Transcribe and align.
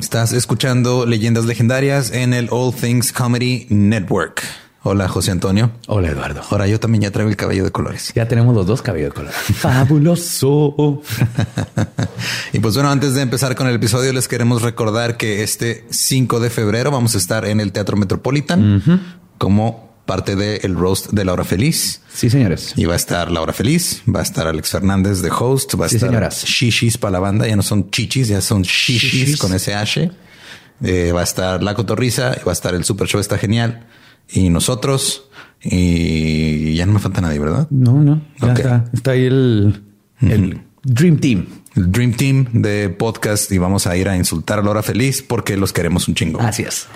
Estás 0.00 0.32
escuchando 0.32 1.04
Leyendas 1.04 1.44
Legendarias 1.44 2.10
en 2.10 2.32
el 2.32 2.48
All 2.50 2.74
Things 2.74 3.12
Comedy 3.12 3.66
Network. 3.68 4.42
Hola, 4.82 5.08
José 5.08 5.30
Antonio. 5.30 5.72
Hola, 5.88 6.08
Eduardo. 6.08 6.40
Ahora 6.50 6.66
yo 6.66 6.80
también 6.80 7.02
ya 7.02 7.10
traigo 7.10 7.28
el 7.28 7.36
cabello 7.36 7.64
de 7.64 7.70
colores. 7.70 8.10
Ya 8.14 8.26
tenemos 8.26 8.54
los 8.54 8.66
dos 8.66 8.80
cabellos 8.80 9.10
de 9.10 9.14
colores. 9.14 9.36
Fabuloso. 9.54 11.02
y 12.54 12.58
pues 12.60 12.74
bueno, 12.74 12.90
antes 12.90 13.12
de 13.12 13.20
empezar 13.20 13.54
con 13.54 13.68
el 13.68 13.74
episodio, 13.74 14.14
les 14.14 14.26
queremos 14.26 14.62
recordar 14.62 15.18
que 15.18 15.42
este 15.42 15.84
5 15.90 16.40
de 16.40 16.48
febrero 16.48 16.90
vamos 16.90 17.14
a 17.14 17.18
estar 17.18 17.44
en 17.44 17.60
el 17.60 17.70
Teatro 17.70 17.98
Metropolitan 17.98 18.82
como 19.36 19.89
parte 20.10 20.34
del 20.34 20.74
roast 20.74 21.10
de 21.12 21.24
Laura 21.24 21.44
Feliz. 21.44 22.00
Sí, 22.12 22.28
señores. 22.28 22.72
Y 22.76 22.84
va 22.86 22.94
a 22.94 22.96
estar 22.96 23.30
Laura 23.30 23.52
Feliz, 23.52 24.02
va 24.12 24.18
a 24.20 24.22
estar 24.24 24.46
Alex 24.48 24.70
Fernández 24.70 25.20
de 25.22 25.30
host, 25.30 25.74
va 25.80 25.86
a 25.86 25.88
Sí, 25.88 25.96
estar 25.96 26.08
señoras. 26.10 26.44
shishis 26.44 26.98
para 26.98 27.12
la 27.12 27.18
banda. 27.20 27.46
Ya 27.46 27.54
no 27.54 27.62
son 27.62 27.90
chichis, 27.90 28.26
ya 28.28 28.40
son 28.40 28.62
shishis, 28.62 29.12
Shishis. 29.12 29.36
con 29.38 29.52
SH. 29.54 30.10
Eh, 30.82 31.12
va 31.12 31.20
a 31.20 31.24
estar 31.24 31.62
La 31.62 31.74
Cotorriza, 31.74 32.36
va 32.46 32.50
a 32.50 32.52
estar 32.52 32.74
el 32.74 32.82
Super 32.84 33.06
Show, 33.06 33.20
está 33.20 33.38
genial. 33.38 33.86
Y 34.28 34.48
nosotros, 34.50 35.28
y 35.62 36.74
ya 36.74 36.86
no 36.86 36.92
me 36.94 36.98
falta 36.98 37.20
nadie, 37.20 37.38
¿verdad? 37.38 37.68
No, 37.70 37.92
no. 38.02 38.20
Ya 38.40 38.52
está, 38.54 38.84
está 38.92 39.10
ahí 39.12 39.26
el, 39.26 39.82
el 40.20 40.60
Dream 40.82 41.18
Team. 41.18 41.46
El 41.76 41.92
Dream 41.92 42.12
Team 42.14 42.46
de 42.52 42.88
podcast 42.88 43.52
y 43.52 43.58
vamos 43.58 43.86
a 43.86 43.96
ir 43.96 44.08
a 44.08 44.16
insultar 44.16 44.58
a 44.58 44.62
Laura 44.62 44.82
Feliz 44.82 45.22
porque 45.22 45.56
los 45.56 45.72
queremos 45.72 46.08
un 46.08 46.14
chingo. 46.16 46.40
Así 46.40 46.62
es. 46.64 46.88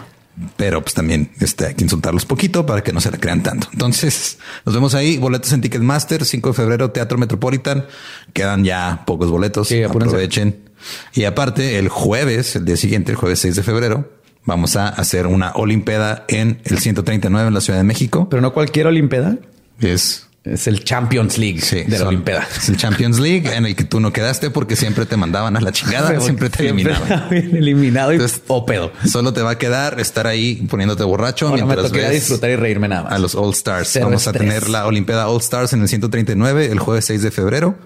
Pero 0.56 0.83
pues 0.83 0.95
también 0.95 1.30
este, 1.41 1.66
hay 1.66 1.74
que 1.74 1.84
insultarlos 1.84 2.24
poquito 2.24 2.66
para 2.66 2.83
que 2.83 2.92
no 2.92 3.01
se 3.01 3.11
la 3.11 3.19
crean 3.19 3.42
tanto. 3.42 3.69
Entonces 3.73 4.38
nos 4.65 4.75
vemos 4.75 4.95
ahí. 4.95 5.16
Boletos 5.19 5.52
en 5.52 5.61
Ticketmaster, 5.61 6.25
5 6.25 6.48
de 6.48 6.55
febrero, 6.55 6.91
Teatro 6.91 7.19
Metropolitan. 7.19 7.87
Quedan 8.33 8.65
ya 8.65 9.05
pocos 9.06 9.30
boletos. 9.30 9.69
Sí. 9.69 9.83
Aprovechen. 9.83 10.70
Y 11.15 11.25
aparte, 11.25 11.78
el 11.78 11.89
jueves, 11.89 12.56
el 12.56 12.65
día 12.65 12.77
siguiente, 12.77 13.12
el 13.12 13.16
jueves 13.16 13.39
6 13.41 13.56
de 13.56 13.62
febrero, 13.62 14.11
vamos 14.45 14.77
a 14.77 14.89
hacer 14.89 15.27
una 15.27 15.52
Olimpeda 15.52 16.25
en 16.28 16.61
el 16.64 16.78
139 16.78 17.48
en 17.48 17.55
la 17.55 17.61
Ciudad 17.61 17.78
de 17.78 17.84
México. 17.84 18.28
Pero 18.28 18.42
no 18.42 18.53
cualquier 18.53 18.89
Olimpeda. 18.89 19.39
Es 19.80 20.28
Es 20.45 20.67
el 20.67 20.84
Champions 20.84 21.39
League 21.39 21.61
Sí, 21.62 21.84
de 21.84 21.98
la 21.98 22.09
Olimpeda. 22.09 22.47
Es 22.55 22.69
el 22.69 22.77
Champions 22.77 23.19
League 23.19 23.50
en 23.55 23.64
el 23.64 23.75
que 23.75 23.84
tú 23.84 23.98
no 23.98 24.12
quedaste 24.12 24.51
porque 24.51 24.77
siempre 24.77 25.06
te 25.06 25.17
mandaban 25.17 25.56
a 25.56 25.61
la 25.62 25.73
chingada, 25.73 26.20
siempre 26.20 26.51
te 26.51 26.64
eliminaban. 26.64 27.28
eliminado 27.33 28.12
y 28.12 28.17
Entonces, 28.17 28.42
o 28.48 28.67
pedo. 28.67 28.92
Solo 29.11 29.33
te 29.33 29.41
va 29.41 29.53
a 29.53 29.59
quedar 29.59 29.98
estar 30.01 30.27
ahí 30.27 30.56
poniéndote 30.69 31.03
borracho 31.03 31.48
Ahora 31.48 31.62
me 31.62 31.69
mientras 31.69 31.86
tocaría 31.89 32.09
ves 32.11 32.20
disfrutar 32.20 32.51
y 32.51 32.56
reírme 32.56 32.89
nada 32.89 33.05
más. 33.05 33.12
a 33.14 33.19
los 33.19 33.34
All 33.34 33.53
Stars. 33.55 33.89
Cero 33.91 34.06
Vamos 34.06 34.27
a 34.27 34.33
tener 34.33 34.69
la 34.69 34.86
Olimpiada 34.86 35.28
All 35.28 35.41
Stars 35.41 35.73
en 35.73 35.81
el 35.81 35.89
139 35.89 36.67
el 36.70 36.79
jueves 36.79 37.06
6 37.06 37.23
de 37.23 37.31
febrero. 37.31 37.79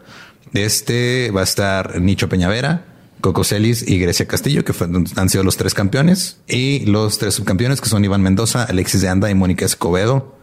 Este 0.52 1.30
va 1.30 1.42
a 1.42 1.44
estar 1.44 2.00
Nicho 2.00 2.28
Peñavera, 2.28 2.84
Coco 3.20 3.44
Celis 3.44 3.86
y 3.86 3.98
Grecia 3.98 4.26
Castillo, 4.26 4.64
que 4.64 4.72
fue- 4.72 4.88
han 5.16 5.28
sido 5.28 5.44
los 5.44 5.56
tres 5.56 5.74
campeones 5.74 6.38
y 6.48 6.86
los 6.86 7.18
tres 7.18 7.34
subcampeones 7.34 7.80
que 7.80 7.88
son 7.88 8.04
Iván 8.04 8.22
Mendoza, 8.22 8.64
Alexis 8.64 9.02
de 9.02 9.08
Anda 9.08 9.30
y 9.30 9.34
Mónica 9.34 9.64
Escobedo. 9.64 10.37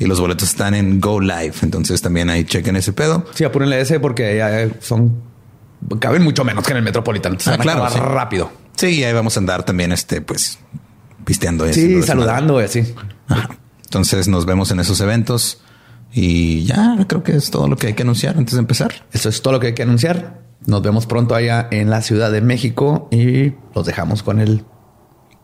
Y 0.00 0.06
los 0.06 0.18
boletos 0.20 0.48
están 0.48 0.74
en 0.74 1.00
Go 1.00 1.20
Live. 1.20 1.54
Entonces 1.62 2.00
también 2.02 2.28
ahí 2.30 2.44
chequen 2.44 2.74
ese 2.76 2.92
pedo. 2.92 3.24
Sí, 3.34 3.44
apúrenle 3.44 3.80
ese 3.80 4.00
porque 4.00 4.36
ya 4.36 4.68
son 4.80 5.22
caben 6.00 6.22
mucho 6.22 6.44
menos 6.44 6.64
que 6.64 6.72
en 6.72 6.78
el 6.78 6.82
Metropolitan. 6.82 7.38
Se 7.38 7.50
Ah, 7.50 7.58
claro, 7.58 7.88
sí. 7.90 7.98
rápido. 7.98 8.50
Sí, 8.76 8.86
y 9.00 9.04
ahí 9.04 9.12
vamos 9.12 9.36
a 9.36 9.40
andar 9.40 9.62
también, 9.64 9.92
este, 9.92 10.20
pues, 10.22 10.58
pisteando. 11.24 11.68
y 11.68 11.74
Sí, 11.74 12.02
saludando 12.02 12.60
y 12.60 12.64
así. 12.64 12.94
Ajá. 13.28 13.50
Entonces 13.84 14.26
nos 14.28 14.46
vemos 14.46 14.70
en 14.70 14.80
esos 14.80 15.00
eventos 15.00 15.60
y 16.12 16.64
ya 16.64 16.96
creo 17.06 17.22
que 17.22 17.36
es 17.36 17.50
todo 17.50 17.68
lo 17.68 17.76
que 17.76 17.88
hay 17.88 17.92
que 17.94 18.02
anunciar 18.02 18.36
antes 18.38 18.54
de 18.54 18.60
empezar. 18.60 19.06
Eso 19.12 19.28
es 19.28 19.42
todo 19.42 19.52
lo 19.54 19.60
que 19.60 19.68
hay 19.68 19.74
que 19.74 19.82
anunciar. 19.82 20.40
Nos 20.66 20.82
vemos 20.82 21.06
pronto 21.06 21.34
allá 21.34 21.66
en 21.70 21.90
la 21.90 22.00
Ciudad 22.02 22.30
de 22.30 22.40
México 22.40 23.08
y 23.10 23.52
los 23.74 23.84
dejamos 23.86 24.22
con 24.22 24.40
el 24.40 24.64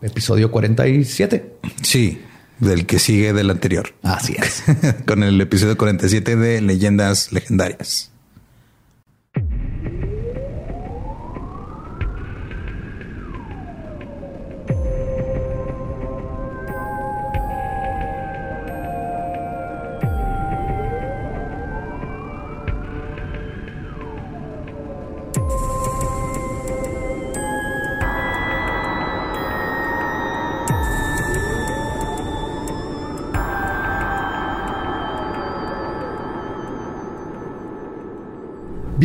episodio 0.02 0.50
47. 0.50 1.58
Sí, 1.82 2.22
del 2.58 2.86
que 2.86 2.98
sigue 2.98 3.32
del 3.32 3.50
anterior. 3.50 3.94
Así 4.02 4.36
es. 4.38 4.64
Con 5.06 5.22
el 5.22 5.40
episodio 5.40 5.76
47 5.76 6.36
de 6.36 6.60
Leyendas 6.60 7.32
Legendarias. 7.32 8.12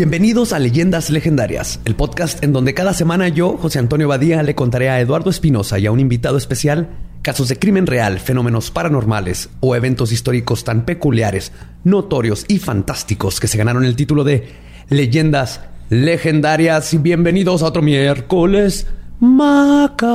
Bienvenidos 0.01 0.51
a 0.51 0.57
Leyendas 0.57 1.11
Legendarias, 1.11 1.79
el 1.85 1.93
podcast 1.93 2.43
en 2.43 2.53
donde 2.53 2.73
cada 2.73 2.95
semana 2.95 3.27
yo, 3.27 3.55
José 3.55 3.77
Antonio 3.77 4.07
Badía, 4.07 4.41
le 4.41 4.55
contaré 4.55 4.89
a 4.89 4.99
Eduardo 4.99 5.29
Espinosa 5.29 5.77
y 5.77 5.85
a 5.85 5.91
un 5.91 5.99
invitado 5.99 6.37
especial 6.37 6.89
casos 7.21 7.49
de 7.49 7.59
crimen 7.59 7.85
real, 7.85 8.19
fenómenos 8.19 8.71
paranormales 8.71 9.51
o 9.59 9.75
eventos 9.75 10.11
históricos 10.11 10.63
tan 10.63 10.85
peculiares, 10.85 11.51
notorios 11.83 12.45
y 12.47 12.57
fantásticos 12.57 13.39
que 13.39 13.47
se 13.47 13.59
ganaron 13.59 13.85
el 13.85 13.95
título 13.95 14.23
de 14.23 14.49
Leyendas 14.89 15.61
Legendarias. 15.91 16.95
Y 16.95 16.97
bienvenidos 16.97 17.61
a 17.61 17.67
otro 17.67 17.83
miércoles 17.83 18.87
macabroso. 19.19 20.07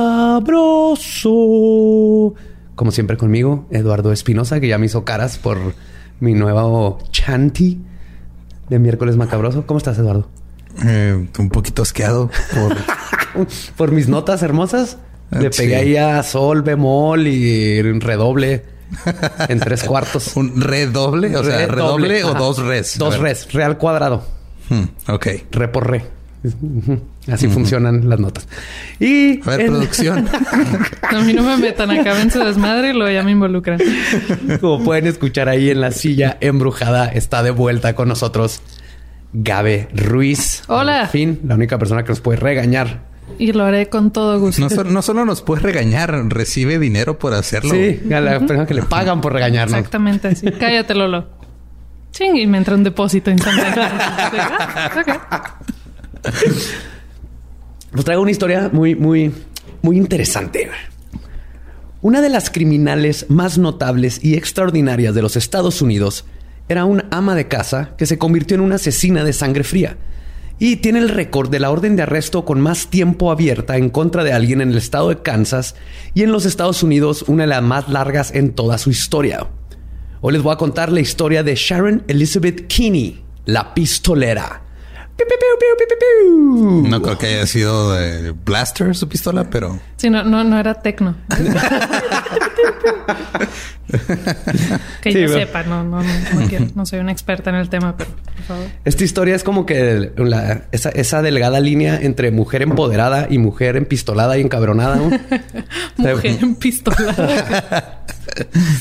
Como 2.75 2.91
siempre 2.91 3.15
conmigo, 3.15 3.67
Eduardo 3.71 4.11
Espinosa, 4.11 4.59
que 4.59 4.67
ya 4.67 4.79
me 4.79 4.87
hizo 4.87 5.05
caras 5.05 5.37
por 5.37 5.57
mi 6.19 6.33
nuevo 6.33 6.99
chanty 7.11 7.79
de 8.69 8.79
miércoles 8.79 9.15
macabroso. 9.17 9.65
¿Cómo 9.65 9.77
estás, 9.77 9.97
Eduardo? 9.97 10.27
Eh, 10.85 11.27
un 11.39 11.49
poquito 11.49 11.81
asqueado 11.81 12.29
por 12.53 13.47
Por 13.77 13.91
mis 13.91 14.07
notas 14.07 14.41
hermosas. 14.43 14.97
Le 15.31 15.47
Ah, 15.47 15.49
Sí. 15.51 15.61
pegué 15.63 15.75
ahí 15.75 15.97
a 15.97 16.21
sol, 16.23 16.61
bemol 16.61 17.27
y 17.27 17.81
redoble 17.99 18.63
en 19.49 19.59
tres 19.59 19.83
cuartos. 19.87 20.35
un 20.37 20.59
redoble, 20.61 21.35
o 21.35 21.43
sea, 21.43 21.67
redoble 21.67 22.23
o 22.23 22.29
ajá. 22.29 22.39
dos 22.39 22.59
res. 22.59 22.97
Dos 22.97 23.17
res, 23.19 23.51
real 23.53 23.77
cuadrado. 23.77 24.23
Hmm, 24.69 24.83
ok. 25.11 25.27
Re 25.51 25.67
por 25.67 25.87
re. 25.89 26.05
Así 27.31 27.47
funcionan 27.47 28.07
las 28.09 28.19
notas. 28.19 28.47
Y 28.99 29.41
A 29.45 29.51
ver, 29.51 29.61
en- 29.61 29.67
producción. 29.67 30.27
A 31.01 31.19
mí 31.21 31.33
no 31.33 31.43
me 31.43 31.57
metan 31.57 31.91
acá, 31.91 32.13
ven 32.13 32.31
su 32.31 32.39
desmadre 32.39 32.91
y 32.91 32.93
luego 32.93 33.11
ya 33.11 33.23
me 33.23 33.31
involucran. 33.31 33.79
como 34.61 34.83
pueden 34.83 35.07
escuchar 35.07 35.49
ahí 35.49 35.69
en 35.69 35.81
la 35.81 35.91
silla 35.91 36.37
embrujada, 36.41 37.07
está 37.07 37.43
de 37.43 37.51
vuelta 37.51 37.95
con 37.95 38.07
nosotros 38.07 38.61
Gabe 39.33 39.89
Ruiz. 39.93 40.63
Hola. 40.67 41.01
Al 41.01 41.07
fin, 41.09 41.39
la 41.45 41.55
única 41.55 41.77
persona 41.77 42.03
que 42.03 42.09
nos 42.09 42.21
puede 42.21 42.39
regañar. 42.39 43.05
Y 43.37 43.51
lo 43.51 43.65
haré 43.65 43.89
con 43.89 44.11
todo 44.11 44.39
gusto. 44.39 44.61
No, 44.61 44.69
so- 44.69 44.83
no 44.85 45.01
solo 45.01 45.25
nos 45.25 45.41
puede 45.41 45.61
regañar, 45.61 46.11
recibe 46.29 46.79
dinero 46.79 47.19
por 47.19 47.33
hacerlo. 47.33 47.71
Sí, 47.73 48.01
a 48.13 48.21
la 48.21 48.39
persona 48.39 48.65
que 48.65 48.73
le 48.73 48.83
pagan 48.83 49.19
por 49.19 49.33
regañarnos. 49.33 49.77
Exactamente 49.77 50.29
así. 50.29 50.49
Cállate, 50.59 50.93
Lolo. 50.95 51.27
Ching, 52.11 52.37
y 52.37 52.47
me 52.47 52.57
entra 52.57 52.73
un 52.75 52.83
depósito 52.83 53.29
instantáneo. 53.29 53.83
Ah, 55.29 55.59
Pues 57.91 58.05
traigo 58.05 58.21
una 58.21 58.31
historia 58.31 58.69
muy, 58.71 58.95
muy, 58.95 59.31
muy 59.81 59.97
interesante. 59.97 60.69
Una 62.01 62.21
de 62.21 62.29
las 62.29 62.49
criminales 62.49 63.25
más 63.29 63.57
notables 63.57 64.23
y 64.23 64.35
extraordinarias 64.35 65.15
de 65.15 65.21
los 65.21 65.35
Estados 65.35 65.81
Unidos 65.81 66.25
era 66.69 66.85
una 66.85 67.05
ama 67.11 67.33
de 67.33 67.47
casa 67.47 67.95
que 67.97 68.05
se 68.05 68.17
convirtió 68.17 68.55
en 68.55 68.61
una 68.61 68.75
asesina 68.75 69.23
de 69.23 69.33
sangre 69.33 69.63
fría. 69.63 69.97
Y 70.59 70.77
tiene 70.77 70.99
el 70.99 71.09
récord 71.09 71.49
de 71.49 71.59
la 71.59 71.71
orden 71.71 71.95
de 71.95 72.03
arresto 72.03 72.43
con 72.43 72.59
más 72.59 72.87
tiempo 72.87 73.31
abierta 73.31 73.77
en 73.77 73.89
contra 73.89 74.23
de 74.23 74.33
alguien 74.33 74.59
en 74.59 74.71
el 74.71 74.77
estado 74.77 75.09
de 75.09 75.21
Kansas 75.21 75.75
y 76.13 76.23
en 76.23 76.31
los 76.31 76.45
Estados 76.45 76.83
Unidos 76.83 77.23
una 77.27 77.43
de 77.43 77.47
las 77.47 77.63
más 77.63 77.89
largas 77.89 78.33
en 78.33 78.53
toda 78.53 78.77
su 78.77 78.89
historia. 78.89 79.47
Hoy 80.19 80.33
les 80.33 80.41
voy 80.41 80.53
a 80.53 80.57
contar 80.57 80.91
la 80.91 80.99
historia 80.99 81.43
de 81.43 81.55
Sharon 81.55 82.03
Elizabeth 82.07 82.67
Kinney, 82.67 83.23
la 83.45 83.73
pistolera. 83.73 84.66
No 86.89 87.01
creo 87.01 87.17
que 87.17 87.27
haya 87.27 87.47
sido 87.47 87.95
Blaster 88.45 88.95
su 88.95 89.09
pistola, 89.09 89.49
pero 89.49 89.79
Sí, 89.97 90.09
no, 90.09 90.23
no, 90.23 90.43
no 90.43 90.59
era 90.59 90.75
tecno. 90.75 91.15
que 95.01 95.11
Sí, 95.11 95.21
yo 95.21 95.27
bueno. 95.27 95.45
sepa, 95.45 95.63
no, 95.63 95.83
no, 95.83 96.01
no, 96.03 96.13
no 96.39 96.47
quiero- 96.47 96.65
no 96.75 96.85
soy 96.85 96.99
una 96.99 97.11
experta 97.11 97.49
en 97.49 97.55
el 97.57 97.69
tema, 97.69 97.95
pero 97.97 98.09
por 98.35 98.43
favor. 98.45 98.65
Esta 98.85 99.03
historia 99.03 99.35
es 99.35 99.43
como 99.43 99.65
que 99.65 100.11
la- 100.17 100.63
esa, 100.71 100.89
esa 100.89 101.21
delgada 101.21 101.59
línea 101.59 101.99
entre 102.01 102.31
mujer 102.31 102.61
empoderada 102.61 103.27
y 103.29 103.37
mujer 103.37 103.75
empistolada 103.77 104.37
y 104.37 104.41
encabronada. 104.41 104.97
¿no? 104.97 105.09
Mujer 105.97 106.37
en 106.41 106.55
pistola. 106.55 108.03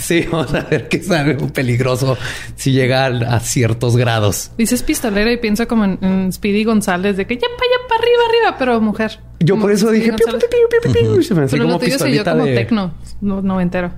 Sí, 0.03 0.27
vamos 0.31 0.53
a 0.55 0.61
ver 0.63 0.89
que 0.89 0.99
es 0.99 1.11
algo 1.11 1.49
peligroso 1.53 2.19
si 2.57 2.73
llega 2.73 3.07
a, 3.07 3.37
a 3.37 3.41
ciertos 3.41 3.97
grados. 3.97 4.51
Dices 4.59 4.83
pistolera 4.83 5.33
y 5.33 5.37
pienso 5.39 5.67
como 5.69 5.85
en, 5.85 5.99
en 6.03 6.33
Speedy 6.33 6.65
González 6.65 7.17
de 7.17 7.27
que 7.27 7.37
ya 7.37 7.47
para 7.57 7.57
allá 7.57 7.89
para 7.89 8.01
arriba, 8.03 8.23
arriba, 8.29 8.57
pero 8.59 8.81
mujer. 8.81 9.19
Yo 9.41 9.55
Como 9.55 9.63
por 9.67 9.73
eso 9.73 9.91
dije... 9.91 10.13
piu, 10.13 10.17
González. 10.27 10.45
piu, 10.51 10.59
piu, 10.83 10.93
piu, 10.93 11.13
piu, 11.15 11.23
se 11.23 11.35
me 11.35 11.47
Pero 11.47 11.65
como 11.65 11.79
soy 11.79 11.89
yo 11.89 11.95
pistolita 11.95 12.33
como 12.33 12.45
de- 12.47 12.55
tecno, 12.55 12.95
no- 13.21 13.43
noventero. 13.43 13.93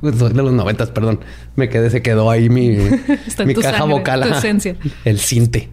Soy 0.00 0.32
de 0.32 0.42
los 0.42 0.52
noventas, 0.52 0.90
perdón. 0.90 1.20
Me 1.56 1.68
quedé, 1.68 1.90
se 1.90 2.02
quedó 2.02 2.30
ahí 2.30 2.48
mi, 2.48 2.68
mi 3.44 3.54
caja 3.54 3.78
sangre, 3.78 3.94
vocal. 3.94 4.22
tu 4.22 4.28
esencia. 4.34 4.76
El 5.04 5.18
cinte. 5.18 5.68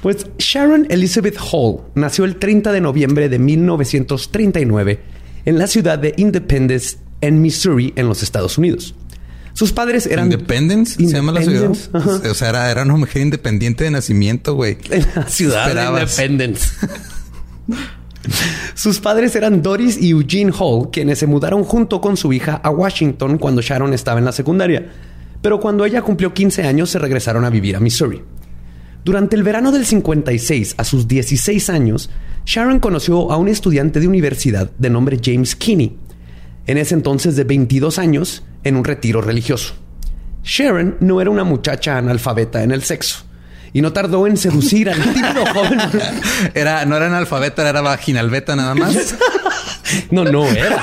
Pues 0.00 0.26
Sharon 0.38 0.86
Elizabeth 0.88 1.36
Hall 1.52 1.82
nació 1.94 2.24
el 2.24 2.36
30 2.36 2.72
de 2.72 2.80
noviembre 2.80 3.28
de 3.28 3.38
1939 3.38 5.00
en 5.44 5.58
la 5.58 5.66
ciudad 5.66 5.98
de 5.98 6.14
Independence, 6.16 6.96
en 7.20 7.42
Missouri, 7.42 7.92
en 7.96 8.08
los 8.08 8.22
Estados 8.22 8.56
Unidos. 8.58 8.94
Sus 9.54 9.72
padres 9.72 10.06
eran... 10.06 10.26
Independence 10.32 10.94
se 10.94 11.12
llama 11.12 11.32
la 11.32 11.42
ciudad. 11.42 11.70
Ajá. 11.92 12.20
O 12.30 12.34
sea, 12.34 12.48
era, 12.48 12.70
era 12.70 12.82
una 12.84 12.96
mujer 12.96 13.20
independiente 13.22 13.84
de 13.84 13.90
nacimiento, 13.90 14.54
güey. 14.54 14.78
En 14.90 15.06
la 15.14 15.26
ciudad 15.28 15.66
Esperabas. 15.68 16.16
de 16.16 16.24
Independence. 16.24 16.68
Sus 18.74 19.00
padres 19.00 19.34
eran 19.36 19.62
Doris 19.62 20.00
y 20.00 20.10
Eugene 20.10 20.52
Hall, 20.58 20.90
quienes 20.90 21.18
se 21.18 21.26
mudaron 21.26 21.64
junto 21.64 22.00
con 22.00 22.16
su 22.16 22.32
hija 22.32 22.60
a 22.62 22.70
Washington 22.70 23.38
cuando 23.38 23.60
Sharon 23.60 23.92
estaba 23.92 24.18
en 24.18 24.24
la 24.24 24.32
secundaria. 24.32 24.90
Pero 25.40 25.60
cuando 25.60 25.84
ella 25.84 26.02
cumplió 26.02 26.32
15 26.32 26.62
años 26.62 26.90
se 26.90 26.98
regresaron 26.98 27.44
a 27.44 27.50
vivir 27.50 27.76
a 27.76 27.80
Missouri. 27.80 28.22
Durante 29.04 29.34
el 29.34 29.42
verano 29.42 29.72
del 29.72 29.84
56, 29.84 30.76
a 30.78 30.84
sus 30.84 31.08
16 31.08 31.70
años, 31.70 32.10
Sharon 32.46 32.78
conoció 32.78 33.32
a 33.32 33.36
un 33.36 33.48
estudiante 33.48 33.98
de 33.98 34.06
universidad 34.06 34.70
de 34.78 34.90
nombre 34.90 35.18
James 35.22 35.56
Kinney, 35.56 35.96
en 36.68 36.78
ese 36.78 36.94
entonces 36.94 37.34
de 37.34 37.42
22 37.42 37.98
años, 37.98 38.44
en 38.62 38.76
un 38.76 38.84
retiro 38.84 39.20
religioso. 39.20 39.74
Sharon 40.44 40.96
no 41.00 41.20
era 41.20 41.30
una 41.30 41.42
muchacha 41.42 41.98
analfabeta 41.98 42.62
en 42.62 42.70
el 42.70 42.82
sexo 42.82 43.24
y 43.72 43.82
no 43.82 43.92
tardó 43.92 44.26
en 44.26 44.36
seducir 44.36 44.90
al 44.90 45.00
típico 45.00 45.46
joven. 45.54 45.78
Era, 46.54 46.84
no 46.84 46.96
era 46.96 47.06
analfabeta, 47.06 47.68
era 47.68 47.80
vaginalbeta 47.80 48.56
nada 48.56 48.74
más. 48.74 49.14
No, 50.10 50.24
no 50.24 50.46
era. 50.46 50.78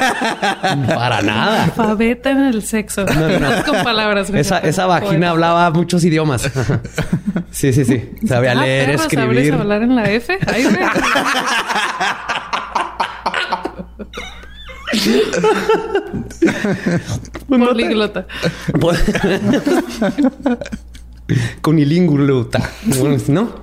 Para 0.94 1.24
nada. 1.24 1.63
Alfabeta 1.63 2.30
en 2.30 2.44
el 2.45 2.62
sexo. 2.62 3.06
no. 3.06 3.63
Con 3.65 3.83
palabras. 3.83 4.30
Esa, 4.30 4.59
esa 4.59 4.86
vagina 4.86 5.09
Poeta. 5.09 5.30
hablaba 5.31 5.71
muchos 5.71 6.03
idiomas. 6.03 6.44
Sí, 7.50 7.74
sí, 7.74 7.86
sí. 7.86 8.12
Sabía 8.27 8.51
Ah, 8.51 8.56
leer, 8.56 8.86
perro, 8.86 8.97
¿sabes 9.00 9.13
escribir. 9.13 9.53
hablar 9.53 9.81
en 9.81 9.95
la 9.95 10.12
F? 10.12 10.38
Ay, 10.45 10.63
güey. 10.63 10.77
Políglota. 21.29 21.61
Conilinguluta. 21.61 22.69
¿No? 23.27 23.55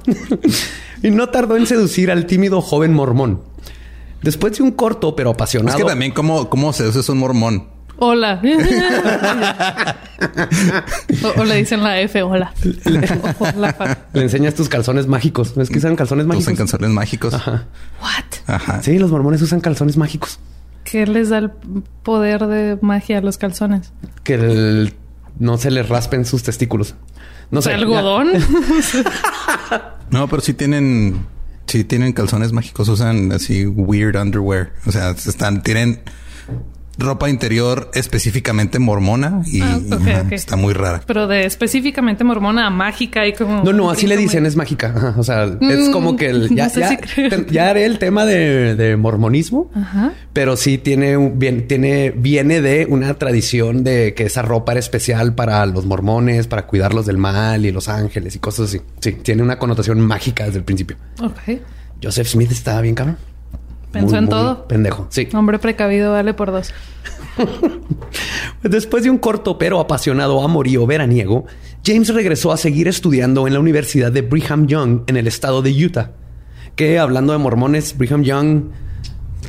y 1.02 1.10
no 1.10 1.28
tardó 1.28 1.56
en 1.56 1.66
seducir 1.66 2.10
al 2.10 2.26
tímido 2.26 2.60
joven 2.62 2.92
mormón. 2.94 3.40
Después 4.22 4.56
de 4.56 4.62
un 4.62 4.70
corto 4.72 5.14
pero 5.16 5.30
Es 5.30 5.34
apasionado. 5.34 5.78
que 5.78 5.84
también 5.84 6.12
cómo, 6.12 6.48
cómo 6.48 6.72
se 6.72 6.84
usa 6.88 7.12
un 7.12 7.18
mormón. 7.18 7.68
Hola. 7.98 8.40
o, 11.24 11.40
o 11.40 11.44
le 11.44 11.56
dicen 11.56 11.82
la 11.82 12.00
F, 12.00 12.22
hola. 12.22 12.52
Le 14.12 14.22
enseñas 14.22 14.54
tus 14.54 14.68
calzones 14.68 15.06
mágicos. 15.06 15.54
¿Es 15.56 15.70
que 15.70 15.78
usan 15.78 15.96
calzones 15.96 16.26
mágicos? 16.26 16.44
Usan 16.44 16.56
canciones 16.56 16.90
mágicos. 16.90 17.34
Ajá. 17.34 17.64
What? 18.02 18.54
Ajá. 18.54 18.82
Sí, 18.82 18.98
los 18.98 19.10
mormones 19.10 19.40
usan 19.42 19.60
calzones 19.60 19.96
mágicos. 19.96 20.38
¿Qué 20.84 21.06
les 21.06 21.30
da 21.30 21.38
el 21.38 21.50
poder 22.02 22.46
de 22.46 22.78
magia 22.80 23.18
a 23.18 23.20
los 23.22 23.38
calzones? 23.38 23.92
Que 24.24 24.34
el- 24.34 24.94
no 25.38 25.58
se 25.58 25.70
les 25.70 25.88
raspen 25.88 26.24
sus 26.24 26.42
testículos. 26.42 26.94
No 27.50 27.62
sé. 27.62 27.72
¿Algodón? 27.72 28.28
No, 30.08 30.28
pero 30.28 30.40
sí 30.40 30.54
tienen, 30.54 31.26
sí 31.66 31.82
tienen 31.82 32.12
calzones 32.12 32.52
mágicos. 32.52 32.88
Usan 32.88 33.32
así 33.32 33.66
weird 33.66 34.14
underwear. 34.16 34.72
O 34.86 34.92
sea, 34.92 35.10
están, 35.10 35.64
tienen 35.64 36.00
ropa 36.98 37.28
interior 37.28 37.90
específicamente 37.94 38.78
mormona 38.78 39.42
y 39.46 39.60
Ah, 39.60 39.78
ajá, 39.92 40.24
está 40.30 40.56
muy 40.56 40.72
rara. 40.72 41.02
Pero 41.06 41.26
de 41.26 41.44
específicamente 41.44 42.24
mormona 42.24 42.66
a 42.66 42.70
mágica 42.70 43.26
y 43.26 43.32
como... 43.34 43.62
No, 43.62 43.72
no, 43.72 43.90
así 43.90 44.06
le 44.06 44.16
dicen, 44.16 44.46
es 44.46 44.56
mágica. 44.56 44.92
Ajá, 44.96 45.14
O 45.18 45.22
sea, 45.22 45.44
es 45.44 45.88
Mm, 45.88 45.92
como 45.92 46.16
que 46.16 46.30
el- 46.30 46.48
ya, 46.54 46.64
no 46.68 46.70
sé 46.70 46.80
ya, 46.80 46.88
si 46.88 46.96
creo. 46.96 47.28
te- 47.44 47.52
ya 47.52 47.68
haré 47.70 47.84
el 47.84 47.98
tema 47.98 48.24
de, 48.24 48.74
de 48.76 48.96
mormonismo, 48.96 49.70
Ajá. 49.74 50.12
pero 50.32 50.56
sí 50.56 50.78
tiene, 50.78 51.16
bien, 51.34 51.68
tiene, 51.68 52.12
viene 52.16 52.60
de 52.60 52.86
una 52.88 53.14
tradición 53.14 53.84
de 53.84 54.14
que 54.14 54.24
esa 54.24 54.42
ropa 54.42 54.72
era 54.72 54.78
especial 54.80 55.34
para 55.34 55.64
los 55.66 55.84
mormones, 55.86 56.46
para 56.46 56.66
cuidarlos 56.66 57.06
del 57.06 57.18
mal 57.18 57.66
y 57.66 57.72
los 57.72 57.88
ángeles 57.88 58.36
y 58.36 58.38
cosas 58.38 58.68
así. 58.70 58.80
Sí, 59.00 59.12
tiene 59.12 59.42
una 59.42 59.58
connotación 59.58 60.00
mágica 60.00 60.44
desde 60.46 60.58
el 60.58 60.64
principio. 60.64 60.96
Ok. 61.20 61.60
Joseph 62.02 62.26
Smith 62.28 62.52
estaba 62.52 62.80
bien 62.80 62.94
cabrón. 62.94 63.16
Pensó 63.96 64.10
Muy, 64.10 64.18
en 64.18 64.24
muy 64.24 64.30
todo. 64.30 64.68
Pendejo. 64.68 65.06
Sí. 65.10 65.28
Hombre 65.32 65.58
precavido 65.58 66.12
vale 66.12 66.34
por 66.34 66.52
dos. 66.52 66.72
Después 68.62 69.04
de 69.04 69.10
un 69.10 69.18
corto 69.18 69.58
pero 69.58 69.80
apasionado 69.80 70.42
amorío 70.42 70.86
veraniego, 70.86 71.46
James 71.84 72.08
regresó 72.12 72.52
a 72.52 72.56
seguir 72.56 72.88
estudiando 72.88 73.46
en 73.46 73.54
la 73.54 73.60
Universidad 73.60 74.12
de 74.12 74.22
Brigham 74.22 74.66
Young 74.66 75.02
en 75.06 75.16
el 75.16 75.26
estado 75.26 75.62
de 75.62 75.84
Utah. 75.84 76.12
Que 76.74 76.98
hablando 76.98 77.32
de 77.32 77.38
mormones, 77.38 77.96
Brigham 77.96 78.22
Young, 78.22 78.64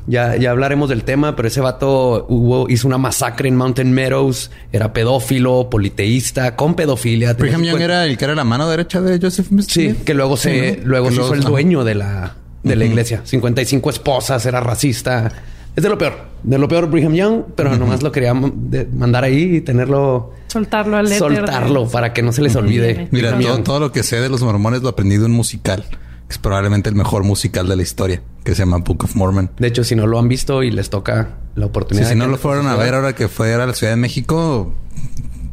ya, 0.06 0.38
ya 0.38 0.52
hablaremos 0.52 0.88
del 0.88 1.04
tema, 1.04 1.36
pero 1.36 1.50
ese 1.50 1.60
vato 1.60 2.26
hubo, 2.30 2.70
hizo 2.70 2.88
una 2.88 2.98
masacre 2.98 3.50
en 3.50 3.56
Mountain 3.58 3.92
Meadows, 3.92 4.52
era 4.72 4.94
pedófilo, 4.94 5.70
politeísta, 5.70 6.56
con 6.56 6.76
pedofilia. 6.76 7.34
Brigham 7.34 7.64
Young 7.64 7.80
50 7.80 7.84
era 7.84 8.06
el 8.06 8.18
que 8.18 8.26
era 8.26 8.36
la 8.36 8.46
mano 8.46 8.70
derecha 8.70 9.02
de 9.02 9.20
Joseph 9.20 9.48
Smith. 9.48 9.66
Sí, 9.68 9.96
que 10.06 10.14
luego 10.14 10.38
se, 10.38 10.76
Sí, 10.76 10.80
¿no? 10.82 10.88
luego 10.88 11.10
Que 11.10 11.16
se 11.16 11.22
hizo 11.22 11.34
el 11.34 11.42
dueño 11.44 11.84
de 11.84 11.96
la, 11.96 12.36
de 12.68 12.76
la 12.76 12.86
iglesia. 12.86 13.22
55 13.24 13.90
esposas, 13.90 14.46
era 14.46 14.60
racista. 14.60 15.32
Es 15.76 15.84
de 15.84 15.90
lo 15.90 15.98
peor. 15.98 16.14
De 16.44 16.58
lo 16.58 16.68
peor 16.68 16.90
Brigham 16.90 17.14
Young, 17.14 17.42
pero 17.56 17.76
nomás 17.78 18.02
lo 18.04 18.12
quería 18.12 18.34
mandar 18.34 19.24
ahí 19.24 19.58
y 19.58 19.62
tenerlo... 19.62 20.34
Soltarlo 20.48 20.98
al 20.98 21.08
éter. 21.08 21.20
Soltarlo 21.20 21.88
para 21.90 22.14
que 22.14 22.22
no 22.24 22.32
se 22.32 22.42
les 22.42 22.56
olvide. 22.56 23.08
Mira, 23.12 23.38
todo, 23.38 23.62
todo 23.64 23.80
lo 23.80 23.92
que 23.92 24.02
sé 24.04 24.20
de 24.20 24.30
los 24.30 24.42
mormones 24.42 24.82
lo 24.82 24.90
aprendí 24.90 25.18
de 25.18 25.26
un 25.26 25.34
musical, 25.34 25.84
que 25.90 25.98
es 26.34 26.38
probablemente 26.38 26.90
el 26.90 26.96
mejor 26.96 27.24
musical 27.24 27.68
de 27.68 27.76
la 27.76 27.82
historia, 27.84 28.22
que 28.44 28.56
se 28.56 28.60
llama 28.64 28.78
Book 28.78 29.04
of 29.04 29.16
Mormon. 29.16 29.52
De 29.60 29.68
hecho, 29.68 29.84
si 29.84 29.96
no 29.96 30.08
lo 30.08 30.18
han 30.18 30.28
visto 30.28 30.64
y 30.64 30.72
les 30.72 30.90
toca 30.90 31.30
la 31.56 31.66
Sí, 31.66 31.70
oportunidad... 31.70 32.10
si 32.10 32.16
no 32.16 32.28
lo 32.28 32.38
fueron 32.38 32.66
a 32.68 32.76
ver 32.76 32.96
ahora 32.96 33.14
que 33.14 33.28
fue 33.28 33.54
a 33.54 33.58
la 33.66 33.74
Ciudad 33.74 33.94
de 33.94 33.98
México, 33.98 34.74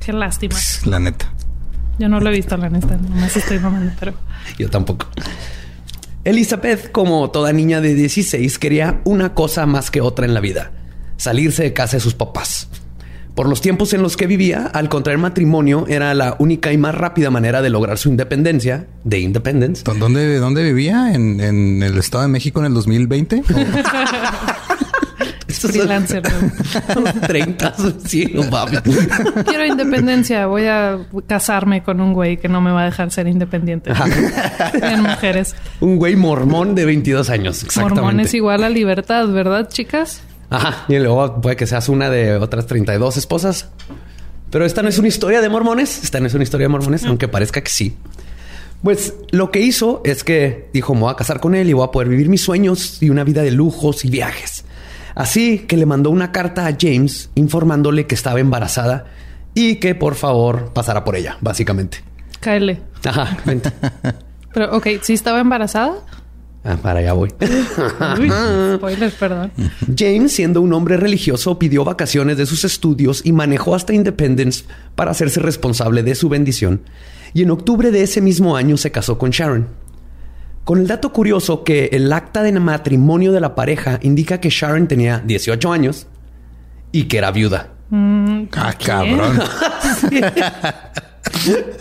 Qué 0.00 0.12
lástima. 0.12 0.52
pues, 0.52 0.86
la 0.86 1.00
neta. 1.00 1.32
Yo 1.98 2.08
no 2.08 2.18
lo 2.20 2.30
he 2.30 2.32
visto, 2.32 2.56
la 2.56 2.70
neta. 2.70 2.96
Nomás 2.96 3.36
estoy 3.36 3.58
mamando, 3.58 3.92
pero... 4.00 4.14
Yo 4.58 4.68
tampoco. 4.70 5.06
Elizabeth, 6.24 6.90
como 6.90 7.30
toda 7.30 7.52
niña 7.52 7.80
de 7.80 7.94
16, 7.94 8.58
quería 8.58 9.00
una 9.04 9.34
cosa 9.34 9.66
más 9.66 9.90
que 9.90 10.00
otra 10.00 10.24
en 10.26 10.34
la 10.34 10.40
vida. 10.40 10.72
Salirse 11.16 11.62
de 11.62 11.72
casa 11.72 11.96
de 11.98 12.00
sus 12.00 12.14
papás. 12.14 12.68
Por 13.34 13.48
los 13.48 13.60
tiempos 13.60 13.92
en 13.92 14.00
los 14.02 14.16
que 14.16 14.26
vivía, 14.28 14.66
al 14.66 14.88
contraer 14.88 15.18
matrimonio 15.18 15.86
era 15.88 16.14
la 16.14 16.36
única 16.38 16.72
y 16.72 16.78
más 16.78 16.94
rápida 16.94 17.30
manera 17.30 17.62
de 17.62 17.68
lograr 17.70 17.98
su 17.98 18.08
independencia, 18.08 18.86
de 19.02 19.18
independence. 19.18 19.82
¿Dó- 19.84 19.94
¿Dónde, 19.94 20.36
dónde 20.38 20.62
vivía? 20.62 21.12
¿En, 21.12 21.40
en 21.40 21.82
el 21.82 21.98
Estado 21.98 22.22
de 22.22 22.28
México 22.28 22.60
en 22.60 22.66
el 22.66 22.74
2020? 22.74 23.42
¿O- 25.54 25.66
Estos 25.66 25.70
Freelancer. 25.72 26.22
¿no? 26.94 27.04
30, 27.26 27.74
sí, 28.06 28.30
no 28.34 28.42
mames. 28.50 28.80
Quiero 29.46 29.64
independencia. 29.66 30.46
Voy 30.46 30.66
a 30.66 30.98
casarme 31.26 31.82
con 31.82 32.00
un 32.00 32.12
güey 32.12 32.36
que 32.36 32.48
no 32.48 32.60
me 32.60 32.70
va 32.70 32.82
a 32.82 32.84
dejar 32.86 33.10
ser 33.10 33.26
independiente. 33.28 33.92
en 34.82 35.02
mujeres. 35.02 35.54
Un 35.80 35.96
güey 35.96 36.16
mormón 36.16 36.74
de 36.74 36.84
22 36.84 37.30
años, 37.30 37.62
exactamente. 37.62 38.00
Mormones 38.02 38.34
igual 38.34 38.64
a 38.64 38.68
libertad, 38.68 39.28
¿verdad, 39.28 39.68
chicas? 39.68 40.20
Ajá. 40.50 40.84
Y 40.88 40.98
luego 40.98 41.40
puede 41.40 41.56
que 41.56 41.66
seas 41.66 41.88
una 41.88 42.10
de 42.10 42.34
otras 42.36 42.66
32 42.66 43.16
esposas. 43.16 43.68
Pero 44.50 44.64
esta 44.64 44.82
no 44.82 44.88
es 44.88 44.98
una 44.98 45.08
historia 45.08 45.40
de 45.40 45.48
mormones. 45.48 46.04
Esta 46.04 46.20
no 46.20 46.26
es 46.26 46.34
una 46.34 46.44
historia 46.44 46.66
de 46.66 46.68
mormones, 46.68 47.04
aunque 47.04 47.26
parezca 47.28 47.60
que 47.60 47.70
sí. 47.70 47.96
Pues 48.82 49.14
lo 49.30 49.50
que 49.50 49.60
hizo 49.60 50.02
es 50.04 50.22
que 50.24 50.68
dijo, 50.72 50.94
me 50.94 51.00
voy 51.00 51.10
a 51.12 51.16
casar 51.16 51.40
con 51.40 51.54
él 51.54 51.70
y 51.70 51.72
voy 51.72 51.86
a 51.86 51.90
poder 51.90 52.08
vivir 52.08 52.28
mis 52.28 52.42
sueños 52.42 53.02
y 53.02 53.08
una 53.08 53.24
vida 53.24 53.42
de 53.42 53.50
lujos 53.50 54.04
y 54.04 54.10
viajes. 54.10 54.63
Así 55.14 55.60
que 55.60 55.76
le 55.76 55.86
mandó 55.86 56.10
una 56.10 56.32
carta 56.32 56.66
a 56.66 56.76
James 56.78 57.30
informándole 57.34 58.06
que 58.06 58.14
estaba 58.14 58.40
embarazada 58.40 59.06
y 59.54 59.76
que 59.76 59.94
por 59.94 60.14
favor 60.14 60.72
pasara 60.72 61.04
por 61.04 61.16
ella, 61.16 61.36
básicamente. 61.40 61.98
Cáele. 62.40 62.80
Ajá, 63.04 63.36
vente. 63.44 63.70
Pero, 64.52 64.76
ok, 64.76 64.86
¿sí 65.02 65.14
estaba 65.14 65.40
embarazada? 65.40 65.94
Ah, 66.64 66.78
para 66.80 67.00
allá 67.00 67.12
voy. 67.12 67.32
Uy, 68.18 68.32
spoiler, 68.76 69.12
perdón. 69.12 69.52
James, 69.96 70.32
siendo 70.32 70.62
un 70.62 70.72
hombre 70.72 70.96
religioso, 70.96 71.58
pidió 71.58 71.84
vacaciones 71.84 72.38
de 72.38 72.46
sus 72.46 72.64
estudios 72.64 73.20
y 73.24 73.32
manejó 73.32 73.74
hasta 73.74 73.92
Independence 73.92 74.64
para 74.94 75.10
hacerse 75.10 75.40
responsable 75.40 76.02
de 76.02 76.14
su 76.14 76.28
bendición. 76.28 76.82
Y 77.34 77.42
en 77.42 77.50
octubre 77.50 77.90
de 77.90 78.02
ese 78.02 78.20
mismo 78.20 78.56
año 78.56 78.76
se 78.76 78.90
casó 78.90 79.18
con 79.18 79.30
Sharon. 79.30 79.68
Con 80.64 80.80
el 80.80 80.86
dato 80.86 81.12
curioso 81.12 81.62
que 81.62 81.90
el 81.92 82.12
acta 82.12 82.42
de 82.42 82.52
matrimonio 82.52 83.32
de 83.32 83.40
la 83.40 83.54
pareja 83.54 83.98
indica 84.02 84.40
que 84.40 84.50
Sharon 84.50 84.88
tenía 84.88 85.22
18 85.24 85.72
años 85.72 86.06
y 86.90 87.04
que 87.04 87.18
era 87.18 87.30
viuda. 87.30 87.70
Mm, 87.90 88.44
ah, 88.52 88.74
cabrón. 88.78 89.40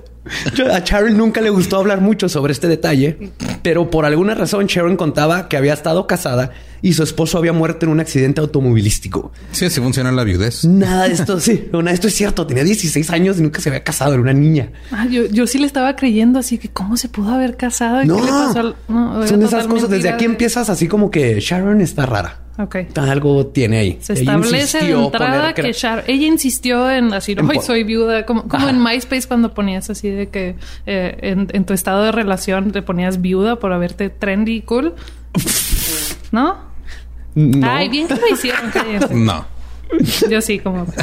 Yo- 0.55 0.71
a 0.71 0.79
Sharon 0.79 1.17
nunca 1.17 1.41
le 1.41 1.49
gustó 1.49 1.77
hablar 1.77 1.99
mucho 2.01 2.29
sobre 2.29 2.53
este 2.53 2.67
detalle, 2.67 3.31
Pero 3.63 3.89
por 3.91 4.05
alguna 4.05 4.33
razón 4.35 4.65
Sharon 4.67 4.95
contaba 4.97 5.47
que 5.47 5.55
había 5.57 5.73
estado 5.73 6.07
casada 6.07 6.51
y 6.81 6.93
su 6.93 7.03
esposo 7.03 7.37
había 7.37 7.53
muerto 7.53 7.85
en 7.85 7.91
un 7.91 7.99
accidente 7.99 8.41
automovilístico. 8.41 9.31
Sí, 9.51 9.65
así 9.65 9.79
funciona 9.79 10.11
la 10.11 10.23
viudez. 10.23 10.65
Nada 10.65 11.07
de 11.07 11.13
esto, 11.13 11.39
sí, 11.39 11.65
nada 11.71 11.89
de 11.89 11.93
esto 11.93 12.07
es 12.07 12.15
cierto. 12.15 12.47
Tenía 12.47 12.63
16 12.63 13.09
años 13.11 13.37
y 13.39 13.43
nunca 13.43 13.61
se 13.61 13.69
había 13.69 13.83
casado, 13.83 14.13
era 14.13 14.21
una 14.21 14.33
niña. 14.33 14.71
Ah, 14.91 15.05
yo, 15.09 15.25
yo 15.25 15.45
sí 15.47 15.59
le 15.59 15.67
estaba 15.67 15.95
creyendo 15.95 16.39
así 16.39 16.57
que 16.57 16.69
cómo 16.69 16.97
se 16.97 17.07
pudo 17.09 17.31
haber 17.33 17.55
casado. 17.57 18.01
¿Y 18.03 18.07
No, 18.07 18.15
¿Qué 18.17 18.21
le 18.23 18.27
pasó 18.31 18.59
al- 18.59 18.75
no, 18.87 19.27
son 19.27 19.39
de 19.41 19.45
esas 19.45 19.67
cosas. 19.67 19.89
Desde 19.89 20.09
aquí 20.09 20.25
empiezas 20.25 20.69
así 20.69 20.87
como 20.87 21.11
que 21.11 21.39
Sharon 21.39 21.81
está 21.81 22.05
rara. 22.07 22.40
Ok. 22.57 22.75
Algo 22.97 23.47
tiene 23.47 23.77
ahí. 23.79 23.97
Se 24.01 24.13
Ella 24.13 24.21
establece 24.21 24.77
de 24.79 24.83
insistió 24.85 25.05
entrada 25.05 25.53
poner 25.53 25.53
que 25.53 25.73
Sharon... 25.73 26.03
Ella 26.07 26.27
insistió 26.27 26.91
en 26.91 27.09
decir, 27.09 27.39
En 27.39 27.49
hoy 27.49 27.59
soy 27.59 27.83
viuda. 27.83 28.25
Como, 28.25 28.47
como 28.47 28.67
en 28.67 28.83
MySpace 28.83 29.27
cuando 29.27 29.53
ponías 29.53 29.89
así 29.89 30.09
de 30.09 30.29
que 30.29 30.55
eh, 30.85 31.17
en, 31.21 31.47
en 31.53 31.65
tu 31.65 31.73
estado 31.73 32.03
de 32.03 32.11
relación 32.11 32.71
te 32.71 32.81
ponías 32.81 33.21
viuda 33.21 33.57
por 33.57 33.73
haberte 33.73 34.09
trendy 34.09 34.57
y 34.57 34.61
cool. 34.61 34.93
¿No? 36.31 36.57
No. 37.35 37.71
Ay, 37.71 37.89
bien 37.89 38.07
que 38.07 38.15
lo 38.15 38.27
hicieron. 38.27 38.71
No. 39.25 39.45
Yo 40.29 40.41
sí, 40.41 40.59
como... 40.59 40.85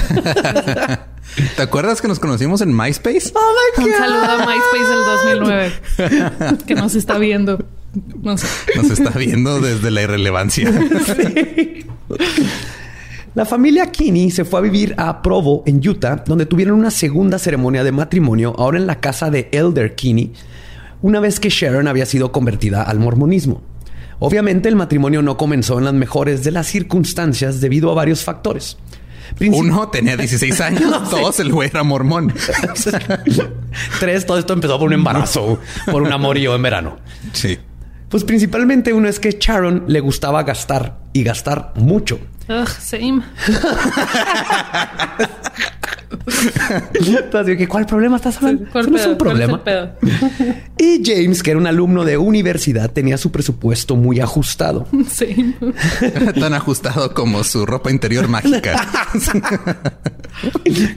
¿Te 1.57 1.62
acuerdas 1.62 2.00
que 2.00 2.09
nos 2.09 2.19
conocimos 2.19 2.61
en 2.62 2.75
MySpace? 2.76 3.33
Oh 3.35 3.83
Un 3.83 3.90
saludo 3.93 4.25
a 4.25 4.47
MySpace 4.47 4.88
del 4.88 5.05
2009 5.45 6.59
que 6.67 6.75
nos 6.75 6.95
está 6.95 7.19
viendo. 7.19 7.59
No 8.23 8.37
sé. 8.37 8.47
Nos 8.76 8.90
está 8.90 9.11
viendo 9.18 9.61
desde 9.61 9.90
la 9.90 10.02
irrelevancia. 10.02 10.71
La 13.35 13.45
familia 13.45 13.92
Kinney 13.92 14.30
se 14.30 14.45
fue 14.45 14.59
a 14.59 14.62
vivir 14.62 14.95
a 14.97 15.23
Provo, 15.23 15.62
en 15.66 15.87
Utah, 15.87 16.25
donde 16.26 16.47
tuvieron 16.47 16.78
una 16.78 16.90
segunda 16.90 17.38
ceremonia 17.38 17.85
de 17.85 17.92
matrimonio, 17.92 18.54
ahora 18.59 18.78
en 18.78 18.87
la 18.87 18.99
casa 19.00 19.30
de 19.30 19.49
Elder 19.52 19.95
Kinney, 19.95 20.33
una 21.02 21.21
vez 21.21 21.38
que 21.38 21.49
Sharon 21.49 21.87
había 21.87 22.07
sido 22.07 22.33
convertida 22.33 22.83
al 22.83 22.99
mormonismo. 22.99 23.62
Obviamente 24.18 24.68
el 24.68 24.75
matrimonio 24.75 25.23
no 25.23 25.37
comenzó 25.37 25.78
en 25.78 25.85
las 25.85 25.95
mejores 25.95 26.42
de 26.42 26.50
las 26.50 26.66
circunstancias 26.66 27.61
debido 27.61 27.92
a 27.92 27.95
varios 27.95 28.25
factores. 28.25 28.76
Princip- 29.38 29.59
Uno 29.61 29.88
tenía 29.88 30.16
16 30.16 30.61
años, 30.61 31.11
dos 31.11 31.38
el 31.38 31.52
güey 31.52 31.68
era 31.68 31.85
mormón. 31.85 32.33
Tres, 34.00 34.26
todo 34.26 34.38
esto 34.38 34.52
empezó 34.54 34.78
por 34.78 34.88
un 34.88 34.95
embarazo, 34.95 35.61
por 35.88 36.02
un 36.02 36.12
amorío 36.12 36.57
en 36.57 36.62
verano. 36.62 36.97
Sí. 37.33 37.57
Pues 38.09 38.25
principalmente 38.25 38.93
uno 38.93 39.09
es 39.09 39.21
que 39.21 39.37
Sharon 39.38 39.85
le 39.87 40.00
gustaba 40.00 40.43
gastar 40.43 40.99
y 41.12 41.23
gastar 41.25 41.73
mucho. 41.77 42.19
Ugh, 42.49 42.67
same. 42.67 43.23
Entonces, 47.00 47.57
¿qué- 47.59 47.69
¿cuál 47.69 47.87
problema 47.87 48.17
estás 48.17 48.37
hablando? 48.38 48.65
¿Cuál 48.73 48.85
Eso 48.85 48.91
no 48.91 48.97
es 48.99 49.07
un 49.07 49.17
¿Cuál 49.17 49.37
es 49.37 49.49
el 49.49 49.50
problema. 49.61 49.65
pedo? 49.65 49.91
Y 50.79 51.03
James, 51.05 51.43
que 51.43 51.50
era 51.50 51.59
un 51.59 51.67
alumno 51.67 52.05
de 52.05 52.17
universidad, 52.17 52.91
tenía 52.91 53.19
su 53.19 53.31
presupuesto 53.33 53.97
muy 53.97 54.21
ajustado. 54.21 54.87
Same. 55.11 55.55
Tan 56.38 56.55
ajustado 56.55 57.12
como 57.15 57.43
su 57.45 57.67
ropa 57.67 57.91
interior 57.91 58.29
mágica. 58.29 58.87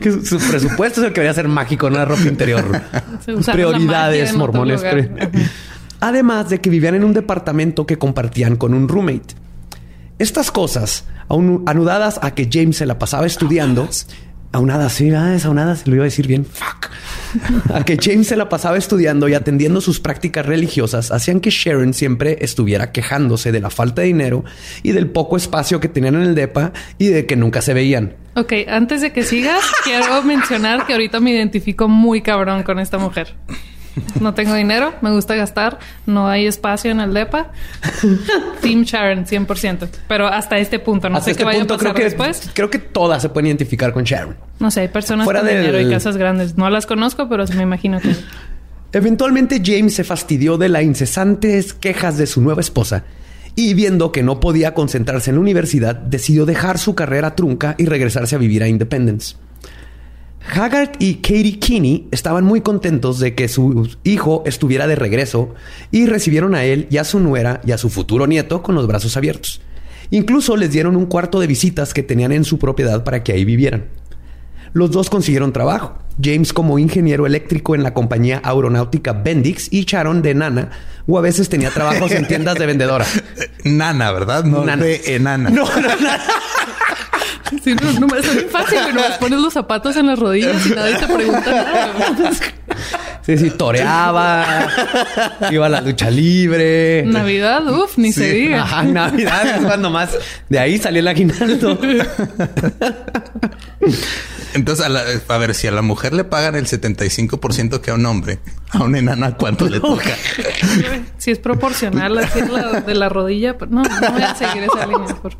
que 0.02 0.12
su, 0.12 0.26
su 0.26 0.38
presupuesto 0.38 1.02
es 1.02 1.08
el 1.08 1.14
que 1.14 1.22
debería 1.22 1.34
ser 1.34 1.48
mágico, 1.48 1.90
no 1.90 1.98
la 1.98 2.06
ropa 2.06 2.24
interior. 2.24 2.82
Prioridades 3.52 4.34
mormones. 4.36 4.82
Además 6.02 6.50
de 6.50 6.60
que 6.60 6.70
vivían 6.70 6.96
en 6.96 7.06
un 7.06 7.14
departamento 7.14 7.86
que 7.86 7.98
compartían 7.98 8.58
con 8.58 8.74
un 8.74 8.90
roommate. 8.90 9.36
Estas 10.20 10.52
cosas, 10.52 11.06
anudadas 11.30 12.20
a 12.22 12.36
que 12.36 12.50
James 12.52 12.78
se 12.78 12.86
la 12.86 13.00
pasaba 13.00 13.26
estudiando, 13.26 13.88
aunadas, 14.52 14.94
sí, 14.94 15.12
ah, 15.12 15.38
aunadas, 15.46 15.88
lo 15.88 15.96
iba 15.96 16.04
a 16.04 16.06
decir 16.06 16.28
bien, 16.28 16.46
fuck. 16.46 16.90
A 17.74 17.86
que 17.86 17.98
James 18.02 18.28
se 18.28 18.36
la 18.36 18.50
pasaba 18.50 18.78
estudiando 18.78 19.30
y 19.30 19.34
atendiendo 19.34 19.80
sus 19.80 20.00
prácticas 20.00 20.46
religiosas, 20.46 21.12
hacían 21.12 21.40
que 21.40 21.50
Sharon 21.50 21.94
siempre 21.94 22.38
estuviera 22.42 22.92
quejándose 22.92 23.52
de 23.52 23.62
la 23.62 23.70
falta 23.70 24.02
de 24.02 24.08
dinero 24.08 24.44
y 24.84 24.92
del 24.92 25.10
poco 25.10 25.38
espacio 25.38 25.80
que 25.80 25.88
tenían 25.88 26.16
en 26.16 26.24
el 26.24 26.36
DEPA 26.36 26.74
y 26.98 27.08
de 27.08 27.26
que 27.26 27.36
nunca 27.36 27.62
se 27.62 27.74
veían. 27.74 28.16
Ok, 28.36 28.54
antes 28.68 29.02
de 29.02 29.14
que 29.14 29.24
sigas, 29.24 29.64
quiero 29.84 30.24
mencionar 30.24 30.86
que 30.86 30.94
ahorita 30.94 31.20
me 31.20 31.32
identifico 31.32 31.88
muy 31.88 32.22
cabrón 32.22 32.64
con 32.64 32.80
esta 32.80 32.98
mujer. 32.98 33.36
No 34.20 34.34
tengo 34.34 34.54
dinero, 34.54 34.94
me 35.02 35.12
gusta 35.12 35.36
gastar, 35.36 35.80
no 36.06 36.28
hay 36.28 36.46
espacio 36.46 36.92
en 36.92 37.00
el 37.00 37.14
DEPA. 37.14 37.52
Team 38.62 38.84
Sharon, 38.84 39.26
100%. 39.26 39.88
Pero 40.08 40.28
hasta 40.28 40.58
este 40.60 40.80
punto, 40.80 41.10
no 41.10 41.18
Hasta 41.18 41.26
sé 41.26 41.32
este 41.32 41.42
qué 41.42 41.46
vaya 41.46 41.64
a 41.64 41.68
pasar 41.68 41.80
creo 41.80 41.94
que, 41.94 42.04
después. 42.04 42.50
creo 42.54 42.70
que 42.70 42.80
todas 42.80 43.22
se 43.22 43.30
pueden 43.30 43.48
identificar 43.48 43.94
con 43.94 44.04
Sharon. 44.04 44.36
No 44.60 44.72
sé, 44.72 44.82
hay 44.82 44.88
personas 44.88 45.26
Fuera 45.26 45.42
con 45.42 45.50
dinero 45.50 45.80
y 45.80 45.90
casas 45.90 46.18
grandes. 46.18 46.58
No 46.58 46.70
las 46.70 46.86
conozco, 46.86 47.28
pero 47.28 47.46
me 47.56 47.64
imagino 47.64 48.00
que... 48.00 48.16
Eventualmente 48.94 49.62
James 49.64 49.96
se 49.96 50.04
fastidió 50.04 50.58
de 50.58 50.70
las 50.70 50.84
incesantes 50.84 51.74
quejas 51.74 52.18
de 52.18 52.28
su 52.28 52.42
nueva 52.42 52.62
esposa 52.62 53.06
y 53.56 53.74
viendo 53.74 54.12
que 54.12 54.24
no 54.24 54.40
podía 54.40 54.74
concentrarse 54.74 55.30
en 55.30 55.38
la 55.38 55.42
universidad, 55.42 55.96
decidió 55.96 56.46
dejar 56.46 56.78
su 56.78 56.96
carrera 56.96 57.36
trunca 57.36 57.76
y 57.78 57.86
regresarse 57.86 58.36
a 58.36 58.40
vivir 58.40 58.64
a 58.64 58.68
Independence. 58.68 59.36
Haggard 60.50 60.92
y 61.00 61.16
Katie 61.16 61.60
Kinney 61.60 62.08
estaban 62.12 62.44
muy 62.44 62.62
contentos 62.62 63.20
de 63.20 63.36
que 63.36 63.48
su 63.48 63.90
hijo 64.04 64.44
estuviera 64.46 64.88
de 64.88 64.96
regreso 64.96 65.54
y 65.92 66.08
recibieron 66.08 66.56
a 66.56 66.64
él 66.64 66.88
y 66.90 66.98
a 66.98 67.04
su 67.04 67.20
nuera 67.20 67.62
y 67.66 67.72
a 67.72 67.78
su 67.78 67.90
futuro 67.90 68.28
nieto 68.28 68.62
con 68.64 68.76
los 68.76 68.88
brazos 68.88 69.16
abiertos. 69.18 69.62
Incluso 70.10 70.58
les 70.58 70.72
dieron 70.72 70.96
un 70.96 71.06
cuarto 71.06 71.40
de 71.40 71.48
visitas 71.48 71.94
que 71.94 72.04
tenían 72.04 72.32
en 72.32 72.44
su 72.44 72.60
propiedad 72.60 73.04
para 73.04 73.24
que 73.24 73.32
ahí 73.32 73.46
vivieran. 73.46 73.86
Los 74.74 74.92
dos 74.92 75.10
consiguieron 75.10 75.54
trabajo. 75.54 75.98
James 76.22 76.54
como 76.54 76.80
ingeniero 76.80 77.26
eléctrico 77.26 77.76
en 77.76 77.84
la 77.84 77.94
compañía 77.94 78.42
aeronáutica 78.44 79.14
Bendix 79.14 79.72
y 79.72 79.86
Sharon 79.86 80.22
de 80.22 80.36
nana, 80.36 80.70
o 81.08 81.18
a 81.18 81.22
veces 81.22 81.50
tenía 81.50 81.72
trabajos 81.72 82.12
en 82.12 82.28
tiendas 82.28 82.56
de 82.56 82.66
vendedora. 82.66 83.06
Nana, 83.64 84.12
¿verdad? 84.12 84.44
No 84.44 84.64
Nana. 84.64 84.84
de 84.84 85.16
enana. 85.16 85.50
No, 85.50 85.66
no, 85.66 85.82
no. 85.82 85.90
Sí, 87.64 87.76
no, 87.76 88.08
no, 88.08 88.16
es 88.16 88.34
bien 88.36 88.50
fácil, 88.50 88.80
güey. 88.82 88.94
Nomás 88.94 89.18
pones 89.18 89.40
los 89.40 89.54
zapatos 89.54 89.96
en 89.98 90.08
las 90.08 90.18
rodillas 90.20 90.66
y 90.66 90.70
nadie 90.70 90.96
te 90.96 91.08
pregunta 91.08 91.52
nada. 91.52 92.32
Sí, 93.24 93.38
sí, 93.38 93.52
toreaba, 93.52 94.68
iba 95.52 95.66
a 95.66 95.70
la 95.70 95.82
lucha 95.82 96.10
libre. 96.10 97.04
Navidad, 97.06 97.68
uff, 97.70 97.98
ni 97.98 98.12
se 98.12 98.32
diga. 98.32 98.64
Ajá, 98.64 98.84
Navidad 98.84 99.46
es 99.58 99.66
cuando 99.66 99.90
más 99.92 100.10
de 100.50 100.60
ahí 100.60 100.78
salió 100.80 101.02
el 101.02 101.08
aguinaldo. 101.08 101.78
Entonces, 104.54 104.86
a, 104.86 104.90
la- 104.90 105.04
a 105.28 105.38
ver, 105.38 105.54
si 105.56 105.68
a 105.68 105.72
la 105.72 105.82
mujer 105.82 106.14
le 106.14 106.24
pagan 106.24 106.56
el 106.56 106.66
75% 106.68 107.80
que 107.80 107.92
a 107.92 107.94
un 107.94 108.06
hombre, 108.06 108.40
a 108.72 108.84
una 108.84 109.00
enana, 109.00 109.36
¿cuánto 109.38 109.68
le 109.70 109.80
toca? 109.80 110.10
Si 111.18 111.32
es 111.32 111.40
proporcional 111.40 112.18
así 112.18 112.42
la, 112.42 112.82
de 112.82 112.96
la 112.96 113.08
rodilla, 113.10 113.58
pero 113.58 113.72
no, 113.72 113.84
no 113.84 114.12
voy 114.12 114.22
a 114.24 114.36
seguir 114.36 114.64
esa 114.64 114.86
línea 114.88 115.16
por, 115.16 115.34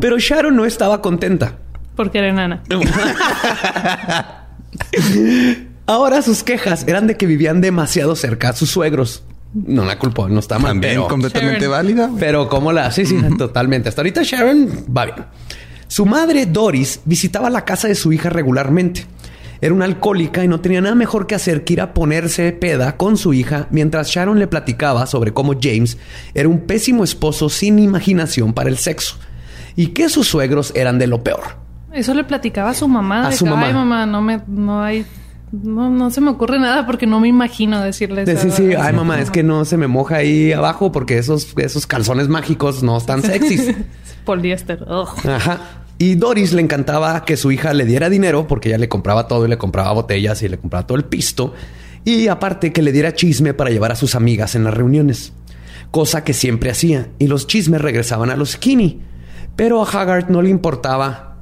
Pero 0.00 0.18
Sharon 0.18 0.56
no 0.56 0.64
estaba 0.64 1.00
contenta. 1.02 1.56
porque 1.96 2.18
era 2.18 2.28
enana. 2.28 2.62
Ahora 5.86 6.22
sus 6.22 6.42
quejas 6.42 6.84
eran 6.86 7.06
de 7.06 7.16
que 7.16 7.26
vivían 7.26 7.60
demasiado 7.60 8.14
cerca 8.16 8.50
a 8.50 8.52
sus 8.52 8.70
suegros. 8.70 9.24
No 9.52 9.84
la 9.84 9.98
culpo, 9.98 10.28
no 10.28 10.40
está 10.40 10.58
mal. 10.58 10.72
También 10.72 10.94
pero- 10.94 11.08
completamente 11.08 11.60
Sharon. 11.60 11.70
válida. 11.72 12.10
Pero 12.18 12.48
como 12.48 12.72
la... 12.72 12.90
Sí, 12.90 13.04
sí, 13.04 13.18
totalmente. 13.36 13.88
Hasta 13.88 14.00
ahorita 14.00 14.22
Sharon 14.22 14.68
va 14.96 15.04
bien. 15.06 15.18
Su 15.88 16.06
madre, 16.06 16.46
Doris, 16.46 17.00
visitaba 17.04 17.50
la 17.50 17.64
casa 17.66 17.88
de 17.88 17.94
su 17.94 18.12
hija 18.12 18.30
regularmente. 18.30 19.04
Era 19.60 19.74
una 19.74 19.84
alcohólica 19.84 20.42
y 20.42 20.48
no 20.48 20.60
tenía 20.60 20.80
nada 20.80 20.94
mejor 20.94 21.26
que 21.26 21.34
hacer 21.34 21.64
que 21.64 21.74
ir 21.74 21.80
a 21.82 21.92
ponerse 21.94 22.50
peda 22.52 22.96
con 22.96 23.16
su 23.18 23.34
hija 23.34 23.66
mientras 23.70 24.08
Sharon 24.08 24.38
le 24.38 24.46
platicaba 24.48 25.06
sobre 25.06 25.32
cómo 25.32 25.52
James 25.60 25.98
era 26.34 26.48
un 26.48 26.60
pésimo 26.60 27.04
esposo 27.04 27.48
sin 27.50 27.78
imaginación 27.78 28.54
para 28.54 28.70
el 28.70 28.78
sexo 28.78 29.16
y 29.76 29.88
que 29.88 30.08
sus 30.08 30.28
suegros 30.28 30.72
eran 30.74 30.98
de 30.98 31.06
lo 31.06 31.22
peor. 31.22 31.42
Eso 31.92 32.14
le 32.14 32.24
platicaba 32.24 32.70
a 32.70 32.74
su 32.74 32.88
mamá. 32.88 33.26
A 33.26 33.30
de 33.30 33.36
su 33.36 33.44
que, 33.44 33.50
mamá. 33.50 33.66
Ay, 33.66 33.74
mamá, 33.74 34.06
no 34.06 34.22
me, 34.22 34.40
no 34.46 34.82
hay, 34.82 35.04
no, 35.52 35.90
no 35.90 36.10
se 36.10 36.20
me 36.20 36.30
ocurre 36.30 36.58
nada 36.58 36.86
porque 36.86 37.06
no 37.06 37.20
me 37.20 37.28
imagino 37.28 37.80
decirle 37.82 38.24
De 38.24 38.32
eso. 38.32 38.42
sí, 38.44 38.50
sí, 38.50 38.74
ay 38.74 38.94
mamá, 38.94 39.20
es 39.20 39.30
que 39.30 39.42
no 39.42 39.64
se 39.66 39.76
me 39.76 39.86
moja 39.86 40.16
ahí 40.16 40.52
abajo 40.52 40.90
porque 40.90 41.18
esos, 41.18 41.52
esos 41.58 41.86
calzones 41.86 42.28
mágicos 42.28 42.82
no 42.82 42.96
están 42.96 43.22
sexys. 43.22 43.74
Poliéster. 44.24 44.82
ugh. 44.88 45.08
Ajá. 45.28 45.60
Y 45.98 46.14
Doris 46.16 46.52
le 46.52 46.62
encantaba 46.62 47.24
que 47.24 47.36
su 47.36 47.52
hija 47.52 47.74
le 47.74 47.84
diera 47.84 48.08
dinero 48.08 48.46
porque 48.48 48.70
ella 48.70 48.78
le 48.78 48.88
compraba 48.88 49.28
todo 49.28 49.44
y 49.44 49.48
le 49.48 49.58
compraba 49.58 49.92
botellas 49.92 50.42
y 50.42 50.48
le 50.48 50.58
compraba 50.58 50.86
todo 50.86 50.96
el 50.98 51.04
pisto. 51.04 51.54
Y 52.04 52.26
aparte 52.26 52.72
que 52.72 52.82
le 52.82 52.90
diera 52.90 53.14
chisme 53.14 53.54
para 53.54 53.70
llevar 53.70 53.92
a 53.92 53.96
sus 53.96 54.16
amigas 54.16 54.54
en 54.56 54.64
las 54.64 54.74
reuniones. 54.74 55.32
Cosa 55.92 56.24
que 56.24 56.32
siempre 56.32 56.70
hacía. 56.70 57.10
Y 57.20 57.28
los 57.28 57.46
chismes 57.46 57.80
regresaban 57.82 58.30
a 58.30 58.36
los 58.36 58.56
Kinney. 58.56 59.00
Pero 59.56 59.82
a 59.82 59.88
Haggard 59.88 60.28
no 60.30 60.42
le 60.42 60.50
importaba 60.50 61.36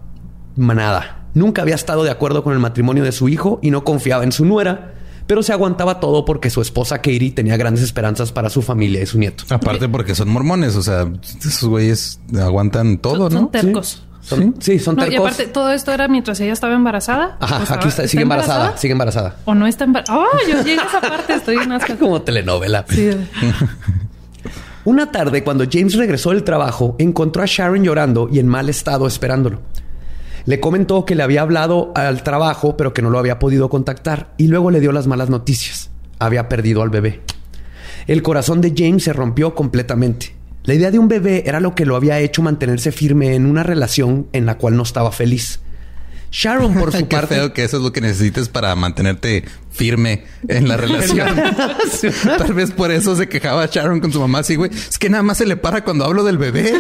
nada. 0.57 1.25
Nunca 1.35 1.63
había 1.63 1.75
estado 1.77 2.03
de 2.05 2.11
acuerdo 2.11 2.43
con 2.43 2.53
el 2.53 2.59
matrimonio 2.59 3.05
de 3.05 3.13
su 3.13 3.29
hijo 3.29 3.59
y 3.63 3.71
no 3.71 3.85
confiaba 3.85 4.25
en 4.25 4.33
su 4.33 4.45
nuera. 4.45 4.95
Pero 5.27 5.45
se 5.45 5.53
aguantaba 5.53 6.01
todo 6.01 6.25
porque 6.25 6.51
su 6.51 6.61
esposa 6.61 6.99
Katie 6.99 7.31
tenía 7.31 7.57
grandes 7.57 7.85
esperanzas 7.85 8.33
para 8.33 8.51
su 8.51 8.63
familia 8.63 9.01
y 9.01 9.07
su 9.07 9.17
nieto. 9.17 9.45
Aparte 9.51 9.89
porque 9.89 10.17
son 10.17 10.29
mormones, 10.29 10.75
o 10.75 10.83
sea, 10.83 11.09
esos 11.39 11.69
güeyes 11.69 12.21
aguantan 12.37 12.99
todo, 12.99 13.31
Son 13.31 13.43
¿no? 13.43 13.49
tercos. 13.49 14.03
Son- 14.23 14.57
sí, 14.59 14.79
son 14.81 14.97
No, 14.97 15.07
y 15.07 15.11
tercos. 15.11 15.27
aparte, 15.29 15.47
todo 15.47 15.71
esto 15.71 15.93
era 15.93 16.09
mientras 16.09 16.41
ella 16.41 16.53
estaba 16.53 16.75
embarazada. 16.75 17.39
¿O 17.41 17.45
Ajá, 17.45 17.75
aquí 17.75 17.89
está, 17.89 18.07
sigue 18.09 18.25
embarazada, 18.25 18.77
sigue 18.77 18.93
embarazada. 18.93 19.37
O 19.45 19.55
no 19.55 19.67
está 19.69 19.85
embarazada. 19.85 20.19
Oh, 20.19 20.27
yo 20.51 20.59
llegué 20.65 20.81
a 20.81 20.85
esa 20.85 21.01
parte, 21.01 21.35
estoy 21.35 21.57
en 21.59 21.73
asco. 21.73 21.95
Como 22.01 22.21
telenovela. 22.23 22.85
Sí. 22.89 23.11
Una 24.85 25.13
tarde, 25.13 25.45
cuando 25.45 25.67
James 25.71 25.95
regresó 25.95 26.31
del 26.31 26.43
trabajo, 26.43 26.97
encontró 26.99 27.43
a 27.43 27.47
Sharon 27.47 27.85
llorando 27.85 28.31
y 28.33 28.39
en 28.39 28.49
mal 28.49 28.71
estado 28.71 29.07
esperándolo. 29.07 29.61
Le 30.47 30.59
comentó 30.59 31.05
que 31.05 31.15
le 31.15 31.23
había 31.23 31.43
hablado 31.43 31.93
al 31.95 32.23
trabajo, 32.23 32.79
pero 32.79 32.95
que 32.95 33.03
no 33.03 33.11
lo 33.11 33.19
había 33.19 33.39
podido 33.39 33.69
contactar, 33.69 34.33
y 34.39 34.47
luego 34.47 34.71
le 34.71 34.81
dio 34.81 34.91
las 34.93 35.07
malas 35.07 35.29
noticias. 35.29 35.91
Había 36.19 36.49
perdido 36.49 36.81
al 36.81 36.89
bebé. 36.89 37.21
El 38.07 38.23
corazón 38.23 38.63
de 38.63 38.73
James 38.75 39.05
se 39.05 39.13
rompió 39.13 39.55
completamente. 39.55 40.35
La 40.65 40.73
idea 40.73 40.91
de 40.91 40.99
un 40.99 41.09
bebé 41.09 41.43
era 41.45 41.61
lo 41.61 41.75
que 41.75 41.85
lo 41.85 41.95
había 41.95 42.19
hecho 42.19 42.41
mantenerse 42.41 42.91
firme 42.91 43.35
en 43.35 43.45
una 43.45 43.63
relación 43.63 44.29
en 44.33 44.47
la 44.47 44.57
cual 44.57 44.77
no 44.77 44.83
estaba 44.83 45.13
feliz. 45.13 45.61
Sharon, 46.31 46.75
por 46.75 46.93
su 46.97 46.99
Qué 47.09 47.17
parte, 47.17 47.35
feo 47.35 47.53
que 47.53 47.65
eso 47.65 47.79
es 47.79 47.83
lo 47.83 47.93
que 47.93 48.01
necesites 48.01 48.49
para 48.49 48.75
mantenerte 48.77 49.45
firme 49.71 50.25
en 50.49 50.69
la 50.69 50.77
relación. 50.79 51.29
Tal 52.39 52.53
vez 52.55 52.71
por 52.71 52.91
eso 52.91 53.17
se 53.17 53.29
quejaba 53.29 53.67
Sharon 53.67 54.01
con 54.01 54.13
su 54.13 54.21
mamá 54.21 54.41
así, 54.41 54.57
güey. 54.57 54.71
Es 54.73 54.99
que 54.99 55.09
nada 55.11 55.23
más 55.23 55.39
se 55.39 55.47
le 55.47 55.57
para 55.57 55.83
cuando 55.85 56.05
hablo 56.05 56.23
del 56.25 56.39
bebé. 56.39 56.73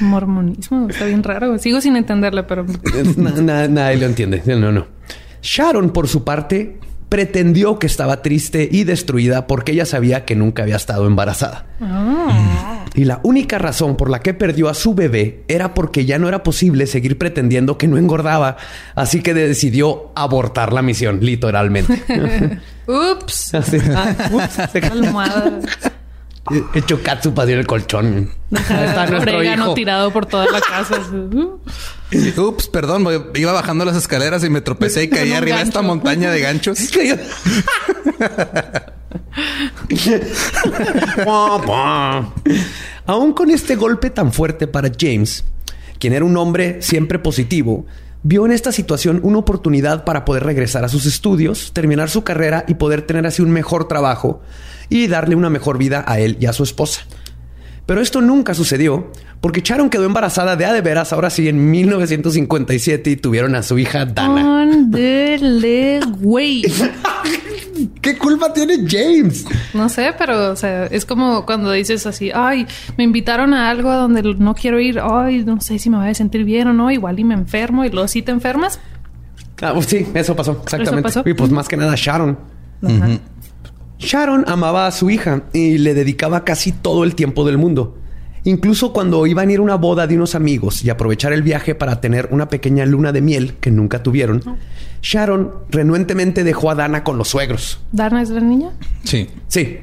Mormonismo, 0.00 0.88
está 0.88 1.04
bien 1.06 1.22
raro. 1.22 1.58
Sigo 1.58 1.80
sin 1.80 1.96
entenderle, 1.96 2.42
pero 2.44 2.64
Na- 3.16 3.30
na- 3.32 3.68
nadie 3.68 3.96
lo 3.98 4.06
entiende. 4.06 4.42
No, 4.46 4.72
no. 4.72 4.86
Sharon, 5.42 5.90
por 5.90 6.08
su 6.08 6.24
parte, 6.24 6.78
pretendió 7.08 7.78
que 7.78 7.86
estaba 7.86 8.22
triste 8.22 8.68
y 8.70 8.84
destruida 8.84 9.46
porque 9.46 9.72
ella 9.72 9.86
sabía 9.86 10.24
que 10.24 10.34
nunca 10.36 10.62
había 10.62 10.76
estado 10.76 11.06
embarazada. 11.06 11.66
Y 12.96 13.04
la 13.04 13.20
única 13.22 13.58
razón 13.58 13.96
por 13.96 14.10
la 14.10 14.20
que 14.20 14.34
perdió 14.34 14.68
a 14.70 14.74
su 14.74 14.94
bebé 14.94 15.44
era 15.48 15.74
porque 15.74 16.06
ya 16.06 16.18
no 16.18 16.28
era 16.28 16.42
posible 16.42 16.86
seguir 16.86 17.18
pretendiendo 17.18 17.76
que 17.76 17.88
no 17.88 17.98
engordaba. 17.98 18.56
Así 18.94 19.22
que 19.22 19.34
decidió 19.34 20.10
abortar 20.14 20.72
la 20.72 20.80
misión, 20.80 21.18
literalmente. 21.20 22.02
ups. 22.86 23.54
Ah, 23.54 24.14
ups, 24.32 25.92
catsup 27.02 27.38
así 27.40 27.52
en 27.52 27.58
el 27.58 27.66
colchón. 27.66 28.30
Está 28.50 29.06
nuestro 29.06 29.42
hijo. 29.42 29.74
tirado 29.74 30.12
por 30.12 30.26
toda 30.26 30.46
la 30.50 30.60
casa. 30.60 31.00
Ups, 32.36 32.68
perdón, 32.68 33.06
iba 33.34 33.52
bajando 33.52 33.84
las 33.84 33.96
escaleras 33.96 34.44
y 34.44 34.50
me 34.50 34.60
tropecé 34.60 35.04
y 35.04 35.08
caí 35.08 35.32
arriba 35.32 35.58
de 35.58 35.64
esta 35.64 35.82
montaña 35.82 36.30
de 36.30 36.40
ganchos. 36.40 36.78
Aún 43.06 43.32
con 43.32 43.50
este 43.50 43.76
golpe 43.76 44.10
tan 44.10 44.32
fuerte 44.32 44.66
para 44.66 44.90
James, 44.98 45.44
quien 45.98 46.12
era 46.12 46.24
un 46.24 46.36
hombre 46.36 46.82
siempre 46.82 47.18
positivo, 47.18 47.86
vio 48.26 48.44
en 48.44 48.50
esta 48.50 48.72
situación 48.72 49.20
una 49.22 49.38
oportunidad 49.38 50.02
para 50.02 50.24
poder 50.24 50.42
regresar 50.42 50.84
a 50.84 50.88
sus 50.88 51.06
estudios, 51.06 51.72
terminar 51.72 52.10
su 52.10 52.24
carrera 52.24 52.64
y 52.66 52.74
poder 52.74 53.02
tener 53.02 53.24
así 53.24 53.40
un 53.40 53.52
mejor 53.52 53.86
trabajo 53.86 54.40
y 54.88 55.06
darle 55.06 55.36
una 55.36 55.48
mejor 55.48 55.78
vida 55.78 56.04
a 56.08 56.18
él 56.18 56.36
y 56.40 56.46
a 56.46 56.52
su 56.52 56.64
esposa. 56.64 57.02
Pero 57.86 58.00
esto 58.00 58.20
nunca 58.20 58.52
sucedió 58.52 59.12
porque 59.40 59.60
Sharon 59.60 59.90
quedó 59.90 60.06
embarazada 60.06 60.56
de 60.56 60.64
a 60.64 60.72
de 60.72 60.80
veras 60.80 61.12
ahora 61.12 61.30
sí 61.30 61.48
en 61.48 61.70
1957 61.70 63.10
y 63.10 63.16
tuvieron 63.16 63.54
a 63.54 63.62
su 63.62 63.78
hija 63.78 64.04
Dana. 64.06 64.42
¿Qué 68.00 68.16
culpa 68.16 68.52
tiene 68.52 68.78
James? 68.86 69.44
No 69.74 69.88
sé, 69.88 70.14
pero 70.18 70.52
o 70.52 70.56
sea, 70.56 70.86
es 70.86 71.04
como 71.04 71.44
cuando 71.46 71.72
dices 71.72 72.06
así, 72.06 72.30
ay, 72.34 72.66
me 72.96 73.04
invitaron 73.04 73.54
a 73.54 73.70
algo 73.70 73.90
a 73.90 73.96
donde 73.96 74.22
no 74.22 74.54
quiero 74.54 74.80
ir, 74.80 75.00
ay, 75.00 75.44
no 75.44 75.60
sé 75.60 75.78
si 75.78 75.90
me 75.90 75.98
voy 75.98 76.08
a 76.08 76.14
sentir 76.14 76.44
bien 76.44 76.68
o 76.68 76.72
no, 76.72 76.90
igual 76.90 77.18
y 77.18 77.24
me 77.24 77.34
enfermo 77.34 77.84
y 77.84 77.90
luego 77.90 78.08
sí 78.08 78.22
te 78.22 78.32
enfermas. 78.32 78.80
Ah, 79.60 79.72
pues 79.74 79.86
sí, 79.86 80.06
eso 80.14 80.36
pasó, 80.36 80.60
exactamente. 80.62 81.02
pasó? 81.02 81.22
Y 81.26 81.34
pues 81.34 81.50
más 81.50 81.68
que 81.68 81.76
nada 81.76 81.94
Sharon. 81.96 82.38
Ajá. 82.82 83.08
Sharon 83.98 84.44
amaba 84.46 84.86
a 84.86 84.90
su 84.90 85.08
hija 85.08 85.44
y 85.52 85.78
le 85.78 85.94
dedicaba 85.94 86.44
casi 86.44 86.72
todo 86.72 87.04
el 87.04 87.14
tiempo 87.14 87.46
del 87.46 87.58
mundo. 87.58 87.96
Incluso 88.44 88.92
cuando 88.92 89.26
iban 89.26 89.48
a 89.48 89.52
ir 89.52 89.58
a 89.58 89.62
una 89.62 89.74
boda 89.74 90.06
de 90.06 90.14
unos 90.14 90.34
amigos 90.36 90.84
y 90.84 90.90
aprovechar 90.90 91.32
el 91.32 91.42
viaje 91.42 91.74
para 91.74 92.00
tener 92.00 92.28
una 92.30 92.48
pequeña 92.48 92.86
luna 92.86 93.10
de 93.10 93.20
miel 93.20 93.54
que 93.54 93.72
nunca 93.72 94.04
tuvieron, 94.04 94.40
Sharon 95.02 95.52
renuentemente 95.70 96.44
dejó 96.44 96.70
a 96.70 96.74
Dana 96.74 97.04
con 97.04 97.18
los 97.18 97.28
suegros. 97.28 97.80
¿Dana 97.92 98.22
es 98.22 98.30
la 98.30 98.40
niña? 98.40 98.70
Sí. 99.04 99.28
Sí, 99.48 99.78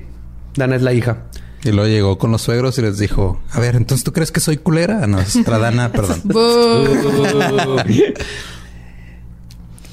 Dana 0.55 0.75
es 0.75 0.81
la 0.81 0.93
hija. 0.93 1.23
Y 1.63 1.71
luego 1.71 1.87
llegó 1.87 2.17
con 2.17 2.31
los 2.31 2.41
suegros 2.41 2.77
y 2.77 2.81
les 2.81 2.97
dijo, 2.97 3.39
a 3.51 3.59
ver, 3.61 3.75
entonces 3.77 4.03
tú 4.03 4.11
crees 4.11 4.31
que 4.33 4.41
soy 4.41 4.57
culera? 4.57 5.07
No, 5.07 5.19
es 5.19 5.29
Stradana, 5.33 5.91
perdón. 5.93 6.21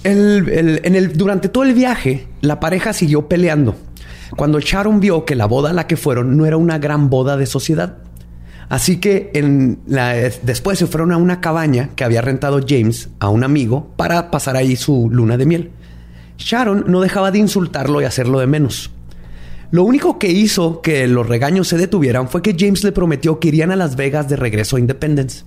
El- 0.03 0.49
el- 0.49 0.81
en 0.85 0.97
el, 0.97 1.13
durante 1.17 1.49
todo 1.49 1.65
el 1.65 1.75
viaje, 1.75 2.27
la 2.41 2.59
pareja 2.59 2.93
siguió 2.93 3.29
peleando. 3.29 3.77
Cuando 4.37 4.59
Sharon 4.61 5.01
vio 5.01 5.25
que 5.25 5.35
la 5.35 5.47
boda 5.47 5.71
a 5.71 5.73
la 5.73 5.87
que 5.87 5.97
fueron 5.97 6.37
no 6.37 6.47
era 6.47 6.57
una 6.57 6.79
gran 6.79 7.11
boda 7.11 7.37
de 7.37 7.47
sociedad. 7.47 7.99
Así 8.71 8.97
que 8.99 9.31
en 9.35 9.81
la- 9.87 10.15
después 10.43 10.79
se 10.79 10.87
fueron 10.87 11.13
a 11.13 11.19
una 11.19 11.41
cabaña 11.43 11.91
que 11.97 12.05
había 12.05 12.23
rentado 12.23 12.61
James 12.67 13.11
a 13.19 13.29
un 13.29 13.45
amigo 13.45 13.93
para 13.97 14.31
pasar 14.31 14.57
ahí 14.57 14.77
su 14.77 15.11
luna 15.13 15.37
de 15.37 15.45
miel. 15.45 15.71
Sharon 16.39 16.85
no 16.87 17.01
dejaba 17.03 17.31
de 17.31 17.39
insultarlo 17.41 18.01
y 18.01 18.05
hacerlo 18.05 18.39
de 18.41 18.47
menos. 18.47 18.91
Lo 19.73 19.83
único 19.85 20.19
que 20.19 20.29
hizo 20.31 20.81
que 20.81 21.07
los 21.07 21.29
regaños 21.29 21.69
se 21.69 21.77
detuvieran 21.77 22.29
fue 22.29 22.43
que 22.43 22.57
James 22.59 22.83
le 22.83 22.93
prometió 22.93 23.39
que 23.41 23.49
irían 23.49 23.71
a 23.71 23.77
Las 23.77 23.95
Vegas 23.97 24.29
de 24.29 24.37
regreso 24.37 24.77
a 24.77 24.81
Independence. 24.81 25.45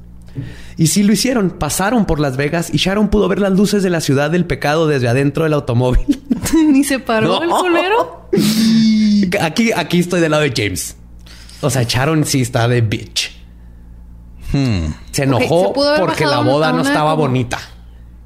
Y 0.77 0.87
sí 0.87 1.03
lo 1.03 1.13
hicieron, 1.13 1.49
pasaron 1.51 2.05
por 2.05 2.19
Las 2.19 2.37
Vegas 2.37 2.73
y 2.73 2.77
Sharon 2.77 3.07
pudo 3.09 3.27
ver 3.27 3.39
las 3.39 3.51
luces 3.53 3.83
de 3.83 3.89
la 3.89 4.01
ciudad 4.01 4.31
del 4.31 4.45
pecado 4.45 4.87
desde 4.87 5.07
adentro 5.07 5.43
del 5.43 5.53
automóvil. 5.53 6.05
Ni 6.71 6.83
se 6.83 6.99
paró 6.99 7.41
el 7.41 7.49
culero. 7.49 8.27
Aquí, 9.41 9.71
aquí 9.71 9.99
estoy 9.99 10.19
del 10.21 10.31
lado 10.31 10.43
de 10.43 10.53
James. 10.55 10.95
O 11.63 11.69
sea, 11.69 11.83
Sharon 11.83 12.25
sí 12.25 12.41
está 12.41 12.67
de 12.67 12.81
bitch. 12.81 13.31
Hmm. 14.51 14.93
Se 15.11 15.23
enojó 15.23 15.73
se 15.73 15.99
porque 15.99 16.25
la 16.25 16.39
boda 16.41 16.71
no 16.71 16.81
estaba 16.81 17.11
como- 17.11 17.23
bonita. 17.23 17.59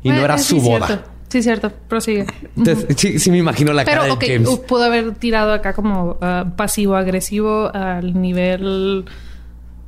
Y 0.04 0.10
no 0.10 0.18
era 0.24 0.38
sí, 0.38 0.60
su 0.60 0.62
boda. 0.62 0.88
Cierto. 0.88 1.10
Sí, 1.30 1.44
cierto. 1.44 1.72
Prosigue. 1.90 2.26
Entonces, 2.56 2.86
sí, 2.98 3.20
sí 3.20 3.32
me 3.32 3.38
imagino 3.38 3.74
la 3.74 3.84
cara 3.84 4.02
Pero, 4.04 4.16
de 4.18 4.26
ok, 4.26 4.46
James. 4.46 4.60
pudo 4.66 4.84
haber 4.86 5.14
tirado 5.16 5.52
acá 5.54 5.74
como 5.74 6.18
ah, 6.22 6.46
pasivo-agresivo 6.56 7.70
al 7.74 8.20
nivel... 8.22 9.06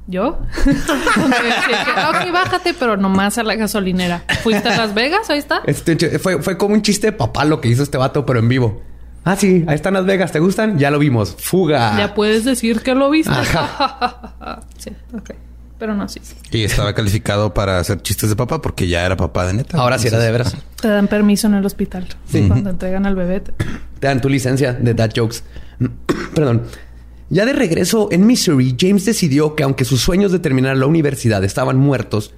¿Yo? 0.08 0.40
Donde 0.66 1.38
decía 1.38 1.86
que, 1.86 1.92
"Ah, 1.96 2.10
ok, 2.26 2.32
bájate, 2.34 2.74
pero 2.74 2.98
nomás 2.98 3.38
a 3.38 3.44
la 3.44 3.54
gasolinera. 3.56 4.24
¿Fuiste 4.42 4.68
a 4.68 4.76
Las 4.76 4.96
Vegas? 4.96 5.30
Ahí 5.30 5.38
está. 5.38 5.62
Este, 5.68 6.18
fue, 6.18 6.42
fue 6.42 6.58
como 6.58 6.74
un 6.74 6.82
chiste 6.82 7.08
de 7.08 7.14
papá 7.14 7.46
lo 7.46 7.62
que 7.62 7.68
hizo 7.68 7.84
este 7.84 8.00
vato, 8.00 8.26
pero 8.26 8.40
en 8.40 8.50
vivo. 8.50 8.82
Ah, 9.26 9.36
sí, 9.36 9.64
ahí 9.68 9.76
están 9.76 9.94
Las 9.94 10.06
Vegas, 10.06 10.32
¿te 10.32 10.40
gustan? 10.40 10.78
Ya 10.80 10.90
lo 10.92 11.00
vimos. 11.00 11.36
Fuga. 11.40 11.98
Ya 11.98 12.14
puedes 12.16 12.46
decir 12.46 12.82
que 12.82 12.96
lo 12.96 13.10
viste. 13.10 13.32
Ajá. 13.32 14.62
sí, 14.78 14.92
ok. 15.16 15.32
Pero 15.78 15.94
no, 15.96 16.10
sí. 16.10 16.20
Y 16.52 16.64
estaba 16.66 16.94
calificado 16.94 17.54
para 17.54 17.80
hacer 17.80 18.02
chistes 18.02 18.30
de 18.30 18.36
papá 18.36 18.62
porque 18.62 18.88
ya 18.88 19.06
era 19.06 19.16
papá 19.16 19.46
de 19.48 19.54
neta. 19.54 19.78
Ahora 19.78 19.98
sí 19.98 20.08
era 20.10 20.20
de 20.20 20.30
veras. 20.32 20.56
Te 20.82 20.90
dan 20.90 21.08
permiso 21.08 21.48
en 21.48 21.54
el 21.54 21.66
hospital. 21.66 22.06
Cuando 22.48 22.70
entregan 22.72 23.06
al 23.06 23.16
bebé. 23.16 23.40
te- 23.40 23.54
Te 24.00 24.08
dan 24.08 24.20
tu 24.20 24.28
licencia 24.28 24.74
de 24.74 24.94
dad 24.94 25.12
jokes. 25.16 25.44
Perdón. 26.36 26.64
Ya 27.30 27.46
de 27.46 27.54
regreso 27.54 28.10
en 28.12 28.26
Missouri, 28.26 28.76
James 28.78 29.06
decidió 29.06 29.56
que 29.56 29.64
aunque 29.64 29.86
sus 29.86 30.02
sueños 30.02 30.32
de 30.32 30.40
terminar 30.40 30.76
la 30.78 30.88
universidad 30.88 31.44
estaban 31.44 31.78
muertos, 31.78 32.34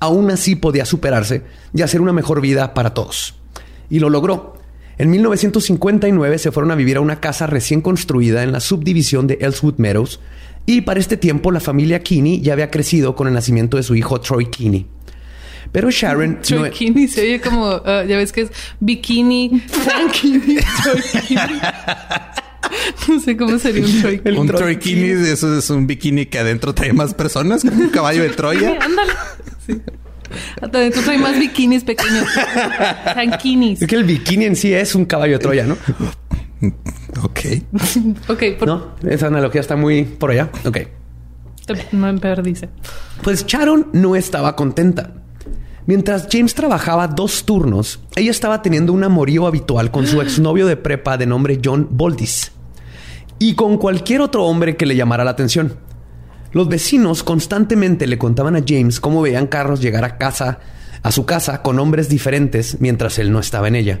aún 0.00 0.30
así 0.30 0.56
podía 0.56 0.84
superarse 0.86 1.44
y 1.74 1.82
hacer 1.82 2.00
una 2.00 2.12
mejor 2.12 2.40
vida 2.40 2.72
para 2.74 2.94
todos. 2.94 3.34
Y 3.90 3.98
lo 4.00 4.08
logró. 4.10 4.56
En 5.00 5.08
1959 5.08 6.38
se 6.38 6.52
fueron 6.52 6.70
a 6.72 6.74
vivir 6.74 6.98
a 6.98 7.00
una 7.00 7.20
casa 7.20 7.46
recién 7.46 7.80
construida 7.80 8.42
en 8.42 8.52
la 8.52 8.60
subdivisión 8.60 9.26
de 9.26 9.38
Ellswood 9.40 9.76
Meadows 9.78 10.20
y 10.66 10.82
para 10.82 11.00
este 11.00 11.16
tiempo 11.16 11.50
la 11.52 11.60
familia 11.60 12.02
Kinney 12.02 12.42
ya 12.42 12.52
había 12.52 12.70
crecido 12.70 13.16
con 13.16 13.26
el 13.26 13.32
nacimiento 13.32 13.78
de 13.78 13.82
su 13.82 13.94
hijo 13.94 14.20
Troy 14.20 14.50
Kinney. 14.50 14.86
Pero 15.72 15.90
Sharon... 15.90 16.40
no- 16.50 16.66
e- 16.66 16.68
Bikini 16.68 17.08
se 17.08 17.22
oye 17.22 17.40
como, 17.40 17.66
ah, 17.66 18.04
ya 18.06 18.18
ves 18.18 18.30
que 18.30 18.42
es 18.42 18.50
bikini, 18.80 19.62
tranquini, 19.84 20.58
troikini. 20.82 21.60
No 23.08 23.18
sé 23.20 23.36
cómo 23.38 23.58
sería 23.58 23.82
un 23.86 24.00
troikini. 24.02 24.36
Un 24.36 24.46
Troy 24.48 24.58
troikini, 24.76 25.08
eso 25.30 25.56
es 25.58 25.70
un 25.70 25.86
bikini 25.86 26.26
que 26.26 26.38
adentro 26.40 26.74
trae 26.74 26.92
más 26.92 27.14
personas, 27.14 27.62
como 27.62 27.74
un 27.84 27.88
caballo 27.88 28.22
de 28.22 28.28
Troya. 28.28 28.78
Ándale. 28.80 29.12
Sí. 29.66 29.80
Hasta 30.60 30.78
adentro 30.78 31.02
trae 31.02 31.18
más 31.18 31.38
bikinis 31.38 31.84
pequeños. 31.84 32.26
Tranquinis. 33.12 33.82
es 33.82 33.88
que 33.88 33.96
el 33.96 34.04
bikini 34.04 34.44
en 34.46 34.56
sí 34.56 34.72
es 34.72 34.94
un 34.94 35.04
caballo 35.04 35.34
de 35.34 35.38
Troya, 35.38 35.64
¿no? 35.66 35.76
Ok. 37.22 37.40
Ok, 38.28 38.42
por, 38.58 38.68
No, 38.68 38.94
esa 39.08 39.26
analogía 39.28 39.60
está 39.60 39.76
muy 39.76 40.04
por 40.04 40.30
allá. 40.30 40.50
Ok. 40.64 40.78
te- 41.66 41.86
no 41.92 42.14
perdice. 42.18 42.68
Pues 43.22 43.46
Sharon 43.46 43.88
no 43.92 44.14
estaba 44.16 44.56
contenta. 44.56 45.14
Mientras 45.86 46.28
James 46.30 46.54
trabajaba 46.54 47.08
dos 47.08 47.44
turnos, 47.44 48.00
ella 48.14 48.30
estaba 48.30 48.62
teniendo 48.62 48.92
un 48.92 49.02
amorío 49.02 49.46
habitual 49.46 49.90
con 49.90 50.06
su 50.06 50.20
exnovio 50.22 50.66
de 50.66 50.76
prepa 50.76 51.16
de 51.16 51.26
nombre 51.26 51.58
John 51.64 51.88
Boldis 51.90 52.52
y 53.38 53.54
con 53.54 53.78
cualquier 53.78 54.20
otro 54.20 54.44
hombre 54.44 54.76
que 54.76 54.84
le 54.86 54.94
llamara 54.96 55.24
la 55.24 55.30
atención. 55.30 55.76
Los 56.52 56.68
vecinos 56.68 57.22
constantemente 57.22 58.06
le 58.06 58.18
contaban 58.18 58.56
a 58.56 58.64
James 58.66 59.00
cómo 59.00 59.22
veían 59.22 59.46
carros 59.46 59.80
llegar 59.80 60.04
a 60.04 60.18
casa, 60.18 60.58
a 61.02 61.12
su 61.12 61.24
casa 61.24 61.62
con 61.62 61.78
hombres 61.78 62.08
diferentes 62.08 62.78
mientras 62.80 63.18
él 63.18 63.32
no 63.32 63.38
estaba 63.38 63.68
en 63.68 63.76
ella. 63.76 64.00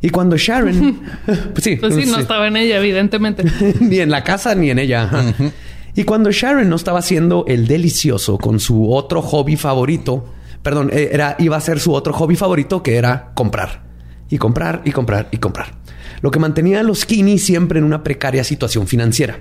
Y 0.00 0.10
cuando 0.10 0.36
Sharon, 0.36 1.00
pues 1.26 1.64
sí, 1.64 1.76
pues 1.76 1.94
sí, 1.94 2.06
no 2.06 2.18
estaba 2.18 2.48
en 2.48 2.56
ella, 2.56 2.78
evidentemente. 2.78 3.44
ni 3.80 3.98
en 3.98 4.10
la 4.10 4.24
casa 4.24 4.54
ni 4.54 4.70
en 4.70 4.78
ella. 4.78 5.10
Y 5.94 6.04
cuando 6.04 6.30
Sharon 6.30 6.68
no 6.68 6.76
estaba 6.76 7.00
haciendo 7.00 7.44
el 7.48 7.66
delicioso 7.66 8.38
con 8.38 8.60
su 8.60 8.92
otro 8.92 9.20
hobby 9.20 9.56
favorito, 9.56 10.32
perdón, 10.62 10.90
eh, 10.92 11.10
era, 11.12 11.36
iba 11.38 11.56
a 11.56 11.60
ser 11.60 11.80
su 11.80 11.92
otro 11.92 12.12
hobby 12.12 12.36
favorito 12.36 12.82
que 12.82 12.96
era 12.96 13.32
comprar. 13.34 13.82
Y 14.30 14.38
comprar 14.38 14.82
y 14.84 14.92
comprar 14.92 15.28
y 15.32 15.38
comprar. 15.38 15.74
Lo 16.22 16.30
que 16.30 16.38
mantenía 16.38 16.80
a 16.80 16.82
los 16.84 17.04
Kinney 17.04 17.38
siempre 17.38 17.78
en 17.78 17.84
una 17.84 18.02
precaria 18.04 18.44
situación 18.44 18.86
financiera. 18.86 19.40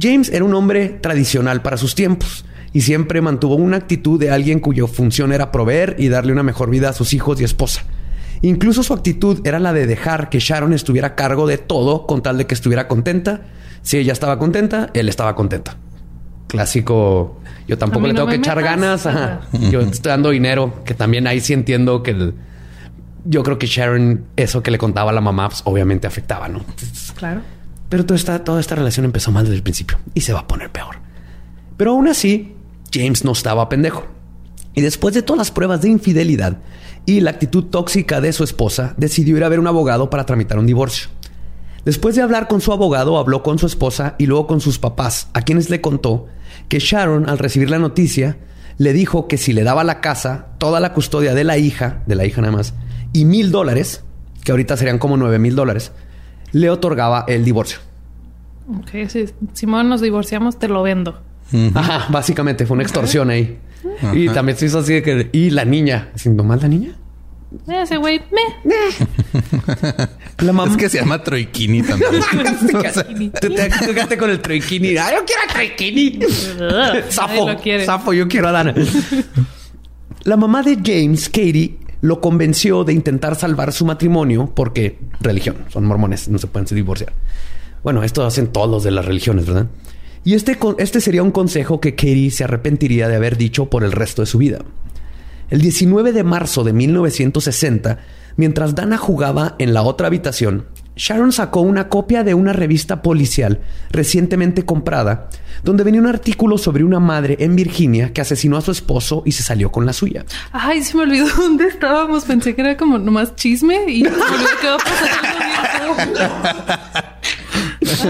James 0.00 0.30
era 0.30 0.44
un 0.44 0.54
hombre 0.54 0.88
tradicional 0.88 1.62
para 1.62 1.76
sus 1.76 1.94
tiempos 1.94 2.44
y 2.72 2.82
siempre 2.82 3.20
mantuvo 3.20 3.56
una 3.56 3.78
actitud 3.78 4.20
de 4.20 4.30
alguien 4.30 4.60
cuya 4.60 4.86
función 4.86 5.32
era 5.32 5.50
proveer 5.50 5.96
y 5.98 6.08
darle 6.08 6.32
una 6.32 6.42
mejor 6.42 6.70
vida 6.70 6.90
a 6.90 6.92
sus 6.92 7.12
hijos 7.12 7.40
y 7.40 7.44
esposa. 7.44 7.82
Incluso 8.42 8.82
su 8.82 8.92
actitud 8.92 9.40
era 9.44 9.58
la 9.58 9.72
de 9.72 9.86
dejar 9.86 10.28
que 10.28 10.38
Sharon 10.38 10.72
estuviera 10.72 11.08
a 11.08 11.14
cargo 11.14 11.46
de 11.46 11.58
todo 11.58 12.06
con 12.06 12.22
tal 12.22 12.38
de 12.38 12.46
que 12.46 12.54
estuviera 12.54 12.86
contenta. 12.86 13.42
Si 13.82 13.96
ella 13.96 14.12
estaba 14.12 14.38
contenta, 14.38 14.90
él 14.94 15.08
estaba 15.08 15.34
contenta. 15.34 15.76
Clásico, 16.46 17.40
yo 17.66 17.76
tampoco 17.76 18.06
le 18.06 18.14
tengo 18.14 18.28
que 18.28 18.36
echar 18.36 18.62
ganas. 18.62 19.08
Yo 19.70 19.80
estoy 19.80 20.10
dando 20.10 20.30
dinero, 20.30 20.82
que 20.84 20.94
también 20.94 21.26
ahí 21.26 21.40
sí 21.40 21.52
entiendo 21.52 22.02
que 22.02 22.32
yo 23.24 23.42
creo 23.42 23.58
que 23.58 23.66
Sharon, 23.66 24.26
eso 24.36 24.62
que 24.62 24.70
le 24.70 24.78
contaba 24.78 25.10
a 25.10 25.14
la 25.14 25.20
mamá, 25.20 25.48
pues, 25.48 25.62
obviamente 25.64 26.06
afectaba, 26.06 26.48
¿no? 26.48 26.64
Claro. 27.16 27.40
Pero 27.88 28.04
toda 28.04 28.16
esta, 28.16 28.44
toda 28.44 28.60
esta 28.60 28.74
relación 28.74 29.04
empezó 29.04 29.32
mal 29.32 29.44
desde 29.44 29.56
el 29.56 29.62
principio 29.62 29.98
y 30.14 30.20
se 30.20 30.32
va 30.32 30.40
a 30.40 30.46
poner 30.46 30.70
peor. 30.70 30.96
Pero 31.76 31.92
aún 31.92 32.08
así, 32.08 32.54
James 32.92 33.24
no 33.24 33.32
estaba 33.32 33.68
pendejo. 33.68 34.06
Y 34.74 34.80
después 34.80 35.14
de 35.14 35.22
todas 35.22 35.38
las 35.38 35.50
pruebas 35.50 35.80
de 35.80 35.88
infidelidad 35.88 36.58
y 37.06 37.20
la 37.20 37.30
actitud 37.30 37.64
tóxica 37.64 38.20
de 38.20 38.32
su 38.32 38.44
esposa, 38.44 38.94
decidió 38.98 39.36
ir 39.36 39.44
a 39.44 39.48
ver 39.48 39.60
un 39.60 39.66
abogado 39.66 40.10
para 40.10 40.26
tramitar 40.26 40.58
un 40.58 40.66
divorcio. 40.66 41.08
Después 41.84 42.14
de 42.14 42.22
hablar 42.22 42.48
con 42.48 42.60
su 42.60 42.72
abogado, 42.72 43.18
habló 43.18 43.42
con 43.42 43.58
su 43.58 43.66
esposa 43.66 44.14
y 44.18 44.26
luego 44.26 44.46
con 44.46 44.60
sus 44.60 44.78
papás, 44.78 45.28
a 45.32 45.40
quienes 45.40 45.70
le 45.70 45.80
contó 45.80 46.26
que 46.68 46.80
Sharon, 46.80 47.28
al 47.28 47.38
recibir 47.38 47.70
la 47.70 47.78
noticia, 47.78 48.36
le 48.76 48.92
dijo 48.92 49.26
que 49.26 49.38
si 49.38 49.52
le 49.54 49.64
daba 49.64 49.84
la 49.84 50.00
casa, 50.00 50.48
toda 50.58 50.80
la 50.80 50.92
custodia 50.92 51.34
de 51.34 51.44
la 51.44 51.56
hija, 51.56 52.02
de 52.06 52.14
la 52.14 52.26
hija 52.26 52.42
nada 52.42 52.52
más, 52.52 52.74
y 53.12 53.24
mil 53.24 53.50
dólares, 53.50 54.02
que 54.44 54.52
ahorita 54.52 54.76
serían 54.76 54.98
como 54.98 55.16
nueve 55.16 55.38
mil 55.38 55.56
dólares, 55.56 55.92
le 56.52 56.70
otorgaba 56.70 57.24
el 57.28 57.44
divorcio. 57.44 57.78
Ok, 58.68 59.08
si 59.08 59.26
Simón 59.52 59.88
nos 59.88 60.00
divorciamos, 60.00 60.58
te 60.58 60.68
lo 60.68 60.82
vendo. 60.82 61.20
Ajá, 61.74 62.06
básicamente 62.10 62.66
fue 62.66 62.74
una 62.74 62.82
extorsión 62.82 63.30
ahí. 63.30 63.58
Y 64.12 64.28
también 64.28 64.58
se 64.58 64.66
hizo 64.66 64.80
así 64.80 64.94
de 64.94 65.02
que. 65.02 65.30
Y 65.32 65.50
la 65.50 65.64
niña. 65.64 66.10
¿Siendo 66.14 66.44
mal 66.44 66.60
la 66.60 66.68
niña? 66.68 66.96
Ese 67.66 67.96
güey, 67.96 68.20
me. 68.30 68.70
La 70.38 70.52
mamá. 70.52 70.70
Es 70.70 70.76
que 70.76 70.88
se 70.90 70.98
llama 70.98 71.22
Troikini 71.22 71.82
también. 71.82 72.12
Tú 73.40 73.48
te 73.48 73.68
quedaste 73.94 74.18
con 74.18 74.30
el 74.30 74.40
Troikini. 74.40 74.96
¡Ay, 74.98 75.14
yo 75.16 75.24
quiero 75.24 75.42
a 75.48 75.52
Troikini! 75.52 76.18
Safo. 77.08 77.46
Safo, 77.86 78.12
yo 78.12 78.28
quiero 78.28 78.48
a 78.48 78.52
Dana. 78.52 78.74
La 80.24 80.36
mamá 80.36 80.62
de 80.62 80.76
James, 80.76 81.26
Katie, 81.28 81.78
lo 82.00 82.20
convenció 82.20 82.84
de 82.84 82.92
intentar 82.92 83.36
salvar 83.36 83.72
su 83.72 83.84
matrimonio 83.84 84.52
porque 84.54 84.98
religión, 85.20 85.56
son 85.68 85.84
mormones, 85.84 86.28
no 86.28 86.38
se 86.38 86.46
pueden 86.46 86.66
divorciar. 86.66 87.12
Bueno, 87.82 88.02
esto 88.02 88.24
hacen 88.24 88.48
todos 88.48 88.68
los 88.68 88.84
de 88.84 88.90
las 88.90 89.04
religiones, 89.04 89.46
¿verdad? 89.46 89.66
Y 90.24 90.34
este, 90.34 90.58
este 90.78 91.00
sería 91.00 91.22
un 91.22 91.30
consejo 91.30 91.80
que 91.80 91.94
Katie 91.94 92.30
se 92.30 92.44
arrepentiría 92.44 93.08
de 93.08 93.16
haber 93.16 93.36
dicho 93.36 93.66
por 93.66 93.84
el 93.84 93.92
resto 93.92 94.22
de 94.22 94.26
su 94.26 94.38
vida. 94.38 94.58
El 95.50 95.60
19 95.62 96.12
de 96.12 96.24
marzo 96.24 96.64
de 96.64 96.72
1960, 96.72 97.98
mientras 98.36 98.74
Dana 98.74 98.98
jugaba 98.98 99.54
en 99.58 99.72
la 99.72 99.82
otra 99.82 100.08
habitación, 100.08 100.66
Sharon 100.98 101.32
sacó 101.32 101.60
una 101.60 101.88
copia 101.88 102.24
de 102.24 102.34
una 102.34 102.52
revista 102.52 103.02
policial 103.02 103.60
recientemente 103.90 104.64
comprada, 104.64 105.28
donde 105.62 105.84
venía 105.84 106.00
un 106.00 106.08
artículo 106.08 106.58
sobre 106.58 106.82
una 106.82 106.98
madre 106.98 107.36
en 107.38 107.54
Virginia 107.54 108.12
que 108.12 108.20
asesinó 108.20 108.56
a 108.56 108.62
su 108.62 108.72
esposo 108.72 109.22
y 109.24 109.30
se 109.32 109.44
salió 109.44 109.70
con 109.70 109.86
la 109.86 109.92
suya. 109.92 110.24
Ay, 110.50 110.82
se 110.82 110.96
me 110.96 111.04
olvidó 111.04 111.28
dónde 111.36 111.68
estábamos. 111.68 112.24
Pensé 112.24 112.56
que 112.56 112.62
era 112.62 112.76
como 112.76 112.98
nomás 112.98 113.36
chisme 113.36 113.88
y 113.88 114.02
se 114.02 114.10
me 114.10 114.16
olvidó 114.16 114.48
que 114.60 114.68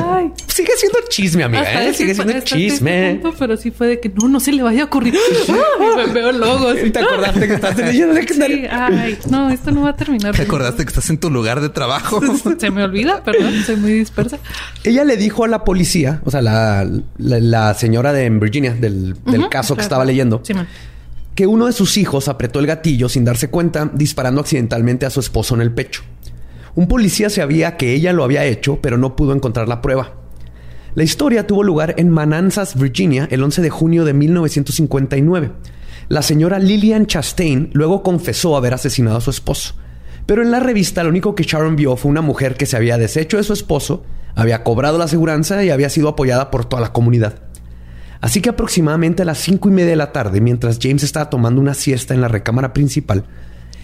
Ay. 0.05 0.33
Sigue 0.47 0.73
siendo 0.77 0.99
chisme, 1.09 1.45
amiga. 1.45 1.85
¿eh? 1.85 1.95
Sigue 1.95 2.15
siendo 2.15 2.41
chisme. 2.41 3.21
pero 3.39 3.57
sí 3.57 3.71
fue 3.71 3.87
de 3.87 4.01
que 4.01 4.09
no, 4.09 4.29
no 4.29 4.41
se 4.41 4.53
le 4.53 4.63
vaya 4.63 4.83
a 4.83 4.85
ocurrir. 4.87 5.15
me 5.97 6.07
veo 6.07 6.33
logos. 6.33 6.77
¿Te 6.93 6.99
acordaste 6.99 7.47
que 7.47 7.55
estás 7.55 7.79
en 7.79 7.93
sí, 7.93 8.67
Ay, 8.71 9.19
no, 9.31 9.51
esto 9.51 9.71
no 9.71 9.83
va 9.83 9.91
a 9.91 9.97
terminar. 9.97 10.35
¿Te 10.35 10.43
acordaste 10.43 10.85
que 10.85 10.89
estás 10.89 11.11
en 11.11 11.19
tu 11.19 11.31
lugar 11.31 11.61
de 11.61 11.69
trabajo? 11.69 12.21
se 12.59 12.71
me 12.71 12.85
olvida, 12.85 13.23
perdón, 13.23 13.55
soy 13.65 13.77
muy 13.77 13.93
dispersa. 13.93 14.39
Ella 14.85 15.05
le 15.05 15.17
dijo 15.17 15.45
a 15.45 15.49
la 15.49 15.65
policía, 15.65 16.21
o 16.25 16.31
sea, 16.31 16.43
la, 16.43 16.89
la, 17.19 17.75
señora 17.75 18.13
de 18.13 18.29
Virginia, 18.31 18.75
del, 18.75 19.17
del 19.25 19.49
caso 19.49 19.77
que 19.77 19.83
estaba 19.83 20.05
leyendo, 20.05 20.43
que 21.35 21.47
uno 21.47 21.67
de 21.67 21.73
sus 21.73 21.97
hijos 21.97 22.29
apretó 22.29 22.59
el 22.59 22.67
gatillo 22.67 23.09
sin 23.09 23.25
darse 23.25 23.49
cuenta, 23.49 23.89
disparando 23.93 24.41
accidentalmente 24.41 25.07
a 25.07 25.11
su 25.11 25.21
esposo 25.21 25.55
en 25.55 25.61
el 25.61 25.73
pecho. 25.73 26.03
Un 26.79 26.87
policía 26.87 27.29
sabía 27.29 27.77
que 27.77 27.93
ella 27.93 28.13
lo 28.13 28.23
había 28.23 28.45
hecho, 28.45 28.79
pero 28.81 28.99
no 28.99 29.17
pudo 29.17 29.33
encontrar 29.33 29.67
la 29.67 29.83
prueba. 29.83 30.13
La 30.95 31.03
historia 31.03 31.45
tuvo 31.45 31.65
lugar 31.65 31.97
en 31.99 32.09
Manassas, 32.09 32.79
Virginia, 32.79 33.27
el 33.33 33.43
11 33.43 33.63
de 33.63 33.71
junio 33.71 34.05
de 34.05 34.13
1959. 34.13 35.51
La 36.09 36.23
señora 36.23 36.61
Lillian 36.61 37.07
Chastain 37.07 37.71
luego 37.73 38.05
confesó 38.05 38.57
haber 38.57 38.75
asesinado 38.75 39.17
a 39.17 39.21
su 39.21 39.31
esposo. 39.31 39.75
Pero 40.25 40.41
en 40.41 40.53
la 40.53 40.61
revista 40.61 41.03
lo 41.03 41.11
único 41.11 41.35
que 41.35 41.43
Sharon 41.43 41.75
vio 41.75 41.97
fue 41.97 42.13
una 42.13 42.23
mujer 42.23 42.55
que 42.55 42.67
se 42.67 42.77
había 42.77 42.97
deshecho 42.97 43.39
de 43.39 43.43
su 43.43 43.55
esposo, 43.55 44.05
había 44.37 44.63
cobrado 44.63 44.99
la 44.99 45.07
aseguranza 45.07 45.65
y 45.65 45.71
había 45.71 45.91
sido 45.91 46.09
apoyada 46.09 46.53
por 46.53 46.65
toda 46.65 46.81
la 46.81 46.93
comunidad. 46.93 47.41
Así 48.21 48.41
que 48.41 48.51
aproximadamente 48.51 49.23
a 49.23 49.27
las 49.27 49.39
cinco 49.39 49.69
y 49.69 49.73
media 49.73 49.91
de 49.91 49.97
la 49.97 50.13
tarde, 50.13 50.41
mientras 50.41 50.79
James 50.81 51.03
estaba 51.03 51.29
tomando 51.29 51.61
una 51.61 51.75
siesta 51.75 52.15
en 52.15 52.21
la 52.21 52.29
recámara 52.29 52.73
principal, 52.73 53.25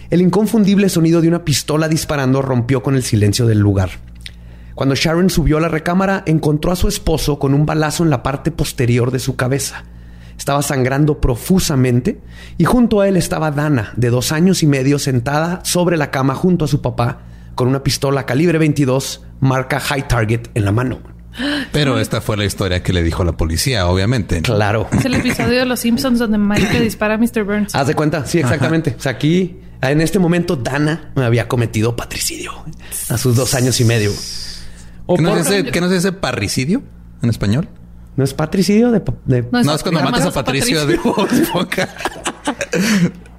el 0.09 0.21
inconfundible 0.21 0.89
sonido 0.89 1.21
de 1.21 1.27
una 1.27 1.43
pistola 1.43 1.87
disparando 1.87 2.41
rompió 2.41 2.83
con 2.83 2.95
el 2.95 3.03
silencio 3.03 3.45
del 3.45 3.59
lugar. 3.59 3.89
Cuando 4.75 4.95
Sharon 4.95 5.29
subió 5.29 5.57
a 5.57 5.61
la 5.61 5.69
recámara, 5.69 6.23
encontró 6.25 6.71
a 6.71 6.75
su 6.75 6.87
esposo 6.87 7.39
con 7.39 7.53
un 7.53 7.65
balazo 7.65 8.03
en 8.03 8.09
la 8.09 8.23
parte 8.23 8.51
posterior 8.51 9.09
de 9.09 9.19
su 9.19 9.35
cabeza. 9.35 9.85
Estaba 10.37 10.61
sangrando 10.61 11.21
profusamente 11.21 12.19
y 12.57 12.65
junto 12.65 12.99
a 12.99 13.07
él 13.07 13.15
estaba 13.15 13.51
Dana, 13.51 13.93
de 13.95 14.09
dos 14.09 14.33
años 14.33 14.63
y 14.63 14.67
medio, 14.67 14.99
sentada 14.99 15.61
sobre 15.63 15.95
la 15.95 16.11
cama 16.11 16.35
junto 16.35 16.65
a 16.65 16.67
su 16.67 16.81
papá, 16.81 17.21
con 17.55 17.69
una 17.69 17.83
pistola 17.83 18.25
calibre 18.25 18.57
22 18.57 19.23
marca 19.39 19.79
High 19.79 20.09
Target 20.09 20.49
en 20.53 20.65
la 20.65 20.73
mano. 20.73 20.99
Pero 21.71 21.99
esta 21.99 22.21
fue 22.21 22.37
la 22.37 22.45
historia 22.45 22.81
que 22.83 22.93
le 22.93 23.03
dijo 23.03 23.23
la 23.23 23.33
policía, 23.33 23.87
obviamente. 23.87 24.41
Claro. 24.41 24.87
Es 24.91 25.05
el 25.05 25.15
episodio 25.15 25.59
de 25.59 25.65
Los 25.65 25.81
Simpsons 25.81 26.19
donde 26.19 26.37
Mike 26.37 26.79
dispara 26.79 27.15
a 27.15 27.17
Mr. 27.17 27.43
Burns. 27.43 27.75
Haz 27.75 27.87
de 27.87 27.93
cuenta, 27.93 28.25
sí, 28.25 28.39
exactamente. 28.39 28.95
O 28.97 29.01
sea, 29.01 29.13
aquí 29.13 29.57
en 29.81 30.01
este 30.01 30.19
momento, 30.19 30.55
Dana 30.55 31.11
me 31.15 31.25
había 31.25 31.47
cometido 31.47 31.95
patricidio 31.95 32.51
a 33.09 33.17
sus 33.17 33.35
dos 33.35 33.53
años 33.53 33.79
y 33.79 33.85
medio. 33.85 34.11
¿Qué, 35.07 35.21
no 35.21 35.37
es 35.37 35.91
ese, 35.91 36.11
parricidio 36.11 36.81
en 37.21 37.29
español? 37.29 37.69
¿No 38.15 38.23
es 38.23 38.33
patricidio? 38.33 38.91
De, 38.91 39.03
No, 39.51 39.75
es, 39.75 39.83
cuando 39.83 40.01
matas 40.01 40.25
a 40.25 40.31
Patricio, 40.31 40.85
de 40.85 40.97
boca. 40.97 41.89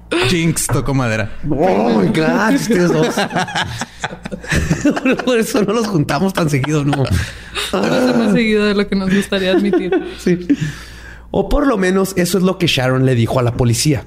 Jinx 0.29 0.67
tocó 0.67 0.93
madera. 0.93 1.31
Oh 1.49 1.99
my 1.99 2.07
God, 2.07 2.55
ustedes 2.55 2.93
dos. 2.93 3.15
Por 5.25 5.37
eso 5.37 5.63
no 5.63 5.73
los 5.73 5.87
juntamos 5.87 6.33
tan 6.33 6.49
seguido, 6.49 6.85
no. 6.85 7.03
más 7.73 8.33
seguido 8.33 8.65
de 8.65 8.73
lo 8.73 8.87
que 8.87 8.95
nos 8.95 9.13
gustaría 9.13 9.51
admitir. 9.51 9.91
Sí. 10.17 10.47
O 11.31 11.49
por 11.49 11.67
lo 11.67 11.77
menos 11.77 12.13
eso 12.15 12.37
es 12.37 12.43
lo 12.43 12.57
que 12.57 12.67
Sharon 12.67 13.05
le 13.05 13.15
dijo 13.15 13.39
a 13.39 13.43
la 13.43 13.53
policía. 13.53 14.05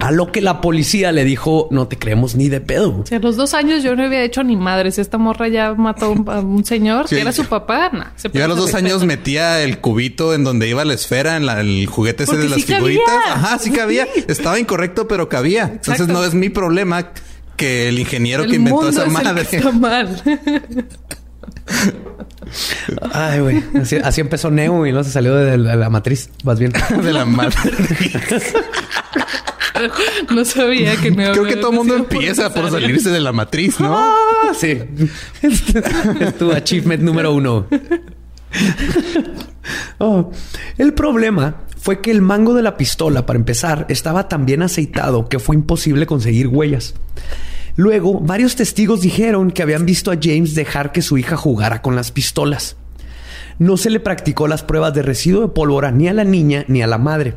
A 0.00 0.10
lo 0.10 0.32
que 0.32 0.42
la 0.42 0.60
policía 0.60 1.12
le 1.12 1.24
dijo, 1.24 1.66
no 1.70 1.88
te 1.88 1.98
creemos 1.98 2.36
ni 2.36 2.50
de 2.50 2.60
pedo. 2.60 3.04
a 3.10 3.18
los 3.20 3.36
dos 3.36 3.54
años 3.54 3.82
yo 3.82 3.96
no 3.96 4.04
había 4.04 4.22
hecho 4.22 4.44
ni 4.44 4.54
madres. 4.54 4.98
Esta 4.98 5.16
morra 5.16 5.48
ya 5.48 5.74
mató 5.74 6.14
a 6.26 6.40
un, 6.40 6.64
señor 6.64 7.08
que 7.08 7.20
era 7.20 7.32
su 7.32 7.46
papá. 7.46 7.90
yo 8.32 8.44
a 8.44 8.48
los 8.48 8.58
dos 8.58 8.74
años 8.74 9.04
metía 9.04 9.62
el 9.62 9.78
cubito 9.78 10.34
en 10.34 10.44
donde 10.44 10.68
iba 10.68 10.84
la 10.84 10.94
esfera, 10.94 11.36
en 11.36 11.48
el 11.48 11.86
juguete 11.86 12.24
ese 12.24 12.36
de 12.36 12.48
las 12.48 12.64
figuritas. 12.64 13.08
Ajá, 13.28 13.58
sí 13.58 13.70
cabía. 13.70 14.06
Estaba 14.28 14.58
incorrecto, 14.58 15.08
pero 15.08 15.28
cabía. 15.28 15.70
Entonces 15.72 16.08
no 16.08 16.24
es 16.24 16.34
mi 16.34 16.50
problema 16.50 17.12
que 17.56 17.88
el 17.88 17.98
ingeniero 17.98 18.46
que 18.46 18.56
inventó 18.56 18.90
esa 18.90 19.06
madre. 19.06 19.46
está 19.50 19.72
mal. 19.72 20.22
Ay, 23.12 23.40
güey. 23.40 23.62
Así, 24.04 24.20
empezó 24.20 24.50
Neo 24.50 24.86
y 24.86 24.90
luego 24.90 25.04
se 25.04 25.10
salió 25.10 25.34
de 25.34 25.58
la, 25.58 25.90
matriz. 25.90 26.30
Más 26.44 26.58
bien. 26.58 26.72
de 27.02 27.12
la 27.12 27.24
matriz. 27.24 28.54
no 30.34 30.44
sabía 30.44 30.96
que 30.96 31.10
me 31.10 31.30
Creo 31.30 31.44
que 31.44 31.56
todo 31.56 31.70
el 31.70 31.76
mundo 31.76 31.96
empieza 31.96 32.52
por, 32.52 32.70
salirse 32.70 33.10
de 33.10 33.20
la 33.20 33.32
matriz, 33.32 33.80
¿no? 33.80 33.96
Ah, 33.96 34.52
sí. 34.58 34.78
es 35.42 36.38
tu 36.38 36.52
achievement 36.52 37.02
número 37.02 37.32
uno. 37.32 37.66
Oh, 39.98 40.30
el 40.78 40.94
problema 40.94 41.56
fue 41.76 42.00
que 42.00 42.10
el 42.10 42.22
mango 42.22 42.54
de 42.54 42.62
la 42.62 42.76
pistola, 42.76 43.26
para 43.26 43.38
empezar, 43.38 43.86
estaba 43.88 44.28
tan 44.28 44.46
bien 44.46 44.62
aceitado 44.62 45.28
que 45.28 45.38
fue 45.38 45.56
imposible 45.56 46.06
conseguir 46.06 46.48
huellas. 46.48 46.94
Luego, 47.76 48.20
varios 48.20 48.56
testigos 48.56 49.02
dijeron 49.02 49.50
que 49.50 49.62
habían 49.62 49.86
visto 49.86 50.10
a 50.10 50.18
James 50.20 50.54
dejar 50.54 50.92
que 50.92 51.02
su 51.02 51.18
hija 51.18 51.36
jugara 51.36 51.82
con 51.82 51.94
las 51.94 52.10
pistolas. 52.10 52.76
No 53.58 53.76
se 53.76 53.90
le 53.90 54.00
practicó 54.00 54.48
las 54.48 54.62
pruebas 54.62 54.94
de 54.94 55.02
residuo 55.02 55.42
de 55.42 55.48
pólvora 55.48 55.90
ni 55.90 56.08
a 56.08 56.12
la 56.12 56.24
niña 56.24 56.64
ni 56.68 56.82
a 56.82 56.86
la 56.86 56.98
madre. 56.98 57.34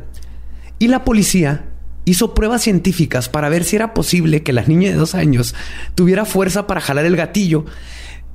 Y 0.78 0.88
la 0.88 1.04
policía 1.04 1.71
hizo 2.04 2.34
pruebas 2.34 2.62
científicas 2.62 3.28
para 3.28 3.48
ver 3.48 3.64
si 3.64 3.76
era 3.76 3.94
posible 3.94 4.42
que 4.42 4.52
la 4.52 4.62
niña 4.62 4.90
de 4.90 4.96
dos 4.96 5.14
años 5.14 5.54
tuviera 5.94 6.24
fuerza 6.24 6.66
para 6.66 6.80
jalar 6.80 7.04
el 7.04 7.16
gatillo. 7.16 7.64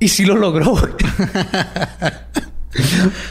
Y 0.00 0.08
sí 0.08 0.24
lo 0.24 0.36
logró. 0.36 0.76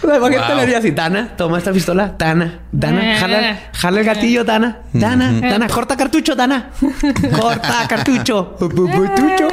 Imagínate 0.03 0.55
le 0.55 0.61
diría 0.61 0.77
así, 0.79 0.91
Tana, 0.91 1.35
toma 1.37 1.59
esta 1.59 1.71
pistola, 1.71 2.17
Tana, 2.17 2.59
Tana, 2.77 3.13
Eh. 3.13 3.17
jala, 3.19 3.59
jala 3.73 3.99
el 3.99 4.05
gatillo, 4.05 4.43
Tana, 4.45 4.79
Tana, 4.99 5.39
Tana, 5.41 5.67
corta 5.67 5.95
cartucho, 5.95 6.35
Tana, 6.35 6.71
corta 7.39 7.85
cartucho, 7.87 8.55
cartucho, 8.59 9.47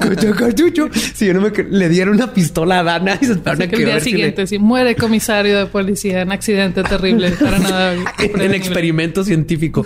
corta 0.00 0.32
cartucho. 0.34 0.88
Si 1.14 1.26
yo 1.26 1.34
no 1.34 1.40
me 1.42 1.50
le 1.50 1.88
dieron 1.88 2.14
una 2.14 2.32
pistola 2.32 2.80
a 2.80 2.82
Dana 2.82 3.18
y 3.20 3.26
se 3.26 3.32
esperaron 3.32 3.62
a 3.62 3.66
que 3.68 3.76
el 3.76 3.84
día 3.84 4.00
si 4.00 4.10
le- 4.10 4.16
siguiente, 4.16 4.46
sí, 4.46 4.58
muere 4.58 4.96
comisario 4.96 5.58
de 5.58 5.66
policía 5.66 6.22
en 6.22 6.32
accidente 6.32 6.82
terrible. 6.82 7.30
Para 7.38 7.58
nada. 7.58 7.94
en 8.18 8.54
experimento 8.54 9.24
científico. 9.24 9.84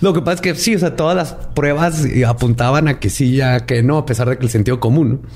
Lo 0.00 0.12
que 0.12 0.20
pasa 0.20 0.34
es 0.36 0.40
que 0.40 0.54
sí, 0.54 0.74
o 0.74 0.78
sea, 0.78 0.96
todas 0.96 1.16
las 1.16 1.32
pruebas 1.54 2.04
eh, 2.04 2.24
apuntaban 2.24 2.88
a 2.88 2.98
que 2.98 3.08
sí, 3.10 3.36
ya 3.36 3.66
que 3.66 3.82
no, 3.82 3.98
a 3.98 4.06
pesar 4.06 4.28
de 4.28 4.38
que 4.38 4.44
el 4.44 4.50
sentido 4.50 4.80
común. 4.80 5.20
¿no? 5.22 5.28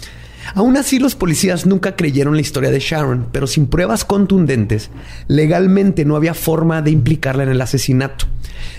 Aún 0.55 0.77
así, 0.77 0.99
los 0.99 1.15
policías 1.15 1.67
nunca 1.67 1.97
creyeron 1.97 2.35
la 2.35 2.41
historia 2.41 2.71
de 2.71 2.81
Sharon, 2.81 3.27
pero 3.33 3.47
sin 3.47 3.67
pruebas 3.67 4.05
contundentes, 4.05 4.91
legalmente 5.29 6.05
no 6.05 6.17
había 6.17 6.35
forma 6.35 6.83
de 6.83 6.91
implicarla 6.91 7.43
en 7.43 7.51
el 7.51 7.61
asesinato. 7.61 8.27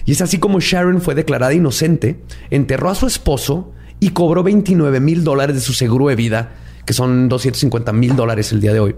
Y 0.05 0.13
es 0.13 0.21
así 0.21 0.39
como 0.39 0.59
Sharon 0.59 1.01
fue 1.01 1.15
declarada 1.15 1.53
inocente, 1.53 2.19
enterró 2.49 2.89
a 2.89 2.95
su 2.95 3.07
esposo 3.07 3.73
y 3.99 4.09
cobró 4.11 4.43
29 4.43 4.99
mil 4.99 5.23
dólares 5.23 5.55
de 5.55 5.61
su 5.61 5.73
seguro 5.73 6.07
de 6.07 6.15
vida, 6.15 6.51
que 6.85 6.93
son 6.93 7.29
250 7.29 7.91
mil 7.93 8.15
dólares 8.15 8.51
el 8.51 8.61
día 8.61 8.73
de 8.73 8.79
hoy. 8.79 8.95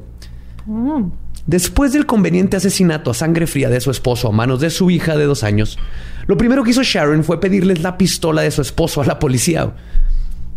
Después 1.47 1.93
del 1.93 2.05
conveniente 2.05 2.57
asesinato 2.57 3.09
a 3.09 3.15
sangre 3.15 3.47
fría 3.47 3.69
de 3.69 3.81
su 3.81 3.89
esposo 3.89 4.27
a 4.27 4.31
manos 4.31 4.59
de 4.59 4.69
su 4.69 4.91
hija 4.91 5.17
de 5.17 5.25
dos 5.25 5.43
años, 5.43 5.79
lo 6.27 6.37
primero 6.37 6.63
que 6.63 6.71
hizo 6.71 6.83
Sharon 6.83 7.23
fue 7.23 7.39
pedirles 7.39 7.81
la 7.81 7.97
pistola 7.97 8.43
de 8.43 8.51
su 8.51 8.61
esposo 8.61 9.01
a 9.01 9.05
la 9.05 9.17
policía. 9.17 9.73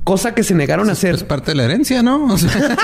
Cosa 0.04 0.34
que 0.34 0.42
se 0.42 0.54
negaron 0.54 0.88
a 0.88 0.92
hacer. 0.92 1.14
Es 1.14 1.22
parte 1.24 1.52
de 1.52 1.54
la 1.56 1.64
herencia, 1.64 2.02
¿no? 2.02 2.24
O 2.26 2.36
sea, 2.38 2.50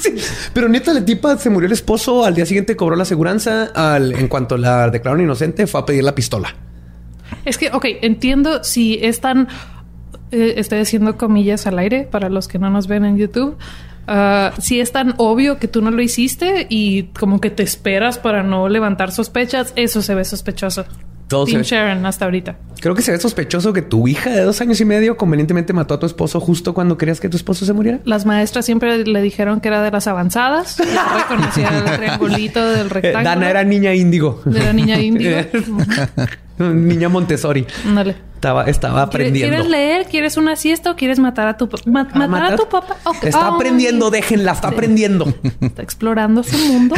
Sí, 0.00 0.14
Pero 0.52 0.68
neta, 0.68 0.92
la 0.94 1.04
tipa 1.04 1.36
se 1.36 1.50
murió 1.50 1.66
el 1.66 1.72
esposo. 1.72 2.24
Al 2.24 2.34
día 2.34 2.46
siguiente 2.46 2.76
cobró 2.76 2.94
la 2.96 3.02
aseguranza. 3.02 3.70
Al, 3.74 4.12
en 4.12 4.28
cuanto 4.28 4.56
la 4.56 4.88
declararon 4.88 5.24
inocente, 5.24 5.66
fue 5.66 5.80
a 5.80 5.84
pedir 5.86 6.04
la 6.04 6.14
pistola. 6.14 6.54
Es 7.44 7.58
que, 7.58 7.70
ok, 7.72 7.84
entiendo 8.02 8.62
si 8.62 8.98
es 9.02 9.20
tan. 9.20 9.48
eh, 10.30 10.54
estoy 10.58 10.78
haciendo 10.80 11.16
comillas 11.16 11.66
al 11.66 11.78
aire 11.78 12.08
para 12.08 12.28
los 12.28 12.46
que 12.46 12.58
no 12.60 12.70
nos 12.70 12.86
ven 12.86 13.04
en 13.04 13.16
YouTube. 13.16 13.56
Ah, 14.06 14.52
si 14.60 14.80
es 14.80 14.92
tan 14.92 15.14
obvio 15.18 15.58
que 15.58 15.68
tú 15.68 15.82
no 15.82 15.90
lo 15.90 16.02
hiciste 16.02 16.66
y 16.68 17.04
como 17.18 17.40
que 17.40 17.50
te 17.50 17.62
esperas 17.62 18.18
para 18.18 18.42
no 18.42 18.68
levantar 18.68 19.10
sospechas, 19.12 19.72
eso 19.76 20.02
se 20.02 20.14
ve 20.14 20.24
sospechoso. 20.24 20.84
Todo 21.30 21.44
Team 21.46 21.62
Sharon 21.62 22.04
hasta 22.04 22.24
ahorita. 22.26 22.56
Creo 22.80 22.94
que 22.94 23.02
se 23.02 23.12
ve 23.12 23.18
sospechoso 23.20 23.72
que 23.72 23.82
tu 23.82 24.08
hija 24.08 24.30
de 24.30 24.40
dos 24.42 24.60
años 24.60 24.80
y 24.80 24.84
medio 24.84 25.16
convenientemente 25.16 25.72
mató 25.72 25.94
a 25.94 26.00
tu 26.00 26.06
esposo 26.06 26.40
justo 26.40 26.74
cuando 26.74 26.98
querías 26.98 27.20
que 27.20 27.28
tu 27.28 27.36
esposo 27.36 27.64
se 27.64 27.72
muriera. 27.72 28.00
Las 28.04 28.26
maestras 28.26 28.66
siempre 28.66 29.04
le 29.06 29.22
dijeron 29.22 29.60
que 29.60 29.68
era 29.68 29.80
de 29.82 29.90
las 29.92 30.06
avanzadas. 30.08 30.76
Reconocía 31.28 31.68
el 31.68 31.96
triangulito 31.96 32.62
del 32.72 32.86
Eh, 32.86 32.90
rectángulo. 32.90 33.22
Dana 33.24 33.48
era 33.48 33.62
niña 33.64 33.94
índigo. 33.94 34.42
De 34.44 34.58
la 34.58 34.72
niña 34.72 34.98
índigo. 35.00 35.36
niña 36.58 37.08
Montessori. 37.08 37.64
Ándale. 37.86 38.16
Estaba, 38.34 38.64
estaba 38.64 38.94
¿Quieres- 38.94 39.06
aprendiendo. 39.08 39.54
¿Quieres 39.56 39.70
leer? 39.70 40.06
¿Quieres 40.06 40.36
una 40.36 40.56
siesta 40.56 40.90
o 40.90 40.96
quieres 40.96 41.18
matar 41.20 41.46
a 41.46 41.56
tu 41.56 41.68
papá? 41.68 41.82
¿A 41.86 42.26
¿Matar, 42.26 42.54
a 42.54 42.56
tu 42.56 42.68
papá? 42.68 42.96
Está 43.22 43.46
aprendiendo, 43.48 44.10
déjenla, 44.10 44.52
está 44.52 44.68
aprendiendo. 44.68 45.32
Está 45.60 45.82
explorando 45.82 46.42
su 46.42 46.56
mundo. 46.58 46.96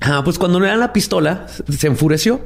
Ah, 0.00 0.22
pues 0.24 0.38
cuando 0.38 0.60
no 0.60 0.66
era 0.66 0.76
la 0.76 0.92
pistola, 0.92 1.46
se 1.68 1.86
enfureció. 1.88 2.40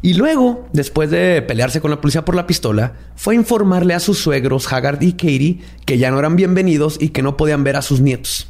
Y 0.00 0.14
luego, 0.14 0.68
después 0.72 1.10
de 1.10 1.42
pelearse 1.42 1.80
con 1.80 1.90
la 1.90 2.00
policía 2.00 2.24
por 2.24 2.34
la 2.34 2.46
pistola, 2.46 2.94
fue 3.14 3.34
a 3.34 3.36
informarle 3.36 3.94
a 3.94 4.00
sus 4.00 4.18
suegros, 4.18 4.72
Haggard 4.72 5.02
y 5.02 5.12
Katie, 5.12 5.60
que 5.84 5.98
ya 5.98 6.10
no 6.10 6.18
eran 6.18 6.36
bienvenidos 6.36 6.96
y 6.98 7.10
que 7.10 7.22
no 7.22 7.36
podían 7.36 7.62
ver 7.62 7.76
a 7.76 7.82
sus 7.82 8.00
nietos. 8.00 8.48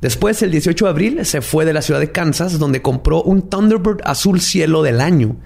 Después, 0.00 0.42
el 0.42 0.52
18 0.52 0.84
de 0.84 0.90
abril, 0.90 1.26
se 1.26 1.40
fue 1.40 1.64
de 1.64 1.72
la 1.72 1.82
ciudad 1.82 1.98
de 1.98 2.12
Kansas, 2.12 2.58
donde 2.58 2.82
compró 2.82 3.22
un 3.22 3.48
Thunderbird 3.48 4.00
azul 4.04 4.40
cielo 4.40 4.82
del 4.82 5.00
año. 5.00 5.36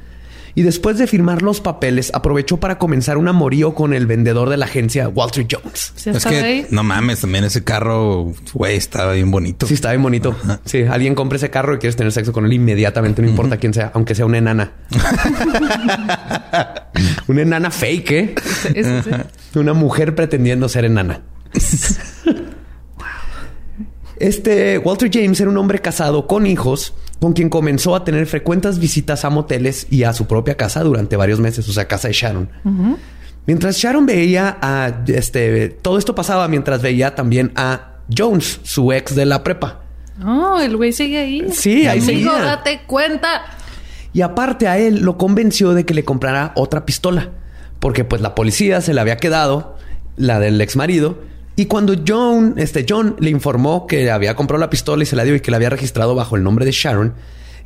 Y 0.60 0.62
después 0.62 0.98
de 0.98 1.06
firmar 1.06 1.40
los 1.40 1.62
papeles, 1.62 2.10
aprovechó 2.12 2.58
para 2.58 2.76
comenzar 2.76 3.16
un 3.16 3.28
amorío 3.28 3.74
con 3.74 3.94
el 3.94 4.06
vendedor 4.06 4.50
de 4.50 4.58
la 4.58 4.66
agencia, 4.66 5.08
Walter 5.08 5.46
Jones. 5.50 5.94
¿Sí 5.96 6.10
es 6.10 6.22
que 6.22 6.36
ahí? 6.36 6.66
no 6.68 6.82
mames, 6.82 7.22
también 7.22 7.44
ese 7.44 7.64
carro, 7.64 8.34
güey, 8.52 8.76
estaba 8.76 9.14
bien 9.14 9.30
bonito. 9.30 9.66
Sí, 9.66 9.72
está 9.72 9.88
bien 9.88 10.02
bonito. 10.02 10.36
Sí, 10.66 10.82
alguien 10.82 11.14
compra 11.14 11.36
ese 11.36 11.48
carro 11.48 11.76
y 11.76 11.78
quieres 11.78 11.96
tener 11.96 12.12
sexo 12.12 12.34
con 12.34 12.44
él 12.44 12.52
inmediatamente, 12.52 13.22
no 13.22 13.28
importa 13.30 13.56
quién 13.56 13.72
sea, 13.72 13.90
aunque 13.94 14.14
sea 14.14 14.26
una 14.26 14.36
enana. 14.36 14.72
una 17.28 17.40
enana 17.40 17.70
fake, 17.70 18.10
¿eh? 18.10 18.34
Sí, 18.44 18.84
sí, 18.84 19.02
sí. 19.02 19.58
Una 19.58 19.72
mujer 19.72 20.14
pretendiendo 20.14 20.68
ser 20.68 20.84
enana. 20.84 21.22
Este 24.18 24.76
Walter 24.76 25.08
James 25.10 25.40
era 25.40 25.48
un 25.48 25.56
hombre 25.56 25.78
casado 25.78 26.26
con 26.26 26.46
hijos, 26.46 26.92
con 27.20 27.34
quien 27.34 27.50
comenzó 27.50 27.94
a 27.94 28.02
tener 28.04 28.26
frecuentes 28.26 28.78
visitas 28.78 29.24
a 29.24 29.30
moteles 29.30 29.86
y 29.90 30.04
a 30.04 30.12
su 30.12 30.26
propia 30.26 30.56
casa 30.56 30.82
durante 30.82 31.16
varios 31.16 31.38
meses, 31.38 31.68
o 31.68 31.72
sea, 31.72 31.86
casa 31.86 32.08
de 32.08 32.14
Sharon. 32.14 32.48
Mientras 33.46 33.76
Sharon 33.76 34.06
veía 34.06 34.58
a 34.60 35.02
este, 35.06 35.68
todo 35.68 35.98
esto 35.98 36.14
pasaba 36.14 36.48
mientras 36.48 36.82
veía 36.82 37.14
también 37.14 37.52
a 37.56 37.92
Jones, 38.16 38.60
su 38.62 38.92
ex 38.92 39.14
de 39.14 39.26
la 39.26 39.42
prepa. 39.44 39.82
No, 40.18 40.60
el 40.60 40.76
güey 40.76 40.92
sigue 40.92 41.18
ahí. 41.18 41.44
Sí, 41.52 41.86
ahí 41.86 41.98
Amigo, 42.00 42.30
seguía. 42.32 42.44
date 42.44 42.82
cuenta. 42.86 43.42
Y 44.12 44.22
aparte 44.22 44.66
a 44.68 44.78
él 44.78 45.00
lo 45.00 45.16
convenció 45.16 45.72
de 45.72 45.84
que 45.86 45.94
le 45.94 46.04
comprara 46.04 46.52
otra 46.56 46.84
pistola, 46.84 47.30
porque 47.78 48.04
pues 48.04 48.20
la 48.20 48.34
policía 48.34 48.80
se 48.80 48.92
la 48.92 49.02
había 49.02 49.16
quedado, 49.16 49.76
la 50.16 50.40
del 50.40 50.60
ex 50.60 50.76
marido. 50.76 51.18
Y 51.60 51.66
cuando 51.66 51.94
John, 52.08 52.54
este 52.56 52.86
John 52.88 53.16
le 53.18 53.28
informó 53.28 53.86
que 53.86 54.10
había 54.10 54.34
comprado 54.34 54.58
la 54.58 54.70
pistola 54.70 55.02
y 55.02 55.06
se 55.06 55.14
la 55.14 55.24
dio 55.24 55.34
y 55.34 55.40
que 55.40 55.50
la 55.50 55.58
había 55.58 55.68
registrado 55.68 56.14
bajo 56.14 56.34
el 56.34 56.42
nombre 56.42 56.64
de 56.64 56.72
Sharon, 56.72 57.12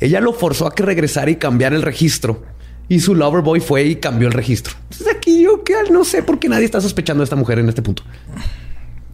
ella 0.01 0.21
lo 0.21 0.33
forzó 0.33 0.67
a 0.67 0.75
que 0.75 0.83
regresara 0.83 1.31
y 1.31 1.37
cambiara 1.37 1.77
el 1.77 1.83
registro. 1.83 2.43
Y 2.89 2.99
su 2.99 3.15
lover 3.15 3.43
boy 3.43 3.61
fue 3.61 3.85
y 3.85 3.95
cambió 3.95 4.27
el 4.27 4.35
registro. 4.35 4.75
Entonces 4.91 5.15
aquí 5.17 5.45
yo 5.45 5.63
que 5.63 5.75
no 5.93 6.03
sé 6.05 6.25
por 6.25 6.41
qué 6.41 6.49
nadie 6.49 6.65
está 6.65 6.81
sospechando 6.81 7.21
de 7.21 7.27
esta 7.27 7.37
mujer 7.37 7.61
en 7.61 7.69
este 7.69 7.83
punto. 7.83 8.03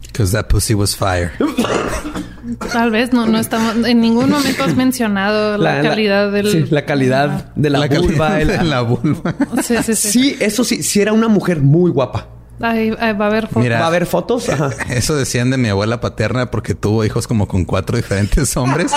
Because 0.01 0.31
that 0.35 0.47
pussy 0.47 0.73
was 0.73 0.95
fire. 0.95 1.31
Tal 2.73 2.89
vez 2.89 3.13
no, 3.13 3.27
no 3.27 3.37
estamos. 3.37 3.85
En 3.87 4.01
ningún 4.01 4.31
momento 4.31 4.63
has 4.63 4.75
mencionado 4.75 5.59
la, 5.59 5.83
calidad 5.83 6.31
del. 6.31 6.51
sí, 6.51 6.65
la 6.71 6.85
calidad 6.85 7.53
de 7.53 7.69
la, 7.69 7.85
La 7.85 7.99
vulva. 7.99 8.33
de 8.33 8.63
la 8.63 8.81
vulva. 8.81 9.35
Sí, 9.61 9.75
sí, 9.83 9.93
sí. 9.93 10.09
Sí, 10.09 10.37
eso 10.39 10.63
sí, 10.63 10.81
sí 10.81 10.99
era 11.01 11.13
una 11.13 11.27
mujer 11.27 11.61
muy 11.61 11.91
guapa. 11.91 12.40
Ahí, 12.63 12.93
ahí 12.99 13.13
va 13.13 13.25
a 13.25 13.27
haber 13.29 13.47
fotos. 13.47 13.63
Mira. 13.63 13.79
¿Va 13.79 13.85
a 13.85 13.87
haber 13.87 14.05
fotos? 14.05 14.49
Ajá. 14.49 14.69
Eso 14.89 15.15
decían 15.15 15.49
de 15.49 15.57
mi 15.57 15.69
abuela 15.69 15.99
paterna 16.01 16.51
porque 16.51 16.75
tuvo 16.75 17.03
hijos 17.05 17.27
como 17.27 17.47
con 17.47 17.65
cuatro 17.65 17.97
diferentes 17.97 18.55
hombres. 18.57 18.91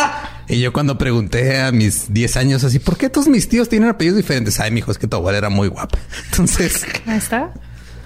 Y 0.48 0.60
yo 0.60 0.72
cuando 0.72 0.98
pregunté 0.98 1.60
a 1.60 1.72
mis 1.72 2.12
10 2.12 2.36
años 2.36 2.64
así, 2.64 2.78
¿por 2.78 2.96
qué 2.96 3.08
todos 3.10 3.28
mis 3.28 3.48
tíos 3.48 3.68
tienen 3.68 3.88
apellidos 3.88 4.16
diferentes? 4.18 4.60
Ay, 4.60 4.70
mi 4.70 4.78
hijo, 4.80 4.90
es 4.92 4.98
que 4.98 5.06
tu 5.06 5.16
abuela 5.16 5.38
era 5.38 5.48
muy 5.50 5.68
guapa. 5.68 5.98
Entonces, 6.30 6.84
Ahí 7.06 7.18
está. 7.18 7.52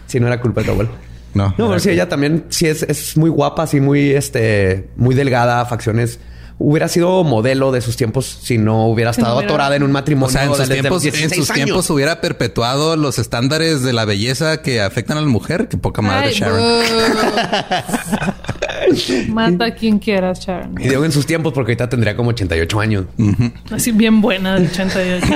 Si 0.06 0.18
no 0.20 0.26
era 0.26 0.40
culpa 0.40 0.60
de 0.60 0.66
tu 0.66 0.72
abuela. 0.72 0.90
no. 1.34 1.48
No, 1.58 1.68
pero 1.68 1.78
sí, 1.80 1.88
que- 1.88 1.94
ella 1.94 2.08
también 2.08 2.44
sí 2.48 2.66
es, 2.66 2.82
es 2.84 3.16
muy 3.16 3.30
guapa, 3.30 3.64
así 3.64 3.80
muy, 3.80 4.10
este, 4.12 4.88
muy 4.96 5.14
delgada, 5.14 5.64
facciones. 5.66 6.18
Hubiera 6.60 6.88
sido 6.88 7.22
modelo 7.22 7.70
de 7.70 7.80
sus 7.80 7.96
tiempos 7.96 8.38
si 8.42 8.58
no 8.58 8.86
hubiera 8.88 9.10
no 9.10 9.12
estado 9.12 9.36
hubiera- 9.36 9.48
atorada 9.52 9.76
en 9.76 9.84
un 9.84 9.92
matrimonio. 9.92 10.28
O 10.28 10.32
sea, 10.32 10.42
en 10.44 10.54
sus 10.54 10.68
tiempos, 10.68 11.04
en 11.04 11.12
16 11.12 11.40
sus 11.40 11.50
años. 11.50 11.64
tiempos 11.66 11.88
hubiera 11.90 12.20
perpetuado 12.20 12.96
los 12.96 13.20
estándares 13.20 13.82
de 13.84 13.92
la 13.92 14.04
belleza 14.04 14.60
que 14.60 14.80
afectan 14.80 15.18
a 15.18 15.20
la 15.20 15.28
mujer. 15.28 15.68
Qué 15.68 15.76
poca 15.76 16.02
madre 16.02 16.28
Ay, 16.28 16.34
Sharon. 16.34 16.60
Mata 19.28 19.66
a 19.66 19.70
quien 19.74 19.98
quieras, 19.98 20.40
Sharon. 20.40 20.74
Y 20.80 20.88
digo 20.88 21.04
en 21.04 21.12
sus 21.12 21.26
tiempos 21.26 21.52
porque 21.52 21.72
ahorita 21.72 21.88
tendría 21.88 22.16
como 22.16 22.30
88 22.30 22.80
años. 22.80 23.04
Así 23.70 23.92
bien 23.92 24.20
buena 24.20 24.58
de 24.58 24.66
88. 24.66 25.26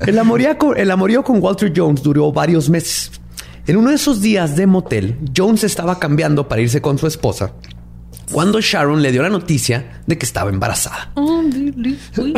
El 0.06 0.18
amorío, 0.18 0.58
con, 0.58 0.78
el 0.78 0.90
amorío 0.90 1.24
con 1.24 1.42
Walter 1.42 1.72
Jones 1.74 2.02
duró 2.02 2.30
varios 2.32 2.68
meses. 2.68 3.10
En 3.66 3.76
uno 3.78 3.88
de 3.90 3.96
esos 3.96 4.20
días 4.20 4.54
de 4.54 4.66
motel, 4.66 5.16
Jones 5.36 5.64
estaba 5.64 5.98
cambiando 5.98 6.46
para 6.46 6.60
irse 6.60 6.80
con 6.82 6.98
su 6.98 7.06
esposa 7.06 7.52
cuando 8.30 8.60
Sharon 8.60 9.02
le 9.02 9.12
dio 9.12 9.22
la 9.22 9.28
noticia 9.30 10.00
de 10.06 10.18
que 10.18 10.26
estaba 10.26 10.50
embarazada. 10.50 11.10
Uy. 11.14 11.74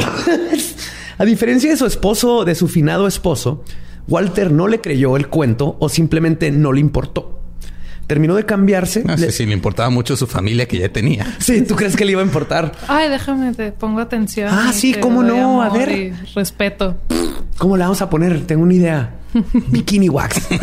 A 1.19 1.25
diferencia 1.25 1.71
de 1.71 1.77
su 1.77 1.87
esposo, 1.87 2.45
de 2.45 2.55
su 2.55 2.69
finado 2.69 3.07
esposo, 3.09 3.65
Walter 4.07 4.53
no 4.53 4.69
le 4.69 4.81
creyó 4.81 5.17
el 5.17 5.29
cuento 5.29 5.77
o 5.81 5.89
simplemente 5.89 6.51
no 6.53 6.73
le 6.73 6.81
importó. 6.81 7.35
Terminó 8.07 8.37
de 8.37 8.47
cambiarse. 8.47 9.03
No 9.05 9.17
le- 9.17 9.27
sé 9.27 9.33
si 9.33 9.45
le 9.47 9.53
importaba 9.53 9.91
mucho 9.91 10.17
su 10.17 10.27
familia 10.27 10.67
que 10.69 10.79
ya 10.79 10.89
tenía. 10.91 11.27
Sí, 11.41 11.63
¿tú 11.63 11.75
crees 11.77 11.95
que 11.97 12.05
le 12.07 12.13
iba 12.13 12.23
a 12.23 12.25
importar? 12.25 12.73
Ay, 12.87 13.11
déjame, 13.11 13.53
te 13.53 13.73
pongo 13.73 14.01
atención. 14.01 14.49
Ah, 14.51 14.73
sí, 14.73 14.95
cómo 14.95 15.23
no, 15.23 15.61
a 15.63 15.69
ver. 15.71 15.91
y 15.91 16.11
respeto. 16.35 16.97
¿Cómo 17.59 17.77
la 17.77 17.85
vamos 17.87 18.01
a 18.01 18.09
poner? 18.09 18.47
Tengo 18.47 18.63
una 18.63 18.75
idea. 18.75 19.15
Bikini 19.69 20.09
wax. 20.09 20.39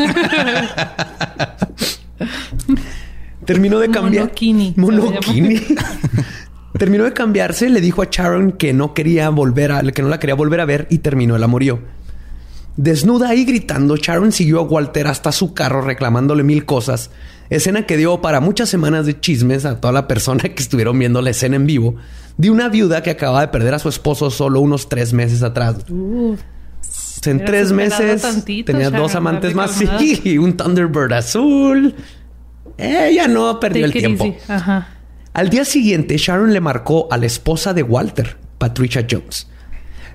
Terminó 3.45 3.79
de 3.79 3.89
cambiar. 3.89 4.25
Monokini, 4.25 4.73
Monokini. 4.75 5.61
terminó 6.77 7.05
de 7.05 7.13
cambiarse, 7.13 7.69
le 7.69 7.81
dijo 7.81 8.01
a 8.01 8.07
Sharon 8.11 8.51
que 8.53 8.73
no 8.73 8.93
quería 8.93 9.29
volver 9.29 9.71
a, 9.71 9.81
que 9.83 10.01
no 10.01 10.09
la 10.09 10.19
quería 10.19 10.35
volver 10.35 10.59
a 10.59 10.65
ver 10.65 10.87
y 10.89 10.99
terminó 10.99 11.35
el 11.35 11.43
amorío. 11.43 11.79
Desnuda 12.77 13.33
y 13.35 13.45
gritando, 13.45 13.95
Sharon 13.95 14.33
siguió 14.33 14.59
a 14.59 14.63
Walter 14.63 15.07
hasta 15.07 15.31
su 15.31 15.53
carro 15.53 15.81
reclamándole 15.81 16.43
mil 16.43 16.65
cosas. 16.65 17.09
Escena 17.49 17.85
que 17.85 17.95
dio 17.95 18.21
para 18.21 18.41
muchas 18.41 18.67
semanas 18.69 19.05
de 19.05 19.19
chismes 19.19 19.65
a 19.65 19.79
toda 19.79 19.93
la 19.93 20.07
persona 20.07 20.43
que 20.43 20.61
estuvieron 20.61 20.99
viendo 20.99 21.21
la 21.21 21.29
escena 21.29 21.55
en 21.55 21.65
vivo 21.65 21.95
de 22.37 22.49
una 22.49 22.67
viuda 22.67 23.01
que 23.01 23.11
acababa 23.11 23.41
de 23.41 23.47
perder 23.47 23.75
a 23.75 23.79
su 23.79 23.87
esposo 23.87 24.29
solo 24.29 24.59
unos 24.59 24.89
tres 24.89 25.13
meses 25.13 25.41
atrás. 25.43 25.77
Uh, 25.89 26.35
En 27.25 27.45
tres 27.45 27.71
meses 27.71 28.21
tantito, 28.21 28.71
tenía 28.71 28.89
Sharon, 28.89 29.01
dos 29.01 29.15
amantes 29.15 29.55
más 29.55 29.71
sí, 29.99 30.21
y 30.23 30.37
un 30.37 30.57
Thunderbird 30.57 31.13
azul. 31.13 31.95
Ella 32.77 33.27
no 33.27 33.59
perdió 33.59 33.85
el 33.85 33.91
take 33.93 33.99
it 33.99 34.17
tiempo. 34.17 34.37
Ajá. 34.47 34.89
Al 35.33 35.49
día 35.49 35.65
siguiente, 35.65 36.17
Sharon 36.17 36.53
le 36.53 36.61
marcó 36.61 37.07
a 37.11 37.17
la 37.17 37.25
esposa 37.25 37.73
de 37.73 37.83
Walter, 37.83 38.37
Patricia 38.57 39.05
Jones. 39.09 39.47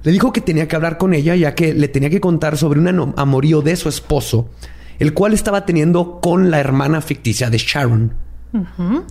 Le 0.03 0.13
dijo 0.13 0.33
que 0.33 0.41
tenía 0.41 0.67
que 0.67 0.77
hablar 0.77 0.97
con 0.97 1.13
ella 1.13 1.35
ya 1.37 1.55
que 1.55 1.75
le 1.75 1.89
tenía 1.89 2.09
que 2.09 2.21
contar 2.21 2.57
sobre 2.57 2.81
un 2.81 3.15
amorío 3.17 3.61
de 3.61 3.77
su 3.77 3.89
esposo, 3.91 4.49
el 4.99 5.13
cual 5.13 5.35
estaba 5.35 5.67
teniendo 5.67 6.21
con 6.21 6.51
la 6.51 6.59
hermana 6.59 7.03
ficticia 7.03 7.51
de 7.51 7.59
Sharon. 7.59 8.15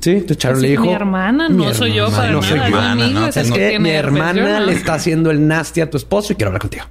Sí, 0.02 0.12
entonces 0.12 0.38
Sharon 0.40 0.58
Así 0.58 0.66
le 0.66 0.72
dijo... 0.72 0.84
mi 0.84 0.92
hermana, 0.92 1.48
no 1.48 1.74
soy 1.74 1.94
yo 1.94 2.10
para 2.10 2.32
no 2.32 2.42
nada. 2.42 2.50
soy 2.50 2.58
yo. 2.60 2.66
hermana, 2.66 3.28
es 3.30 3.38
el 3.38 3.46
Es 3.46 3.52
que 3.52 3.80
mi 3.80 3.92
hermana 3.92 4.60
le 4.60 4.74
está 4.74 4.96
haciendo 4.96 5.32
el 5.32 5.48
nasty 5.48 5.82
a 5.82 5.90
tu 5.90 5.98
esposo 5.98 6.34
y 6.34 6.36
quiero 6.36 6.50
hablar 6.50 6.62
contigo. 6.62 6.86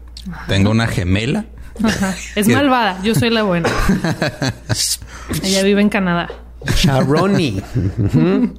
Tengo 0.47 0.71
una 0.71 0.87
gemela. 0.87 1.45
Ajá. 1.83 2.15
Es 2.37 2.47
malvada. 2.55 3.01
Yo 3.03 3.15
soy 3.15 3.31
la 3.31 3.43
buena. 3.43 3.69
Ella 5.43 5.63
vive 5.63 5.81
en 5.81 5.89
Canadá. 5.89 6.29
Sharoni. 6.65 7.63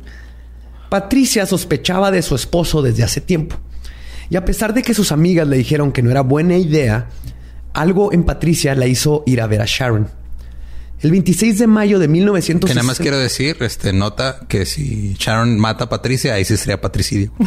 Patricia 0.90 1.46
sospechaba 1.46 2.12
de 2.12 2.22
su 2.22 2.36
esposo 2.36 2.82
desde 2.82 3.04
hace 3.04 3.22
tiempo. 3.22 3.58
Y 4.30 4.36
a 4.36 4.46
pesar 4.46 4.74
de 4.74 4.82
que 4.82 4.94
sus 4.94 5.12
amigas 5.12 5.48
le 5.48 5.58
dijeron 5.58 5.92
que 5.92 6.02
no 6.02 6.12
era 6.12 6.22
buena 6.22 6.58
idea, 6.58 7.10
algo 7.74 8.14
en 8.14 8.24
Patricia 8.24 8.76
la 8.76 8.88
hizo 8.88 9.24
ir 9.26 9.42
a 9.42 9.48
ver 9.48 9.62
a 9.62 9.66
Sharon. 9.68 10.08
El 11.02 11.12
26 11.12 11.60
de 11.60 11.68
mayo 11.68 11.98
de 12.00 12.08
1960... 12.10 12.68
Que 12.68 12.74
nada 12.74 12.86
más 12.86 13.00
quiero 13.00 13.18
decir, 13.18 13.58
este, 13.62 13.94
nota 13.94 14.42
que 14.50 14.66
si 14.66 15.16
Sharon 15.18 15.58
mata 15.58 15.86
a 15.86 15.90
Patricia, 15.90 16.34
ahí 16.34 16.44
sí 16.44 16.58
sería 16.58 16.82
patricidio. 16.82 17.32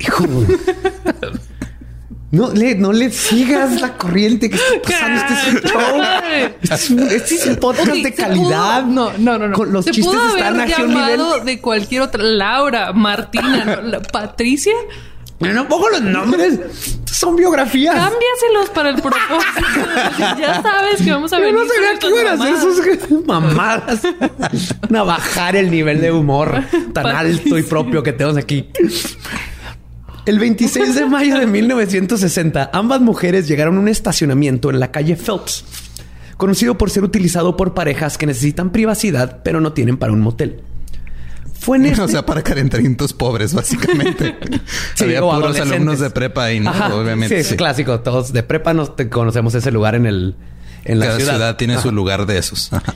Hijo. 0.00 0.24
No 2.34 2.50
le, 2.52 2.74
no 2.74 2.92
le 2.92 3.10
sigas 3.10 3.80
la 3.80 3.96
corriente 3.96 4.50
que 4.50 4.56
está 4.56 4.82
pasando. 4.82 5.20
Este 5.20 5.34
es 5.34 5.54
un 5.54 5.60
show. 5.70 6.02
Este 6.62 6.74
es 6.74 6.90
un, 6.90 6.98
este 7.02 7.34
es 7.36 7.46
un 7.46 7.56
podcast 7.56 7.88
de 7.92 8.12
calidad. 8.14 8.82
pudo- 8.82 8.92
no, 8.92 9.12
no, 9.18 9.38
no, 9.38 9.48
no. 9.48 9.56
Con- 9.56 9.72
los 9.72 9.84
se 9.84 9.92
chistes 9.92 10.12
pudo 10.14 10.28
están 10.36 10.54
haber 10.54 10.72
aquí 10.72 10.72
a 10.82 10.84
un 10.84 10.88
nivel. 10.94 11.10
llamado 11.18 11.40
de 11.40 11.60
cualquier 11.60 12.02
otra. 12.02 12.22
Laura, 12.22 12.92
Martina, 12.92 13.64
¿no? 13.64 13.82
La- 13.82 14.00
Patricia. 14.02 14.74
No 15.40 15.68
pongo 15.68 15.90
los 15.90 16.00
nombres. 16.00 16.58
Son 17.04 17.36
biografías. 17.36 17.94
Cámbiaselos 17.94 18.70
para 18.74 18.90
el 18.90 18.96
propósito. 18.96 19.60
ya 20.40 20.62
sabes 20.62 21.02
que 21.02 21.10
vamos 21.12 21.32
a 21.32 21.38
venir. 21.40 21.54
no 21.54 21.64
sabía 21.66 21.98
que 21.98 22.08
iban 22.08 22.40
a 22.40 22.54
hacer 22.54 23.24
mamadas. 23.26 24.00
Van 24.88 24.96
a 24.96 25.02
bajar 25.04 25.54
el 25.56 25.70
nivel 25.70 26.00
de 26.00 26.10
humor 26.12 26.62
tan 26.92 27.06
alto 27.06 27.58
y 27.58 27.62
propio 27.62 28.02
que 28.02 28.12
tenemos 28.12 28.36
aquí. 28.38 28.68
El 30.26 30.38
26 30.38 30.94
de 30.94 31.06
mayo 31.06 31.38
de 31.38 31.46
1960, 31.46 32.70
ambas 32.72 33.00
mujeres 33.00 33.46
llegaron 33.46 33.76
a 33.76 33.80
un 33.80 33.88
estacionamiento 33.88 34.70
en 34.70 34.80
la 34.80 34.90
calle 34.90 35.16
Phelps, 35.16 35.64
conocido 36.38 36.78
por 36.78 36.90
ser 36.90 37.04
utilizado 37.04 37.56
por 37.56 37.74
parejas 37.74 38.16
que 38.16 38.26
necesitan 38.26 38.70
privacidad 38.70 39.42
pero 39.44 39.60
no 39.60 39.72
tienen 39.74 39.98
para 39.98 40.12
un 40.12 40.20
motel. 40.20 40.62
Fue 41.60 41.76
en 41.76 41.86
este... 41.86 42.00
O 42.02 42.08
sea, 42.08 42.24
para 42.24 42.42
calentamientos 42.42 43.12
pobres, 43.12 43.52
básicamente. 43.54 44.36
Sí, 44.94 45.04
Había 45.04 45.20
puros 45.20 45.58
alumnos 45.60 45.98
de 46.00 46.08
prepa 46.10 46.44
ahí, 46.44 46.60
¿no? 46.60 46.70
Ajá, 46.70 46.94
Obviamente. 46.94 47.34
Sí, 47.34 47.40
es 47.40 47.46
sí. 47.48 47.56
clásico. 47.56 48.00
Todos 48.00 48.32
de 48.32 48.42
prepa 48.44 48.72
nos 48.72 48.94
te- 48.96 49.08
conocemos 49.08 49.54
ese 49.54 49.70
lugar 49.72 49.94
en 49.94 50.06
el 50.06 50.36
en 50.84 50.98
la 51.00 51.06
Cada 51.06 51.16
ciudad, 51.18 51.32
ciudad. 51.34 51.56
tiene 51.56 51.74
Ajá. 51.74 51.82
su 51.82 51.92
lugar 51.92 52.26
de 52.26 52.38
esos. 52.38 52.72
Ajá. 52.72 52.94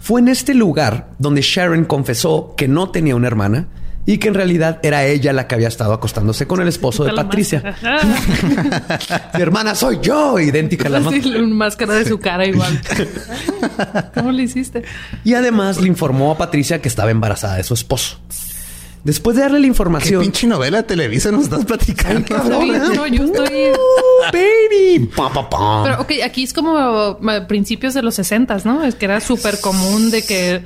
Fue 0.00 0.20
en 0.20 0.28
este 0.28 0.54
lugar 0.54 1.10
donde 1.18 1.40
Sharon 1.42 1.84
confesó 1.84 2.54
que 2.56 2.66
no 2.68 2.90
tenía 2.90 3.14
una 3.16 3.26
hermana 3.26 3.66
y 4.06 4.18
que 4.18 4.28
en 4.28 4.34
realidad 4.34 4.80
era 4.82 5.04
ella 5.04 5.32
la 5.32 5.46
que 5.46 5.54
había 5.54 5.68
estado 5.68 5.92
acostándose 5.92 6.46
con 6.46 6.60
el 6.60 6.68
esposo 6.68 7.04
de 7.04 7.12
Patricia. 7.12 7.74
Mi 9.34 9.40
hermana 9.40 9.74
soy 9.74 9.98
yo, 10.02 10.38
idéntica 10.38 10.88
a 10.88 10.90
la 10.90 10.98
una 11.00 11.54
máscara 11.54 11.94
de 11.94 12.06
su 12.06 12.18
cara 12.18 12.46
igual. 12.46 12.80
¿Cómo 14.14 14.32
le 14.32 14.42
hiciste? 14.42 14.82
Y 15.24 15.34
además 15.34 15.80
le 15.80 15.88
informó 15.88 16.32
a 16.32 16.38
Patricia 16.38 16.82
que 16.82 16.88
estaba 16.88 17.10
embarazada 17.10 17.56
de 17.56 17.64
su 17.64 17.74
esposo. 17.74 18.18
Después 19.04 19.36
de 19.36 19.42
darle 19.42 19.58
la 19.58 19.64
¿Qué 19.64 19.68
información, 19.68 20.22
pinche 20.22 20.46
novela 20.46 20.78
de 20.78 20.82
Televisa 20.84 21.30
nos 21.30 21.44
estás 21.44 21.64
platicando? 21.66 22.24
cabrón, 22.26 22.62
Sí, 22.62 22.96
no, 22.96 23.06
yo 23.06 23.24
estoy. 23.24 23.72
¡Oh, 23.76 24.32
baby, 24.32 25.10
Pa, 25.14 25.30
pa, 25.30 25.48
pa. 25.50 25.82
Pero, 25.84 26.00
ok, 26.00 26.12
aquí 26.24 26.42
es 26.42 26.54
como 26.54 27.18
principios 27.46 27.92
de 27.92 28.02
los 28.02 28.14
60, 28.14 28.62
¿no? 28.64 28.82
Es 28.82 28.94
que 28.94 29.04
era 29.04 29.20
súper 29.20 29.60
común 29.60 30.10
de 30.10 30.24
que 30.24 30.62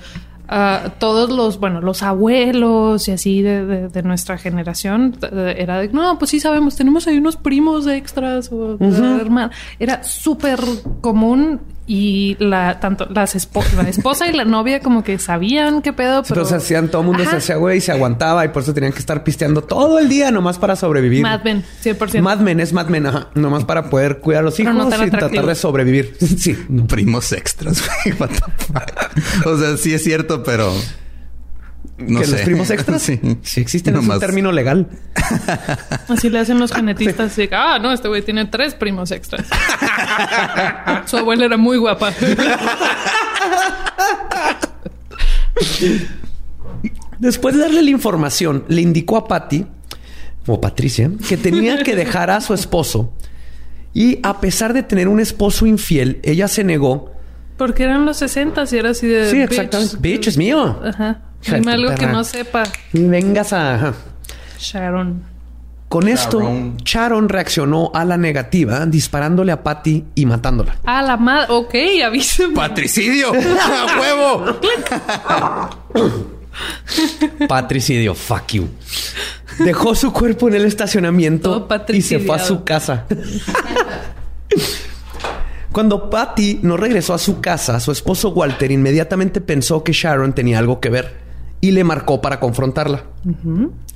ah, 0.48 0.90
todos 0.98 1.30
los, 1.30 1.58
bueno, 1.60 1.80
los 1.80 2.02
abuelos 2.02 3.06
y 3.08 3.12
así 3.12 3.42
de, 3.42 3.64
de- 3.66 3.88
de 3.88 4.02
nuestra 4.02 4.38
generación 4.38 5.16
eh, 5.22 5.54
era 5.58 5.78
de, 5.78 5.88
no, 5.88 6.18
pues 6.18 6.30
sí 6.30 6.40
sabemos, 6.40 6.76
tenemos 6.76 7.06
ahí 7.06 7.18
unos 7.18 7.36
primos 7.36 7.86
extras 7.86 8.50
o 8.52 8.76
hermanos. 9.20 9.54
Era 9.78 10.02
súper 10.04 10.60
común 11.00 11.60
y 11.90 12.36
la, 12.38 12.78
tanto 12.80 13.06
las 13.10 13.34
espo- 13.34 13.64
la 13.74 13.88
esposa 13.88 14.28
y 14.28 14.34
la 14.34 14.44
novia 14.44 14.80
como 14.80 15.02
que 15.02 15.18
sabían 15.18 15.80
qué 15.80 15.94
pedo, 15.94 16.22
pero... 16.22 16.42
Entonces 16.42 16.62
hacían, 16.62 16.88
todo 16.88 17.00
el 17.00 17.06
mundo 17.08 17.24
se 17.24 17.36
hacía 17.36 17.56
güey 17.56 17.78
y 17.78 17.80
se 17.80 17.90
aguantaba 17.92 18.44
y 18.44 18.48
por 18.48 18.62
eso 18.62 18.74
tenían 18.74 18.92
que 18.92 18.98
estar 18.98 19.24
pisteando 19.24 19.62
todo 19.62 19.98
el 19.98 20.08
día 20.08 20.30
nomás 20.30 20.58
para 20.58 20.76
sobrevivir. 20.76 21.22
Mad 21.22 21.42
Men, 21.44 21.64
100%. 21.82 22.20
Mad 22.20 22.40
Men 22.40 22.60
es 22.60 22.74
Mad 22.74 22.88
Men, 22.88 23.06
ajá. 23.06 23.28
Nomás 23.34 23.64
para 23.64 23.88
poder 23.88 24.18
cuidar 24.18 24.42
a 24.42 24.44
los 24.44 24.54
Pero 24.56 24.70
hijos 24.72 24.98
no 24.98 25.06
y 25.06 25.10
tratar 25.10 25.46
de 25.46 25.54
sobrevivir. 25.54 26.14
sí. 26.38 26.52
Primos 26.86 27.32
extras, 27.32 27.82
güey. 28.04 28.14
What 28.18 28.28
the 28.30 28.64
fuck? 28.64 29.46
O 29.46 29.56
sea, 29.58 29.76
sí 29.78 29.94
es 29.94 30.04
cierto, 30.04 30.42
pero. 30.42 30.70
No 31.98 32.20
¿Que 32.20 32.26
sé. 32.26 32.32
los 32.32 32.40
primos 32.42 32.70
extras? 32.70 33.02
Sí. 33.08 33.20
Sí 33.42 33.60
existen, 33.60 33.96
es 33.96 34.06
un 34.06 34.20
término 34.20 34.52
legal. 34.52 34.88
Así 36.08 36.30
le 36.30 36.38
hacen 36.38 36.58
los 36.60 36.72
genetistas. 36.72 37.36
ah, 37.52 37.78
no, 37.80 37.92
este 37.92 38.08
güey 38.08 38.22
tiene 38.22 38.44
tres 38.46 38.74
primos 38.74 39.10
extras. 39.10 39.46
Su 41.06 41.16
abuela 41.16 41.44
era 41.46 41.56
muy 41.56 41.76
guapa. 41.78 42.12
Después 47.18 47.54
de 47.56 47.60
darle 47.62 47.82
la 47.82 47.90
información, 47.90 48.64
le 48.68 48.80
indicó 48.80 49.16
a 49.16 49.26
Patty, 49.26 49.66
o 50.46 50.60
Patricia, 50.60 51.10
que 51.28 51.36
tenía 51.36 51.82
que 51.82 51.96
dejar 51.96 52.30
a 52.30 52.40
su 52.40 52.54
esposo. 52.54 53.12
Y 53.92 54.20
a 54.22 54.40
pesar 54.40 54.72
de 54.72 54.82
tener 54.82 55.08
un 55.08 55.18
esposo 55.20 55.66
infiel, 55.66 56.20
ella 56.22 56.46
se 56.48 56.62
negó. 56.62 57.12
Porque 57.56 57.82
eran 57.82 58.06
los 58.06 58.18
60 58.18 58.64
y 58.70 58.76
era 58.76 58.90
así 58.90 59.06
de. 59.08 59.30
Sí, 59.30 59.40
exactamente. 59.40 59.96
Bitch, 59.98 60.28
es 60.28 60.38
mío. 60.38 60.80
Ajá. 60.84 61.22
Dime 61.44 61.72
algo 61.72 61.94
que 61.94 62.06
no 62.06 62.24
sepa. 62.24 62.64
Vengas 62.92 63.52
a... 63.52 63.94
Sharon. 64.58 65.22
Con 65.88 66.06
esto, 66.06 66.40
Sharon. 66.40 66.76
Sharon 66.84 67.28
reaccionó 67.28 67.90
a 67.94 68.04
la 68.04 68.18
negativa, 68.18 68.84
disparándole 68.84 69.52
a 69.52 69.62
Patty 69.62 70.04
y 70.14 70.26
matándola. 70.26 70.76
Ah, 70.84 71.00
la 71.02 71.16
madre. 71.16 71.46
Ok, 71.50 71.74
avísame. 72.04 72.54
¡Patricidio! 72.54 73.32
¡A 73.32 73.98
huevo! 73.98 74.60
Patricidio, 77.48 78.14
fuck 78.14 78.48
you. 78.48 78.68
Dejó 79.60 79.94
su 79.94 80.12
cuerpo 80.12 80.48
en 80.48 80.56
el 80.56 80.66
estacionamiento 80.66 81.66
y 81.88 82.02
se 82.02 82.18
fue 82.18 82.36
a 82.36 82.38
su 82.38 82.64
casa. 82.64 83.06
Cuando 85.72 86.10
Patty 86.10 86.60
no 86.62 86.76
regresó 86.76 87.14
a 87.14 87.18
su 87.18 87.40
casa, 87.40 87.80
su 87.80 87.92
esposo 87.92 88.30
Walter 88.30 88.70
inmediatamente 88.70 89.40
pensó 89.40 89.82
que 89.82 89.92
Sharon 89.92 90.34
tenía 90.34 90.58
algo 90.58 90.80
que 90.80 90.90
ver 90.90 91.27
y 91.60 91.72
le 91.72 91.84
marcó 91.84 92.20
para 92.20 92.40
confrontarla. 92.40 93.04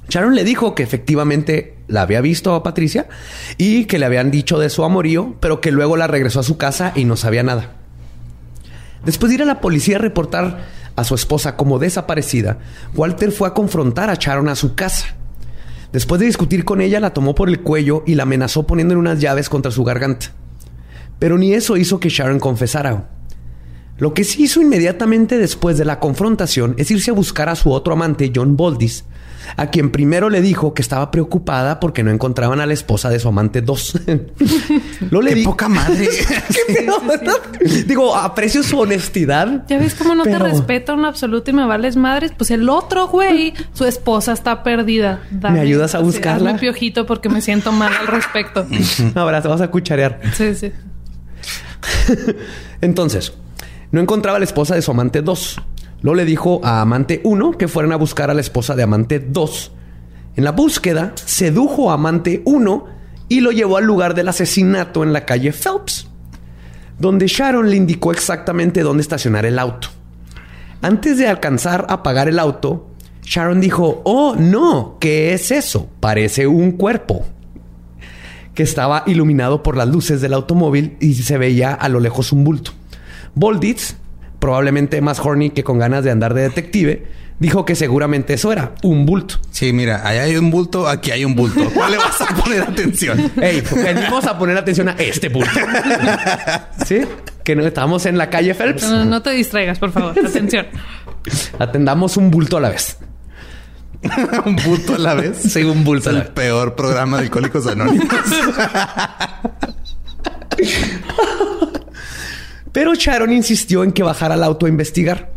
Sharon 0.09 0.35
le 0.35 0.45
dijo 0.45 0.75
que 0.75 0.83
efectivamente 0.83 1.79
la 1.89 2.03
había 2.03 2.21
visto 2.21 2.55
a 2.55 2.63
Patricia 2.63 3.09
y 3.57 3.85
que 3.85 3.99
le 3.99 4.07
habían 4.07 4.31
dicho 4.31 4.59
de 4.59 4.71
su 4.71 4.85
amorío, 4.85 5.37
pero 5.41 5.61
que 5.61 5.71
luego 5.71 5.97
la 5.97 6.07
regresó 6.07 6.41
a 6.41 6.45
su 6.45 6.57
casa 6.57 6.93
y 6.95 7.05
no 7.05 7.17
sabía 7.17 7.43
nada. 7.43 7.77
Después 9.05 9.31
de 9.31 9.37
ir 9.37 9.43
a 9.43 9.47
la 9.47 9.61
policía 9.61 9.97
a 9.97 10.01
reportar 10.01 10.65
a 10.95 11.05
su 11.05 11.15
esposa 11.15 11.57
como 11.57 11.79
desaparecida, 11.79 12.59
Walter 12.95 13.33
fue 13.33 13.49
a 13.49 13.55
confrontar 13.55 14.11
a 14.11 14.15
Sharon 14.15 14.49
a 14.49 14.57
su 14.57 14.75
casa. 14.75 15.07
Después 15.93 16.21
de 16.21 16.27
discutir 16.27 16.65
con 16.65 16.81
ella, 16.81 17.01
la 17.01 17.13
tomó 17.13 17.35
por 17.35 17.49
el 17.49 17.61
cuello 17.61 18.03
y 18.07 18.15
la 18.15 18.23
amenazó 18.23 18.67
poniéndole 18.67 19.01
unas 19.01 19.21
llaves 19.21 19.49
contra 19.49 19.73
su 19.73 19.85
garganta. 19.85 20.33
Pero 21.19 21.39
ni 21.39 21.53
eso 21.53 21.77
hizo 21.77 22.01
que 22.01 22.09
Sharon 22.09 22.41
confesara. 22.41 23.09
Lo 23.99 24.15
que 24.15 24.25
sí 24.25 24.45
hizo 24.45 24.61
inmediatamente 24.61 25.39
después 25.39 25.79
de 25.79 25.85
la 25.85 26.01
confrontación 26.01 26.75
es 26.79 26.91
irse 26.91 27.11
a 27.11 27.15
buscar 27.15 27.49
a 27.49 27.55
su 27.55 27.71
otro 27.71 27.93
amante, 27.93 28.33
John 28.35 28.57
Boldis, 28.57 29.05
a 29.57 29.67
quien 29.67 29.91
primero 29.91 30.31
le 30.31 30.41
dijo 30.41 30.75
que 30.75 30.83
estaba 30.83 31.11
preocupada 31.11 31.79
porque 31.79 32.03
no 32.03 32.11
encontraban 32.11 32.61
a 32.61 32.67
la 32.67 32.73
esposa 32.73 33.11
de 33.11 33.19
su 33.19 33.29
amante 33.29 33.61
2. 33.61 34.01
Lo 35.11 35.21
le 35.21 35.35
Qué 35.35 35.43
poca 35.43 35.69
madre. 35.69 36.09
Digo, 37.87 38.17
aprecio 38.17 38.63
su 38.63 38.79
honestidad. 38.79 39.67
Ya 39.69 39.79
ves 39.79 39.95
cómo 39.95 40.15
no 40.15 40.25
te 40.25 40.39
respeta 40.39 40.95
un 40.95 41.05
absoluto 41.05 41.51
y 41.51 41.55
me 41.55 41.67
vales 41.67 41.97
madres. 41.97 42.33
Pues 42.37 42.51
el 42.51 42.69
otro 42.69 43.09
güey, 43.09 43.55
su 43.73 43.85
esposa 43.85 44.33
está 44.33 44.63
perdida. 44.63 45.23
¿Me 45.31 45.61
ayudas 45.61 45.95
a 45.95 46.01
buscarla? 46.01 46.51
Hazme 46.51 46.61
piojito 46.61 47.07
porque 47.07 47.29
me 47.29 47.41
siento 47.41 47.73
mal 47.73 47.93
al 47.93 48.07
respecto. 48.07 48.67
Ahora 49.15 49.43
te 49.43 49.49
vas 49.49 49.61
a 49.61 49.71
cucharear. 49.71 50.21
Sí, 50.35 50.55
sí. 50.55 50.73
Entonces, 52.81 53.33
no 53.93 54.01
encontraba 54.01 54.39
la 54.39 54.45
esposa 54.45 54.75
de 54.75 54.83
su 54.83 54.91
amante 54.91 55.23
2. 55.23 55.61
Luego 56.01 56.17
le 56.17 56.25
dijo 56.25 56.61
a 56.65 56.81
amante 56.81 57.21
1 57.23 57.53
que 57.53 57.69
fueran 57.69 57.93
a 57.93 57.97
buscar 57.97 58.31
a 58.31 58.35
la 58.35 58.41
esposa 58.41 58.75
de 58.75 58.83
amante 58.83 59.21
2. 59.21 59.73
En 60.37 60.45
la 60.45 60.53
búsqueda, 60.53 61.13
sedujo 61.15 61.91
a 61.91 61.95
amante 61.95 62.43
1 62.45 62.87
y 63.29 63.41
lo 63.41 63.53
llevó 63.53 63.77
al 63.77 63.85
lugar 63.85 64.15
del 64.15 64.29
asesinato 64.29 65.05
en 65.05 65.13
la 65.13 65.27
calle 65.27 65.53
Phelps, 65.53 66.09
donde 66.99 67.29
Sharon 67.29 67.71
le 67.71 67.77
indicó 67.77 68.13
exactamente 68.13 68.81
dónde 68.81 69.03
estacionar 69.03 69.45
el 69.45 69.59
auto. 69.59 69.89
Antes 70.81 71.19
de 71.19 71.29
alcanzar 71.29 71.87
a 71.89 71.95
apagar 71.95 72.29
el 72.29 72.39
auto, 72.39 72.89
Sharon 73.23 73.61
dijo, 73.61 74.01
oh 74.05 74.35
no, 74.37 74.97
¿qué 75.01 75.35
es 75.35 75.51
eso? 75.51 75.89
Parece 76.01 76.47
un 76.47 76.73
cuerpo 76.73 77.25
que 78.55 78.63
estaba 78.63 79.05
iluminado 79.07 79.63
por 79.63 79.77
las 79.77 79.89
luces 79.89 80.21
del 80.21 80.33
automóvil 80.33 80.97
y 80.99 81.15
se 81.15 81.39
veía 81.39 81.73
a 81.73 81.89
lo 81.89 82.01
lejos 82.01 82.33
un 82.33 82.43
bulto. 82.43 82.73
Bolditz, 83.35 83.97
probablemente 84.39 85.01
más 85.01 85.21
horny 85.21 85.51
que 85.51 85.65
con 85.65 85.79
ganas 85.79 86.05
de 86.05 86.11
andar 86.11 86.35
de 86.35 86.43
detective, 86.43 87.07
dijo 87.39 87.65
que 87.65 87.75
seguramente 87.75 88.35
eso 88.35 88.53
era 88.53 88.75
un 88.83 89.05
bulto. 89.05 89.37
Sí, 89.51 89.73
mira, 89.73 90.07
allá 90.07 90.23
hay 90.23 90.37
un 90.37 90.51
bulto, 90.51 90.89
aquí 90.89 91.11
hay 91.11 91.25
un 91.25 91.35
bulto. 91.35 91.69
¿Cuál 91.75 91.93
le 91.93 91.99
vas 91.99 92.21
a 92.21 92.35
poner 92.37 92.63
atención? 92.63 93.33
Ey, 93.41 93.63
venimos 93.75 94.25
a 94.27 94.39
poner 94.39 94.57
atención 94.57 94.89
a 94.89 94.93
este 94.93 95.29
bulto. 95.29 95.59
¿Sí? 96.87 97.01
Que 97.45 97.57
no 97.57 97.67
estamos 97.67 98.07
en 98.07 98.17
la 98.17 98.31
calle 98.31 98.55
Phelps. 98.55 98.85
No, 98.85 99.23
te 99.23 99.31
distraigas, 99.31 99.79
por 99.79 99.91
favor. 99.91 100.15
Atención. 100.25 100.67
Atendamos 101.59 102.17
un 102.17 102.31
bulto 102.31 102.59
a 102.59 102.61
la 102.61 102.71
vez. 102.71 102.99
un 104.45 104.57
bulto 104.57 104.95
a 104.95 104.99
la 104.99 105.15
vez. 105.15 105.39
Sí, 105.39 105.65
un 105.65 105.85
bulto. 105.85 106.11
Es 106.11 106.17
el 106.17 106.27
peor 106.27 106.77
programa 106.77 107.19
de 107.19 107.25
Alcohólicos 107.25 107.67
Anónimos. 107.67 108.09
Pero 112.73 112.95
Sharon 112.95 113.33
insistió 113.33 113.85
en 113.85 113.93
que 113.93 114.03
bajara 114.03 114.35
al 114.35 114.45
auto 114.45 114.67
a 114.67 114.69
investigar. 114.69 115.31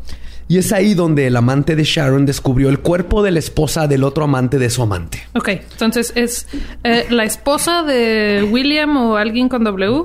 Y 0.47 0.59
es 0.59 0.71
ahí 0.71 0.93
donde 0.93 1.25
el 1.25 1.35
amante 1.37 1.75
de 1.75 1.83
Sharon 1.83 2.27
descubrió 2.27 2.69
el 2.69 2.79
cuerpo 2.79 3.23
de 3.23 3.31
la 3.31 3.39
esposa 3.39 3.87
del 3.87 4.03
otro 4.03 4.25
amante 4.25 4.59
de 4.59 4.69
su 4.69 4.83
amante. 4.83 5.27
Ok, 5.33 5.49
entonces 5.49 6.13
es 6.15 6.47
eh, 6.83 7.07
la 7.09 7.23
esposa 7.23 7.81
de 7.81 8.47
William 8.51 8.95
o 8.95 9.17
alguien 9.17 9.49
con 9.49 9.63
W. 9.63 10.03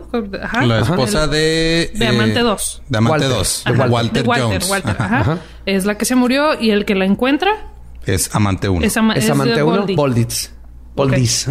La 0.65 0.81
esposa 0.81 1.27
de... 1.27 1.93
De 1.95 2.07
amante 2.07 2.41
2. 2.41 2.79
Eh, 2.81 2.87
de 2.89 2.99
amante 2.99 3.27
2. 3.27 3.65
De 3.67 3.73
Walter, 3.73 4.27
Jones. 4.27 4.71
Es 5.67 5.85
la 5.85 5.99
que 5.99 6.07
se 6.07 6.15
murió 6.15 6.59
y 6.59 6.71
el 6.71 6.87
que 6.87 6.95
la 6.95 7.05
encuentra... 7.05 7.51
Es 8.07 8.35
amante 8.35 8.71
1. 8.71 8.87
Es, 8.87 8.97
amante 8.97 9.63
1, 9.63 9.87
Bolditz. 9.95 10.53
Bolditz. 10.97 11.47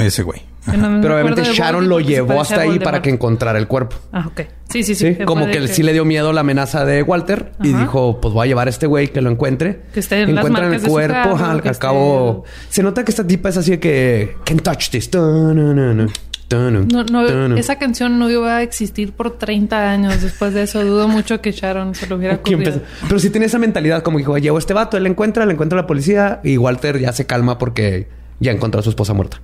ese 0.00 0.22
güey. 0.24 0.42
Pero 0.66 1.14
obviamente 1.14 1.44
Sharon 1.44 1.88
lo 1.88 2.00
llevó 2.00 2.40
hasta 2.40 2.60
ahí 2.60 2.78
para 2.78 3.02
que 3.02 3.10
encontrara 3.10 3.58
el 3.58 3.66
cuerpo. 3.66 3.96
Ah, 4.12 4.26
ok. 4.26 4.42
Sí, 4.68 4.82
sí, 4.82 4.94
sí. 4.94 5.16
Como 5.24 5.46
que, 5.46 5.68
sí 5.68 5.82
le 5.82 5.92
dio 5.92 6.04
miedo 6.04 6.32
la 6.32 6.40
amenaza 6.40 6.84
de 6.84 7.02
Walter 7.02 7.52
y 7.62 7.72
dijo, 7.72 8.20
pues 8.20 8.34
voy 8.34 8.44
a 8.44 8.46
llevar 8.48 8.66
a 8.66 8.70
este 8.70 8.86
güey 8.86 9.08
que 9.08 9.20
lo 9.20 9.30
encuentre. 9.30 9.82
Que 9.92 10.00
esté 10.00 10.22
en 10.22 10.30
Encuentran 10.30 10.74
el 10.74 10.82
cuerpo. 10.82 11.36
al 11.36 11.78
cabo... 11.78 12.44
Se 12.68 12.82
nota 12.82 13.04
que 13.04 13.10
esta 13.10 13.26
tipa 13.26 13.48
es 13.48 13.56
así 13.56 13.72
de 13.72 13.80
que... 13.80 14.36
Can't 14.44 14.62
touch 14.62 14.90
this. 14.90 15.10
No, 16.48 16.74
no, 17.04 17.56
esa 17.56 17.76
canción 17.76 18.18
no 18.18 18.30
iba 18.30 18.56
a 18.56 18.62
existir 18.62 19.12
por 19.12 19.36
30 19.36 19.90
años. 19.90 20.22
Después 20.22 20.54
de 20.54 20.62
eso, 20.62 20.84
dudo 20.84 21.08
mucho 21.08 21.40
que 21.40 21.50
Sharon 21.50 21.94
se 21.94 22.06
lo 22.06 22.16
hubiera 22.16 22.36
ocurrido. 22.36 22.80
Pero 23.02 23.18
sí 23.18 23.30
tiene 23.30 23.46
esa 23.46 23.58
mentalidad, 23.58 24.02
como 24.02 24.18
dijo, 24.18 24.38
llevo 24.38 24.58
este 24.58 24.72
vato, 24.72 24.96
él 24.96 25.02
le 25.04 25.08
encuentra, 25.08 25.44
le 25.44 25.52
encuentra 25.52 25.78
a 25.78 25.82
la 25.82 25.86
policía 25.86 26.40
y 26.44 26.56
Walter 26.56 27.00
ya 27.00 27.12
se 27.12 27.26
calma 27.26 27.58
porque 27.58 28.08
ya 28.38 28.52
encontró 28.52 28.80
a 28.80 28.82
su 28.84 28.90
esposa 28.90 29.12
muerta. 29.12 29.40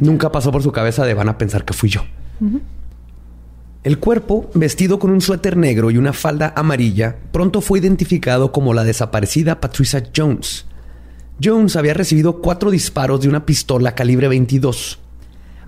Nunca 0.00 0.32
pasó 0.32 0.50
por 0.50 0.62
su 0.62 0.72
cabeza 0.72 1.04
de 1.04 1.14
van 1.14 1.28
a 1.28 1.38
pensar 1.38 1.64
que 1.64 1.72
fui 1.72 1.90
yo. 1.90 2.02
El 3.82 3.98
cuerpo, 3.98 4.50
vestido 4.54 4.98
con 4.98 5.10
un 5.10 5.20
suéter 5.20 5.56
negro 5.56 5.90
y 5.90 5.96
una 5.96 6.12
falda 6.12 6.52
amarilla, 6.56 7.16
pronto 7.32 7.60
fue 7.60 7.78
identificado 7.78 8.52
como 8.52 8.74
la 8.74 8.84
desaparecida 8.84 9.60
Patricia 9.60 10.02
Jones. 10.14 10.66
Jones 11.42 11.76
había 11.76 11.94
recibido 11.94 12.42
cuatro 12.42 12.70
disparos 12.70 13.22
de 13.22 13.28
una 13.28 13.46
pistola 13.46 13.94
calibre 13.94 14.28
22. 14.28 14.98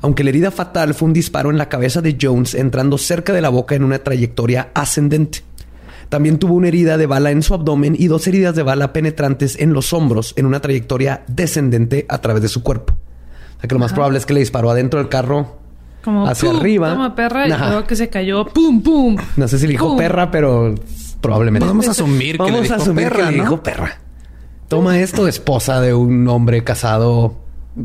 Aunque 0.02 0.24
la 0.24 0.30
herida 0.30 0.50
fatal 0.50 0.92
fue 0.92 1.06
un 1.06 1.14
disparo 1.14 1.50
en 1.50 1.56
la 1.56 1.68
cabeza 1.68 2.02
de 2.02 2.18
Jones 2.20 2.54
entrando 2.54 2.98
cerca 2.98 3.32
de 3.32 3.40
la 3.40 3.48
boca 3.48 3.74
en 3.74 3.84
una 3.84 4.00
trayectoria 4.00 4.70
ascendente. 4.74 5.40
También 6.08 6.38
tuvo 6.38 6.54
una 6.54 6.68
herida 6.68 6.98
de 6.98 7.06
bala 7.06 7.30
en 7.30 7.42
su 7.42 7.54
abdomen 7.54 7.96
y 7.98 8.08
dos 8.08 8.26
heridas 8.26 8.54
de 8.54 8.62
bala 8.62 8.92
penetrantes 8.92 9.58
en 9.58 9.72
los 9.72 9.94
hombros 9.94 10.34
en 10.36 10.44
una 10.44 10.60
trayectoria 10.60 11.24
descendente 11.28 12.04
a 12.10 12.20
través 12.20 12.42
de 12.42 12.48
su 12.48 12.62
cuerpo 12.62 12.94
que 13.68 13.74
lo 13.74 13.78
más 13.78 13.92
probable 13.92 14.18
es 14.18 14.26
que 14.26 14.34
le 14.34 14.40
disparó 14.40 14.70
adentro 14.70 14.98
del 14.98 15.08
carro 15.08 15.62
como 16.02 16.26
hacia 16.26 16.50
arriba. 16.50 16.90
Toma 16.90 17.14
perra 17.14 17.46
y 17.46 17.50
luego 17.50 17.84
que 17.86 17.96
se 17.96 18.08
cayó. 18.08 18.46
¡Pum, 18.46 18.82
pum! 18.82 19.16
No 19.36 19.48
sé 19.48 19.58
si 19.58 19.66
le 19.66 19.72
dijo 19.72 19.96
perra, 19.96 20.30
pero 20.30 20.74
probablemente. 21.20 21.66
Vamos 21.66 21.88
a 21.88 21.92
asumir 21.92 22.38
que, 22.38 22.50
le, 22.50 22.62
dijo 22.62 22.74
asumir 22.74 23.08
perra, 23.08 23.26
que 23.26 23.36
le 23.36 23.42
dijo 23.42 23.62
perra. 23.62 23.98
Toma 24.68 24.98
esto, 24.98 25.28
esposa 25.28 25.80
de 25.80 25.94
un 25.94 26.26
hombre 26.28 26.64
casado 26.64 27.36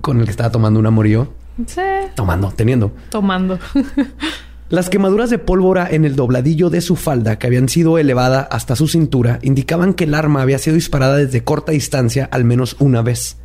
con 0.01 0.19
el 0.19 0.25
que 0.25 0.31
estaba 0.31 0.51
tomando 0.51 0.79
un 0.79 0.87
amorío. 0.87 1.31
Sí. 1.65 1.81
Tomando, 2.15 2.51
teniendo. 2.55 2.91
Tomando. 3.09 3.59
Las 4.69 4.89
quemaduras 4.89 5.29
de 5.29 5.37
pólvora 5.37 5.87
en 5.89 6.03
el 6.03 6.17
dobladillo 6.17 6.69
de 6.69 6.81
su 6.81 6.97
falda, 6.97 7.39
que 7.39 7.47
habían 7.47 7.69
sido 7.69 7.97
elevada 7.97 8.41
hasta 8.41 8.75
su 8.75 8.89
cintura, 8.89 9.39
indicaban 9.41 9.93
que 9.93 10.03
el 10.03 10.13
arma 10.13 10.41
había 10.41 10.57
sido 10.57 10.75
disparada 10.75 11.15
desde 11.15 11.43
corta 11.43 11.71
distancia 11.71 12.27
al 12.31 12.43
menos 12.43 12.75
una 12.79 13.01
vez. 13.01 13.37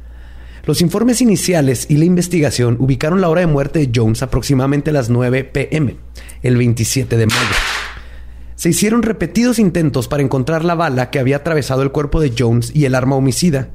Los 0.65 0.81
informes 0.81 1.21
iniciales 1.21 1.87
y 1.89 1.97
la 1.97 2.05
investigación 2.05 2.77
ubicaron 2.79 3.21
la 3.21 3.29
hora 3.29 3.41
de 3.41 3.49
muerte 3.49 3.81
de 3.81 3.91
Jones 3.93 4.23
aproximadamente 4.23 4.91
a 4.91 4.93
las 4.93 5.11
9 5.11 5.43
pm, 5.45 5.97
el 6.43 6.57
27 6.57 7.17
de 7.17 7.27
mayo. 7.27 7.55
Se 8.55 8.69
hicieron 8.69 9.03
repetidos 9.03 9.59
intentos 9.59 10.07
para 10.07 10.23
encontrar 10.23 10.65
la 10.65 10.77
bala 10.77 11.11
que 11.11 11.19
había 11.19 11.39
atravesado 11.39 11.83
el 11.83 11.91
cuerpo 11.91 12.21
de 12.21 12.33
Jones 12.39 12.71
y 12.73 12.85
el 12.85 12.95
arma 12.95 13.17
homicida, 13.17 13.71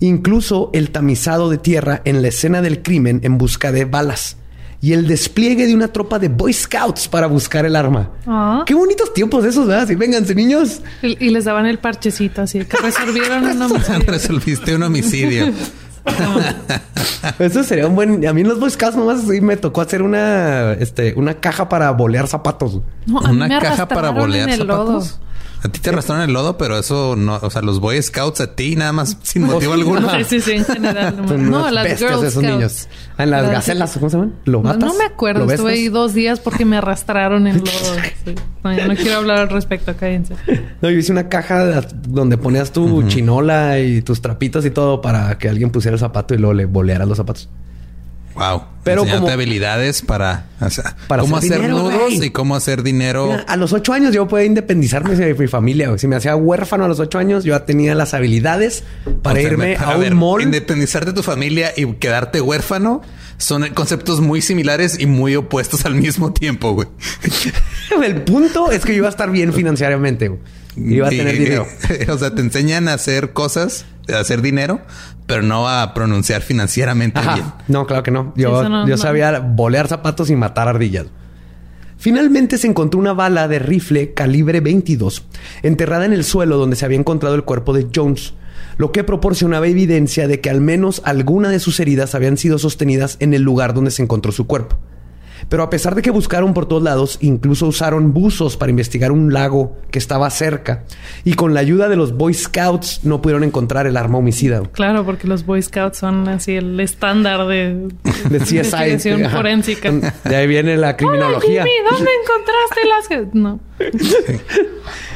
incluso 0.00 0.70
el 0.72 0.90
tamizado 0.90 1.48
de 1.48 1.58
tierra 1.58 2.02
en 2.04 2.22
la 2.22 2.28
escena 2.28 2.60
del 2.60 2.82
crimen 2.82 3.20
en 3.22 3.38
busca 3.38 3.70
de 3.70 3.84
balas 3.84 4.36
y 4.80 4.94
el 4.94 5.06
despliegue 5.06 5.68
de 5.68 5.76
una 5.76 5.92
tropa 5.92 6.18
de 6.18 6.28
Boy 6.28 6.52
Scouts 6.52 7.06
para 7.06 7.28
buscar 7.28 7.64
el 7.64 7.76
arma. 7.76 8.10
Ah. 8.26 8.64
Qué 8.66 8.74
bonitos 8.74 9.14
tiempos 9.14 9.44
esos, 9.44 9.68
¿verdad? 9.68 9.86
Sí, 9.86 9.94
vénganse, 9.94 10.34
niños. 10.34 10.80
Y, 11.02 11.30
les 11.30 11.44
daban 11.44 11.66
el 11.66 11.78
parchecito 11.78 12.42
así, 12.42 12.64
que 12.64 12.76
resolvieron 12.78 13.44
un 13.46 13.62
homicidio. 13.62 13.98
Resolviste 14.08 14.74
un 14.74 14.82
homicidio. 14.82 15.52
Eso 17.38 17.62
sería 17.62 17.86
un 17.86 17.94
buen. 17.94 18.26
A 18.26 18.32
mí 18.32 18.40
en 18.40 18.48
los 18.48 18.58
Boy 18.58 18.70
Scouts 18.70 18.96
nomás 18.96 19.22
sí 19.22 19.40
me 19.40 19.56
tocó 19.56 19.80
hacer 19.80 20.02
una, 20.02 20.72
este, 20.72 21.14
una 21.16 21.34
caja 21.34 21.68
para 21.68 21.90
bolear 21.92 22.26
zapatos. 22.26 22.80
una 23.06 23.60
caja 23.60 23.86
para 23.88 24.10
bolear 24.10 24.50
zapatos. 24.52 25.20
A 25.64 25.68
ti 25.68 25.78
te 25.78 25.90
arrastraron 25.90 26.24
el 26.24 26.32
lodo, 26.32 26.58
pero 26.58 26.76
eso 26.76 27.14
no, 27.14 27.38
o 27.40 27.50
sea, 27.50 27.62
los 27.62 27.78
Boy 27.78 28.02
Scouts 28.02 28.40
a 28.40 28.56
ti 28.56 28.74
nada 28.74 28.92
más 28.92 29.16
sin 29.22 29.42
motivo 29.44 29.74
alguno. 29.74 30.10
Sí, 30.18 30.24
sí, 30.24 30.40
sí, 30.40 30.52
en 30.52 30.64
general. 30.64 31.24
no, 31.50 31.70
las 31.70 31.98
Girl 31.98 32.24
esos 32.24 32.42
niños. 32.42 32.88
En 33.16 33.30
las 33.30 33.48
gacelas, 33.48 33.92
¿cómo 33.94 34.10
se 34.10 34.16
llaman? 34.16 34.34
¿Lobatas? 34.44 34.80
No, 34.80 34.94
me 34.94 35.04
acuerdo, 35.04 35.48
estuve 35.48 35.72
ahí 35.72 35.88
dos 35.88 36.14
días 36.14 36.40
porque 36.40 36.64
me 36.64 36.76
arrastraron 36.76 37.46
el 37.46 37.58
lodo. 37.58 37.66
No, 38.62 38.70
no, 38.70 38.94
quiero 38.94 39.16
hablar 39.16 39.38
al 39.38 39.48
respecto, 39.48 39.96
cállense. 39.96 40.36
No, 40.80 40.88
yo 40.88 40.96
hice 40.96 41.10
una 41.10 41.28
caja 41.28 41.80
donde 42.06 42.38
ponías 42.38 42.70
tu 42.70 43.02
chinola 43.08 43.80
y 43.80 44.02
tus 44.02 44.22
trapitos 44.22 44.64
y 44.64 44.70
todo 44.70 45.00
para 45.00 45.36
que 45.36 45.48
alguien 45.48 45.70
pusiera 45.70 45.96
el 45.96 45.98
zapato 45.98 46.32
y 46.32 46.38
luego 46.38 46.54
le 46.54 46.66
boleara 46.66 47.04
los 47.04 47.16
zapatos. 47.16 47.48
Wow. 48.34 48.64
Pero 48.84 49.06
como 49.06 49.28
habilidades 49.28 50.02
para, 50.02 50.46
para 51.06 51.22
cómo 51.22 51.36
hacer, 51.36 51.68
nudos 51.68 52.14
y 52.14 52.30
cómo 52.30 52.56
hacer 52.56 52.82
dinero. 52.82 53.36
a 53.46 53.56
los 53.56 53.72
ocho 53.72 53.92
años 53.92 54.12
yo 54.12 54.26
podía 54.26 54.46
independizarme 54.46 55.14
de 55.14 55.34
mi 55.34 55.46
familia. 55.46 55.96
Si 55.98 56.08
me 56.08 56.16
hacía 56.16 56.34
huérfano 56.34 56.84
a 56.84 56.88
los 56.88 56.98
ocho 56.98 57.18
años, 57.18 57.44
yo 57.44 57.54
ya 57.54 57.64
tenía 57.64 57.94
las 57.94 58.12
habilidades 58.12 58.82
para 59.22 59.40
irme 59.40 59.76
a, 59.76 59.96
un 59.96 60.16
mall. 60.16 60.42
Independizar 60.42 61.04
de 61.04 61.12
tu 61.12 61.22
familia 61.22 61.72
y 61.76 61.86
quedarte 61.94 62.40
huérfano 62.40 63.02
son 63.38 63.68
conceptos 63.74 64.20
muy 64.20 64.42
similares 64.42 64.98
y 64.98 65.06
muy 65.06 65.36
opuestos 65.36 65.84
al 65.84 65.94
mismo 65.94 66.32
tiempo, 66.32 66.72
güey. 66.72 66.88
El 68.04 68.22
punto 68.22 68.72
es 68.72 68.84
que 68.84 68.92
yo 68.92 68.98
iba 68.98 69.08
a 69.08 69.10
estar 69.10 69.30
bien 69.30 69.52
financieramente. 69.52 70.28
Güey. 70.28 70.40
Iba 70.76 71.06
a 71.06 71.10
tener 71.10 71.38
dinero. 71.38 71.66
o 72.08 72.18
sea, 72.18 72.34
te 72.34 72.40
enseñan 72.40 72.88
a 72.88 72.94
hacer 72.94 73.32
cosas, 73.32 73.84
a 74.12 74.18
hacer 74.18 74.42
dinero, 74.42 74.80
pero 75.26 75.42
no 75.42 75.68
a 75.68 75.94
pronunciar 75.94 76.42
financieramente 76.42 77.20
bien. 77.20 77.44
No, 77.68 77.86
claro 77.86 78.02
que 78.02 78.10
no. 78.10 78.32
Yo, 78.36 78.86
yo 78.86 78.96
sabía 78.96 79.38
bolear 79.40 79.88
zapatos 79.88 80.30
y 80.30 80.36
matar 80.36 80.68
ardillas. 80.68 81.06
Finalmente 82.02 82.58
se 82.58 82.66
encontró 82.66 82.98
una 82.98 83.12
bala 83.12 83.46
de 83.46 83.60
rifle 83.60 84.12
calibre 84.12 84.58
22 84.58 85.24
enterrada 85.62 86.04
en 86.04 86.12
el 86.12 86.24
suelo 86.24 86.56
donde 86.56 86.74
se 86.74 86.84
había 86.84 86.98
encontrado 86.98 87.36
el 87.36 87.44
cuerpo 87.44 87.72
de 87.72 87.86
Jones, 87.94 88.34
lo 88.76 88.90
que 88.90 89.04
proporcionaba 89.04 89.68
evidencia 89.68 90.26
de 90.26 90.40
que 90.40 90.50
al 90.50 90.60
menos 90.60 91.00
alguna 91.04 91.48
de 91.50 91.60
sus 91.60 91.78
heridas 91.78 92.16
habían 92.16 92.38
sido 92.38 92.58
sostenidas 92.58 93.16
en 93.20 93.34
el 93.34 93.42
lugar 93.42 93.72
donde 93.72 93.92
se 93.92 94.02
encontró 94.02 94.32
su 94.32 94.48
cuerpo. 94.48 94.78
Pero 95.48 95.62
a 95.62 95.70
pesar 95.70 95.94
de 95.94 96.02
que 96.02 96.10
buscaron 96.10 96.54
por 96.54 96.66
todos 96.66 96.82
lados, 96.82 97.18
incluso 97.20 97.66
usaron 97.66 98.12
buzos 98.12 98.56
para 98.56 98.70
investigar 98.70 99.12
un 99.12 99.32
lago 99.32 99.76
que 99.90 99.98
estaba 99.98 100.28
cerca. 100.30 100.84
Y 101.24 101.34
con 101.34 101.54
la 101.54 101.60
ayuda 101.60 101.88
de 101.88 101.96
los 101.96 102.16
Boy 102.16 102.34
Scouts 102.34 103.00
no 103.04 103.20
pudieron 103.22 103.44
encontrar 103.44 103.86
el 103.86 103.96
arma 103.96 104.18
homicida. 104.18 104.62
Claro, 104.72 105.04
porque 105.04 105.26
los 105.26 105.44
Boy 105.46 105.62
Scouts 105.62 105.98
son 105.98 106.28
así 106.28 106.54
el 106.56 106.78
estándar 106.80 107.46
de, 107.46 107.88
De 108.30 108.38
CSI. 108.38 109.24
forénsica. 109.30 109.90
De 110.24 110.36
ahí 110.36 110.46
viene 110.46 110.76
la 110.76 110.96
criminología. 110.96 111.62
Hola, 111.62 111.70
Jimmy, 111.70 111.88
¿dónde 111.90 112.10
encontraste 112.22 112.88
las...? 112.88 113.34
No. 113.34 113.60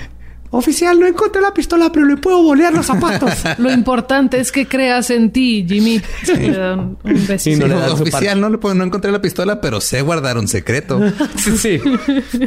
Oficial, 0.56 0.98
no 0.98 1.06
encontré 1.06 1.40
la 1.42 1.52
pistola, 1.52 1.90
pero 1.92 2.06
le 2.06 2.16
puedo 2.16 2.42
bolear 2.42 2.72
los 2.72 2.86
zapatos. 2.86 3.30
Lo 3.58 3.70
importante 3.72 4.40
es 4.40 4.50
que 4.52 4.66
creas 4.66 5.10
en 5.10 5.30
ti, 5.30 5.64
Jimmy. 5.68 6.00
Le 6.38 6.50
dan 6.52 6.96
un 7.04 7.26
besito. 7.26 7.56
Y 7.56 7.60
no 7.60 7.66
le 7.66 7.74
No, 7.74 7.80
dan 7.80 7.90
oficial, 7.90 8.40
no 8.40 8.48
le 8.48 8.58
puedo, 8.58 8.74
no 8.74 8.84
encontré 8.84 9.12
la 9.12 9.20
pistola, 9.20 9.60
pero 9.60 9.80
sé 9.80 10.00
guardar 10.02 10.38
un 10.38 10.48
secreto. 10.48 11.00
Sí, 11.36 11.56
sí. 11.58 11.80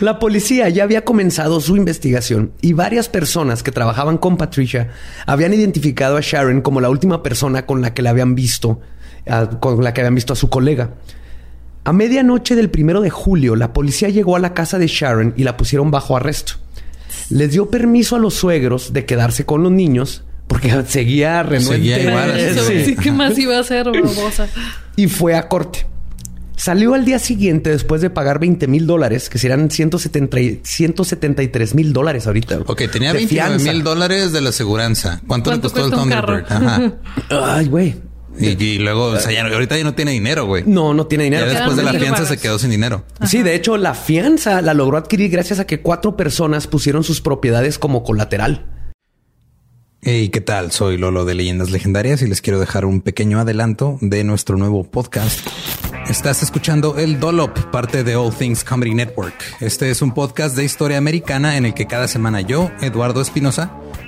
La 0.00 0.18
policía 0.18 0.68
ya 0.68 0.84
había 0.84 1.04
comenzado 1.04 1.60
su 1.60 1.76
investigación 1.76 2.52
y 2.60 2.72
varias 2.74 3.08
personas 3.08 3.62
que 3.62 3.72
trabajaban 3.72 4.18
con 4.18 4.36
Patricia 4.36 4.90
habían 5.26 5.54
identificado 5.54 6.16
a 6.16 6.20
Sharon 6.20 6.60
como 6.60 6.80
la 6.80 6.90
última 6.90 7.22
persona 7.22 7.64
con 7.64 7.80
la 7.80 7.94
que 7.94 8.02
la 8.02 8.10
habían 8.10 8.34
visto, 8.34 8.80
a- 9.26 9.46
con 9.60 9.82
la 9.82 9.94
que 9.94 10.00
habían 10.02 10.14
visto 10.14 10.32
a 10.34 10.36
su 10.36 10.48
colega. 10.50 10.90
A 11.86 11.92
medianoche 11.92 12.54
del 12.56 12.68
primero 12.68 13.00
de 13.00 13.10
julio, 13.10 13.54
la 13.56 13.72
policía 13.72 14.08
llegó 14.08 14.34
a 14.36 14.40
la 14.40 14.54
casa 14.54 14.78
de 14.78 14.88
Sharon 14.88 15.34
y 15.36 15.44
la 15.44 15.56
pusieron 15.56 15.90
bajo 15.90 16.16
arresto. 16.16 16.54
Les 17.30 17.52
dio 17.52 17.70
permiso 17.70 18.16
a 18.16 18.18
los 18.18 18.34
suegros 18.34 18.92
de 18.92 19.04
quedarse 19.06 19.46
con 19.46 19.62
los 19.62 19.70
niños 19.72 20.24
porque 20.48 20.70
seguía 20.88 21.42
renuente. 21.44 21.76
Seguía 21.76 21.98
igual, 22.02 22.38
Eso, 22.38 22.64
sí. 22.66 22.84
sí, 22.84 22.96
¿Qué 22.96 23.12
más 23.12 23.38
iba 23.38 23.56
a 23.56 23.60
hacer, 23.60 23.86
babosa? 23.90 24.48
y 24.96 25.06
fue 25.06 25.34
a 25.36 25.48
corte. 25.48 25.86
Salió 26.56 26.94
al 26.94 27.04
día 27.04 27.18
siguiente 27.18 27.68
después 27.70 28.00
de 28.00 28.08
pagar 28.10 28.38
20 28.40 28.66
mil 28.66 28.86
dólares, 28.86 29.28
que 29.28 29.38
serán 29.38 29.70
170 29.70 30.40
y- 30.40 30.60
173 30.64 31.74
mil 31.74 31.92
dólares 31.92 32.26
ahorita. 32.26 32.60
Ok, 32.66 32.82
tenía 32.90 33.12
De 33.12 33.18
29 33.18 33.28
fianza. 33.28 33.72
mil 33.72 33.82
dólares 33.84 34.32
de 34.32 34.40
la 34.40 34.48
aseguranza. 34.48 35.20
¿Cuánto, 35.26 35.50
le 35.52 35.60
¿Cuánto 35.60 35.68
costó 35.80 35.84
el 35.84 35.92
Thunderbird? 36.00 36.46
carro? 36.46 36.66
Ajá. 36.66 36.92
Ay, 37.58 37.66
güey. 37.68 37.94
Y, 38.38 38.62
y 38.62 38.78
luego, 38.78 39.04
o 39.06 39.20
sea, 39.20 39.32
ya, 39.32 39.42
no- 39.44 39.52
ahorita 39.54 39.76
ya 39.78 39.84
no 39.84 39.94
tiene 39.94 40.10
dinero, 40.12 40.46
güey. 40.46 40.64
No, 40.66 40.92
no 40.94 41.06
tiene 41.06 41.24
dinero. 41.24 41.46
Ya 41.46 41.52
después 41.54 41.76
de 41.76 41.82
la 41.82 41.92
fianza 41.94 42.26
se 42.26 42.38
quedó 42.38 42.58
sin 42.58 42.70
dinero. 42.70 43.04
Sí, 43.26 43.42
de 43.42 43.54
hecho, 43.54 43.76
la 43.76 43.94
fianza 43.94 44.60
la 44.62 44.74
logró 44.74 44.96
adquirir 44.98 45.30
gracias 45.30 45.58
a 45.58 45.66
que 45.66 45.80
cuatro 45.80 46.16
personas 46.16 46.66
pusieron 46.66 47.02
sus 47.04 47.20
propiedades 47.20 47.78
como 47.78 48.02
colateral. 48.04 48.66
Hey, 50.02 50.28
¿qué 50.28 50.40
tal? 50.40 50.70
Soy 50.70 50.98
Lolo 50.98 51.24
de 51.24 51.34
Leyendas 51.34 51.70
Legendarias 51.70 52.22
y 52.22 52.28
les 52.28 52.40
quiero 52.40 52.60
dejar 52.60 52.84
un 52.84 53.00
pequeño 53.00 53.40
adelanto 53.40 53.98
de 54.00 54.22
nuestro 54.22 54.56
nuevo 54.56 54.84
podcast. 54.84 55.40
Estás 56.08 56.44
escuchando 56.44 56.96
El 56.98 57.18
Dolop, 57.18 57.58
parte 57.72 58.04
de 58.04 58.14
All 58.14 58.32
Things 58.32 58.62
Comedy 58.62 58.94
Network. 58.94 59.34
Este 59.60 59.90
es 59.90 60.02
un 60.02 60.14
podcast 60.14 60.54
de 60.54 60.64
historia 60.64 60.98
americana 60.98 61.56
en 61.56 61.66
el 61.66 61.74
que 61.74 61.86
cada 61.88 62.06
semana 62.06 62.40
yo, 62.42 62.70
Eduardo 62.80 63.20
Espinosa, 63.20 63.72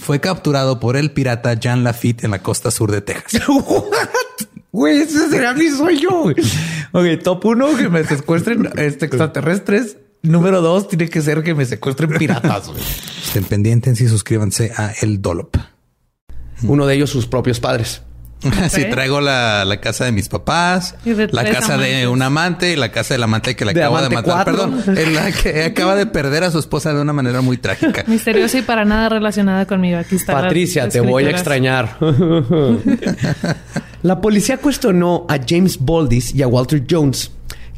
fue 0.00 0.20
capturado 0.20 0.80
por 0.80 0.96
el 0.96 1.10
pirata 1.12 1.54
Jean 1.54 1.84
Lafitte 1.84 2.24
en 2.24 2.30
la 2.32 2.42
costa 2.42 2.70
sur 2.70 2.90
de 2.90 3.00
Texas. 3.00 3.42
Güey, 4.72 5.00
ese 5.00 5.28
será 5.28 5.52
mi 5.52 5.68
sueño. 5.68 6.22
güey. 6.22 6.36
Ok, 6.92 7.24
top 7.24 7.44
uno, 7.44 7.76
que 7.76 7.88
me 7.88 8.04
secuestren 8.04 8.70
este, 8.76 9.06
extraterrestres. 9.06 9.96
Número 10.22 10.62
dos, 10.62 10.86
tiene 10.86 11.08
que 11.08 11.20
ser 11.22 11.42
que 11.42 11.56
me 11.56 11.66
secuestren 11.66 12.10
piratas. 12.10 12.70
Estén 13.26 13.42
pendientes 13.42 14.00
y 14.00 14.06
suscríbanse 14.06 14.70
a 14.76 14.92
El 15.02 15.20
Dolop. 15.20 15.56
Uno 16.62 16.86
de 16.86 16.94
ellos, 16.94 17.10
sus 17.10 17.26
propios 17.26 17.58
padres. 17.58 18.02
Si 18.70 18.84
traigo 18.86 19.20
la, 19.20 19.64
la 19.64 19.80
casa 19.80 20.04
de 20.06 20.12
mis 20.12 20.28
papás, 20.28 20.94
de 21.04 21.28
la 21.30 21.44
casa 21.44 21.76
de 21.76 22.08
un 22.08 22.22
amante 22.22 22.72
y 22.72 22.76
la 22.76 22.90
casa 22.90 23.14
del 23.14 23.22
amante 23.22 23.54
que 23.54 23.64
le 23.64 23.74
De 23.74 23.82
acaba 23.82 24.02
de 24.02 24.08
matar. 24.08 24.44
cuatro. 24.44 24.70
Perdón, 24.70 24.98
en 24.98 25.14
la 25.14 25.30
que 25.32 25.64
acaba 25.66 25.94
de 25.94 26.06
perder 26.06 26.44
a 26.44 26.50
su 26.50 26.58
esposa 26.58 26.94
de 26.94 27.00
una 27.00 27.12
manera 27.12 27.40
muy 27.42 27.58
trágica. 27.58 28.04
Misteriosa 28.06 28.58
y 28.58 28.62
para 28.62 28.84
nada 28.84 29.08
relacionada 29.10 29.66
conmigo. 29.66 29.98
Aquí 29.98 30.16
está. 30.16 30.32
la 30.32 30.40
Patricia, 30.42 30.88
te 30.88 31.00
voy 31.00 31.24
a 31.26 31.30
extrañar. 31.30 31.96
la 34.02 34.20
policía 34.20 34.56
cuestionó 34.58 35.26
a 35.28 35.38
James 35.46 35.78
Baldis 35.80 36.34
y 36.34 36.42
a 36.42 36.48
Walter 36.48 36.84
Jones, 36.88 37.30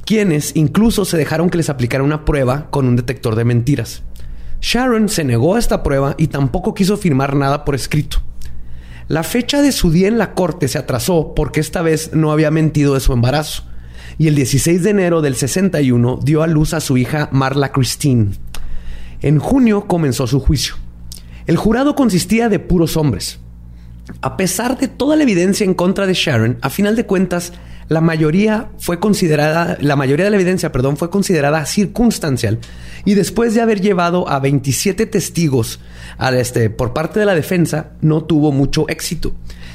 quienes 0.05 0.53
incluso 0.55 1.05
se 1.05 1.17
dejaron 1.17 1.51
que 1.51 1.59
les 1.59 1.71
aplicara 1.71 2.05
una 2.05 2.25
prueba 2.25 2.71
con 2.71 2.87
un 2.87 2.97
detector 2.97 3.35
de 3.35 3.45
mentiras. 3.45 4.03
Sharon 4.61 5.09
se 5.09 5.25
negó 5.25 5.57
a 5.57 5.59
esta 5.59 5.83
prueba 5.83 6.15
y 6.19 6.29
tampoco 6.29 6.73
quiso 6.75 6.97
firmar 6.97 7.35
nada 7.35 7.65
por 7.65 7.75
escrito. 7.75 8.19
La 9.13 9.25
fecha 9.25 9.61
de 9.61 9.73
su 9.73 9.91
día 9.91 10.09
en 10.09 10.17
la 10.17 10.33
corte 10.33 10.69
se 10.69 10.79
atrasó 10.79 11.35
porque 11.37 11.61
esta 11.61 11.83
vez 11.83 12.15
no 12.15 12.33
había 12.33 12.51
mentido 12.51 12.95
de 12.95 13.01
su 13.01 13.13
embarazo. 13.13 13.65
Y 14.17 14.27
el 14.27 14.35
16 14.35 14.83
de 14.83 14.89
enero 14.89 15.21
del 15.21 15.35
61 15.35 16.21
dio 16.25 16.43
a 16.43 16.47
luz 16.47 16.73
a 16.73 16.81
su 16.81 16.97
hija 16.97 17.29
Marla 17.31 17.73
Christine. 17.73 18.31
En 19.21 19.39
junio 19.39 19.87
comenzó 19.87 20.27
su 20.27 20.41
juicio. 20.41 20.77
El 21.47 21.59
jurado 21.59 21.95
consistía 21.95 22.49
de 22.49 22.59
puros 22.59 22.97
hombres. 22.97 23.39
A 24.23 24.39
pesar 24.39 24.79
de 24.79 24.89
toda 24.89 25.15
la 25.15 25.25
evidencia 25.25 25.65
en 25.65 25.75
contra 25.75 26.07
de 26.07 26.15
Sharon, 26.15 26.57
a 26.63 26.71
final 26.71 26.97
de 26.97 27.05
cuentas, 27.05 27.53
la 27.89 28.01
mayoría 28.01 28.71
fue 28.79 28.99
considerada, 28.99 29.77
la 29.81 29.97
mayoría 29.97 30.25
de 30.25 30.31
la 30.31 30.37
evidencia, 30.37 30.73
perdón, 30.73 30.97
fue 30.97 31.11
considerada 31.11 31.67
circunstancial. 31.67 32.59
Y 33.05 33.15
después 33.15 33.55
de 33.55 33.61
haber 33.61 33.81
llevado 33.81 34.29
a 34.29 34.39
27 34.39 35.07
testigos 35.07 35.81
este, 36.33 36.71
por 36.71 36.93
parte 36.93 37.21
de 37.21 37.27
la 37.27 37.35
defensa, 37.35 37.91
no 38.01 38.25
tuvo 38.25 38.53
mucho 38.53 38.89
éxito. 38.89 39.33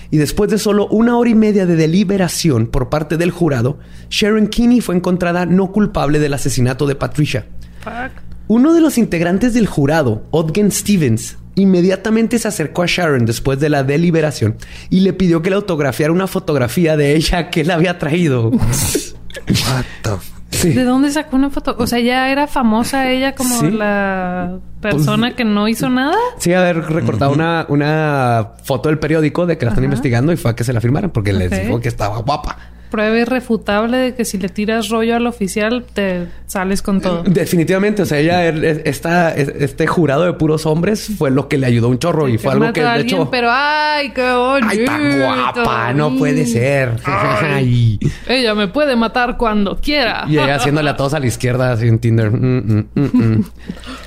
Y 0.10 0.18
después 0.18 0.49
de 0.49 0.58
solo 0.58 0.88
una 0.88 1.18
hora 1.18 1.30
y 1.30 1.36
media 1.36 1.66
de 1.66 1.76
deliberación 1.76 2.68
por 2.68 2.89
parte 2.89 3.18
del 3.18 3.32
jurado, 3.32 3.78
Sharon 4.10 4.47
Kinney 4.47 4.80
fue 4.80 4.95
encontrada 4.95 5.45
no 5.45 5.72
culpable 5.72 6.20
del 6.20 6.34
asesinato 6.34 6.88
de 6.88 6.95
Patricia. 6.95 7.45
Fuck. 7.82 8.24
Uno 8.47 8.74
de 8.74 8.80
los 8.80 8.97
integrantes 8.97 9.53
del 9.53 9.68
jurado, 9.68 10.24
Odgen 10.32 10.72
Stevens, 10.72 11.38
inmediatamente 11.62 12.39
se 12.39 12.47
acercó 12.47 12.84
a 12.84 12.86
Sharon 12.88 13.26
después 13.26 13.60
de 13.60 13.70
la 13.70 13.84
deliberación 13.84 14.55
y 14.89 15.01
le 15.01 15.12
pidió 15.14 15.41
que 15.41 15.49
le 15.49 15.55
autografiara 15.58 16.14
una 16.14 16.28
fotografía 16.28 16.95
de 16.97 17.16
ella 17.16 17.49
que 17.49 17.62
él 17.62 17.72
había 17.72 17.97
traído. 17.99 18.49
What 18.49 19.86
the 20.03 20.12
Sí. 20.49 20.70
¿De 20.70 20.86
dónde 20.86 21.12
sacó 21.12 21.36
una 21.36 21.49
foto? 21.49 21.76
O 21.78 21.86
sea, 21.86 21.99
ya 21.99 22.32
era 22.32 22.47
famosa 22.47 23.12
ella 23.12 23.36
como 23.36 23.60
Sí. 23.60 23.70
la 23.70 24.58
persona 24.82 25.36
que 25.36 25.43
no 25.43 25.68
hizo 25.68 25.89
nada. 25.89 26.16
Sí, 26.39 26.53
haber 26.53 26.78
recortado 26.89 27.32
una, 27.32 27.66
una 27.68 28.53
foto 28.64 28.88
del 28.89 28.97
periódico 28.97 29.45
de 29.45 29.58
que 29.58 29.66
la 29.66 29.72
están 29.72 29.84
Ajá. 29.84 29.93
investigando 29.93 30.32
y 30.32 30.38
fue 30.38 30.51
a 30.51 30.55
que 30.55 30.64
se 30.64 30.72
la 30.74 30.80
firmaran 30.82 31.10
porque 31.12 31.34
les 31.34 31.51
Ok. 31.51 31.60
dijo 31.60 31.80
que 31.82 31.89
estaba 31.89 32.18
guapa. 32.20 32.58
Prueba 32.90 33.18
irrefutable 33.18 33.98
de 33.98 34.16
que 34.16 34.26
si 34.26 34.38
le 34.38 34.50
tiras 34.50 34.90
rollo 34.90 35.16
al 35.16 35.28
oficial, 35.28 35.86
te 35.94 36.28
sales 36.46 36.82
con 36.82 37.02
todo. 37.02 37.24
Definitivamente, 37.24 38.02
o 38.04 38.06
sea, 38.06 38.20
ella, 38.20 38.46
er- 38.48 38.82
esta, 38.86 39.34
este 39.36 39.88
jurado 39.88 40.24
de 40.26 40.34
puros 40.34 40.66
hombres 40.66 41.12
fue 41.18 41.32
lo 41.32 41.48
que 41.50 41.58
le 41.58 41.66
ayudó 41.68 41.90
un 41.90 42.00
chorro 42.00 42.28
y 42.30 42.38
fue 42.38 42.54
algo 42.54 42.72
que 42.74 42.82
de 42.82 42.88
alguien, 42.88 43.16
hecho... 43.22 43.30
Pero 43.32 43.50
ay, 43.52 44.12
qué 44.12 44.32
bonito. 44.32 44.68
¡Ay, 44.70 44.86
tan 44.86 45.20
guapa! 45.20 45.94
No 45.94 46.16
puede 46.18 46.46
ser. 46.46 46.96
Ay. 47.06 48.00
Ella 48.28 48.56
me 48.56 48.68
puede 48.68 48.96
matar 48.96 49.38
cuando 49.38 49.78
quiera. 49.78 50.26
Y 50.28 50.34
ella 50.38 50.56
haciéndole 50.56 50.90
a 50.90 50.96
todos 50.96 51.14
a 51.14 51.20
la 51.20 51.28
izquierda 51.28 51.72
así 51.74 51.88
en 51.88 52.00
Tinder. 52.00 52.32
Mm, 52.32 52.58
mm, 52.58 52.88
mm, 52.96 53.02
mm. 53.36 53.46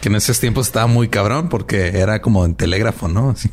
Que 0.00 0.08
en 0.08 0.14
esos 0.14 0.40
tiempos 0.40 0.66
estaba 0.66 0.86
muy 0.86 1.08
cabrón 1.08 1.48
porque 1.48 1.88
era 1.98 2.20
como 2.22 2.44
en 2.44 2.54
telégrafo, 2.54 3.08
¿no? 3.08 3.30
Así. 3.30 3.48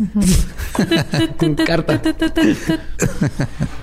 Con 1.38 1.56
carta. 1.56 2.02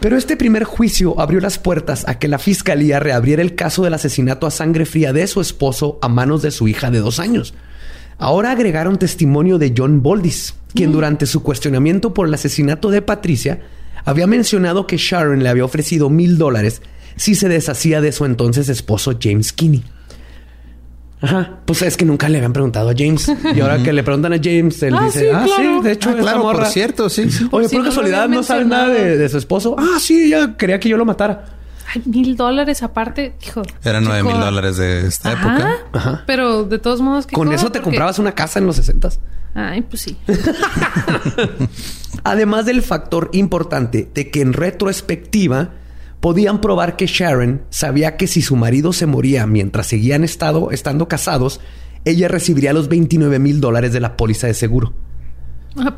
Pero 0.00 0.16
este 0.16 0.36
primer 0.36 0.64
juicio 0.64 1.18
abrió 1.20 1.33
las 1.40 1.58
puertas 1.58 2.04
a 2.08 2.18
que 2.18 2.28
la 2.28 2.38
fiscalía 2.38 3.00
reabriera 3.00 3.42
el 3.42 3.54
caso 3.54 3.82
del 3.84 3.94
asesinato 3.94 4.46
a 4.46 4.50
sangre 4.50 4.86
fría 4.86 5.12
de 5.12 5.26
su 5.26 5.40
esposo 5.40 5.98
a 6.02 6.08
manos 6.08 6.42
de 6.42 6.50
su 6.50 6.68
hija 6.68 6.90
de 6.90 7.00
dos 7.00 7.18
años. 7.20 7.54
Ahora 8.18 8.52
agregaron 8.52 8.98
testimonio 8.98 9.58
de 9.58 9.74
John 9.76 10.02
Boldis, 10.02 10.54
quien 10.74 10.92
durante 10.92 11.26
su 11.26 11.42
cuestionamiento 11.42 12.14
por 12.14 12.28
el 12.28 12.34
asesinato 12.34 12.90
de 12.90 13.02
Patricia 13.02 13.62
había 14.04 14.26
mencionado 14.26 14.86
que 14.86 14.96
Sharon 14.96 15.42
le 15.42 15.48
había 15.48 15.64
ofrecido 15.64 16.10
mil 16.10 16.38
dólares 16.38 16.82
si 17.16 17.34
se 17.34 17.48
deshacía 17.48 18.00
de 18.00 18.12
su 18.12 18.24
entonces 18.24 18.68
esposo 18.68 19.18
James 19.20 19.52
Kinney. 19.52 19.84
Ajá. 21.24 21.58
Pues 21.64 21.82
es 21.82 21.96
que 21.96 22.04
nunca 22.04 22.28
le 22.28 22.38
habían 22.38 22.52
preguntado 22.52 22.90
a 22.90 22.94
James. 22.96 23.30
Y 23.54 23.60
ahora 23.60 23.82
que 23.82 23.92
le 23.92 24.02
preguntan 24.02 24.32
a 24.32 24.36
James, 24.42 24.82
él 24.82 24.94
Ah, 24.98 25.04
dice, 25.06 25.20
sí, 25.20 25.26
ah, 25.32 25.42
claro. 25.44 25.62
sí, 25.78 25.84
de 25.84 25.92
hecho, 25.92 26.10
Ah, 26.10 26.16
claro, 26.20 26.42
por 26.42 26.54
morra- 26.56 26.66
cierto, 26.70 27.08
sí. 27.08 27.30
sí. 27.30 27.46
Oye, 27.50 27.68
si 27.68 27.74
por 27.76 27.84
no 27.84 27.90
casualidad 27.90 28.28
no 28.28 28.42
sabes 28.42 28.66
nada 28.66 28.88
de, 28.88 29.28
su 29.28 29.38
esposo. 29.38 29.74
Ah, 29.78 29.98
sí, 29.98 30.24
ella 30.26 30.56
quería 30.56 30.78
que 30.78 30.88
yo 30.88 30.96
lo 30.96 31.04
matara. 31.04 31.46
Ay, 31.94 32.02
mil 32.06 32.36
dólares 32.36 32.82
aparte. 32.82 33.34
Hijo. 33.46 33.62
Eran 33.84 34.04
nueve 34.04 34.22
mil 34.22 34.38
dólares 34.40 34.76
de 34.78 35.06
esta 35.06 35.32
Ajá. 35.32 35.48
época. 35.58 35.76
Ajá. 35.92 36.22
Pero 36.26 36.64
de 36.64 36.78
todos 36.78 37.00
modos, 37.00 37.26
¿qué 37.26 37.34
Con 37.34 37.46
cosa? 37.48 37.56
eso 37.56 37.66
te 37.66 37.78
Porque- 37.78 37.84
comprabas 37.84 38.18
una 38.18 38.32
casa 38.32 38.58
en 38.58 38.66
los 38.66 38.76
60 38.76 39.10
Ay, 39.56 39.82
pues 39.82 40.02
sí. 40.02 40.16
Además 42.24 42.64
del 42.66 42.82
factor 42.82 43.30
importante 43.32 44.08
de 44.14 44.30
que 44.30 44.40
en 44.40 44.52
retrospectiva 44.52 45.70
podían 46.24 46.62
probar 46.62 46.96
que 46.96 47.06
Sharon 47.06 47.64
sabía 47.68 48.16
que 48.16 48.26
si 48.26 48.40
su 48.40 48.56
marido 48.56 48.94
se 48.94 49.04
moría 49.04 49.46
mientras 49.46 49.88
seguían 49.88 50.24
estado, 50.24 50.70
estando 50.70 51.06
casados, 51.06 51.60
ella 52.06 52.28
recibiría 52.28 52.72
los 52.72 52.88
29 52.88 53.38
mil 53.38 53.60
dólares 53.60 53.92
de 53.92 54.00
la 54.00 54.16
póliza 54.16 54.46
de 54.46 54.54
seguro. 54.54 54.94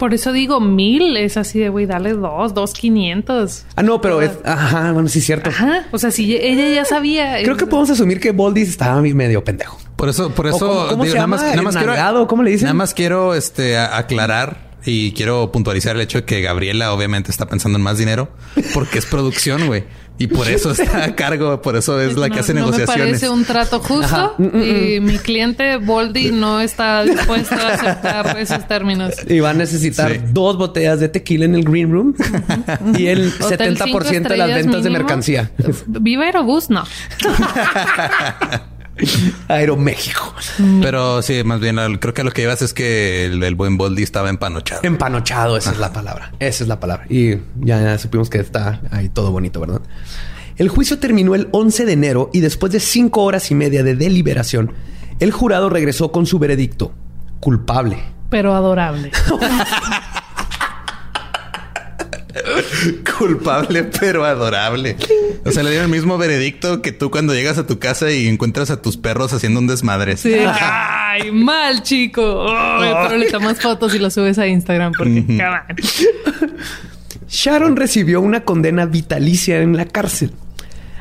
Por 0.01 0.15
eso 0.15 0.33
digo 0.33 0.59
mil. 0.59 1.17
Es 1.17 1.37
así 1.37 1.61
de, 1.61 1.69
güey, 1.69 1.87
dale 1.87 2.15
dos, 2.15 2.55
dos 2.55 2.73
quinientos. 2.73 3.67
Ah, 3.77 3.85
no, 3.85 4.01
pero 4.01 4.21
es... 4.21 4.33
Ajá, 4.45 4.91
bueno, 4.91 5.09
sí 5.09 5.21
es 5.21 5.27
cierto. 5.27 5.51
Ajá. 5.51 5.85
O 5.93 5.99
sea, 5.99 6.11
si 6.11 6.35
ella 6.35 6.75
ya 6.75 6.85
sabía. 6.85 7.41
Creo 7.45 7.57
que 7.57 7.67
podemos 7.67 7.91
asumir 7.91 8.19
que 8.19 8.33
Boldis 8.33 8.69
estaba 8.71 9.01
medio 9.01 9.45
pendejo. 9.45 9.79
Por 9.95 10.09
eso, 10.09 10.31
por 10.31 10.49
eso, 10.49 10.59
cómo- 10.59 10.89
cómo 10.89 11.05
se 11.05 11.11
nada 11.11 11.21
llama? 11.21 11.37
más, 11.37 11.47
nada 11.51 11.63
más 11.63 11.77
quiero. 11.77 12.27
¿Cómo 12.27 12.43
le 12.43 12.51
dicen? 12.51 12.65
Nada 12.65 12.75
más 12.75 12.95
quiero 12.95 13.33
este 13.37 13.79
aclarar 13.79 14.73
y 14.85 15.13
quiero 15.13 15.53
puntualizar 15.53 15.95
el 15.95 16.03
hecho 16.03 16.19
de 16.19 16.25
que 16.25 16.41
Gabriela 16.41 16.93
obviamente 16.93 17.31
está 17.31 17.47
pensando 17.47 17.79
en 17.79 17.85
más 17.85 17.99
dinero 17.99 18.29
porque 18.75 18.99
es 18.99 19.07
producción, 19.07 19.67
güey. 19.69 19.85
Y 20.19 20.29
por 20.29 20.49
eso 20.49 20.71
está 20.71 21.05
a 21.05 21.15
cargo, 21.17 21.61
por 21.61 21.77
eso 21.77 22.01
es 22.01 22.17
la 22.17 22.29
que 22.31 22.37
no, 22.37 22.41
hace 22.41 22.55
no 22.55 22.61
negociaciones. 22.61 22.97
me 22.99 23.05
parece 23.11 23.29
un 23.29 23.45
trato 23.45 23.81
justo 23.81 24.35
y 24.39 24.99
mi 25.01 25.19
cliente 25.19 25.77
Boldy 25.77 26.33
no 26.33 26.61
está 26.61 27.03
dispuesto 27.05 27.55
a 27.55 27.75
aceptar 27.75 28.39
esos 28.41 28.67
términos. 28.67 29.13
Y 29.29 29.41
va 29.41 29.51
a 29.51 29.55
necesitar 29.55 30.13
Sí. 30.13 30.21
dos 30.33 30.57
botellas 30.57 31.01
de 31.01 31.09
tequila 31.09 31.45
en 31.45 31.55
el 31.55 31.65
green 31.65 31.91
room 31.93 32.15
y 32.97 33.07
el 33.09 33.33
Hotel 33.41 33.77
70% 33.77 34.05
cinco 34.09 34.29
de 34.31 34.37
las 34.37 34.49
ventas 34.49 34.65
de 34.83 34.89
mínimo. 34.91 34.99
mercancía. 34.99 35.51
Viva 35.87 36.25
Aerobús, 36.25 36.71
no. 36.71 36.85
Aeroméxico. 39.49 40.35
Pero 40.81 41.23
sí, 41.23 41.43
más 41.45 41.61
bien 41.61 41.77
creo 41.99 42.15
que 42.15 42.25
lo 42.25 42.31
que 42.31 42.43
ibas 42.43 42.63
es 42.63 42.73
que 42.73 43.27
el, 43.27 43.43
el 43.43 43.55
buen 43.55 43.77
Boldy 43.77 44.03
estaba 44.03 44.31
empanochado. 44.31 44.81
Empanochado, 44.85 45.57
esa 45.57 45.73
es 45.73 45.79
la 45.79 45.93
palabra. 45.93 46.33
Esa 46.39 46.65
es 46.65 46.69
la 46.69 46.81
palabra. 46.81 47.07
Y 47.09 47.37
ya, 47.61 47.83
ya 47.83 47.99
supimos 47.99 48.31
que 48.31 48.39
está 48.39 48.81
ahí 48.91 49.09
todo 49.09 49.31
bonito, 49.33 49.61
¿verdad? 49.61 49.83
El 50.57 50.69
juicio 50.69 50.99
terminó 50.99 51.35
el 51.35 51.49
11 51.53 51.85
de 51.85 51.93
enero 51.93 52.31
y 52.33 52.41
después 52.41 52.73
de 52.73 52.81
cinco 52.81 53.23
horas 53.25 53.51
y 53.51 53.55
media 53.55 53.83
de 53.83 53.95
deliberación, 53.95 54.73
el 55.21 55.31
jurado 55.31 55.69
regresó 55.69 56.13
con 56.13 56.25
su 56.27 56.39
veredicto. 56.39 56.93
Culpable. 57.41 57.99
Pero 58.31 58.55
adorable. 58.55 59.13
Culpable 63.19 63.85
pero 63.85 64.25
adorable. 64.25 64.97
O 65.45 65.53
sea, 65.53 65.63
le 65.63 65.71
dieron 65.71 65.87
el 65.87 65.93
mismo 65.93 66.19
veredicto 66.19 66.83
que 66.83 66.93
tú 66.93 67.11
cuando 67.11 67.35
llegas 67.35 67.59
a 67.59 67.67
tu 67.67 67.79
casa 67.79 68.11
y 68.11 68.29
encuentras 68.29 68.71
a 68.71 68.83
tus 68.83 68.97
perros 68.97 69.33
haciendo 69.33 69.61
un 69.61 69.67
desmadre. 69.67 70.17
Sí. 70.17 70.35
Ay, 70.35 71.31
mal, 71.33 71.83
chico. 71.83 72.47
Ay, 72.49 72.93
pero 73.07 73.19
le 73.19 73.31
tomas 73.31 73.61
fotos 73.61 73.95
y 73.95 73.99
lo 73.99 74.11
subes 74.11 74.39
a 74.39 74.47
Instagram 74.47 74.93
porque, 74.97 75.21
on. 75.21 75.77
Sharon 77.29 77.77
recibió 77.77 78.21
una 78.21 78.45
condena 78.45 78.87
vitalicia 78.87 79.61
en 79.61 79.77
la 79.77 79.87
cárcel. 79.87 80.33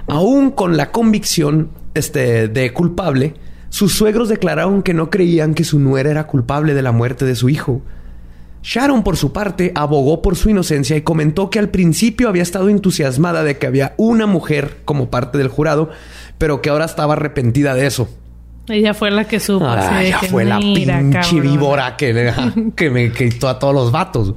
Aún 0.08 0.52
con 0.52 0.78
la 0.78 0.92
convicción 0.92 1.70
este, 1.94 2.48
de 2.48 2.74
culpable, 2.74 3.36
sus 3.70 3.94
suegros 3.94 4.30
declararon 4.30 4.84
que 4.84 4.94
no 4.94 5.10
creían 5.10 5.54
que 5.54 5.64
su 5.64 5.80
nuera 5.80 6.12
era 6.12 6.28
culpable 6.28 6.74
de 6.74 6.82
la 6.82 6.92
muerte 6.92 7.26
de 7.26 7.36
su 7.36 7.50
hijo. 7.50 7.82
Sharon, 8.66 9.04
por 9.04 9.16
su 9.16 9.32
parte, 9.32 9.72
abogó 9.76 10.24
por 10.24 10.36
su 10.36 10.50
inocencia 10.50 10.98
y 10.98 11.04
comentó 11.04 11.52
que 11.52 11.60
al 11.60 11.70
principio 11.70 12.28
había 12.28 12.42
estado 12.42 12.68
entusiasmada 12.68 13.44
de 13.44 13.60
que 13.60 13.68
había 13.68 13.94
una 13.98 14.26
mujer 14.26 14.78
como 14.86 15.12
parte 15.12 15.38
del 15.38 15.50
jurado, 15.50 15.92
pero 16.40 16.64
que 16.64 16.72
ahora 16.72 16.86
estaba 16.86 17.14
arrepentida 17.14 17.76
de 17.76 17.86
eso. 17.86 18.10
Ella 18.68 18.96
fue 18.96 19.12
la 19.12 19.28
que 19.28 19.40
supo. 19.40 19.68
Ah, 19.68 20.02
que, 20.20 20.28
fue 20.30 20.46
la 20.46 20.58
pinche 20.58 21.40
víbora 21.40 21.96
que 21.96 22.90
me 22.92 23.12
quitó 23.12 23.50
a 23.50 23.60
todos 23.60 23.76
los 23.76 23.92
vatos. 23.92 24.34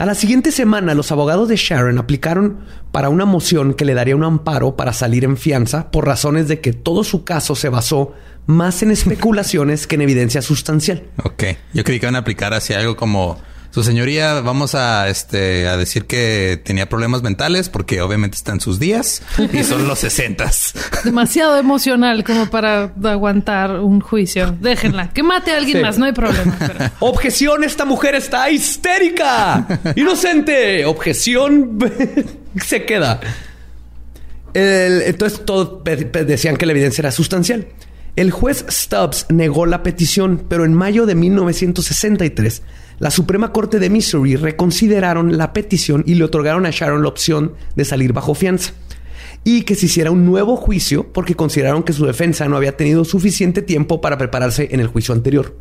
A 0.00 0.04
la 0.04 0.16
siguiente 0.16 0.50
semana, 0.50 0.94
los 0.94 1.12
abogados 1.12 1.48
de 1.48 1.54
Sharon 1.54 1.98
aplicaron 1.98 2.56
para 2.90 3.08
una 3.08 3.24
moción 3.24 3.74
que 3.74 3.84
le 3.84 3.94
daría 3.94 4.16
un 4.16 4.24
amparo 4.24 4.74
para 4.74 4.92
salir 4.92 5.22
en 5.22 5.36
fianza 5.36 5.92
por 5.92 6.06
razones 6.06 6.48
de 6.48 6.60
que 6.60 6.72
todo 6.72 7.04
su 7.04 7.22
caso 7.22 7.54
se 7.54 7.68
basó 7.68 8.14
más 8.48 8.82
en 8.82 8.90
especulaciones 8.90 9.86
que 9.86 9.94
en 9.96 10.00
evidencia 10.02 10.42
sustancial. 10.42 11.04
Ok. 11.22 11.44
Yo 11.74 11.84
creí 11.84 12.00
que 12.00 12.06
iban 12.06 12.16
a 12.16 12.20
aplicar 12.20 12.52
hacia 12.54 12.78
algo 12.80 12.96
como 12.96 13.38
su 13.70 13.84
señoría, 13.84 14.40
vamos 14.40 14.74
a 14.74 15.10
este 15.10 15.68
a 15.68 15.76
decir 15.76 16.06
que 16.06 16.58
tenía 16.64 16.88
problemas 16.88 17.20
mentales 17.22 17.68
porque 17.68 18.00
obviamente 18.00 18.34
está 18.38 18.52
en 18.52 18.60
sus 18.60 18.78
días 18.80 19.20
y 19.52 19.62
son 19.64 19.86
los 19.86 19.98
sesentas. 19.98 20.72
Demasiado 21.04 21.58
emocional 21.58 22.24
como 22.24 22.48
para 22.48 22.90
aguantar 23.04 23.72
un 23.80 24.00
juicio. 24.00 24.56
Déjenla. 24.58 25.10
Que 25.10 25.22
mate 25.22 25.52
a 25.52 25.58
alguien 25.58 25.76
Sí. 25.76 25.82
más, 25.82 25.98
no 25.98 26.06
hay 26.06 26.12
problema. 26.12 26.56
pero- 26.58 26.90
Objeción, 27.00 27.62
esta 27.62 27.84
mujer 27.84 28.14
está 28.14 28.48
histérica. 28.50 29.66
Inocente. 29.94 30.86
Objeción 30.86 31.78
se 32.64 32.86
queda. 32.86 33.20
El- 34.54 35.02
entonces 35.02 35.44
todos 35.44 35.84
decían 35.84 36.56
que 36.56 36.64
la 36.64 36.72
evidencia 36.72 37.02
era 37.02 37.12
sustancial. 37.12 37.66
El 38.18 38.32
juez 38.32 38.64
Stubbs 38.68 39.26
negó 39.28 39.64
la 39.64 39.84
petición, 39.84 40.42
pero 40.48 40.64
en 40.64 40.74
mayo 40.74 41.06
de 41.06 41.14
1963, 41.14 42.62
la 42.98 43.12
Suprema 43.12 43.52
Corte 43.52 43.78
de 43.78 43.90
Missouri 43.90 44.34
reconsideraron 44.34 45.38
la 45.38 45.52
petición 45.52 46.02
y 46.04 46.16
le 46.16 46.24
otorgaron 46.24 46.66
a 46.66 46.70
Sharon 46.72 47.02
la 47.02 47.10
opción 47.10 47.52
de 47.76 47.84
salir 47.84 48.12
bajo 48.12 48.34
fianza 48.34 48.72
y 49.44 49.62
que 49.62 49.76
se 49.76 49.86
hiciera 49.86 50.10
un 50.10 50.26
nuevo 50.26 50.56
juicio 50.56 51.12
porque 51.12 51.36
consideraron 51.36 51.84
que 51.84 51.92
su 51.92 52.06
defensa 52.06 52.48
no 52.48 52.56
había 52.56 52.76
tenido 52.76 53.04
suficiente 53.04 53.62
tiempo 53.62 54.00
para 54.00 54.18
prepararse 54.18 54.66
en 54.72 54.80
el 54.80 54.88
juicio 54.88 55.14
anterior. 55.14 55.54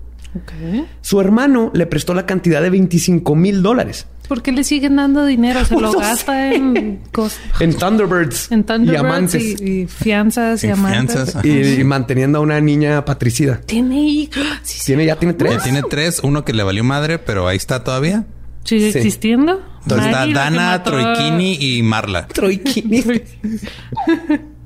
Su 1.01 1.21
hermano 1.21 1.69
le 1.75 1.85
prestó 1.85 2.15
la 2.15 2.25
cantidad 2.25 2.63
de 2.63 2.71
25 2.71 3.35
mil 3.35 3.61
dólares 3.61 4.07
¿Por 4.27 4.41
qué 4.41 4.51
le 4.51 4.63
siguen 4.63 4.95
dando 4.97 5.25
dinero? 5.25 5.63
Se 5.65 5.75
lo 5.79 5.91
No 5.93 5.99
gasta 5.99 6.33
sé. 6.33 6.55
en 6.55 6.99
cosas. 7.11 7.39
en 7.59 7.73
Thunderbirds, 7.75 8.51
En 8.51 8.59
y 8.59 8.63
Thunderbirds 8.63 8.99
amantes 8.99 9.43
y, 9.61 9.81
y 9.81 9.87
fianzas 9.87 10.63
y 10.63 10.69
amantes. 10.69 11.15
fianzas, 11.15 11.45
y, 11.45 11.79
y 11.79 11.83
manteniendo 11.83 12.39
a 12.39 12.41
una 12.41 12.59
niña 12.61 13.03
patricida. 13.05 13.61
Tiene 13.61 14.01
hijos. 14.01 14.43
Sí, 14.63 14.79
sí. 14.79 14.85
Tiene 14.87 15.05
ya 15.05 15.15
tiene 15.15 15.33
tres. 15.33 15.57
Ya 15.57 15.63
tiene 15.63 15.81
tres, 15.89 16.19
uno 16.23 16.43
que 16.45 16.53
le 16.53 16.63
valió 16.63 16.83
madre, 16.83 17.19
pero 17.19 17.47
ahí 17.47 17.57
está 17.57 17.83
todavía. 17.83 18.25
¿Sigue 18.63 18.91
Sí. 18.91 18.97
existiendo? 18.97 19.61
Entonces 19.83 20.07
está 20.07 20.19
Maggie, 20.19 20.33
Dana, 20.33 20.83
Troikini 20.83 21.57
y 21.59 21.81
Marla. 21.83 22.27
Troikini. 22.27 23.01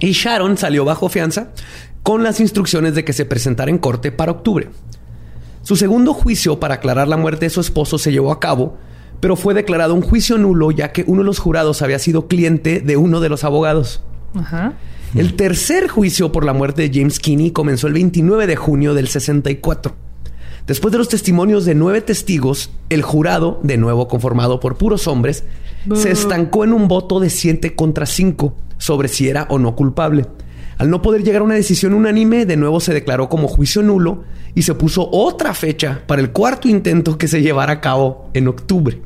y 0.00 0.12
Sharon 0.12 0.56
salió 0.58 0.84
bajo 0.84 1.08
fianza 1.08 1.48
con 2.02 2.22
las 2.22 2.40
instrucciones 2.40 2.94
de 2.94 3.04
que 3.04 3.12
se 3.12 3.24
presentara 3.24 3.70
en 3.70 3.78
corte 3.78 4.12
para 4.12 4.32
octubre. 4.32 4.68
Su 5.64 5.76
segundo 5.76 6.12
juicio 6.12 6.60
para 6.60 6.74
aclarar 6.74 7.08
la 7.08 7.16
muerte 7.16 7.46
de 7.46 7.50
su 7.50 7.62
esposo 7.62 7.96
se 7.96 8.12
llevó 8.12 8.32
a 8.32 8.38
cabo, 8.38 8.76
pero 9.20 9.34
fue 9.34 9.54
declarado 9.54 9.94
un 9.94 10.02
juicio 10.02 10.36
nulo 10.36 10.70
ya 10.70 10.92
que 10.92 11.04
uno 11.06 11.22
de 11.22 11.26
los 11.26 11.38
jurados 11.38 11.80
había 11.80 11.98
sido 11.98 12.28
cliente 12.28 12.80
de 12.80 12.98
uno 12.98 13.20
de 13.20 13.30
los 13.30 13.44
abogados. 13.44 14.02
Ajá. 14.34 14.74
El 15.14 15.36
tercer 15.36 15.88
juicio 15.88 16.32
por 16.32 16.44
la 16.44 16.52
muerte 16.52 16.86
de 16.86 17.00
James 17.00 17.18
Kinney 17.18 17.50
comenzó 17.50 17.86
el 17.86 17.94
29 17.94 18.46
de 18.46 18.56
junio 18.56 18.92
del 18.92 19.08
64. 19.08 19.94
Después 20.66 20.92
de 20.92 20.98
los 20.98 21.08
testimonios 21.08 21.64
de 21.64 21.74
nueve 21.74 22.02
testigos, 22.02 22.70
el 22.90 23.00
jurado, 23.00 23.58
de 23.62 23.78
nuevo 23.78 24.06
conformado 24.06 24.60
por 24.60 24.76
puros 24.76 25.08
hombres, 25.08 25.44
se 25.94 26.10
estancó 26.10 26.64
en 26.64 26.74
un 26.74 26.88
voto 26.88 27.20
de 27.20 27.30
7 27.30 27.74
contra 27.74 28.04
5 28.04 28.54
sobre 28.76 29.08
si 29.08 29.28
era 29.28 29.46
o 29.48 29.58
no 29.58 29.74
culpable. 29.74 30.26
Al 30.76 30.90
no 30.90 31.00
poder 31.00 31.22
llegar 31.22 31.40
a 31.40 31.44
una 31.44 31.54
decisión 31.54 31.94
unánime, 31.94 32.44
de 32.44 32.56
nuevo 32.56 32.80
se 32.80 32.92
declaró 32.92 33.28
como 33.28 33.48
juicio 33.48 33.82
nulo 33.82 34.24
y 34.54 34.62
se 34.62 34.74
puso 34.74 35.08
otra 35.10 35.52
fecha 35.54 36.02
para 36.06 36.22
el 36.22 36.30
cuarto 36.30 36.68
intento 36.68 37.18
que 37.18 37.28
se 37.28 37.42
llevara 37.42 37.74
a 37.74 37.80
cabo 37.80 38.30
en 38.34 38.48
octubre. 38.48 39.00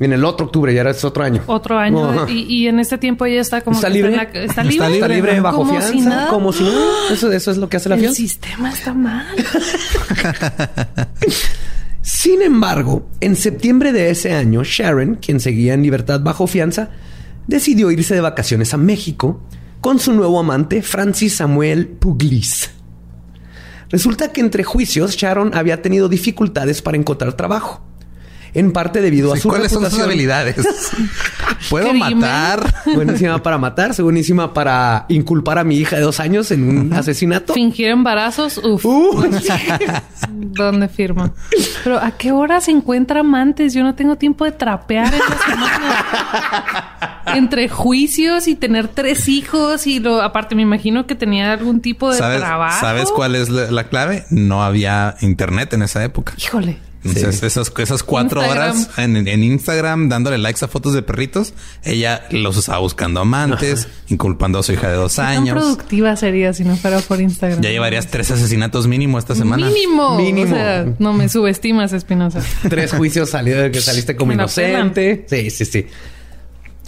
En 0.00 0.12
el 0.12 0.24
otro 0.24 0.46
octubre, 0.46 0.74
ya 0.74 0.80
era 0.80 0.90
ese 0.90 1.06
otro 1.06 1.22
año. 1.22 1.42
Otro 1.46 1.78
año. 1.78 2.28
Y, 2.28 2.42
y 2.52 2.66
en 2.66 2.80
este 2.80 2.98
tiempo 2.98 3.24
ella 3.24 3.40
está 3.40 3.60
como 3.60 3.76
Está 3.76 3.86
que 3.88 3.94
libre. 3.94 4.10
en 4.10 4.16
la- 4.16 4.22
está 4.24 4.42
Está 4.42 4.62
libre. 4.64 4.88
libre. 4.88 4.94
Está 4.98 5.08
libre 5.08 5.40
bajo 5.40 5.58
como 5.58 5.70
fianza, 5.70 5.88
si 5.92 6.00
nada. 6.00 6.28
como 6.28 6.52
si 6.52 6.64
nada. 6.64 6.76
Eso, 7.12 7.30
eso 7.30 7.50
es 7.52 7.56
lo 7.58 7.68
que 7.68 7.76
hace 7.76 7.88
la 7.88 7.94
El 7.94 8.00
fianza. 8.00 8.16
sistema 8.16 8.70
está 8.72 8.92
mal. 8.94 9.26
Sin 12.02 12.42
embargo, 12.42 13.06
en 13.20 13.36
septiembre 13.36 13.92
de 13.92 14.10
ese 14.10 14.32
año, 14.34 14.62
Sharon, 14.64 15.16
quien 15.16 15.38
seguía 15.38 15.74
en 15.74 15.82
libertad 15.82 16.20
bajo 16.20 16.46
fianza, 16.48 16.90
decidió 17.46 17.90
irse 17.92 18.14
de 18.14 18.20
vacaciones 18.20 18.74
a 18.74 18.76
México 18.76 19.40
con 19.80 19.98
su 20.00 20.12
nuevo 20.12 20.40
amante, 20.40 20.82
Francis 20.82 21.36
Samuel 21.36 21.86
Puglis. 21.86 22.70
Resulta 23.92 24.32
que 24.32 24.40
entre 24.40 24.64
juicios, 24.64 25.16
Sharon 25.16 25.54
había 25.54 25.82
tenido 25.82 26.08
dificultades 26.08 26.80
para 26.80 26.96
encontrar 26.96 27.34
trabajo. 27.34 27.91
En 28.54 28.72
parte 28.72 29.00
debido 29.00 29.32
a 29.32 29.36
su 29.36 29.48
¿Cuáles 29.48 29.72
son 29.72 29.88
sus 29.90 30.00
habilidades? 30.00 30.56
Puedo 31.70 31.94
matar. 31.94 32.74
Buenísima 32.94 33.42
para 33.42 33.56
matar, 33.58 33.94
buenísima 34.02 34.52
para 34.52 35.06
inculpar 35.08 35.58
a 35.58 35.64
mi 35.64 35.76
hija 35.76 35.96
de 35.96 36.02
dos 36.02 36.20
años 36.20 36.50
en 36.50 36.68
un 36.68 36.92
asesinato. 36.92 37.54
Fingir 37.54 37.88
embarazos, 37.88 38.58
uf. 38.58 38.84
Uh, 38.84 39.24
¿Dónde 40.28 40.88
firma? 40.88 41.32
Pero 41.84 41.98
¿a 41.98 42.10
qué 42.12 42.32
hora 42.32 42.60
se 42.60 42.72
encuentra 42.72 43.20
amantes? 43.20 43.74
Yo 43.74 43.82
no 43.82 43.94
tengo 43.94 44.16
tiempo 44.16 44.44
de 44.44 44.52
trapear 44.52 45.14
en 45.14 45.20
la 45.20 45.38
semana. 45.38 47.22
Entre 47.36 47.68
juicios 47.68 48.48
y 48.48 48.54
tener 48.54 48.88
tres 48.88 49.28
hijos 49.28 49.86
y 49.86 50.00
lo 50.00 50.20
aparte 50.20 50.54
me 50.54 50.62
imagino 50.62 51.06
que 51.06 51.14
tenía 51.14 51.52
algún 51.52 51.80
tipo 51.80 52.10
de 52.10 52.18
¿Sabes, 52.18 52.40
trabajo. 52.40 52.80
¿Sabes 52.80 53.10
cuál 53.12 53.36
es 53.36 53.48
la, 53.48 53.70
la 53.70 53.84
clave? 53.84 54.24
No 54.30 54.62
había 54.64 55.16
internet 55.20 55.72
en 55.72 55.82
esa 55.82 56.04
época. 56.04 56.34
Híjole. 56.36 56.78
Entonces, 57.04 57.42
esas, 57.42 57.72
esas 57.78 58.02
cuatro 58.04 58.40
Instagram. 58.42 58.70
horas 58.76 58.90
en, 58.96 59.16
en 59.26 59.42
Instagram 59.42 60.08
dándole 60.08 60.38
likes 60.38 60.64
a 60.64 60.68
fotos 60.68 60.94
de 60.94 61.02
perritos, 61.02 61.52
ella 61.82 62.26
los 62.30 62.56
estaba 62.56 62.78
buscando 62.78 63.20
amantes, 63.20 63.88
inculpando 64.08 64.60
a 64.60 64.62
su 64.62 64.72
hija 64.72 64.88
de 64.88 64.94
dos 64.94 65.12
¿Qué 65.12 65.22
tan 65.22 65.26
años. 65.38 65.56
productiva 65.56 66.14
sería 66.16 66.52
si 66.52 66.64
no 66.64 66.76
fuera 66.76 67.00
por 67.00 67.20
Instagram? 67.20 67.60
Ya 67.60 67.70
llevarías 67.70 68.06
tres 68.08 68.30
asesinatos 68.30 68.86
mínimo 68.86 69.18
esta 69.18 69.34
semana. 69.34 69.66
Mínimo. 69.66 70.16
Mínimo. 70.16 70.52
O 70.52 70.54
sea, 70.56 70.86
no 71.00 71.12
me 71.12 71.28
subestimas, 71.28 71.92
Espinosa. 71.92 72.40
tres 72.68 72.92
juicios 72.92 73.30
salió 73.30 73.60
de 73.60 73.70
que 73.72 73.80
saliste 73.80 74.14
como 74.14 74.32
inocente. 74.32 75.26
Sí, 75.28 75.50
sí, 75.50 75.64
sí. 75.64 75.86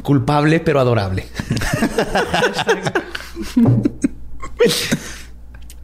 Culpable 0.03 0.61
pero 0.61 0.79
adorable. 0.81 1.27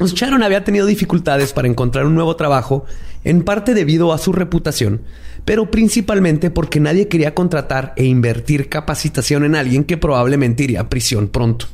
Pues 0.00 0.14
Sharon 0.14 0.42
había 0.42 0.64
tenido 0.64 0.86
dificultades 0.86 1.52
para 1.52 1.68
encontrar 1.68 2.06
un 2.06 2.14
nuevo 2.14 2.34
trabajo, 2.34 2.86
en 3.22 3.42
parte 3.42 3.74
debido 3.74 4.14
a 4.14 4.18
su 4.18 4.32
reputación, 4.32 5.02
pero 5.44 5.70
principalmente 5.70 6.50
porque 6.50 6.80
nadie 6.80 7.06
quería 7.06 7.34
contratar 7.34 7.92
e 7.96 8.06
invertir 8.06 8.70
capacitación 8.70 9.44
en 9.44 9.54
alguien 9.54 9.84
que 9.84 9.98
probablemente 9.98 10.64
iría 10.64 10.80
a 10.80 10.88
prisión 10.88 11.28
pronto. 11.28 11.66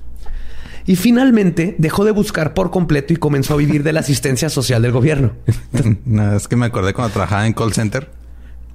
Y 0.87 0.97
finalmente 0.97 1.77
dejó 1.79 2.05
de 2.05 2.11
buscar 2.11 2.53
por 2.53 2.73
completo 2.73 3.13
y 3.13 3.17
comenzó 3.17 3.55
a 3.55 3.59
vivir 3.59 3.85
de 3.85 3.93
la 3.93 4.01
asistencia 4.01 4.51
social 4.51 4.83
del 4.83 4.91
gobierno. 4.91 5.35
No, 6.05 6.35
es 6.35 6.49
que 6.49 6.57
me 6.57 6.67
acordé 6.67 6.95
cuando 6.95 7.13
trabajaba 7.13 7.47
en 7.47 7.53
call 7.53 7.75
center 7.75 8.11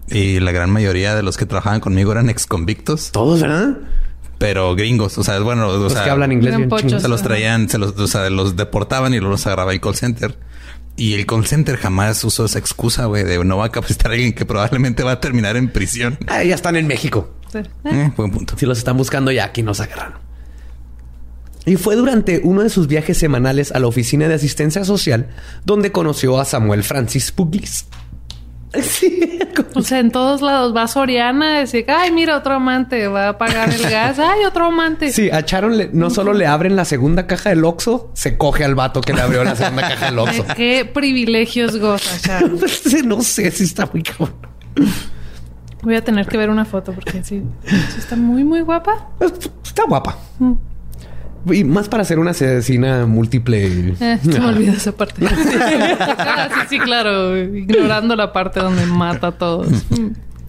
y 0.08 0.40
la 0.40 0.54
gran 0.54 0.70
mayoría 0.70 1.14
de 1.14 1.24
los 1.24 1.36
que 1.36 1.46
trabajaban 1.46 1.82
conmigo 1.82 2.14
eran 2.14 2.30
ex 2.30 2.46
convictos, 2.46 3.12
Todos, 3.12 3.42
¿verdad? 3.42 3.80
Pero 4.42 4.76
gringos. 4.76 5.20
O 5.20 5.24
sea, 5.24 5.40
bueno, 5.40 5.68
o 5.68 5.78
Los 5.78 5.94
sea, 5.94 6.04
que 6.04 6.10
hablan 6.10 6.32
inglés 6.32 6.58
bien 6.58 6.68
pochos. 6.68 7.00
se 7.00 7.08
los 7.08 7.22
traían, 7.22 7.70
se 7.70 7.78
los, 7.78 7.92
o 7.92 8.08
sea, 8.08 8.28
los 8.32 8.56
deportaban 8.56 9.14
y 9.14 9.20
luego 9.20 9.34
los 9.34 9.46
agarraba 9.46 9.72
el 9.72 9.80
call 9.80 9.96
center. 9.96 10.36
Y 10.98 11.14
el 11.14 11.28
call 11.28 11.46
center 11.46 11.78
jamás 11.78 12.24
usó 12.24 12.46
esa 12.46 12.58
excusa, 12.58 13.06
güey, 13.06 13.24
de 13.24 13.44
no 13.46 13.58
va 13.58 13.66
a 13.66 13.72
capacitar 13.72 14.10
a 14.10 14.16
alguien 14.16 14.34
que 14.34 14.44
probablemente 14.44 15.04
va 15.04 15.12
a 15.12 15.20
terminar 15.20 15.58
en 15.58 15.70
prisión. 15.70 16.18
Ah, 16.28 16.44
ya 16.44 16.56
están 16.56 16.76
en 16.76 16.88
México. 16.88 17.36
Sí. 17.52 17.60
Eh, 17.86 18.12
buen 18.18 18.32
punto. 18.32 18.56
Si 18.58 18.66
los 18.66 18.80
están 18.80 18.98
buscando 18.98 19.32
ya, 19.32 19.46
aquí 19.46 19.62
nos 19.62 19.80
agarraron. 19.80 20.18
Y 21.68 21.76
fue 21.76 21.96
durante 21.96 22.42
uno 22.44 22.64
de 22.64 22.72
sus 22.72 22.88
viajes 22.88 23.20
semanales 23.20 23.72
a 23.72 23.80
la 23.80 23.86
oficina 23.86 24.28
de 24.28 24.34
asistencia 24.34 24.84
social 24.86 25.30
donde 25.66 25.92
conoció 25.92 26.40
a 26.40 26.46
Samuel 26.46 26.84
Francis 26.84 27.32
Puglis. 27.32 27.86
Sí, 28.82 29.40
O 29.76 29.82
sea, 29.82 30.00
en 30.00 30.12
todos 30.12 30.42
lados 30.42 30.74
va 30.76 30.88
Soriana 30.88 31.58
a 31.58 31.60
decir, 31.60 31.86
ay, 31.90 32.12
mira, 32.12 32.38
otro 32.38 32.54
amante 32.54 33.08
va 33.10 33.30
a 33.30 33.38
pagar 33.38 33.70
el 33.70 33.82
gas. 33.82 34.18
Ay, 34.20 34.46
otro 34.46 34.66
amante. 34.68 35.12
Sí, 35.12 35.30
a 35.30 35.42
Sharon 35.42 35.78
le- 35.78 35.90
no 35.92 36.10
solo 36.10 36.32
le 36.34 36.48
abren 36.48 36.76
la 36.78 36.86
segunda 36.86 37.28
caja 37.28 37.50
del 37.50 37.66
Oxxo, 37.66 38.12
se 38.14 38.38
coge 38.38 38.64
al 38.64 38.76
vato 38.76 39.02
que 39.02 39.14
le 39.14 39.22
abrió 39.22 39.44
la 39.44 39.56
segunda 39.58 39.82
caja 39.90 40.06
del 40.06 40.20
Oxxo. 40.20 40.44
¿De 40.44 40.54
qué 40.56 40.86
privilegios 40.86 41.78
goza, 41.78 42.18
Sharon? 42.26 42.60
no 43.06 43.22
sé 43.22 43.52
si 43.52 43.66
está 43.66 43.90
muy 43.92 44.04
cabrón. 44.04 44.36
Voy 45.82 45.96
a 45.96 46.04
tener 46.04 46.28
que 46.28 46.38
ver 46.38 46.50
una 46.50 46.64
foto 46.64 46.94
porque 46.94 47.24
sí, 47.24 47.44
sí 47.66 47.76
está 47.98 48.16
muy, 48.16 48.44
muy 48.44 48.62
guapa. 48.62 49.10
Está 49.66 49.84
guapa. 49.86 50.18
Y 51.50 51.64
más 51.64 51.90
para 51.90 52.04
ser 52.04 52.20
una 52.20 52.32
asesina 52.32 53.06
múltiple. 53.08 53.96
Eh, 54.00 54.20
se 54.22 54.40
me 54.40 54.46
olvidó 54.46 54.74
esa 54.74 54.92
parte. 54.92 55.26
ah, 55.28 56.50
sí, 56.70 56.76
sí, 56.78 56.80
claro. 56.80 57.38
Ignorando 57.38 58.16
la 58.16 58.32
parte 58.32 58.60
donde 58.60 58.86
mata 58.86 59.28
a 59.28 59.32
todos. 59.38 59.68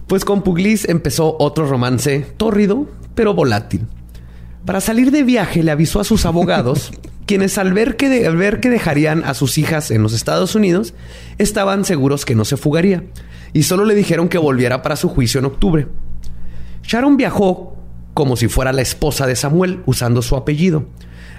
Pues 0.07 0.23
con 0.25 0.43
Puglis 0.43 0.87
empezó 0.87 1.35
otro 1.39 1.65
romance 1.67 2.25
tórrido, 2.37 2.87
pero 3.15 3.33
volátil. 3.33 3.87
Para 4.65 4.81
salir 4.81 5.11
de 5.11 5.23
viaje 5.23 5.63
le 5.63 5.71
avisó 5.71 5.99
a 5.99 6.03
sus 6.03 6.25
abogados, 6.25 6.91
quienes 7.25 7.57
al 7.57 7.73
ver, 7.73 7.97
que 7.97 8.09
de- 8.09 8.27
al 8.27 8.37
ver 8.37 8.59
que 8.59 8.69
dejarían 8.69 9.23
a 9.25 9.33
sus 9.33 9.57
hijas 9.57 9.89
en 9.91 10.03
los 10.03 10.13
Estados 10.13 10.53
Unidos, 10.55 10.93
estaban 11.37 11.85
seguros 11.85 12.23
que 12.25 12.35
no 12.35 12.45
se 12.45 12.55
fugaría, 12.57 13.03
y 13.53 13.63
solo 13.63 13.83
le 13.85 13.95
dijeron 13.95 14.29
que 14.29 14.37
volviera 14.37 14.81
para 14.81 14.95
su 14.95 15.09
juicio 15.09 15.39
en 15.39 15.45
octubre. 15.45 15.87
Sharon 16.83 17.17
viajó 17.17 17.75
como 18.13 18.35
si 18.35 18.47
fuera 18.47 18.71
la 18.73 18.81
esposa 18.81 19.25
de 19.27 19.35
Samuel, 19.35 19.81
usando 19.85 20.21
su 20.21 20.35
apellido. 20.35 20.85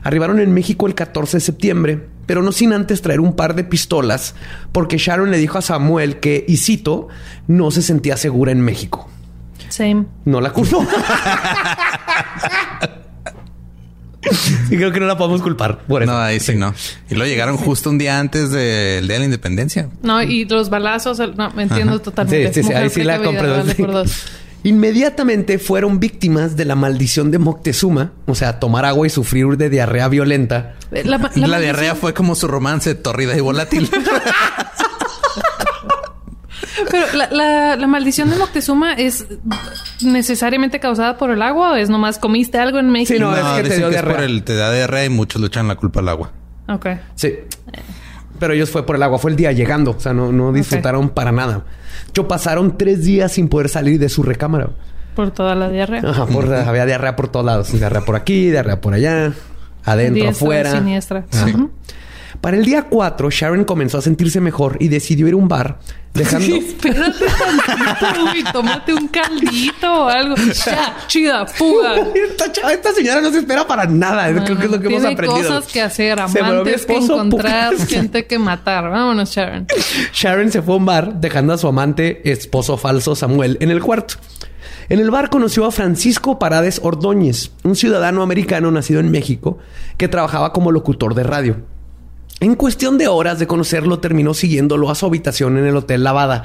Arribaron 0.02 0.38
en 0.40 0.52
México 0.52 0.86
el 0.86 0.94
14 0.94 1.38
de 1.38 1.40
septiembre, 1.40 2.06
pero 2.26 2.42
no 2.42 2.52
sin 2.52 2.72
antes 2.72 3.00
traer 3.00 3.20
un 3.20 3.34
par 3.36 3.54
de 3.54 3.64
pistolas, 3.64 4.34
porque 4.72 4.98
Sharon 4.98 5.30
le 5.30 5.38
dijo 5.38 5.56
a 5.58 5.62
Samuel 5.62 6.20
que, 6.20 6.44
y 6.46 6.58
cito, 6.58 7.08
no 7.46 7.70
se 7.70 7.80
sentía 7.82 8.16
segura 8.16 8.52
en 8.52 8.60
México. 8.60 9.08
Same. 9.70 10.04
No 10.24 10.40
la 10.40 10.52
culpó. 10.52 10.86
y 14.70 14.76
creo 14.76 14.92
que 14.92 15.00
no 15.00 15.06
la 15.06 15.16
podemos 15.16 15.42
culpar 15.42 15.78
por 15.86 16.02
eso. 16.02 16.12
No, 16.12 16.18
ahí 16.18 16.40
sí 16.40 16.54
no. 16.54 16.74
Y 17.10 17.14
luego 17.14 17.28
llegaron 17.30 17.56
justo 17.56 17.90
un 17.90 17.98
día 17.98 18.18
antes 18.18 18.50
del 18.50 19.06
Día 19.06 19.14
de 19.14 19.18
la 19.20 19.24
Independencia. 19.26 19.88
No, 20.02 20.22
y 20.22 20.44
los 20.44 20.70
balazos, 20.70 21.18
el- 21.20 21.36
no, 21.36 21.50
me 21.50 21.64
entiendo 21.64 21.98
totalmente. 22.00 22.52
Sí, 22.52 22.62
sí, 22.62 22.68
sí, 22.68 22.74
ahí 22.74 22.90
sí 22.90 23.02
la 23.04 23.18
precavida, 23.18 24.04
Inmediatamente 24.64 25.58
fueron 25.58 26.00
víctimas 26.00 26.56
de 26.56 26.64
la 26.64 26.74
maldición 26.74 27.30
de 27.30 27.38
Moctezuma, 27.38 28.12
o 28.26 28.34
sea, 28.34 28.58
tomar 28.58 28.84
agua 28.86 29.06
y 29.06 29.10
sufrir 29.10 29.56
de 29.56 29.68
diarrea 29.70 30.08
violenta. 30.08 30.74
Eh, 30.90 31.04
La, 31.04 31.18
La, 31.36 31.46
la 31.46 31.58
diarrea 31.60 31.94
fue 31.94 32.14
como 32.14 32.34
su 32.34 32.48
romance 32.48 32.94
tórrida 32.94 33.36
y 33.36 33.40
volátil. 33.40 33.90
Pero 36.90 37.06
la, 37.14 37.28
la- 37.30 37.76
la 37.76 37.86
maldición 37.86 38.30
de 38.30 38.36
Moctezuma 38.36 38.94
es 38.94 39.26
necesariamente 40.02 40.80
causada 40.80 41.18
por 41.18 41.30
el 41.30 41.42
agua 41.42 41.72
o 41.72 41.74
es 41.76 41.88
nomás 41.90 42.18
comiste 42.18 42.58
algo 42.58 42.78
en 42.78 42.90
México. 42.90 43.14
Sí, 43.14 43.20
no, 43.20 43.36
es 43.36 43.62
que 43.62 43.68
te 43.68 43.76
dio 43.76 43.88
que 43.90 43.96
es 43.96 44.02
diarrea. 44.02 44.14
por 44.16 44.24
el 44.24 44.42
te 44.44 44.54
da 44.54 44.72
diarrea 44.72 45.04
y 45.04 45.08
muchos 45.10 45.40
le 45.40 45.48
echan 45.48 45.68
la 45.68 45.76
culpa 45.76 46.00
al 46.00 46.08
agua. 46.08 46.32
Ok. 46.68 46.86
Sí. 47.14 47.34
Pero 48.44 48.52
ellos 48.52 48.68
fue 48.68 48.84
por 48.84 48.96
el 48.96 49.02
agua, 49.02 49.18
fue 49.18 49.30
el 49.30 49.38
día 49.38 49.52
llegando, 49.52 49.92
o 49.92 49.98
sea, 49.98 50.12
no, 50.12 50.30
no 50.30 50.52
disfrutaron 50.52 51.08
para 51.08 51.32
nada. 51.32 51.64
Yo 52.12 52.28
pasaron 52.28 52.76
tres 52.76 53.02
días 53.02 53.32
sin 53.32 53.48
poder 53.48 53.70
salir 53.70 53.98
de 53.98 54.10
su 54.10 54.22
recámara. 54.22 54.68
Por 55.16 55.30
toda 55.30 55.54
la 55.54 55.70
diarrea. 55.70 56.02
Ajá, 56.04 56.26
por, 56.26 56.52
había 56.52 56.84
diarrea 56.84 57.16
por 57.16 57.28
todos 57.28 57.46
lados. 57.46 57.72
Diarrea 57.72 58.02
por 58.02 58.16
aquí, 58.16 58.50
diarrea 58.50 58.82
por 58.82 58.92
allá, 58.92 59.32
adentro, 59.82 60.24
Diestra, 60.24 60.30
afuera. 60.30 60.72
siniestra. 60.72 61.24
Sí. 61.30 61.54
Para 62.44 62.58
el 62.58 62.64
día 62.66 62.82
4, 62.82 63.30
Sharon 63.30 63.64
comenzó 63.64 63.96
a 63.96 64.02
sentirse 64.02 64.38
mejor 64.38 64.76
y 64.78 64.88
decidió 64.88 65.26
ir 65.26 65.32
a 65.32 65.36
un 65.38 65.48
bar, 65.48 65.78
dejando... 66.12 66.56
Espérate 66.56 67.24
tantito, 67.24 68.22
güey. 68.22 68.44
Tómate 68.52 68.92
un 68.92 69.08
caldito 69.08 70.04
o 70.04 70.08
algo. 70.10 70.34
Ya, 70.36 70.94
chida, 71.06 71.46
fuga. 71.46 71.94
esta, 72.14 72.52
chava- 72.52 72.74
esta 72.74 72.92
señora 72.92 73.22
no 73.22 73.30
se 73.30 73.38
espera 73.38 73.66
para 73.66 73.86
nada. 73.86 74.30
Creo 74.44 74.58
que 74.58 74.64
es 74.66 74.70
lo 74.70 74.78
que 74.78 74.88
hemos 74.88 75.00
Tiene 75.00 75.14
aprendido. 75.14 75.48
cosas 75.54 75.72
que 75.72 75.80
hacer, 75.80 76.20
amantes 76.20 76.84
que 76.84 76.96
encontrar, 76.98 77.72
putas. 77.72 77.88
gente 77.88 78.26
que 78.26 78.38
matar. 78.38 78.90
Vámonos, 78.90 79.30
Sharon. 79.34 79.66
Sharon 80.12 80.52
se 80.52 80.60
fue 80.60 80.74
a 80.74 80.76
un 80.76 80.84
bar 80.84 81.14
dejando 81.14 81.54
a 81.54 81.56
su 81.56 81.66
amante, 81.66 82.30
esposo 82.30 82.76
falso 82.76 83.16
Samuel, 83.16 83.56
en 83.62 83.70
el 83.70 83.80
cuarto. 83.82 84.16
En 84.90 85.00
el 85.00 85.10
bar 85.10 85.30
conoció 85.30 85.64
a 85.64 85.72
Francisco 85.72 86.38
Parades 86.38 86.78
Ordóñez, 86.84 87.52
un 87.62 87.74
ciudadano 87.74 88.20
americano 88.20 88.70
nacido 88.70 89.00
en 89.00 89.10
México 89.10 89.56
que 89.96 90.08
trabajaba 90.08 90.52
como 90.52 90.70
locutor 90.72 91.14
de 91.14 91.22
radio. 91.22 91.56
En 92.44 92.56
cuestión 92.56 92.98
de 92.98 93.08
horas 93.08 93.38
de 93.38 93.46
conocerlo, 93.46 94.00
terminó 94.00 94.34
siguiéndolo 94.34 94.90
a 94.90 94.94
su 94.94 95.06
habitación 95.06 95.56
en 95.56 95.64
el 95.66 95.74
Hotel 95.76 96.04
Lavada. 96.04 96.42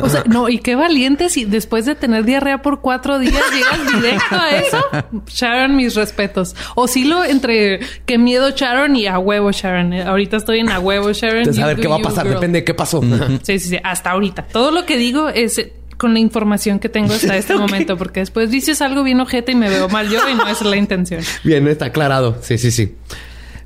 O 0.00 0.08
sea, 0.08 0.22
no, 0.26 0.48
y 0.48 0.58
qué 0.58 0.76
valiente 0.76 1.28
si 1.28 1.44
después 1.44 1.86
de 1.86 1.94
tener 1.96 2.24
diarrea 2.24 2.62
por 2.62 2.80
cuatro 2.80 3.18
días 3.18 3.42
llegas 3.52 3.92
directo 4.00 4.34
a 4.36 4.50
eso. 4.56 4.78
Sharon, 5.26 5.74
mis 5.76 5.94
respetos. 5.96 6.54
Oscilo 6.76 7.24
entre 7.24 7.80
qué 8.06 8.16
miedo 8.16 8.50
Sharon 8.50 8.94
y 8.94 9.06
a 9.08 9.18
huevo 9.18 9.50
Sharon. 9.50 9.92
Eh, 9.92 10.02
Ahorita 10.04 10.36
estoy 10.36 10.60
en 10.60 10.68
a 10.70 10.78
huevo 10.78 11.12
Sharon. 11.12 11.38
Entonces, 11.38 11.62
a 11.62 11.66
ver 11.66 11.80
qué 11.80 11.88
va 11.88 11.96
a 11.96 11.98
pasar, 12.00 12.24
girl. 12.26 12.34
depende 12.36 12.60
de 12.60 12.64
qué 12.64 12.74
pasó. 12.74 13.02
Sí, 13.42 13.58
sí, 13.58 13.68
sí, 13.70 13.78
hasta 13.82 14.10
ahorita. 14.12 14.44
Todo 14.52 14.70
lo 14.70 14.86
que 14.86 14.96
digo 14.98 15.28
es 15.30 15.58
eh, 15.58 15.72
con 15.96 16.12
la 16.12 16.20
información 16.20 16.78
que 16.78 16.88
tengo 16.88 17.12
hasta 17.12 17.36
este 17.36 17.54
momento, 17.56 17.96
porque 17.96 18.20
después 18.20 18.50
dices 18.50 18.80
algo 18.82 19.02
bien 19.02 19.20
ojete 19.20 19.50
y 19.52 19.56
me 19.56 19.68
veo 19.68 19.88
mal 19.88 20.08
yo 20.08 20.20
y 20.28 20.34
no 20.34 20.46
es 20.48 20.62
la 20.62 20.76
intención. 20.76 21.22
Bien, 21.42 21.66
está 21.68 21.86
aclarado. 21.86 22.38
Sí, 22.40 22.56
sí, 22.58 22.70
sí. 22.70 22.94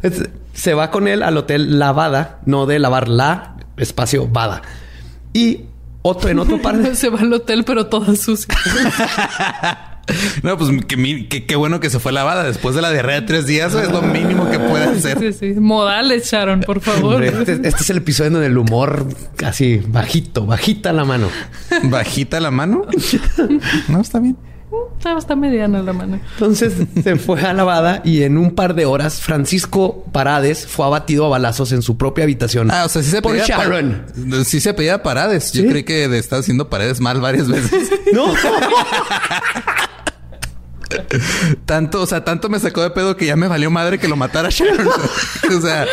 Es- 0.03 0.29
se 0.59 0.75
va 0.75 0.91
con 0.91 1.07
él 1.07 1.23
al 1.23 1.37
hotel 1.37 1.79
Lavada, 1.79 2.41
no 2.45 2.67
de 2.67 2.81
lavar 2.81 3.09
la 3.09 3.55
espacio 3.77 4.27
Vada. 4.27 4.63
Y 5.33 5.61
otro 6.03 6.31
en 6.31 6.41
otro 6.41 6.61
par 6.63 6.77
de... 6.79 6.97
Se 6.97 7.11
va 7.11 7.21
al 7.21 7.33
hotel, 7.33 7.65
pero 7.65 7.87
toda 7.87 8.15
sucia. 8.17 8.55
No, 10.43 10.57
pues 10.57 10.71
qué 10.87 11.57
bueno 11.57 11.81
que 11.81 11.91
se 11.91 11.99
fue 11.99 12.13
lavada 12.13 12.45
después 12.45 12.75
de 12.75 12.81
la 12.81 12.91
diarrea 12.91 13.21
de 13.21 13.27
tres 13.27 13.47
días. 13.47 13.75
Es 13.75 13.93
lo 13.93 14.01
mínimo 14.01 14.49
que 14.51 14.59
puede 14.59 14.85
hacer. 14.85 15.19
Sí, 15.19 15.35
sí. 15.35 15.61
Modales, 15.61 16.31
Sharon, 16.31 16.61
por 16.61 16.81
favor. 16.81 17.23
Este, 17.23 17.53
este, 17.53 17.69
es 17.69 17.91
el 17.91 17.99
episodio 17.99 18.31
donde 18.31 18.47
el 18.47 18.57
humor 18.57 19.07
casi 19.37 19.83
bajito, 19.87 20.47
bajita 20.47 20.95
la 20.95 21.05
mano. 21.05 21.29
¿Bajita 21.83 22.41
la 22.41 22.51
mano? 22.51 22.87
No, 23.89 24.01
está 24.01 24.19
bien. 24.19 24.39
Está, 25.17 25.37
mediana 25.37 25.83
la 25.83 25.93
mano. 25.93 26.21
Entonces 26.35 26.75
se 27.03 27.17
fue 27.17 27.41
a 27.41 27.53
lavada 27.53 28.03
y 28.05 28.23
en 28.23 28.37
un 28.37 28.55
par 28.55 28.75
de 28.75 28.85
horas 28.85 29.21
Francisco 29.21 30.05
Parades 30.13 30.67
fue 30.67 30.85
abatido 30.85 31.27
a 31.27 31.29
balazos 31.29 31.73
en 31.73 31.83
su 31.83 31.97
propia 31.97 32.25
habitación. 32.25 32.71
Ah, 32.71 32.85
o 32.85 32.89
sea, 32.89 33.03
sí 33.03 33.11
se 33.11 33.23
pedía 33.23 33.45
Sharon. 33.45 34.05
sí 34.45 34.61
se 34.61 34.75
pedía 34.75 35.03
Parades. 35.03 35.53
Yo 35.53 35.67
creí 35.67 35.85
que 35.85 36.05
estaba 36.19 36.41
haciendo 36.41 36.69
Paredes 36.69 37.01
mal 37.01 37.21
varias 37.21 37.49
veces. 37.49 37.91
no. 38.13 38.27
tanto, 41.67 42.03
o 42.03 42.07
sea, 42.07 42.25
tanto 42.25 42.49
me 42.49 42.59
sacó 42.59 42.83
de 42.83 42.91
pedo 42.91 43.17
que 43.17 43.27
ya 43.27 43.37
me 43.37 43.49
valió 43.49 43.71
madre 43.71 43.99
que 43.99 44.09
lo 44.09 44.17
matara 44.17 44.49
Sharon. 44.51 44.89
o 45.57 45.61
sea, 45.61 45.87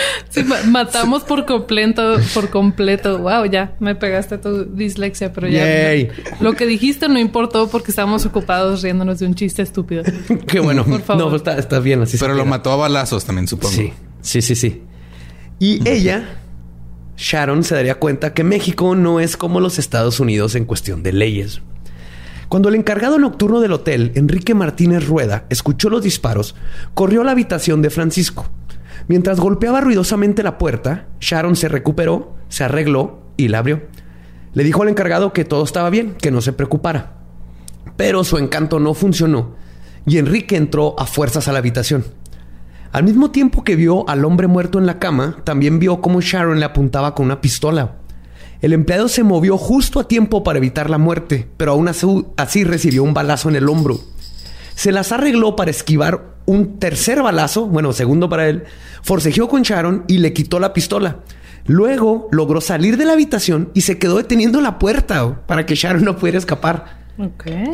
matamos 0.68 1.24
por 1.24 1.46
completo, 1.46 2.18
por 2.34 2.50
completo. 2.50 3.20
Wow, 3.20 3.46
ya 3.46 3.76
me 3.80 3.96
pegaste 3.96 4.38
tu 4.38 4.66
dislexia, 4.66 5.34
pero 5.34 5.48
ya 5.48 5.94
lo 6.40 6.54
que 6.54 6.66
dijiste 6.66 7.08
no 7.08 7.20
importó 7.20 7.68
porque 7.68 7.92
estábamos 7.92 8.26
ocupados 8.26 8.82
riéndonos 8.82 9.20
de 9.20 9.28
un 9.28 9.36
chiste 9.36 9.62
estúpido. 9.62 10.04
Qué 10.48 10.60
bueno. 10.60 10.86
Por 10.86 11.02
favor. 11.02 11.30
No, 11.32 11.36
está, 11.36 11.58
está 11.58 11.80
bien 11.80 12.02
así. 12.02 12.18
Pero 12.18 12.34
lo 12.34 12.46
mató 12.46 12.72
a 12.72 12.76
balazos 12.76 13.26
también, 13.26 13.48
supongo. 13.48 13.76
Sí, 13.76 13.94
sí, 14.22 14.42
sí, 14.42 14.56
sí. 14.56 14.82
Y 15.60 15.88
ella, 15.88 16.40
Sharon, 17.18 17.64
se 17.64 17.76
daría 17.76 17.96
cuenta 17.96 18.34
que 18.34 18.44
México 18.44 18.96
no 18.96 19.20
es 19.20 19.38
como 19.38 19.60
los 19.60 19.80
Estados 19.80 20.20
Unidos 20.20 20.56
en 20.56 20.66
cuestión 20.66 21.04
de 21.04 21.14
leyes. 21.14 21.62
Cuando 22.50 22.70
el 22.70 22.76
encargado 22.76 23.18
nocturno 23.18 23.60
del 23.60 23.72
hotel, 23.72 24.12
Enrique 24.16 24.54
Martínez 24.54 25.08
Rueda, 25.08 25.46
escuchó 25.50 25.90
los 25.90 26.04
disparos, 26.04 26.56
corrió 26.94 27.22
a 27.22 27.24
la 27.24 27.32
habitación 27.32 27.82
de 27.82 27.90
Francisco. 27.90 28.46
Mientras 29.08 29.40
golpeaba 29.40 29.82
ruidosamente 29.82 30.44
la 30.44 30.58
puerta, 30.58 31.08
Sharon 31.20 31.56
se 31.56 31.70
recuperó, 31.70 32.36
se 32.50 32.64
arregló 32.64 33.22
y 33.38 33.48
la 33.48 33.60
abrió. 33.60 33.84
Le 34.54 34.64
dijo 34.64 34.84
al 34.84 34.90
encargado 34.90 35.34
que 35.34 35.46
todo 35.46 35.64
estaba 35.64 35.90
bien, 35.90 36.16
que 36.16 36.32
no 36.32 36.42
se 36.42 36.54
preocupara. 36.54 37.18
Pero 37.98 38.24
su 38.24 38.38
encanto 38.38 38.80
no 38.80 38.94
funcionó 38.94 39.56
y 40.06 40.18
Enrique 40.18 40.56
entró 40.56 40.96
a 41.00 41.06
fuerzas 41.06 41.48
a 41.48 41.52
la 41.52 41.60
habitación. 41.60 42.06
Al 42.92 43.04
mismo 43.04 43.32
tiempo 43.32 43.64
que 43.64 43.76
vio 43.76 44.08
al 44.08 44.24
hombre 44.24 44.48
muerto 44.48 44.80
en 44.80 44.86
la 44.86 45.00
cama, 45.00 45.38
también 45.44 45.80
vio 45.80 46.00
cómo 46.00 46.22
Sharon 46.22 46.60
le 46.60 46.66
apuntaba 46.66 47.14
con 47.14 47.26
una 47.26 47.42
pistola. 47.42 47.96
El 48.66 48.74
empleado 48.74 49.08
se 49.10 49.22
movió 49.22 49.60
justo 49.60 50.00
a 50.00 50.08
tiempo 50.08 50.44
para 50.44 50.58
evitar 50.58 50.90
la 50.90 50.98
muerte, 50.98 51.48
pero 51.56 51.74
aún 51.74 51.88
así 51.88 52.64
recibió 52.64 53.04
un 53.04 53.14
balazo 53.14 53.48
en 53.48 53.56
el 53.56 53.70
hombro. 53.70 54.00
Se 54.74 54.92
las 54.92 55.12
arregló 55.12 55.56
para 55.56 55.70
esquivar 55.70 56.34
un 56.48 56.80
tercer 56.80 57.22
balazo, 57.22 57.68
bueno, 57.68 57.94
segundo 57.94 58.28
para 58.28 58.50
él, 58.50 58.64
forcejeó 59.04 59.48
con 59.50 59.62
Sharon 59.62 60.06
y 60.08 60.18
le 60.18 60.34
quitó 60.34 60.60
la 60.60 60.74
pistola. 60.74 61.20
Luego 61.68 62.28
logró 62.32 62.60
salir 62.60 62.98
de 62.98 63.06
la 63.06 63.14
habitación 63.14 63.70
y 63.76 63.82
se 63.82 64.00
quedó 64.00 64.18
deteniendo 64.18 64.60
la 64.62 64.80
puerta 64.80 65.46
para 65.46 65.68
que 65.68 65.76
Sharon 65.76 66.04
no 66.04 66.18
pudiera 66.18 66.40
escapar. 66.40 67.06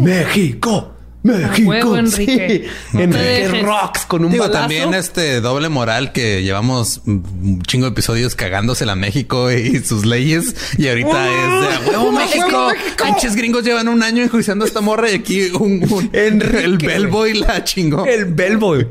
México, 0.02 0.92
México. 1.24 1.98
Enrique. 1.98 2.68
Enrique 2.94 3.62
Rocks 3.64 4.06
con 4.06 4.26
un 4.26 4.32
Digo, 4.32 4.50
también 4.50 4.94
este 4.94 5.42
doble 5.42 5.70
moral 5.70 6.12
que 6.12 6.44
llevamos 6.44 7.02
un 7.06 7.62
chingo 7.64 7.86
de 7.86 7.92
episodios 7.92 8.36
cagándose 8.36 8.90
a 8.90 8.96
México 8.96 9.52
y 9.52 9.80
sus 9.80 10.06
leyes. 10.06 10.56
Y 10.78 10.88
ahorita 10.88 11.30
es 11.30 11.84
de 11.84 11.90
huevo 11.90 12.12
México. 12.12 12.70
Pinches 13.04 13.36
gringos 13.36 13.64
llevan 13.64 13.88
un 13.88 14.02
año 14.04 14.24
enjuiciando 14.24 14.66
a 14.66 14.68
esta 14.68 14.82
morra 14.82 15.12
y 15.12 15.16
aquí 15.16 15.50
un, 15.52 16.10
el 16.14 16.78
bellboy 16.78 17.34
la 17.36 17.64
chingó. 17.64 18.06
El 18.06 18.26
bellboy. 18.26 18.88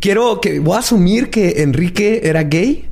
Quiero 0.00 0.40
que 0.40 0.60
voy 0.60 0.76
a 0.76 0.78
asumir 0.78 1.28
que 1.28 1.62
Enrique 1.62 2.20
era 2.24 2.44
gay 2.44 2.88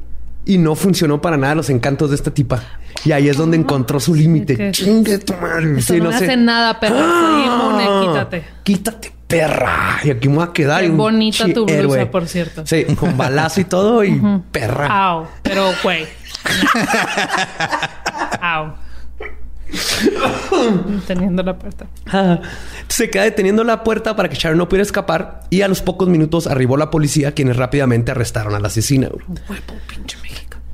y 0.46 0.58
no 0.58 0.74
funcionó 0.74 1.20
para 1.20 1.36
nada 1.36 1.54
los 1.54 1.70
encantos 1.70 2.10
de 2.10 2.16
esta 2.16 2.32
tipa. 2.32 2.62
Y 3.04 3.12
ahí 3.12 3.28
es 3.28 3.36
donde 3.36 3.56
encontró 3.56 4.00
su 4.00 4.14
límite. 4.14 4.70
Chingue 4.72 5.18
tu 5.18 5.34
madre. 5.34 5.80
sí, 5.82 6.00
no, 6.00 6.10
hace 6.10 6.36
nada, 6.36 6.78
perra. 6.80 6.96
Ah, 7.00 8.02
quítate. 8.06 8.44
Quítate, 8.62 9.12
perra. 9.26 10.00
Y 10.04 10.10
aquí 10.10 10.28
me 10.28 10.36
voy 10.36 10.44
a 10.44 10.52
quedar. 10.52 10.82
Qué 10.82 10.88
bonita 10.90 11.46
tu 11.52 11.66
blusa, 11.66 12.10
por 12.10 12.28
cierto. 12.28 12.66
Sí, 12.66 12.84
con 12.98 13.16
balazo 13.16 13.60
y 13.60 13.64
todo 13.64 14.04
y 14.04 14.20
perra. 14.52 14.86
Au. 14.86 15.26
Pero, 15.42 15.70
güey. 15.82 16.06
Au. 18.40 18.74
Teniendo 21.06 21.42
la 21.42 21.58
puerta. 21.58 21.86
Se 22.88 23.10
queda 23.10 23.24
deteniendo 23.24 23.64
la 23.64 23.82
puerta 23.84 24.16
para 24.16 24.28
que 24.28 24.36
Sharon 24.36 24.58
no 24.58 24.68
pudiera 24.68 24.82
escapar 24.82 25.42
y 25.50 25.62
a 25.62 25.68
los 25.68 25.82
pocos 25.82 26.08
minutos 26.08 26.46
arribó 26.46 26.76
la 26.76 26.90
policía 26.90 27.32
quienes 27.32 27.56
rápidamente 27.56 28.10
arrestaron 28.10 28.54
a 28.54 28.60
la 28.60 28.68
asesina. 28.68 29.08
pinche 29.88 30.18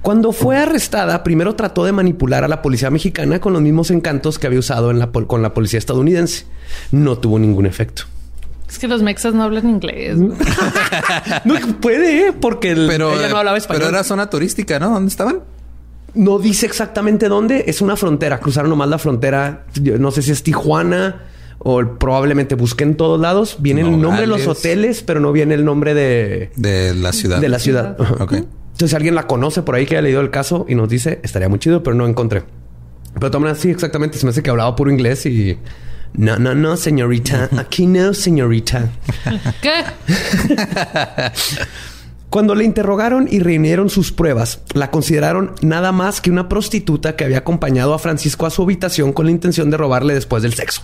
cuando 0.02 0.32
fue 0.32 0.56
arrestada, 0.56 1.22
primero 1.22 1.54
trató 1.56 1.84
de 1.84 1.92
manipular 1.92 2.42
a 2.42 2.48
la 2.48 2.62
policía 2.62 2.90
mexicana 2.90 3.38
con 3.38 3.52
los 3.52 3.60
mismos 3.60 3.90
encantos 3.90 4.38
que 4.38 4.46
había 4.46 4.58
usado 4.58 4.90
en 4.90 4.98
la 4.98 5.12
con 5.12 5.42
la 5.42 5.52
policía 5.52 5.78
estadounidense. 5.78 6.46
No 6.90 7.18
tuvo 7.18 7.38
ningún 7.38 7.66
efecto. 7.66 8.04
Es 8.66 8.78
que 8.78 8.88
los 8.88 9.02
mexas 9.02 9.34
no 9.34 9.42
hablan 9.42 9.68
inglés. 9.68 10.16
no 11.44 11.54
puede, 11.80 12.32
porque 12.32 12.74
pero, 12.74 13.12
ella 13.12 13.28
no 13.28 13.36
hablaba 13.36 13.58
español. 13.58 13.82
Pero 13.82 13.90
era 13.90 14.04
zona 14.04 14.30
turística, 14.30 14.78
¿no? 14.78 14.90
¿Dónde 14.90 15.10
estaban? 15.10 15.40
No 16.14 16.38
dice 16.38 16.66
exactamente 16.66 17.28
dónde. 17.28 17.64
Es 17.66 17.80
una 17.80 17.96
frontera. 17.96 18.40
Cruzaron 18.40 18.70
nomás 18.70 18.88
la 18.88 18.98
frontera. 18.98 19.66
No 19.98 20.10
sé 20.10 20.22
si 20.22 20.32
es 20.32 20.42
Tijuana 20.42 21.22
o 21.58 21.82
probablemente 21.98 22.54
busqué 22.54 22.84
en 22.84 22.96
todos 22.96 23.20
lados. 23.20 23.56
Viene 23.60 23.82
el 23.82 24.00
nombre 24.00 24.22
de 24.22 24.26
los 24.26 24.46
hoteles, 24.46 25.02
pero 25.02 25.20
no 25.20 25.32
viene 25.32 25.54
el 25.54 25.64
nombre 25.64 25.94
de... 25.94 26.50
De 26.56 26.94
la 26.94 27.12
ciudad. 27.12 27.40
De 27.40 27.48
la 27.48 27.58
ciudad. 27.58 28.00
Ok. 28.20 28.32
Entonces, 28.32 28.90
si 28.90 28.96
alguien 28.96 29.14
la 29.14 29.26
conoce 29.26 29.62
por 29.62 29.74
ahí 29.74 29.84
que 29.84 29.96
haya 29.96 30.02
leído 30.02 30.22
el 30.22 30.30
caso 30.30 30.64
y 30.68 30.74
nos 30.74 30.88
dice, 30.88 31.20
estaría 31.22 31.48
muy 31.50 31.58
chido, 31.58 31.82
pero 31.82 31.94
no 31.94 32.06
encontré. 32.06 32.44
Pero 33.14 33.30
también 33.30 33.54
sí, 33.56 33.70
exactamente. 33.70 34.16
Se 34.16 34.24
me 34.24 34.30
hace 34.30 34.42
que 34.42 34.50
hablaba 34.50 34.74
puro 34.74 34.90
inglés 34.90 35.26
y... 35.26 35.58
No, 36.14 36.38
no, 36.38 36.54
no, 36.54 36.76
señorita. 36.76 37.50
Aquí 37.58 37.86
no, 37.86 38.14
señorita. 38.14 38.88
¿Qué? 39.60 39.84
Cuando 42.30 42.54
le 42.54 42.64
interrogaron 42.64 43.26
y 43.28 43.40
reunieron 43.40 43.90
sus 43.90 44.12
pruebas, 44.12 44.60
la 44.72 44.92
consideraron 44.92 45.54
nada 45.62 45.90
más 45.90 46.20
que 46.20 46.30
una 46.30 46.48
prostituta 46.48 47.16
que 47.16 47.24
había 47.24 47.38
acompañado 47.38 47.92
a 47.92 47.98
Francisco 47.98 48.46
a 48.46 48.50
su 48.50 48.62
habitación 48.62 49.12
con 49.12 49.26
la 49.26 49.32
intención 49.32 49.68
de 49.68 49.76
robarle 49.76 50.14
después 50.14 50.44
del 50.44 50.54
sexo. 50.54 50.82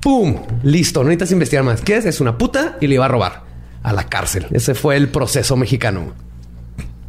¡Pum! 0.00 0.36
Listo, 0.64 1.02
no 1.02 1.10
necesitas 1.10 1.30
investigar 1.30 1.64
más. 1.64 1.80
¿Qué 1.80 1.96
es? 1.96 2.04
Es 2.06 2.20
una 2.20 2.36
puta 2.36 2.76
y 2.80 2.88
le 2.88 2.96
iba 2.96 3.04
a 3.04 3.08
robar 3.08 3.44
a 3.84 3.92
la 3.92 4.08
cárcel. 4.08 4.46
Ese 4.50 4.74
fue 4.74 4.96
el 4.96 5.08
proceso 5.10 5.56
mexicano. 5.56 6.12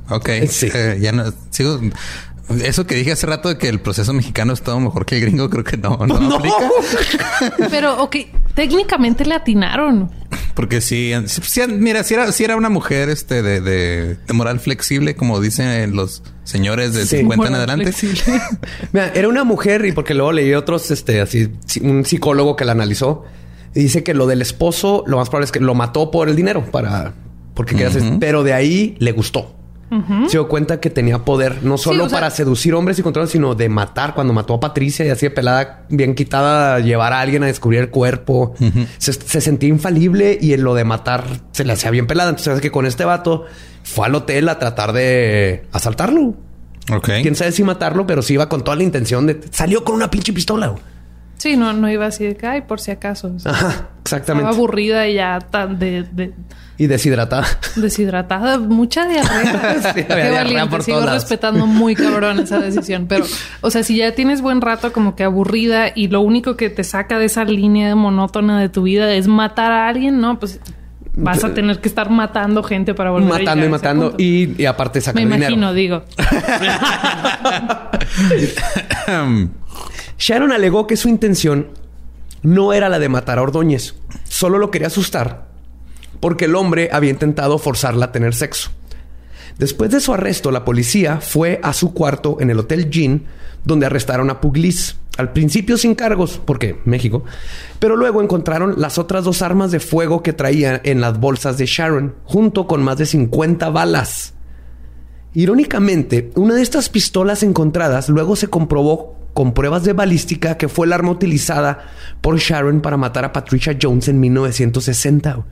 Ok. 0.09 0.29
Sí. 0.47 0.69
Eh, 0.71 0.99
ya 1.01 1.11
no 1.11 1.23
sigo. 1.49 1.79
Eso 2.63 2.85
que 2.85 2.93
dije 2.93 3.11
hace 3.13 3.25
rato 3.25 3.49
de 3.49 3.57
que 3.57 3.67
el 3.67 3.79
proceso 3.81 4.13
mexicano 4.13 4.53
es 4.53 4.61
todo 4.61 4.79
mejor 4.79 5.07
que 5.07 5.15
el 5.15 5.21
gringo, 5.21 5.49
creo 5.49 5.63
que 5.63 5.77
no, 5.77 5.97
no, 6.05 6.19
no. 6.19 6.35
aplica. 6.35 6.69
Pero, 7.71 8.03
ok, 8.03 8.17
técnicamente 8.53 9.25
le 9.25 9.33
atinaron. 9.33 10.11
Porque 10.55 10.79
si, 10.79 11.11
mira, 11.67 12.03
si 12.03 12.13
era, 12.13 12.31
si 12.31 12.45
era 12.45 12.55
una 12.55 12.69
mujer 12.69 13.09
este 13.09 13.43
de, 13.43 13.59
de, 13.59 14.17
moral 14.33 14.61
flexible, 14.61 15.13
como 15.13 15.41
dicen 15.41 15.93
los 15.95 16.23
señores 16.45 16.93
de 16.93 17.05
50 17.05 17.47
en 17.47 17.55
adelante. 17.55 17.93
mira, 18.93 19.11
era 19.13 19.27
una 19.27 19.43
mujer, 19.43 19.85
y 19.85 19.91
porque 19.91 20.13
luego 20.13 20.31
leí 20.31 20.53
otros, 20.53 20.91
este, 20.91 21.19
así, 21.19 21.51
un 21.81 22.05
psicólogo 22.05 22.55
que 22.55 22.63
la 22.63 22.71
analizó, 22.71 23.25
y 23.73 23.81
dice 23.81 24.03
que 24.03 24.13
lo 24.13 24.27
del 24.27 24.41
esposo, 24.41 25.03
lo 25.07 25.17
más 25.17 25.29
probable 25.29 25.45
es 25.45 25.51
que 25.51 25.59
lo 25.59 25.75
mató 25.75 26.09
por 26.09 26.29
el 26.29 26.37
dinero, 26.37 26.65
para, 26.71 27.13
porque 27.53 27.75
pero 28.21 28.43
de 28.43 28.53
ahí 28.53 28.95
le 28.99 29.11
gustó. 29.11 29.54
Se 29.89 30.31
dio 30.31 30.47
cuenta 30.47 30.79
que 30.79 30.89
tenía 30.89 31.19
poder 31.19 31.63
no 31.63 31.77
solo 31.77 32.09
para 32.09 32.29
seducir 32.31 32.73
hombres 32.73 32.97
y 32.97 33.03
controlar, 33.03 33.29
sino 33.29 33.53
de 33.53 33.69
matar. 33.69 34.15
Cuando 34.15 34.33
mató 34.33 34.55
a 34.55 34.59
Patricia 34.59 35.05
y 35.05 35.09
así 35.09 35.27
de 35.27 35.29
pelada, 35.29 35.85
bien 35.89 36.15
quitada, 36.15 36.79
llevar 36.79 37.13
a 37.13 37.21
alguien 37.21 37.43
a 37.43 37.45
descubrir 37.45 37.81
el 37.81 37.89
cuerpo. 37.89 38.55
se, 38.97 39.13
sentía 39.41 39.69
infalible 39.69 40.37
y 40.41 40.53
en 40.53 40.63
lo 40.63 40.73
de 40.73 40.83
matar 40.83 41.25
se 41.51 41.63
le 41.63 41.73
hacía 41.73 41.91
bien 41.91 42.07
pelada. 42.07 42.31
Entonces, 42.31 42.61
que 42.61 42.71
con 42.71 42.85
este 42.85 43.05
vato 43.05 43.45
fue 43.83 44.07
al 44.07 44.15
hotel 44.15 44.49
a 44.49 44.57
tratar 44.57 44.91
de 44.91 45.65
asaltarlo. 45.71 46.35
Ok. 46.91 47.09
Quién 47.21 47.35
sabe 47.35 47.51
si 47.51 47.63
matarlo, 47.63 48.07
pero 48.07 48.21
sí 48.21 48.33
iba 48.33 48.49
con 48.49 48.63
toda 48.63 48.77
la 48.77 48.83
intención 48.83 49.27
de. 49.27 49.39
Salió 49.51 49.83
con 49.83 49.95
una 49.95 50.09
pinche 50.09 50.33
pistola. 50.33 50.75
Sí, 51.37 51.57
no, 51.57 51.73
no 51.73 51.89
iba 51.89 52.05
así 52.05 52.25
de 52.25 52.35
que, 52.35 52.47
ay, 52.47 52.61
por 52.61 52.79
si 52.79 52.91
acaso. 52.91 53.35
Ajá, 53.45 53.89
exactamente. 54.05 54.47
Estaba 54.47 54.55
aburrida 54.55 55.07
y 55.07 55.15
ya 55.15 55.39
tan 55.39 55.79
de, 55.79 56.33
Y 56.77 56.87
deshidratada. 56.87 57.47
Deshidratada, 57.75 58.59
mucha 58.59 59.07
diarrea. 59.07 59.81
sí, 59.95 60.03
Qué 60.03 60.31
valiente. 60.31 60.81
Sigo 60.83 61.05
respetando 61.05 61.65
muy 61.65 61.95
cabrón 61.95 62.39
esa 62.39 62.59
decisión. 62.59 63.07
Pero, 63.07 63.25
o 63.61 63.71
sea, 63.71 63.83
si 63.83 63.97
ya 63.97 64.13
tienes 64.13 64.41
buen 64.41 64.61
rato 64.61 64.93
como 64.93 65.15
que 65.15 65.23
aburrida 65.23 65.91
y 65.93 66.09
lo 66.09 66.21
único 66.21 66.55
que 66.55 66.69
te 66.69 66.83
saca 66.83 67.17
de 67.17 67.25
esa 67.25 67.45
línea 67.45 67.95
monótona 67.95 68.59
de 68.59 68.69
tu 68.69 68.83
vida 68.83 69.11
es 69.11 69.27
matar 69.27 69.71
a 69.71 69.87
alguien, 69.87 70.21
no, 70.21 70.39
pues 70.39 70.59
vas 71.15 71.43
a 71.43 71.51
tener 71.53 71.79
que 71.79 71.87
estar 71.87 72.11
matando 72.11 72.61
gente 72.61 72.93
para 72.93 73.09
volver 73.09 73.29
matando 73.29 73.65
y 73.65 73.69
matando 73.69 74.13
y, 74.17 74.61
y, 74.61 74.65
aparte 74.65 74.99
sacar 75.01 75.25
Me 75.25 75.35
imagino, 75.35 75.73
digo. 75.73 76.03
Sharon 80.19 80.51
alegó 80.51 80.85
que 80.87 80.97
su 80.97 81.09
intención 81.09 81.67
no 82.45 82.71
era 82.71 82.87
la 82.87 82.99
de 82.99 83.09
matar 83.09 83.39
a 83.39 83.41
Ordóñez, 83.41 83.95
solo 84.29 84.57
lo 84.57 84.71
quería 84.71 84.87
asustar 84.87 85.45
porque 86.19 86.45
el 86.45 86.55
hombre 86.55 86.89
había 86.91 87.11
intentado 87.11 87.57
forzarla 87.57 88.05
a 88.05 88.11
tener 88.11 88.33
sexo. 88.33 88.71
Después 89.57 89.91
de 89.91 90.01
su 90.01 90.13
arresto, 90.13 90.51
la 90.51 90.65
policía 90.65 91.21
fue 91.21 91.59
a 91.63 91.71
su 91.71 91.93
cuarto 91.93 92.37
en 92.39 92.49
el 92.49 92.59
Hotel 92.59 92.89
Jean, 92.89 93.25
donde 93.63 93.85
arrestaron 93.85 94.29
a 94.29 94.41
Puglis. 94.41 94.97
Al 95.17 95.31
principio 95.31 95.77
sin 95.77 95.95
cargos, 95.95 96.41
porque 96.43 96.81
México, 96.83 97.23
pero 97.79 97.95
luego 97.95 98.21
encontraron 98.21 98.73
las 98.77 98.97
otras 98.97 99.23
dos 99.23 99.41
armas 99.41 99.71
de 99.71 99.79
fuego 99.79 100.23
que 100.23 100.33
traía 100.33 100.81
en 100.83 100.99
las 100.99 101.19
bolsas 101.19 101.57
de 101.57 101.67
Sharon, 101.67 102.15
junto 102.25 102.67
con 102.67 102.83
más 102.83 102.97
de 102.97 103.05
50 103.05 103.69
balas. 103.69 104.33
Irónicamente, 105.35 106.31
una 106.35 106.55
de 106.55 106.61
estas 106.61 106.89
pistolas 106.89 107.43
encontradas 107.43 108.07
luego 108.09 108.35
se 108.35 108.47
comprobó 108.47 109.15
con 109.33 109.53
pruebas 109.53 109.83
de 109.83 109.91
balística 109.91 110.57
que 110.57 110.69
fue 110.69 110.87
el 110.87 110.93
arma 110.93 111.11
utilizada 111.11 111.89
por 112.21 112.37
Sharon 112.37 112.79
para 112.79 112.95
matar 112.95 113.25
a 113.25 113.33
Patricia 113.33 113.77
Jones 113.79 114.07
en 114.07 114.21
1960. 114.21 115.45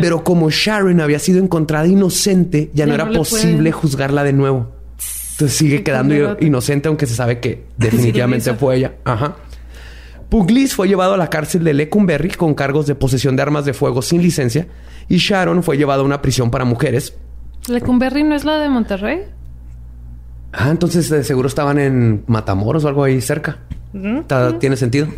Pero 0.00 0.24
como 0.24 0.50
Sharon 0.50 1.02
había 1.02 1.18
sido 1.18 1.38
encontrada 1.38 1.86
inocente, 1.86 2.70
ya, 2.72 2.86
no 2.86 2.94
era 2.94 3.10
posible 3.10 3.72
juzgarla 3.72 4.24
de 4.24 4.32
nuevo. 4.32 4.72
Entonces 5.32 5.56
sigue 5.56 5.82
quedando 5.82 6.38
inocente, 6.40 6.88
aunque 6.88 7.06
se 7.06 7.14
sabe 7.14 7.40
que 7.40 7.66
definitivamente 7.76 8.54
fue 8.54 8.76
ella. 8.76 8.94
Ajá. 9.04 9.36
Puglis 10.30 10.74
fue 10.74 10.88
llevado 10.88 11.12
a 11.12 11.18
la 11.18 11.28
cárcel 11.28 11.62
de 11.62 11.74
Lecumberri 11.74 12.30
con 12.30 12.54
cargos 12.54 12.86
de 12.86 12.94
posesión 12.94 13.36
de 13.36 13.42
armas 13.42 13.66
de 13.66 13.74
fuego 13.74 14.00
sin 14.00 14.22
licencia 14.22 14.66
y 15.06 15.18
Sharon 15.18 15.62
fue 15.62 15.76
llevado 15.76 16.00
a 16.00 16.04
una 16.06 16.22
prisión 16.22 16.50
para 16.50 16.64
mujeres. 16.64 17.14
¿Lecumberri 17.68 18.22
no 18.22 18.34
es 18.34 18.44
la 18.44 18.58
de 18.58 18.68
Monterrey? 18.68 19.20
Ah, 20.52 20.68
entonces 20.70 21.08
de 21.08 21.24
seguro 21.24 21.48
estaban 21.48 21.78
en 21.78 22.24
Matamoros 22.26 22.84
o 22.84 22.88
algo 22.88 23.04
ahí 23.04 23.20
cerca. 23.20 23.58
¿Tiene 24.58 24.76
sentido? 24.76 25.08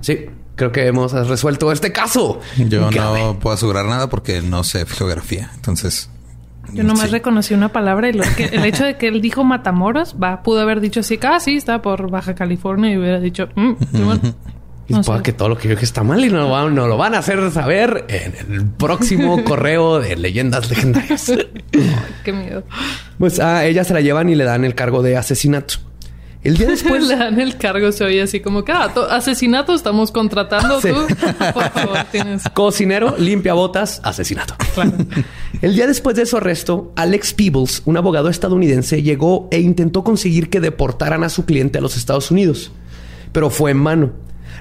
Sí 0.00 0.28
creo 0.56 0.72
que 0.72 0.86
hemos 0.86 1.12
resuelto 1.12 1.72
este 1.72 1.92
caso. 1.92 2.40
Yo 2.56 2.90
no 2.90 3.38
puedo 3.38 3.54
asegurar 3.54 3.86
nada 3.86 4.08
porque 4.08 4.42
no 4.42 4.64
sé 4.64 4.86
geografía. 4.86 5.50
Entonces. 5.54 6.10
Yo 6.72 6.82
nomás 6.82 7.10
reconocí 7.10 7.54
una 7.54 7.68
palabra 7.68 8.08
y 8.08 8.18
el 8.52 8.64
hecho 8.64 8.84
de 8.84 8.96
que 8.96 9.08
él 9.08 9.20
dijo 9.20 9.44
Matamoros, 9.44 10.16
va, 10.20 10.42
pudo 10.42 10.60
haber 10.60 10.80
dicho 10.80 11.00
así, 11.00 11.20
ah, 11.22 11.38
sí, 11.38 11.56
está 11.56 11.82
por 11.82 12.10
Baja 12.10 12.34
California 12.34 12.92
y 12.92 12.96
hubiera 12.96 13.20
dicho, 13.20 13.48
mm, 13.54 13.72
y 14.88 15.22
que 15.22 15.32
todo 15.32 15.48
lo 15.48 15.56
que 15.56 15.68
yo 15.68 15.74
dije 15.74 15.84
está 15.84 16.02
mal 16.02 16.24
y 16.24 16.28
no, 16.28 16.70
no 16.70 16.86
lo 16.86 16.96
van 16.96 17.14
a 17.14 17.18
hacer 17.18 17.50
saber 17.50 18.04
en 18.08 18.52
el 18.52 18.66
próximo 18.66 19.42
correo 19.44 19.98
de 20.00 20.16
leyendas 20.16 20.68
legendarias. 20.68 21.32
qué 22.22 22.32
miedo. 22.32 22.64
Pues 23.18 23.40
a 23.40 23.64
ella 23.64 23.84
se 23.84 23.94
la 23.94 24.00
llevan 24.00 24.28
y 24.28 24.34
le 24.34 24.44
dan 24.44 24.64
el 24.64 24.74
cargo 24.74 25.02
de 25.02 25.16
asesinato. 25.16 25.74
El 26.44 26.58
día 26.58 26.66
después. 26.68 27.08
Le 27.08 27.16
dan 27.16 27.40
el 27.40 27.56
cargo, 27.56 27.90
se 27.90 28.04
oye 28.04 28.22
así 28.22 28.40
como 28.40 28.64
que 28.64 28.72
ah, 28.72 28.92
asesinato 29.10 29.74
estamos 29.74 30.12
contratando 30.12 30.78
tú. 30.82 30.94
Por 31.54 31.70
favor, 31.70 31.98
tienes. 32.12 32.42
Cocinero, 32.52 33.16
limpia 33.18 33.54
botas, 33.54 34.00
asesinato. 34.04 34.54
El 35.62 35.74
día 35.74 35.86
después 35.86 36.14
de 36.14 36.26
su 36.26 36.36
arresto, 36.36 36.92
Alex 36.94 37.32
Peebles, 37.32 37.82
un 37.86 37.96
abogado 37.96 38.28
estadounidense, 38.28 39.02
llegó 39.02 39.48
e 39.50 39.60
intentó 39.60 40.04
conseguir 40.04 40.50
que 40.50 40.60
deportaran 40.60 41.24
a 41.24 41.30
su 41.30 41.46
cliente 41.46 41.78
a 41.78 41.80
los 41.80 41.96
Estados 41.96 42.30
Unidos. 42.30 42.70
Pero 43.32 43.48
fue 43.48 43.70
en 43.70 43.78
mano. 43.78 44.12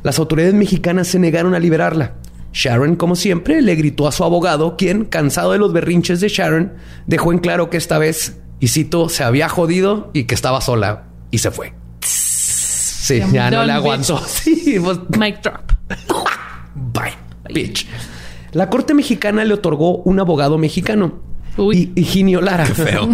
Las 0.03 0.19
autoridades 0.19 0.53
mexicanas 0.53 1.07
se 1.07 1.19
negaron 1.19 1.55
a 1.55 1.59
liberarla. 1.59 2.15
Sharon, 2.53 2.95
como 2.95 3.15
siempre, 3.15 3.61
le 3.61 3.75
gritó 3.75 4.07
a 4.07 4.11
su 4.11 4.23
abogado, 4.23 4.77
quien, 4.77 5.05
cansado 5.05 5.53
de 5.53 5.57
los 5.57 5.73
berrinches 5.73 6.21
de 6.21 6.27
Sharon, 6.27 6.73
dejó 7.07 7.31
en 7.31 7.39
claro 7.39 7.69
que 7.69 7.77
esta 7.77 7.97
vez, 7.97 8.37
y 8.59 8.67
cito, 8.67 9.09
se 9.09 9.23
había 9.23 9.49
jodido 9.49 10.11
y 10.13 10.25
que 10.25 10.35
estaba 10.35 10.61
sola 10.61 11.05
y 11.31 11.39
se 11.39 11.49
fue. 11.49 11.73
Sí, 12.01 13.21
ya 13.31 13.49
no 13.49 13.65
le 13.65 13.71
aguantó. 13.71 14.21
Sí, 14.27 14.77
pues, 14.81 14.99
Mic 15.17 15.41
drop. 15.41 15.71
Bye, 16.75 17.13
bitch. 17.53 17.87
La 18.51 18.69
corte 18.69 18.93
mexicana 18.93 19.43
le 19.43 19.55
otorgó 19.55 19.97
un 19.97 20.19
abogado 20.19 20.57
mexicano. 20.57 21.32
Uy. 21.57 21.91
Y 21.95 22.01
Higinio 22.01 22.41
Lara. 22.41 22.65
Qué 22.65 22.73
feo. 22.73 23.09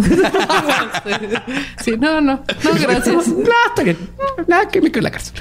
sí, 1.84 1.92
no, 1.98 2.20
no. 2.20 2.42
No, 2.64 2.70
gracias. 2.80 3.28
Nada, 3.28 3.96
Nada 4.46 4.68
que 4.68 4.80
me 4.80 4.90
quede 4.90 5.02
la 5.02 5.10
cárcel. 5.10 5.34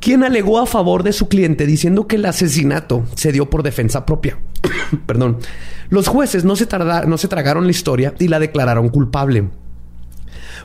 Quien 0.00 0.22
alegó 0.22 0.58
a 0.58 0.66
favor 0.66 1.02
de 1.02 1.12
su 1.12 1.28
cliente 1.28 1.66
diciendo 1.66 2.06
que 2.06 2.16
el 2.16 2.24
asesinato 2.24 3.04
se 3.14 3.32
dio 3.32 3.50
por 3.50 3.62
defensa 3.62 4.06
propia. 4.06 4.38
Perdón. 5.06 5.38
Los 5.90 6.06
jueces 6.06 6.44
no 6.44 6.54
se, 6.54 6.68
no 7.06 7.18
se 7.18 7.28
tragaron 7.28 7.64
la 7.64 7.70
historia 7.70 8.14
y 8.18 8.28
la 8.28 8.38
declararon 8.38 8.90
culpable. 8.90 9.48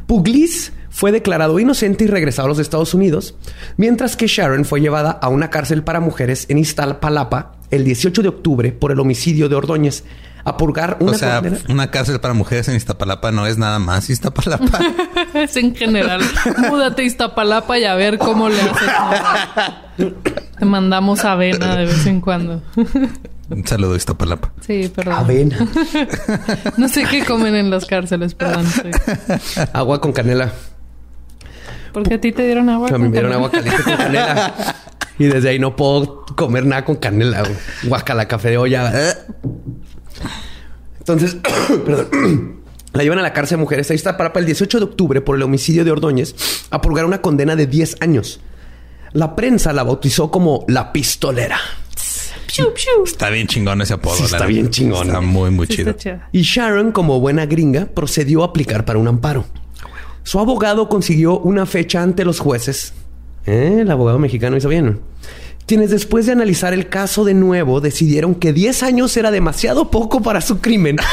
Puglis 0.05 0.73
fue 0.89 1.11
declarado 1.11 1.59
inocente 1.59 2.03
y 2.03 2.07
regresado 2.07 2.45
a 2.45 2.49
los 2.49 2.59
Estados 2.59 2.93
Unidos, 2.93 3.35
mientras 3.77 4.15
que 4.15 4.27
Sharon 4.27 4.65
fue 4.65 4.81
llevada 4.81 5.11
a 5.11 5.29
una 5.29 5.49
cárcel 5.49 5.83
para 5.83 5.99
mujeres 5.99 6.45
en 6.49 6.57
Iztapalapa 6.57 7.53
el 7.71 7.83
18 7.83 8.21
de 8.21 8.27
octubre 8.27 8.71
por 8.73 8.91
el 8.91 8.99
homicidio 8.99 9.49
de 9.49 9.55
Ordóñez 9.55 10.03
a 10.45 10.57
purgar 10.57 10.97
una 10.99 11.11
O 11.11 11.15
sea, 11.15 11.41
una 11.69 11.89
cárcel 11.89 12.19
para 12.19 12.33
mujeres 12.33 12.67
en 12.67 12.75
Iztapalapa 12.75 13.31
no 13.31 13.47
es 13.47 13.57
nada 13.57 13.79
más 13.79 14.09
Iztapalapa. 14.09 14.79
es 15.33 15.55
en 15.57 15.75
general. 15.75 16.21
Múdate 16.69 17.03
a 17.03 17.05
Iztapalapa 17.05 17.79
y 17.79 17.85
a 17.85 17.95
ver 17.95 18.17
cómo 18.17 18.49
le 18.49 18.61
haces. 18.61 20.13
Te 20.59 20.65
mandamos 20.65 21.23
avena 21.23 21.75
de 21.75 21.85
vez 21.85 22.05
en 22.05 22.21
cuando. 22.21 22.61
Un 23.49 23.65
saludo 23.65 23.95
Iztapalapa. 23.95 24.51
Sí, 24.61 24.91
perdón. 24.93 25.13
Avena. 25.13 25.57
no 26.77 26.87
sé 26.87 27.03
qué 27.05 27.23
comen 27.23 27.55
en 27.55 27.69
las 27.69 27.85
cárceles, 27.85 28.33
perdón. 28.33 28.65
Agua 29.73 30.01
con 30.01 30.11
canela. 30.11 30.51
Porque 31.93 32.15
a 32.15 32.21
ti 32.21 32.31
te 32.31 32.43
dieron 32.43 32.69
agua. 32.69 32.89
A 32.89 32.97
mí 32.97 33.05
me 33.05 33.11
dieron 33.11 33.31
agua 33.31 33.51
caliente 33.51 33.83
con 33.83 33.95
canela. 33.95 34.53
y 35.19 35.25
desde 35.25 35.49
ahí 35.49 35.59
no 35.59 35.75
puedo 35.75 36.25
comer 36.35 36.65
nada 36.65 36.83
con 36.83 36.95
canela. 36.95 37.43
la 37.83 38.27
café 38.27 38.49
de 38.49 38.57
olla. 38.57 38.91
Entonces, 40.99 41.37
perdón. 41.85 42.63
La 42.93 43.01
llevan 43.01 43.17
a 43.17 43.23
la 43.23 43.33
cárcel 43.33 43.57
de 43.57 43.63
mujeres. 43.63 43.89
Ahí 43.89 43.95
está 43.95 44.17
para, 44.17 44.31
el 44.39 44.45
18 44.45 44.77
de 44.77 44.85
octubre 44.85 45.19
por 45.19 45.35
el 45.35 45.41
homicidio 45.41 45.83
de 45.83 45.89
Ordóñez 45.89 46.35
a 46.69 46.79
purgar 46.79 47.05
una 47.05 47.21
condena 47.21 47.55
de 47.55 47.65
10 47.65 47.97
años. 48.01 48.39
La 49.13 49.35
prensa 49.35 49.73
la 49.73 49.81
bautizó 49.81 50.29
como 50.29 50.63
la 50.67 50.93
pistolera. 50.93 51.59
Está 53.03 53.31
bien 53.31 53.47
chingón 53.47 53.81
ese 53.81 53.95
apodo. 53.95 54.23
está 54.23 54.45
bien 54.45 54.69
chingón. 54.69 55.07
Está 55.07 55.21
muy, 55.21 55.49
muy 55.49 55.67
chido. 55.67 55.95
Y 56.31 56.43
Sharon, 56.43 56.91
como 56.91 57.19
buena 57.19 57.47
gringa, 57.47 57.87
procedió 57.87 58.43
a 58.43 58.47
aplicar 58.47 58.85
para 58.85 58.99
un 58.99 59.07
amparo. 59.07 59.45
Su 60.21 60.39
abogado 60.39 60.87
consiguió 60.87 61.39
una 61.39 61.65
fecha 61.65 62.03
ante 62.03 62.23
los 62.23 62.39
jueces. 62.39 62.93
¿Eh? 63.47 63.79
El 63.81 63.91
abogado 63.91 64.19
mexicano 64.19 64.55
hizo 64.55 64.69
bien. 64.69 64.99
Quienes 65.65 65.91
después 65.91 66.25
de 66.25 66.33
analizar 66.33 66.73
el 66.73 66.89
caso 66.89 67.23
de 67.23 67.33
nuevo 67.33 67.79
decidieron 67.81 68.35
que 68.35 68.51
10 68.53 68.83
años 68.83 69.15
era 69.15 69.31
demasiado 69.31 69.89
poco 69.89 70.21
para 70.21 70.41
su 70.41 70.59
crimen. 70.59 70.97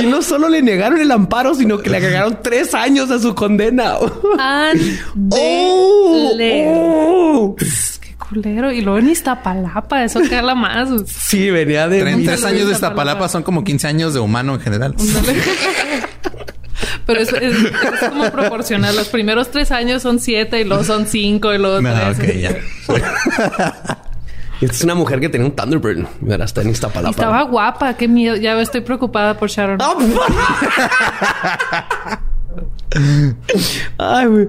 y 0.00 0.06
no 0.06 0.22
solo 0.22 0.48
le 0.48 0.62
negaron 0.62 1.00
el 1.00 1.10
amparo, 1.10 1.54
sino 1.54 1.78
que 1.78 1.90
le 1.90 1.96
agregaron 1.96 2.38
tres 2.42 2.74
años 2.74 3.10
a 3.10 3.18
su 3.18 3.34
condena. 3.34 3.96
¡Oh! 5.30 6.36
oh, 6.56 7.56
Qué 7.56 8.14
culero. 8.16 8.70
Y 8.72 8.82
luego 8.82 8.98
en 8.98 9.08
Iztapalapa, 9.08 10.04
eso 10.04 10.20
la 10.20 10.54
más. 10.54 10.88
Sí, 11.06 11.50
venía 11.50 11.88
de... 11.88 12.00
33 12.00 12.44
años 12.44 12.66
de 12.68 12.74
Iztapalapa 12.74 13.28
son 13.28 13.42
como 13.42 13.64
15 13.64 13.88
años 13.88 14.14
de 14.14 14.20
humano 14.20 14.54
en 14.54 14.60
general. 14.60 14.94
Pero 17.06 17.20
es, 17.20 17.30
como 18.08 18.30
proporcional. 18.30 18.96
Los 18.96 19.08
primeros 19.08 19.50
tres 19.50 19.70
años 19.70 20.02
son 20.02 20.18
siete 20.18 20.60
y 20.60 20.64
luego 20.64 20.84
son 20.84 21.06
cinco 21.06 21.52
y 21.52 21.58
luego 21.58 21.80
no, 21.80 21.90
tres. 22.14 22.56
Esta 24.60 24.76
es 24.76 24.84
una 24.84 24.94
mujer 24.94 25.20
que 25.20 25.28
tenía 25.30 25.46
un 25.46 25.56
Thunderbird. 25.56 26.06
Mira, 26.20 26.44
está 26.44 26.60
en 26.60 26.70
Iztapalapa. 26.70 27.10
Estaba 27.10 27.42
guapa. 27.44 27.94
Qué 27.94 28.06
miedo. 28.08 28.36
Ya 28.36 28.60
estoy 28.60 28.82
preocupada 28.82 29.38
por 29.38 29.48
Sharon. 29.48 29.78
Ah, 29.80 29.94
Ay, 33.98 34.48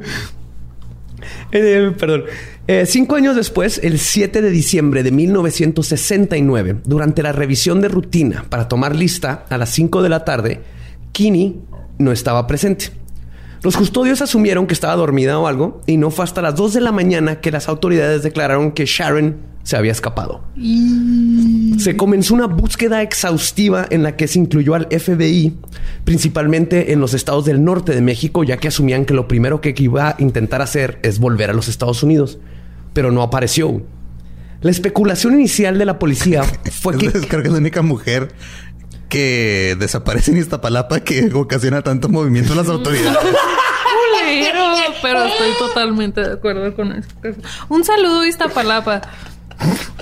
eh, 1.52 1.92
perdón. 1.98 2.24
Eh, 2.68 2.86
cinco 2.86 3.16
años 3.16 3.36
después, 3.36 3.80
el 3.84 4.00
7 4.00 4.42
de 4.42 4.50
diciembre 4.50 5.04
de 5.04 5.12
1969, 5.12 6.78
durante 6.86 7.24
la 7.24 7.32
revisión 7.32 7.82
de 7.82 7.88
rutina 7.88 8.46
para 8.50 8.68
tomar 8.68 8.96
lista 8.96 9.46
a 9.50 9.58
las 9.58 9.70
5 9.70 10.02
de 10.02 10.10
la 10.10 10.24
tarde, 10.26 10.62
Kinney 11.12 11.60
no 12.02 12.12
estaba 12.12 12.48
presente. 12.48 12.92
Los 13.64 13.78
custodios 13.78 14.22
asumieron 14.24 14.66
que 14.66 14.74
estaba 14.74 14.96
dormida 14.96 15.38
o 15.38 15.46
algo 15.46 15.82
y 15.86 15.98
no 15.98 16.10
fue 16.10 16.26
hasta 16.26 16.42
las 16.42 16.56
2 16.56 16.74
de 16.74 16.82
la 16.82 16.92
mañana 16.92 17.42
que 17.42 17.52
las 17.52 17.70
autoridades 17.70 18.24
declararon 18.24 18.72
que 18.72 18.86
Sharon 18.86 19.38
se 19.62 19.78
había 19.78 19.92
escapado. 19.92 20.44
Se 21.78 21.96
comenzó 21.96 22.34
una 22.34 22.48
búsqueda 22.48 23.04
exhaustiva 23.04 23.86
en 23.92 24.02
la 24.02 24.16
que 24.16 24.28
se 24.28 24.40
incluyó 24.40 24.74
al 24.74 24.88
FBI, 24.88 25.56
principalmente 26.04 26.92
en 26.92 27.00
los 27.00 27.14
estados 27.14 27.46
del 27.46 27.64
norte 27.64 27.94
de 27.94 28.02
México, 28.02 28.44
ya 28.44 28.58
que 28.58 28.70
asumían 28.70 29.06
que 29.06 29.14
lo 29.14 29.28
primero 29.28 29.62
que 29.62 29.76
iba 29.78 30.10
a 30.10 30.16
intentar 30.18 30.64
hacer 30.64 31.00
es 31.04 31.20
volver 31.20 31.52
a 31.52 31.54
los 31.54 31.68
Estados 31.68 32.02
Unidos, 32.02 32.40
pero 32.94 33.12
no 33.12 33.22
apareció. 33.22 33.84
La 34.62 34.72
especulación 34.72 35.34
inicial 35.34 35.78
de 35.78 35.86
la 35.86 36.00
policía 36.00 36.44
fue 36.44 36.98
que... 36.98 37.12
Creo 37.12 37.42
que 37.42 37.48
es 37.48 37.54
la 37.54 37.60
única 37.60 37.82
mujer 37.82 38.30
que 39.12 39.76
desaparece 39.78 40.32
en 40.32 40.38
Iztapalapa 40.38 41.02
que 41.02 41.34
ocasiona 41.34 41.82
tanto 41.82 42.08
movimiento 42.08 42.54
en 42.54 42.60
las 42.60 42.70
autoridades. 42.70 43.18
culero. 44.22 44.74
Pero 45.02 45.26
estoy 45.26 45.50
totalmente 45.60 46.22
de 46.22 46.32
acuerdo 46.34 46.74
con 46.74 46.94
eso. 46.94 47.10
Un 47.68 47.84
saludo, 47.84 48.26
Iztapalapa. 48.26 49.02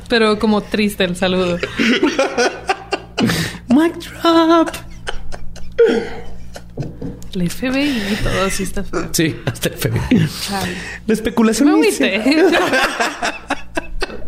Pero 0.07 0.37
como 0.37 0.61
triste 0.61 1.05
el 1.05 1.15
saludo. 1.15 1.57
Mic 3.67 3.95
drop. 3.95 4.69
El 7.33 7.49
FBI 7.49 8.03
y 8.11 8.15
todo 8.23 8.45
así 8.45 8.61
está 8.63 8.83
feo. 8.83 9.09
Sí, 9.11 9.35
hasta 9.45 9.69
el 9.69 9.75
FBI. 9.75 10.29
Chale. 10.47 10.77
La 11.07 11.13
especulación 11.15 11.79
Me. 11.79 11.89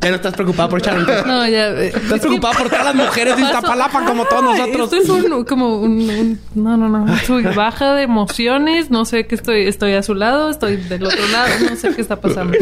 Ya 0.01 0.09
no 0.09 0.15
estás 0.15 0.33
preocupada 0.33 0.67
por 0.67 0.81
Sharon. 0.81 1.05
No, 1.27 1.47
ya. 1.47 1.67
eh, 1.69 1.87
Estás 1.89 2.03
es 2.03 2.09
que 2.13 2.19
preocupada 2.21 2.57
por 2.57 2.69
todas 2.69 2.85
las 2.85 2.95
mujeres 2.95 3.35
de 3.37 3.43
Iztapalapa 3.43 4.03
como 4.03 4.25
todos 4.25 4.43
nosotros. 4.43 4.91
Esto 4.93 5.15
es 5.17 5.23
un, 5.25 5.43
como 5.45 5.79
un, 5.79 6.09
un- 6.09 6.39
no, 6.55 6.75
no, 6.75 6.89
no, 6.89 7.05
soy 7.27 7.43
baja 7.43 7.93
de 7.93 8.01
emociones, 8.03 8.89
no 8.89 9.05
sé 9.05 9.27
qué 9.27 9.35
estoy, 9.35 9.67
estoy 9.67 9.93
a 9.93 10.01
su 10.01 10.15
lado, 10.15 10.49
estoy 10.49 10.77
del 10.77 11.05
otro 11.05 11.27
lado, 11.27 11.49
no 11.69 11.75
sé 11.75 11.93
qué 11.93 12.01
está 12.01 12.15
pasando. 12.19 12.57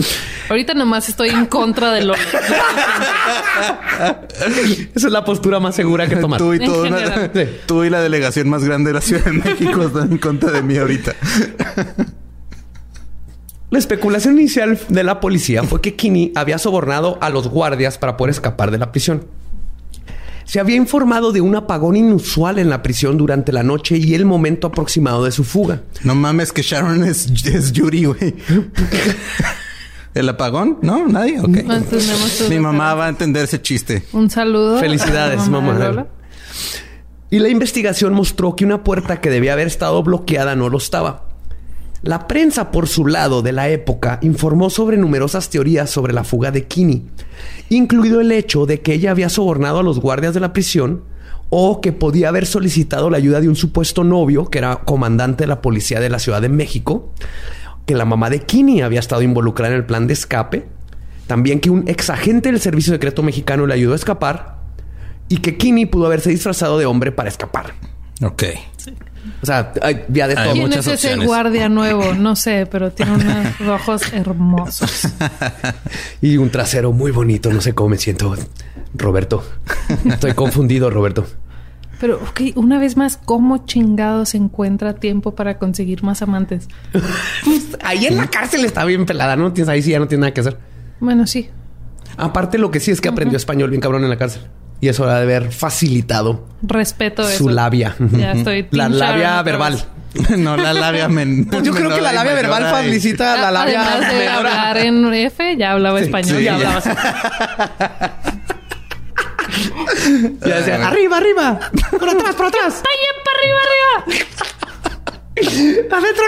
Ahorita 0.49 0.73
nomás 0.73 1.07
estoy 1.07 1.29
en 1.29 1.45
contra 1.45 1.93
de 1.93 2.03
lo 2.03 2.13
Esa 4.95 5.07
es 5.07 5.11
la 5.13 5.23
postura 5.23 5.59
más 5.61 5.75
segura 5.75 6.07
que 6.07 6.17
tomas. 6.17 6.39
Tú 6.39 6.53
y, 6.53 6.57
una- 6.67 7.31
tú 7.65 7.83
y 7.85 7.89
la 7.89 8.01
delegación 8.01 8.49
más 8.49 8.63
grande 8.65 8.89
de 8.89 8.93
la 8.95 9.01
Ciudad 9.01 9.23
de 9.23 9.31
México 9.33 9.83
están 9.83 10.11
en 10.11 10.17
contra 10.17 10.51
de 10.51 10.61
mí 10.61 10.77
ahorita. 10.77 11.15
La 13.71 13.77
especulación 13.77 14.39
inicial 14.39 14.79
de 14.89 15.03
la 15.03 15.19
policía 15.19 15.63
fue 15.63 15.79
que 15.79 15.95
Kinney 15.95 16.31
había 16.35 16.57
sobornado 16.57 17.19
a 17.21 17.29
los 17.29 17.47
guardias 17.47 17.97
para 17.99 18.17
poder 18.17 18.31
escapar 18.31 18.71
de 18.71 18.79
la 18.79 18.91
prisión. 18.91 19.25
Se 20.45 20.59
había 20.59 20.75
informado 20.75 21.31
de 21.31 21.41
un 21.41 21.55
apagón 21.55 21.95
inusual 21.95 22.57
en 22.57 22.71
la 22.71 22.81
prisión 22.81 23.17
durante 23.17 23.51
la 23.51 23.61
noche 23.61 23.97
y 23.97 24.15
el 24.15 24.25
momento 24.25 24.65
aproximado 24.65 25.23
de 25.23 25.31
su 25.31 25.43
fuga. 25.43 25.83
No 26.03 26.15
mames 26.15 26.51
que 26.51 26.63
Sharon 26.63 27.03
es, 27.03 27.27
es 27.45 27.71
Yuri, 27.71 28.05
güey. 28.05 28.35
¿El 30.15 30.27
apagón? 30.27 30.79
No, 30.81 31.07
nadie. 31.07 31.39
Ok. 31.39 32.49
Mi 32.49 32.57
mamá 32.57 32.95
va 32.95 33.05
a 33.05 33.09
entender 33.09 33.43
ese 33.43 33.61
chiste. 33.61 34.03
Un 34.11 34.31
saludo. 34.31 34.79
Felicidades, 34.79 35.47
mamá. 35.47 36.07
Y 37.29 37.37
la 37.37 37.49
investigación 37.49 38.13
mostró 38.15 38.55
que 38.55 38.65
una 38.65 38.83
puerta 38.83 39.21
que 39.21 39.29
debía 39.29 39.53
haber 39.53 39.67
estado 39.67 40.01
bloqueada 40.01 40.55
no 40.55 40.69
lo 40.69 40.79
estaba. 40.79 41.28
La 42.01 42.27
prensa, 42.27 42.71
por 42.71 42.87
su 42.87 43.05
lado, 43.05 43.41
de 43.41 43.51
la 43.51 43.69
época, 43.69 44.19
informó 44.21 44.69
sobre 44.69 44.97
numerosas 44.97 45.49
teorías 45.49 45.89
sobre 45.89 46.13
la 46.13 46.23
fuga 46.23 46.51
de 46.51 46.65
Kinney, 46.65 47.05
incluido 47.69 48.21
el 48.21 48.31
hecho 48.31 48.65
de 48.65 48.81
que 48.81 48.93
ella 48.93 49.11
había 49.11 49.27
sobornado 49.27 49.79
a 49.79 49.83
los 49.83 49.99
guardias 49.99 50.33
de 50.33 50.39
la 50.39 50.53
prisión 50.53 51.03
o 51.49 51.81
que 51.81 51.91
podía 51.91 52.29
haber 52.29 52.45
solicitado 52.45 53.09
la 53.09 53.17
ayuda 53.17 53.41
de 53.41 53.49
un 53.49 53.55
supuesto 53.55 54.03
novio 54.03 54.45
que 54.45 54.59
era 54.59 54.77
comandante 54.77 55.43
de 55.43 55.47
la 55.47 55.61
policía 55.61 55.99
de 55.99 56.09
la 56.09 56.19
Ciudad 56.19 56.41
de 56.41 56.49
México, 56.49 57.11
que 57.85 57.95
la 57.95 58.05
mamá 58.05 58.29
de 58.29 58.41
Kinney 58.41 58.81
había 58.81 58.99
estado 58.99 59.21
involucrada 59.21 59.73
en 59.73 59.79
el 59.79 59.85
plan 59.85 60.07
de 60.07 60.13
escape, 60.13 60.67
también 61.27 61.59
que 61.59 61.69
un 61.69 61.87
ex 61.87 62.09
agente 62.09 62.51
del 62.51 62.61
Servicio 62.61 62.93
Secreto 62.93 63.23
Mexicano 63.23 63.65
le 63.65 63.73
ayudó 63.73 63.93
a 63.93 63.97
escapar 63.97 64.59
y 65.27 65.37
que 65.37 65.57
Kinney 65.57 65.85
pudo 65.85 66.05
haberse 66.05 66.29
disfrazado 66.29 66.77
de 66.79 66.85
hombre 66.85 67.11
para 67.11 67.29
escapar. 67.29 67.73
Ok. 68.21 68.43
O 69.41 69.45
sea, 69.45 69.73
hay- 69.81 70.05
ya 70.09 70.27
de 70.27 70.35
todo. 70.35 70.51
¿Quién 70.53 70.65
muchas 70.65 70.87
es 70.87 71.03
ese 71.05 71.15
guardia 71.25 71.69
nuevo? 71.69 72.13
No 72.13 72.35
sé, 72.35 72.65
pero 72.69 72.91
tiene 72.91 73.13
unos 73.13 73.61
ojos 73.81 74.13
hermosos. 74.13 75.07
Y 76.21 76.37
un 76.37 76.49
trasero 76.49 76.91
muy 76.91 77.11
bonito. 77.11 77.51
No 77.53 77.61
sé 77.61 77.73
cómo 77.73 77.89
me 77.89 77.97
siento, 77.97 78.35
Roberto. 78.93 79.43
Estoy 80.05 80.33
confundido, 80.33 80.89
Roberto. 80.89 81.25
Pero, 81.99 82.15
ok, 82.15 82.55
una 82.55 82.79
vez 82.79 82.95
más, 82.95 83.17
¿cómo 83.17 83.65
chingado 83.65 84.25
se 84.25 84.37
encuentra 84.37 84.93
tiempo 84.93 85.35
para 85.35 85.57
conseguir 85.57 86.01
más 86.03 86.21
amantes? 86.21 86.67
Ahí 87.83 88.05
en 88.05 88.17
la 88.17 88.27
cárcel 88.27 88.63
está 88.65 88.85
bien 88.85 89.05
pelada, 89.05 89.35
¿no? 89.35 89.51
Tienes 89.51 89.69
ahí 89.69 89.81
sí 89.81 89.91
ya 89.91 89.99
no 89.99 90.07
tiene 90.07 90.21
nada 90.21 90.33
que 90.33 90.41
hacer. 90.41 90.57
Bueno, 90.99 91.27
sí. 91.27 91.49
Aparte, 92.17 92.57
lo 92.57 92.71
que 92.71 92.79
sí 92.79 92.91
es 92.91 93.01
que 93.01 93.09
aprendió 93.09 93.37
español 93.37 93.69
bien 93.69 93.81
cabrón 93.81 94.03
en 94.03 94.09
la 94.09 94.17
cárcel. 94.17 94.43
Y 94.81 94.87
eso 94.87 95.07
ha 95.09 95.15
de 95.15 95.21
haber 95.23 95.51
facilitado 95.51 96.45
Respeto 96.61 97.27
eso. 97.27 97.37
su 97.37 97.49
labia. 97.49 97.95
Ya 97.99 98.31
estoy. 98.33 98.67
La 98.71 98.87
labia 98.89 99.41
verbal. 99.43 99.83
no, 100.37 100.57
la 100.57 100.73
labia 100.73 101.07
men 101.07 101.45
Pues 101.45 101.61
yo 101.63 101.71
creo 101.73 101.93
que 101.93 102.01
la 102.01 102.11
labia 102.11 102.33
verbal 102.33 102.63
facilita 102.63 103.37
la 103.37 103.51
labia 103.51 103.81
Además 103.93 104.11
de 104.13 104.27
hablar 104.27 104.77
en 104.77 105.13
F, 105.13 105.55
ya 105.57 105.71
hablaba 105.73 105.99
español. 105.99 106.37
sí, 106.37 106.43
ya 106.43 106.57
ya. 106.57 106.77
hablaba 106.77 106.81
Ya 110.45 110.55
decía, 110.57 110.87
arriba, 110.87 111.17
arriba. 111.17 111.59
Por 111.99 112.09
atrás, 112.09 112.35
por 112.35 112.45
atrás. 112.47 112.75
¡Está 112.75 112.89
bien 112.99 113.15
para 113.25 113.37
arriba, 113.39 113.59
arriba! 113.65 114.39
Adentro 115.91 116.23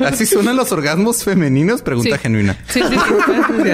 no. 0.00 0.06
Así 0.06 0.24
suenan 0.26 0.56
los 0.56 0.72
orgasmos 0.72 1.22
femeninos, 1.24 1.82
pregunta 1.82 2.16
Sí. 2.16 2.22
genuina. 2.22 2.56
Sí, 2.68 2.80
sí, 2.82 2.96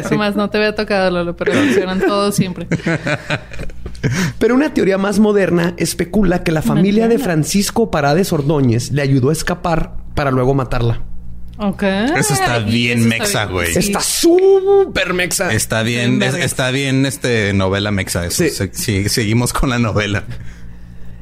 sí. 0.09 0.17
Más 0.17 0.35
no 0.37 0.51
te 0.51 0.59
había 0.59 0.75
tocado, 0.75 1.11
Lolo, 1.11 1.37
pero 1.37 1.53
funcionan 1.53 2.01
todos 2.01 2.35
siempre. 2.35 2.67
Pero 4.39 4.55
una 4.55 4.73
teoría 4.75 4.99
más 4.99 5.19
moderna 5.19 5.75
especula 5.77 6.43
que 6.43 6.53
la 6.53 6.63
familia 6.63 7.09
de 7.09 7.19
Francisco 7.19 7.91
Parades 7.91 8.33
Ordóñez 8.33 8.91
le 8.93 9.03
ayudó 9.03 9.31
a 9.31 9.33
escapar 9.33 9.95
para 10.15 10.31
luego 10.31 10.55
matarla. 10.55 11.03
Ok. 11.61 11.83
Eso 11.83 12.35
está 12.35 12.59
bien 12.61 13.01
eso 13.01 13.09
mexa, 13.09 13.45
güey. 13.47 13.77
Está 13.77 14.01
súper 14.01 15.13
mexa. 15.15 15.53
Está 15.53 15.83
bien, 15.83 16.23
es- 16.23 16.35
está 16.35 16.71
bien 16.71 17.05
este 17.07 17.53
novela 17.53 17.91
mexa. 17.91 18.27
Eso. 18.27 18.45
Sí. 18.45 18.51
Se- 18.51 18.71
sí, 18.73 19.09
seguimos 19.09 19.53
con 19.53 19.71
la 19.71 19.79
novela. 19.79 20.25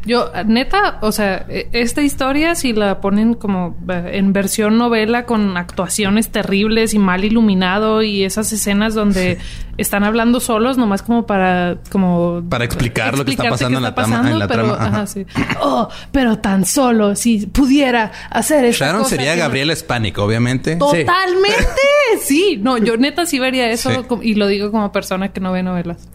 Yo, 0.07 0.31
neta, 0.47 0.99
o 1.03 1.11
sea, 1.13 1.45
e- 1.49 1.69
esta 1.73 2.01
historia, 2.01 2.55
si 2.55 2.73
la 2.73 3.01
ponen 3.01 3.35
como 3.35 3.77
eh, 3.89 4.11
en 4.15 4.33
versión 4.33 4.79
novela 4.79 5.27
con 5.27 5.57
actuaciones 5.57 6.31
terribles 6.31 6.95
y 6.95 6.99
mal 6.99 7.25
iluminado 7.25 8.03
y 8.03 8.23
esas 8.25 8.53
escenas 8.53 8.95
donde 8.95 9.39
están 9.79 10.05
hablando 10.05 10.39
solos, 10.41 10.79
nomás 10.79 11.03
como 11.03 11.27
para, 11.27 11.79
como 11.91 12.43
Para 12.49 12.65
explicar 12.65 13.19
lo 13.19 13.25
que 13.25 13.33
está 13.33 13.49
pasando 13.51 13.79
en 13.79 13.83
la 13.83 13.95
trama- 13.95 14.11
pasando, 14.17 14.33
en 14.33 14.39
la 14.39 14.49
pero, 14.49 14.63
trama, 14.63 14.75
ajá. 14.85 14.97
ajá, 14.97 15.07
sí. 15.07 15.27
Oh, 15.61 15.89
pero 16.13 16.39
tan 16.39 16.65
solo, 16.65 17.17
si 17.17 17.47
pudiera 17.47 18.13
hacer 18.31 18.65
esta 18.65 18.87
Sharon 18.87 19.03
cosa 19.03 19.17
sería 19.17 19.35
que 19.35 19.43
Hispánico, 19.73 20.23
obviamente. 20.23 20.77
Totalmente, 20.77 21.65
sí. 22.23 22.59
No, 22.63 22.79
yo 22.79 22.97
neta 22.97 23.27
sí 23.27 23.39
vería 23.39 23.69
eso 23.71 23.91
Sí. 23.91 23.97
y 24.23 24.35
lo 24.35 24.47
digo 24.47 24.71
como 24.71 24.93
persona 24.93 25.33
que 25.33 25.41
no 25.41 25.53
ve 25.53 25.63
novelas. 25.63 26.09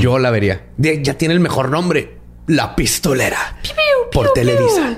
Yo 0.00 0.18
la 0.18 0.30
vería. 0.30 0.62
Ya 0.78 1.14
tiene 1.14 1.34
el 1.34 1.40
mejor 1.40 1.70
nombre. 1.70 2.15
La 2.48 2.74
pistolera. 2.76 3.38
por 4.12 4.32
Televisa. 4.32 4.96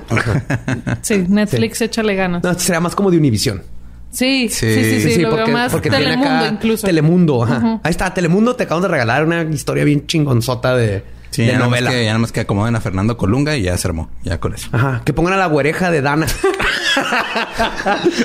Sí, 1.01 1.25
Netflix 1.27 1.81
échale 1.81 2.15
ganas. 2.15 2.43
No, 2.43 2.53
será 2.57 2.79
más 2.79 2.95
como 2.95 3.11
de 3.11 3.17
Univisión. 3.17 3.63
Sí, 4.11 4.49
sí, 4.49 4.73
Sí. 4.73 5.01
sí, 5.01 5.13
sí, 5.15 5.21
lo 5.21 5.35
veo 5.35 5.47
más 5.49 5.71
tiene 5.81 5.97
Telemundo 5.97 6.29
acá 6.29 6.47
incluso. 6.47 6.87
Telemundo, 6.87 7.43
ajá. 7.43 7.79
Ahí 7.83 7.91
está, 7.91 8.13
Telemundo 8.13 8.55
te 8.55 8.63
acabamos 8.63 8.83
de 8.83 8.87
regalar 8.89 9.23
una 9.25 9.43
historia 9.43 9.83
bien 9.83 10.07
chingonzota 10.07 10.75
de, 10.75 11.03
Sí, 11.29 11.43
de 11.43 11.49
ya 11.49 11.53
nada, 11.53 11.65
más 11.65 11.69
novela. 11.79 11.91
que, 11.91 12.01
ya 12.03 12.07
nada 12.09 12.19
más 12.19 12.31
que 12.31 12.39
acomoden 12.39 12.75
a 12.75 12.81
Fernando 12.81 13.17
Colunga 13.17 13.55
y 13.55 13.63
ya 13.63 13.77
se 13.77 13.87
armó. 13.87 14.09
Ya 14.23 14.39
con 14.39 14.55
eso. 14.55 14.67
Ajá, 14.71 15.01
que 15.05 15.13
pongan 15.13 15.33
a 15.33 15.37
la 15.37 15.45
güereja 15.47 15.91
de 15.91 16.01
Dana. 16.01 16.25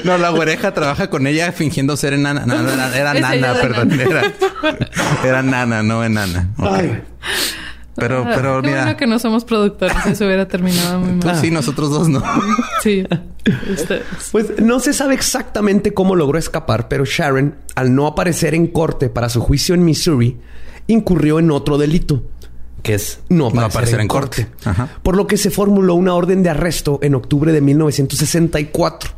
No, 0.05 0.19
la 0.19 0.31
güereja 0.31 0.73
trabaja 0.75 1.09
con 1.11 1.27
ella 1.27 1.53
fingiendo 1.53 1.97
ser 1.97 2.15
enana. 2.15 2.45
No, 2.47 2.63
no, 2.63 2.71
era, 2.73 2.97
era 2.97 3.15
nana, 3.15 3.55
perdón. 3.61 3.93
Era, 4.01 4.23
era 5.25 5.43
nana, 5.43 5.83
no 5.83 6.03
enana. 6.05 6.49
Ok. 6.59 6.67
Ay. 6.73 7.03
Pero, 7.97 8.25
pero 8.35 8.61
qué 8.61 8.69
mira. 8.69 8.83
bueno 8.83 8.97
que 8.97 9.07
no 9.07 9.19
somos 9.19 9.45
productores. 9.45 9.97
Eso 10.07 10.25
hubiera 10.27 10.49
terminado 10.49 10.99
muy 11.01 11.13
Pues 11.21 11.25
mal. 11.35 11.41
sí, 11.41 11.51
nosotros 11.51 11.91
dos 11.91 12.09
no. 12.09 12.23
Sí. 12.83 13.05
Ustedes. 13.73 14.03
Pues 14.33 14.59
no 14.61 14.81
se 14.81 14.93
sabe 14.93 15.15
exactamente 15.15 15.95
cómo 15.95 16.17
logró 16.17 16.39
escapar, 16.39 16.89
pero 16.89 17.05
Sharon, 17.05 17.55
al 17.77 17.95
no 17.95 18.07
aparecer 18.07 18.55
en 18.55 18.67
corte 18.69 19.09
para 19.09 19.29
su 19.29 19.41
juicio 19.41 19.75
en 19.75 19.85
Missouri, 19.85 20.39
incurrió 20.87 21.39
en 21.39 21.51
otro 21.51 21.79
delito, 21.79 22.23
que 22.83 22.95
es 22.95 23.21
no 23.29 23.47
aparecer, 23.47 23.71
aparecer 23.71 23.95
en, 23.97 24.01
en 24.03 24.09
corte. 24.09 24.47
corte. 24.47 24.69
Ajá. 24.71 24.89
Por 25.03 25.17
lo 25.17 25.27
que 25.27 25.37
se 25.37 25.51
formuló 25.51 25.95
una 25.95 26.15
orden 26.15 26.43
de 26.43 26.51
arresto 26.51 26.99
en 27.03 27.15
octubre 27.15 27.53
de 27.53 27.61
1964, 27.61 29.11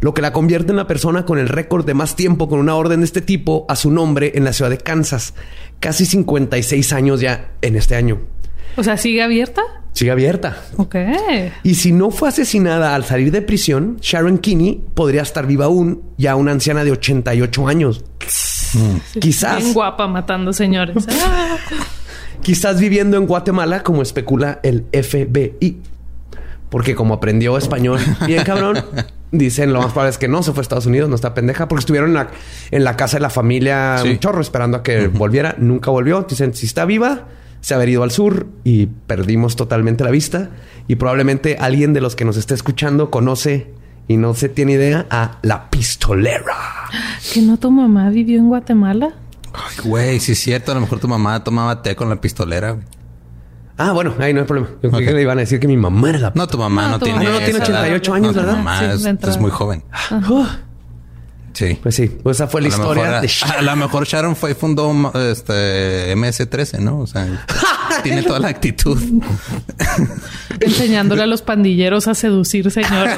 lo 0.00 0.14
que 0.14 0.22
la 0.22 0.32
convierte 0.32 0.70
en 0.70 0.76
la 0.76 0.86
persona 0.86 1.24
con 1.24 1.38
el 1.38 1.48
récord 1.48 1.84
de 1.84 1.94
más 1.94 2.16
tiempo 2.16 2.48
con 2.48 2.58
una 2.58 2.74
orden 2.74 3.00
de 3.00 3.06
este 3.06 3.20
tipo 3.20 3.64
a 3.68 3.76
su 3.76 3.90
nombre 3.90 4.32
en 4.34 4.44
la 4.44 4.52
ciudad 4.52 4.70
de 4.70 4.78
Kansas. 4.78 5.34
Casi 5.80 6.06
56 6.06 6.92
años 6.92 7.20
ya 7.20 7.50
en 7.62 7.76
este 7.76 7.96
año. 7.96 8.20
O 8.76 8.82
sea, 8.82 8.96
¿sigue 8.96 9.22
abierta? 9.22 9.62
Sigue 9.92 10.10
abierta. 10.10 10.56
Ok. 10.76 10.96
Y 11.62 11.76
si 11.76 11.92
no 11.92 12.10
fue 12.10 12.28
asesinada 12.28 12.96
al 12.96 13.04
salir 13.04 13.30
de 13.30 13.42
prisión, 13.42 13.98
Sharon 14.00 14.38
Kinney 14.38 14.82
podría 14.94 15.22
estar 15.22 15.46
viva 15.46 15.66
aún, 15.66 16.02
ya 16.18 16.34
una 16.34 16.50
anciana 16.50 16.82
de 16.82 16.90
88 16.90 17.68
años. 17.68 18.04
Quizás, 19.20 19.58
Bien 19.58 19.72
guapa 19.72 20.08
matando 20.08 20.52
señores. 20.52 20.96
Ah. 21.26 21.56
quizás 22.42 22.78
viviendo 22.80 23.16
en 23.16 23.26
Guatemala, 23.26 23.82
como 23.82 24.02
especula 24.02 24.58
el 24.64 24.84
FBI. 24.92 25.78
Porque 26.68 26.96
como 26.96 27.14
aprendió 27.14 27.56
español 27.56 28.00
bien 28.26 28.42
cabrón, 28.42 28.84
dicen 29.38 29.72
lo 29.72 29.80
más 29.80 29.92
probable 29.92 30.10
es 30.10 30.18
que 30.18 30.28
no 30.28 30.42
se 30.42 30.52
fue 30.52 30.60
a 30.60 30.62
Estados 30.62 30.86
Unidos, 30.86 31.08
no 31.08 31.14
está 31.14 31.34
pendeja, 31.34 31.68
porque 31.68 31.80
estuvieron 31.80 32.10
en 32.10 32.14
la, 32.14 32.28
en 32.70 32.84
la 32.84 32.96
casa 32.96 33.16
de 33.18 33.20
la 33.22 33.30
familia 33.30 33.98
Sí. 34.02 34.08
un 34.10 34.18
chorro 34.18 34.40
esperando 34.40 34.78
a 34.78 34.82
que 34.82 35.08
volviera. 35.08 35.54
Nunca 35.58 35.90
volvió. 35.90 36.22
Dicen, 36.28 36.54
si 36.54 36.66
está 36.66 36.84
viva, 36.84 37.26
se 37.60 37.74
haber 37.74 37.88
ido 37.88 38.02
al 38.02 38.10
sur 38.10 38.46
y 38.64 38.86
perdimos 38.86 39.56
totalmente 39.56 40.04
la 40.04 40.10
vista. 40.10 40.50
Y 40.88 40.96
probablemente 40.96 41.56
alguien 41.58 41.92
de 41.92 42.00
los 42.00 42.14
que 42.16 42.24
nos 42.24 42.36
esté 42.36 42.54
escuchando 42.54 43.10
conoce 43.10 43.72
y 44.06 44.16
no 44.18 44.34
se 44.34 44.48
tiene 44.50 44.72
idea 44.72 45.06
a 45.10 45.38
la 45.42 45.70
pistolera. 45.70 46.54
¿Que 47.32 47.40
no 47.40 47.56
tu 47.58 47.70
mamá 47.70 48.10
vivió 48.10 48.38
en 48.38 48.48
Guatemala? 48.48 49.14
Ay, 49.54 49.88
güey, 49.88 50.20
sí 50.20 50.32
es 50.32 50.40
cierto. 50.40 50.72
A 50.72 50.74
lo 50.74 50.80
mejor 50.82 50.98
tu 51.00 51.08
mamá 51.08 51.42
tomaba 51.42 51.80
té 51.82 51.96
con 51.96 52.08
la 52.08 52.20
pistolera. 52.20 52.72
güey. 52.72 52.84
Ah, 53.76 53.92
bueno, 53.92 54.14
ahí 54.20 54.32
no 54.32 54.40
hay 54.40 54.46
problema. 54.46 54.68
Yo 54.82 54.90
creí 54.90 55.02
Ok. 55.02 55.08
que 55.08 55.14
le 55.14 55.22
iban 55.22 55.38
a 55.38 55.40
decir 55.40 55.58
que 55.58 55.66
mi 55.66 55.76
mamá 55.76 56.10
era 56.10 56.18
la 56.18 56.32
No, 56.34 56.46
tu 56.46 56.58
mamá 56.58 56.82
No, 56.82 56.88
no, 56.90 56.98
tu 57.00 57.04
tiene. 57.06 57.18
mamá 57.24 57.30
no 57.30 57.38
tiene 57.44 57.58
esa 57.58 57.64
edad. 57.72 57.80
88 57.82 58.14
años, 58.14 58.26
No, 58.28 58.32
tu 58.40 58.46
¿verdad? 58.46 58.56
mamá 58.62 58.78
Sí, 58.78 58.84
es, 58.84 59.28
es 59.28 59.38
muy 59.38 59.50
joven. 59.50 59.82
Oh, 60.30 60.46
Sí. 61.54 61.78
Pues 61.82 61.94
sí, 61.94 62.08
pues 62.08 62.36
esa 62.36 62.48
fue 62.48 62.60
la 62.62 62.66
a, 62.66 62.70
historia 62.70 63.04
mejor, 63.04 63.20
de 63.20 63.28
a, 63.46 63.58
a 63.58 63.62
lo 63.62 63.76
mejor 63.76 64.04
Sharon 64.06 64.34
fue 64.34 64.50
y 64.50 64.54
fundó 64.54 64.90
este 65.14 66.12
MS-13, 66.16 66.80
¿no? 66.80 66.98
O 66.98 67.06
sea, 67.06 67.26
tiene 68.02 68.22
toda 68.22 68.38
la 68.40 68.48
actitud. 68.48 68.98
Enseñándole 70.60 71.22
a 71.22 71.26
los 71.26 71.42
pandilleros 71.42 72.08
a 72.08 72.14
seducir 72.14 72.70
señores. 72.70 73.16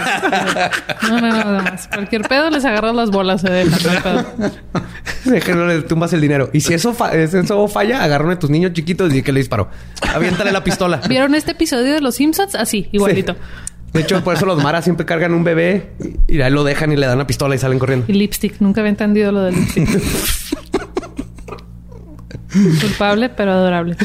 No, 1.02 1.20
no, 1.20 1.28
no, 1.28 1.32
nada 1.32 1.62
más. 1.62 1.88
Cualquier 1.88 2.22
pedo 2.22 2.50
les 2.50 2.64
agarras 2.64 2.94
las 2.94 3.10
bolas, 3.10 3.40
se 3.42 3.50
dejan. 3.50 3.78
no 3.84 3.90
hay 3.90 3.98
pedo. 3.98 4.52
de 5.32 5.40
que 5.40 5.54
no 5.54 5.66
le 5.66 5.82
tumbas 5.82 6.12
el 6.12 6.20
dinero. 6.20 6.50
Y 6.52 6.60
si 6.60 6.74
eso, 6.74 6.92
fa- 6.94 7.12
si 7.28 7.36
eso 7.36 7.68
falla, 7.68 8.02
agarran 8.02 8.30
a 8.30 8.38
tus 8.38 8.50
niños 8.50 8.72
chiquitos 8.72 9.12
y 9.14 9.22
que 9.22 9.32
le 9.32 9.40
disparó. 9.40 9.68
Aviéntale 10.14 10.52
la 10.52 10.64
pistola. 10.64 11.00
¿Vieron 11.08 11.34
este 11.34 11.52
episodio 11.52 11.92
de 11.94 12.00
Los 12.00 12.16
Simpsons? 12.16 12.54
Así, 12.54 12.88
igualito. 12.92 13.32
Sí. 13.34 13.38
De 13.92 14.02
hecho, 14.02 14.22
por 14.22 14.34
eso 14.34 14.44
los 14.44 14.62
maras 14.62 14.84
siempre 14.84 15.06
cargan 15.06 15.32
un 15.32 15.42
bebé 15.42 15.92
y 16.28 16.40
ahí 16.42 16.50
lo 16.50 16.64
dejan 16.64 16.92
y 16.92 16.96
le 16.96 17.06
dan 17.06 17.16
la 17.16 17.26
pistola 17.26 17.54
y 17.54 17.58
salen 17.58 17.78
corriendo. 17.78 18.04
Y 18.08 18.12
lipstick. 18.12 18.60
Nunca 18.60 18.80
había 18.82 18.90
entendido 18.90 19.32
lo 19.32 19.42
del 19.42 19.54
lipstick. 19.54 19.88
Culpable, 22.52 23.28
pero 23.30 23.52
adorable. 23.52 23.96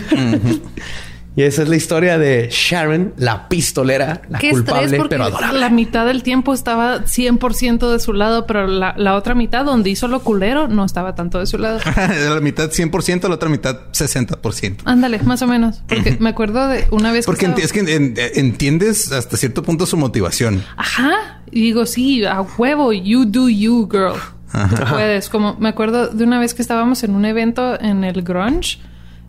Y 1.34 1.44
esa 1.44 1.64
es 1.64 1.70
la 1.70 1.78
historia 1.78 2.18
de 2.18 2.50
Sharon, 2.52 3.14
la 3.16 3.48
pistolera, 3.48 4.22
la 4.30 4.38
culpable, 4.40 4.98
porque 4.98 5.10
pero 5.16 5.24
adorable. 5.24 5.60
la 5.62 5.70
mitad 5.70 6.06
del 6.06 6.24
tiempo 6.24 6.54
estaba 6.54 7.06
100% 7.06 7.90
de 7.90 8.00
su 8.02 8.12
lado, 8.12 8.46
pero 8.46 8.68
la, 8.68 8.94
la 8.98 9.16
otra 9.16 9.34
mitad 9.34 9.64
donde 9.64 9.90
hizo 9.90 10.10
lo 10.10 10.20
culero 10.24 10.68
no 10.68 10.84
estaba 10.84 11.16
tanto 11.16 11.40
de 11.40 11.46
su 11.46 11.58
lado. 11.58 11.80
la 11.96 12.42
mitad 12.42 12.70
100%, 12.70 13.30
la 13.30 13.36
otra 13.36 13.48
mitad 13.48 13.80
60%. 13.94 14.80
Ándale, 14.84 15.20
más 15.20 15.42
o 15.42 15.48
menos. 15.48 15.82
Porque 15.88 16.18
me 16.20 16.32
acuerdo 16.32 16.68
de 16.68 16.86
una 16.92 17.14
vez 17.14 17.26
que 17.26 17.32
Porque 17.32 17.46
estaba- 17.46 17.62
enti- 17.62 17.64
es 17.64 17.72
que 17.72 17.96
en- 17.96 18.14
entiendes 18.36 19.14
hasta 19.14 19.38
cierto 19.38 19.64
punto 19.64 19.86
su 19.86 19.96
motivación. 19.96 20.62
Ajá. 20.76 21.14
Y 21.50 21.62
digo, 21.62 21.86
sí, 21.86 22.26
a 22.26 22.42
huevo, 22.42 22.92
you 22.92 23.24
do 23.24 23.48
you, 23.48 23.88
girl. 23.90 24.16
Tú 24.52 24.84
puedes. 24.90 25.30
Como 25.30 25.56
me 25.60 25.70
acuerdo 25.70 26.08
de 26.08 26.24
una 26.24 26.40
vez 26.40 26.54
que 26.54 26.62
estábamos 26.62 27.04
en 27.04 27.16
un 27.16 27.26
evento 27.26 27.80
en 27.80 28.04
el 28.04 28.22
grunge 28.22 28.78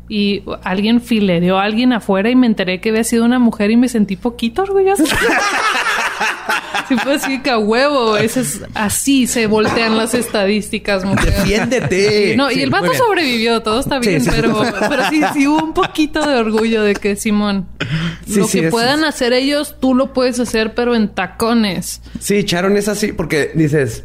y 0.09 0.43
alguien 0.65 1.01
filereó 1.01 1.59
a 1.59 1.65
alguien 1.65 1.93
afuera 1.93 2.28
y 2.28 2.36
me 2.36 2.47
enteré 2.47 2.81
que 2.81 2.90
había 2.90 3.05
sido 3.05 3.24
una 3.24 3.39
mujer 3.39 3.70
y 3.70 3.77
me 3.77 3.89
sentí 3.89 4.16
poquito 4.16 4.62
orgullosa. 4.62 5.05
sí, 6.89 6.97
fue 6.97 7.15
así 7.15 7.40
que 7.40 7.51
a 7.51 7.59
huevo. 7.59 8.16
Ese 8.16 8.40
es 8.40 8.61
así 8.74 9.27
se 9.27 9.47
voltean 9.47 9.97
las 9.97 10.15
estadísticas, 10.15 11.05
mujer. 11.05 11.32
Defiéndete. 11.35 12.35
No, 12.36 12.51
y 12.51 12.55
Sí, 12.57 12.62
el 12.62 12.70
vato 12.70 12.93
sobrevivió, 12.94 13.62
todo 13.62 13.81
está 13.81 14.03
Sí, 14.03 14.09
bien, 14.11 14.20
sí. 14.24 14.31
pero, 14.35 14.61
pero 14.89 15.09
sí, 15.09 15.23
sí 15.32 15.47
hubo 15.47 15.62
un 15.65 15.73
poquito 15.74 16.20
de 16.27 16.35
orgullo 16.35 16.82
de 16.82 16.94
que 16.94 17.16
Simón, 17.16 17.66
Sí, 18.27 18.40
lo 18.40 18.47
sí, 18.49 18.61
que 18.61 18.66
es- 18.66 18.70
puedan 18.70 19.05
hacer 19.05 19.32
ellos, 19.32 19.77
tú 19.81 19.94
lo 19.94 20.12
puedes 20.12 20.39
hacer, 20.40 20.74
pero 20.74 20.94
en 20.94 21.09
tacones. 21.09 22.03
Sí, 22.20 22.43
Sharon 22.43 22.77
es 22.77 22.89
así 22.89 23.12
porque 23.12 23.53
dices, 23.55 24.05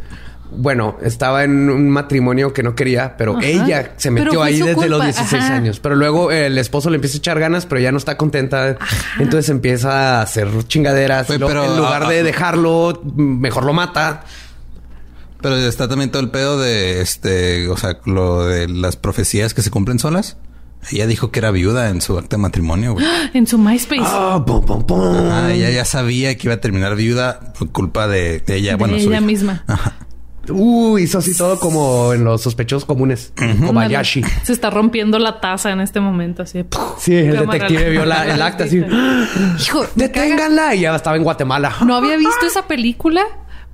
bueno, 0.51 0.97
estaba 1.01 1.43
en 1.43 1.69
un 1.69 1.89
matrimonio 1.89 2.53
que 2.53 2.63
no 2.63 2.75
quería, 2.75 3.17
pero 3.17 3.37
Ajá. 3.37 3.45
ella 3.45 3.93
se 3.97 4.11
metió 4.11 4.41
ahí 4.41 4.59
desde 4.59 4.87
los 4.87 4.99
culpa, 4.99 5.05
16 5.05 5.43
ajá. 5.43 5.55
años. 5.55 5.79
Pero 5.79 5.95
luego 5.95 6.31
el 6.31 6.57
esposo 6.57 6.89
le 6.89 6.95
empieza 6.95 7.17
a 7.17 7.19
echar 7.19 7.39
ganas, 7.39 7.65
pero 7.65 7.81
ya 7.81 7.91
no 7.91 7.97
está 7.97 8.17
contenta. 8.17 8.77
Entonces 9.19 9.49
empieza 9.49 10.19
a 10.19 10.21
hacer 10.21 10.47
chingaderas. 10.67 11.27
Pero, 11.27 11.65
en 11.65 11.77
lugar 11.77 12.03
ah, 12.03 12.09
de 12.09 12.23
dejarlo, 12.23 13.01
mejor 13.15 13.65
lo 13.65 13.73
mata. 13.73 14.23
Pero 15.41 15.55
está 15.55 15.87
también 15.87 16.09
todo 16.09 16.21
el 16.21 16.29
pedo 16.29 16.59
de 16.59 17.01
este, 17.01 17.67
o 17.69 17.77
sea, 17.77 17.99
lo 18.05 18.45
de 18.45 18.67
las 18.67 18.95
profecías 18.95 19.53
que 19.53 19.61
se 19.61 19.69
cumplen 19.69 19.99
solas. 19.99 20.37
Ella 20.91 21.07
dijo 21.07 21.31
que 21.31 21.39
era 21.39 21.51
viuda 21.51 21.89
en 21.89 22.01
su 22.01 22.17
acta 22.17 22.37
de 22.37 22.41
matrimonio, 22.41 22.93
güey. 22.93 23.05
En 23.33 23.45
su 23.45 23.57
MySpace. 23.57 24.01
Ah, 24.05 24.43
pum, 24.45 24.63
pum, 24.63 24.85
pum. 24.85 24.99
Ah, 25.31 25.51
ella 25.51 25.69
ya 25.69 25.85
sabía 25.85 26.37
que 26.37 26.47
iba 26.47 26.53
a 26.53 26.61
terminar 26.61 26.95
viuda 26.95 27.53
por 27.57 27.71
culpa 27.71 28.07
de, 28.07 28.39
de 28.39 28.55
ella. 28.55 28.71
de 28.71 28.75
bueno, 28.77 28.95
ella 28.95 29.19
misma. 29.19 29.65
Uh, 30.49 30.97
hizo 30.97 31.17
así 31.19 31.35
todo 31.35 31.59
como 31.59 32.13
en 32.13 32.23
los 32.23 32.41
sospechosos 32.41 32.85
comunes. 32.85 33.33
Kobayashi. 33.65 34.23
Se 34.43 34.53
está 34.53 34.69
rompiendo 34.69 35.19
la 35.19 35.39
taza 35.39 35.71
en 35.71 35.81
este 35.81 35.99
momento, 35.99 36.43
así. 36.43 36.63
Sí, 36.97 37.15
el 37.15 37.35
Cámara 37.35 37.53
detective 37.59 37.89
vio 37.89 38.05
la- 38.05 38.25
el 38.33 38.41
acta 38.41 38.63
así. 38.65 38.77
Hijo. 39.59 39.85
Deténganla. 39.95 40.75
Y 40.75 40.81
ya 40.81 40.95
estaba 40.95 41.15
en 41.17 41.23
Guatemala. 41.23 41.75
No 41.85 41.95
había 41.95 42.17
visto 42.17 42.45
esa 42.45 42.67
película, 42.67 43.21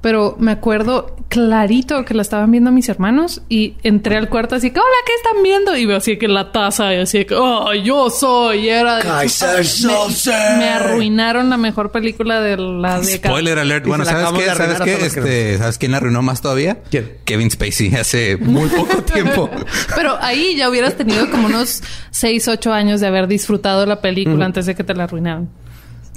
pero 0.04 0.36
me 0.38 0.52
acuerdo 0.52 1.16
clarito 1.30 2.04
que 2.04 2.14
la 2.14 2.22
estaban 2.24 2.52
viendo 2.52 2.72
mis 2.72 2.90
hermanos 2.90 3.42
y 3.48 3.76
entré 3.84 4.18
al 4.18 4.28
cuarto 4.28 4.56
así 4.56 4.70
que, 4.70 4.78
hola, 4.80 4.90
¿qué 5.06 5.14
están 5.16 5.42
viendo? 5.42 5.78
Y 5.78 5.86
veo 5.86 5.96
así 5.96 6.18
que 6.18 6.28
la 6.28 6.52
taza 6.52 6.94
y 6.94 6.98
así 6.98 7.24
que, 7.24 7.36
oh, 7.36 7.74
yo 7.74 8.10
soy. 8.10 8.66
Y 8.66 8.70
era 8.70 8.98
de- 8.98 9.04
Kaiser 9.04 9.66
me, 9.88 10.58
me 10.58 10.70
arruinaron 10.70 11.50
la 11.50 11.56
mejor 11.56 11.92
película 11.92 12.42
de 12.42 12.58
la 12.58 13.00
década. 13.00 13.34
Spoiler 13.34 13.58
alert. 13.60 13.88
Bueno, 13.88 14.04
¿sabes 14.04 14.28
qué? 14.38 14.46
¿Sabes 14.54 14.82
qué? 14.82 15.06
Este, 15.06 15.58
¿sabes 15.58 15.78
quién 15.78 15.92
la 15.92 15.98
arruinó 15.98 16.22
más 16.22 16.42
todavía? 16.42 16.80
¿Quién? 16.92 17.14
Kevin 17.24 17.50
Spacey 17.50 17.96
hace 17.96 18.36
muy 18.36 18.68
poco 18.76 19.02
tiempo. 19.04 19.50
Pero 19.96 20.18
ahí 20.22 20.58
ya 20.58 20.70
hubieras 20.70 20.96
tenido 20.98 21.32
como 21.32 21.48
unos 21.48 21.82
6, 22.12 22.46
8 22.50 22.74
años 22.74 23.00
de 23.00 23.08
haber 23.08 23.28
disfrutado 23.28 23.86
la 23.86 24.02
película 24.02 24.46
antes 24.46 24.66
de 24.66 24.76
que 24.76 24.84
te 24.84 24.94
la 24.94 25.06
arruinaran. 25.06 25.50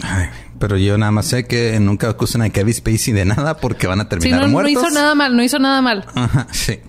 Ay, 0.02 0.26
pero 0.58 0.76
yo 0.76 0.98
nada 0.98 1.10
más 1.12 1.26
sé 1.26 1.46
que 1.46 1.78
nunca 1.80 2.08
acusan 2.08 2.42
a 2.42 2.50
Kevin 2.50 2.74
Spacey 2.74 3.12
de 3.14 3.24
nada 3.24 3.56
porque 3.56 3.86
van 3.86 4.00
a 4.00 4.08
terminar 4.08 4.40
no, 4.42 4.46
no 4.46 4.52
muertos. 4.52 4.72
hizo 4.72 4.90
nada 4.90 5.14
mal, 5.14 5.36
no 5.36 5.42
hizo 5.42 5.58
nada 5.58 5.80
mal. 5.82 6.04
Ajá, 6.14 6.46
sí. 6.52 6.80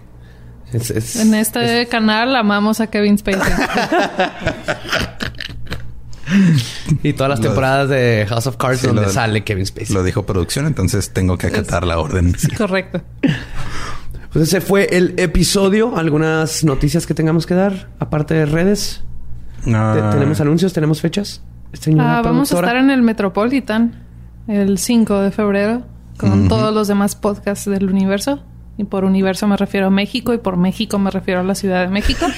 Es- 0.74 0.92
es- 0.92 1.16
En 1.16 1.34
este 1.34 1.88
canal 1.88 2.36
amamos 2.36 2.82
a 2.82 2.88
Kevin 2.88 3.18
Spacey. 3.18 3.42
Y 7.04 7.14
todas 7.14 7.30
las 7.30 7.40
Lo- 7.40 7.46
temporadas 7.46 7.88
de 7.90 8.26
House 8.28 8.48
of 8.48 8.58
Cards 8.58 8.82
Sí, 8.82 8.88
donde 8.88 9.04
lo- 9.04 9.10
sale 9.10 9.44
Kevin 9.46 9.66
Spacey. 9.66 9.94
Lo 9.96 10.04
dijo 10.04 10.26
producción, 10.26 10.66
entonces 10.68 11.12
tengo 11.14 11.38
que 11.38 11.48
acatar 11.48 11.86
la 11.88 12.00
orden. 12.00 12.36
Correcto. 12.58 13.02
Pues 14.34 14.50
ese 14.50 14.60
fue 14.60 14.90
el 14.92 15.14
episodio. 15.18 15.96
¿Algunas 15.98 16.66
noticias 16.66 17.08
que 17.08 17.14
tengamos 17.14 17.46
que 17.46 17.54
dar? 17.56 17.88
Aparte 18.00 18.34
de 18.34 18.46
redes. 18.46 19.04
No. 19.66 19.94
Te- 19.94 20.02
¿Tenemos 20.18 20.42
anuncios? 20.42 20.74
¿Tenemos 20.74 21.00
fechas? 21.00 21.42
Señora 21.80 22.20
Ah, 22.20 22.22
vamos 22.22 22.52
a 22.52 22.56
estar 22.56 22.76
en 22.78 22.90
el 22.90 23.02
Metropolitan 23.02 24.04
el 24.48 24.78
5 24.78 25.20
de 25.22 25.32
febrero 25.32 25.84
con 26.18 26.48
todos 26.48 26.74
los 26.74 26.88
demás 26.88 27.16
podcasts 27.16 27.66
del 27.70 27.90
universo. 27.90 28.44
Y 28.78 28.84
por 28.84 29.06
universo 29.06 29.48
me 29.48 29.58
refiero 29.58 29.88
a 29.88 29.90
México 29.90 30.34
y 30.34 30.38
por 30.38 30.56
México 30.58 31.00
me 31.00 31.10
refiero 31.12 31.40
a 31.42 31.44
la 31.44 31.56
Ciudad 31.56 31.82
de 31.82 31.90
México. 31.90 32.26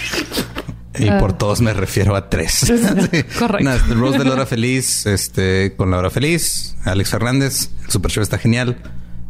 Y 0.97 1.07
Ah. 1.07 1.17
por 1.19 1.31
todos 1.33 1.61
me 1.61 1.71
refiero 1.71 2.13
a 2.15 2.29
tres. 2.29 2.53
Sí. 3.11 3.23
Correcto. 3.37 3.63
No, 3.63 3.71
este, 3.73 3.93
Rose 3.93 4.17
de 4.17 4.25
la 4.25 4.31
Hora 4.33 4.45
Feliz, 4.45 5.05
este, 5.05 5.73
con 5.77 5.91
la 5.91 5.97
Hora 5.99 6.09
Feliz, 6.09 6.75
Alex 6.83 7.09
Fernández, 7.11 7.69
el 7.85 7.91
Super 7.91 8.11
Show 8.11 8.21
está 8.23 8.37
genial. 8.37 8.75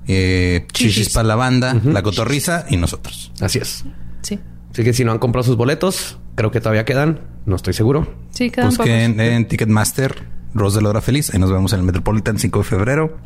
Eh, 0.08 0.66
Chichis 0.72 0.96
Chichis. 0.96 1.14
para 1.14 1.28
la 1.28 1.36
banda, 1.36 1.76
La 1.84 2.02
Cotorriza 2.02 2.66
y 2.70 2.78
nosotros. 2.78 3.32
Así 3.40 3.60
es. 3.60 3.84
Sí. 4.22 4.40
Así 4.72 4.84
que 4.84 4.94
si 4.94 5.04
no 5.04 5.12
han 5.12 5.20
comprado 5.20 5.44
sus 5.46 5.58
boletos, 5.58 6.18
creo 6.40 6.52
que 6.52 6.62
todavía 6.62 6.86
quedan. 6.86 7.20
No 7.46 7.58
estoy 7.58 7.74
seguro. 7.74 8.08
Sí, 8.30 8.50
quedan 8.50 8.70
Busquen 8.70 9.12
pocos. 9.14 9.26
en 9.28 9.48
Ticketmaster, 9.50 10.16
Rose 10.54 10.78
de 10.78 10.84
la 10.84 10.90
Hora 10.90 11.02
Feliz. 11.02 11.34
Ahí 11.34 11.40
nos 11.40 11.52
vemos 11.52 11.74
en 11.74 11.80
el 11.82 11.86
Metropolitan 11.86 12.40
5 12.40 12.60
de 12.60 12.64
febrero. 12.64 13.18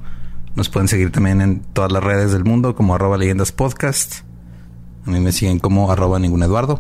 Nos 0.56 0.70
pueden 0.70 0.88
seguir 0.88 1.12
también 1.12 1.40
en 1.40 1.60
todas 1.74 1.92
las 1.92 2.04
redes 2.04 2.32
del 2.32 2.44
mundo 2.44 2.74
como 2.76 2.96
arroba 2.96 3.18
leyendas 3.20 3.52
podcast. 3.52 4.22
A 5.06 5.12
mí 5.12 5.20
me 5.20 5.32
siguen 5.32 5.60
como 5.60 5.92
arroba 5.92 6.18
ningún 6.18 6.42
Eduardo. 6.42 6.80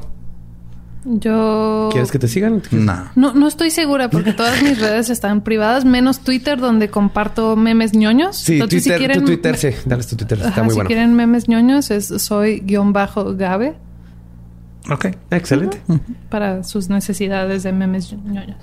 Yo... 1.05 1.89
¿Quieres 1.91 2.11
que 2.11 2.17
te 2.17 2.27
sigan? 2.27 2.63
No. 2.71 3.09
No, 3.15 3.33
no 3.33 3.47
estoy 3.47 3.69
segura 3.69 4.09
porque 4.09 4.31
todas 4.37 4.61
mis 4.63 4.79
redes 4.79 5.09
están 5.11 5.41
privadas, 5.41 5.85
menos 5.85 6.21
Twitter 6.21 6.59
donde 6.59 6.89
comparto 6.89 7.55
memes 7.55 7.93
ñoños. 7.93 8.37
Sí, 8.37 8.53
Entonces, 8.53 8.83
Twitter, 8.83 8.97
si 8.99 9.05
quieren, 9.05 9.19
tu 9.19 9.25
Twitter, 9.25 9.51
me- 9.51 9.57
sí. 9.57 9.67
Dale 9.85 10.03
tu 10.03 10.15
Twitter. 10.15 10.37
Está 10.39 10.49
Ajá, 10.49 10.63
muy 10.63 10.71
si 10.71 10.75
bueno. 10.75 10.87
quieren 10.87 11.13
memes 11.13 11.47
ñoños 11.47 11.91
es 11.91 12.07
soy 12.07 12.61
guion 12.61 12.91
bajo 12.93 13.35
Gabe 13.35 13.75
Ok. 14.89 15.07
Excelente. 15.31 15.81
para 16.29 16.63
sus 16.63 16.89
necesidades 16.89 17.63
de 17.63 17.71
memes 17.71 18.13
ñoños. 18.13 18.57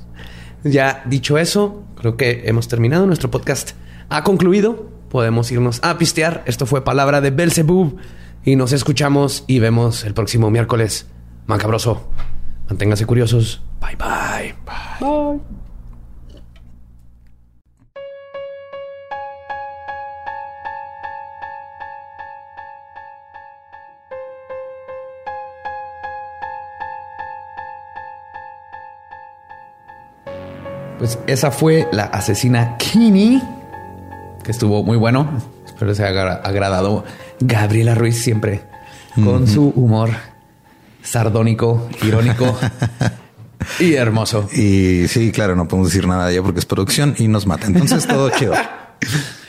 Ya 0.64 1.02
dicho 1.06 1.38
eso, 1.38 1.84
creo 1.96 2.16
que 2.16 2.42
hemos 2.46 2.68
terminado. 2.68 3.06
Nuestro 3.06 3.30
podcast 3.30 3.72
ha 4.08 4.22
concluido. 4.24 4.90
Podemos 5.08 5.50
irnos 5.50 5.80
a 5.82 5.96
pistear. 5.98 6.42
Esto 6.46 6.66
fue 6.66 6.84
Palabra 6.84 7.20
de 7.20 7.30
Belzebub. 7.30 7.96
Y 8.44 8.56
nos 8.56 8.72
escuchamos 8.72 9.44
y 9.46 9.58
vemos 9.58 10.04
el 10.04 10.14
próximo 10.14 10.50
miércoles. 10.50 11.06
Macabroso. 11.46 12.08
Manténganse 12.68 13.06
curiosos. 13.06 13.62
Bye 13.80 13.96
bye. 13.96 14.54
Bye. 14.64 15.69
Pues 31.00 31.18
esa 31.26 31.50
fue 31.50 31.88
la 31.92 32.04
asesina 32.04 32.76
Kini, 32.76 33.42
que 34.44 34.50
estuvo 34.52 34.84
muy 34.84 34.96
bueno. 34.96 35.28
Pero 35.78 35.94
se 35.94 36.04
ha 36.04 36.08
agra- 36.08 36.40
agradado 36.44 37.04
Gabriela 37.40 37.94
Ruiz 37.94 38.22
siempre 38.22 38.62
con 39.14 39.48
su 39.48 39.70
humor 39.74 40.10
sardónico, 41.02 41.88
irónico 42.02 42.54
y 43.80 43.94
hermoso. 43.94 44.46
Y 44.52 45.08
sí, 45.08 45.32
claro, 45.32 45.56
no 45.56 45.66
podemos 45.66 45.88
decir 45.90 46.06
nada 46.06 46.26
de 46.26 46.34
ella 46.34 46.42
porque 46.42 46.58
es 46.60 46.66
producción 46.66 47.14
y 47.18 47.28
nos 47.28 47.46
mata. 47.46 47.66
Entonces 47.66 48.06
todo 48.06 48.28
chido. 48.30 48.52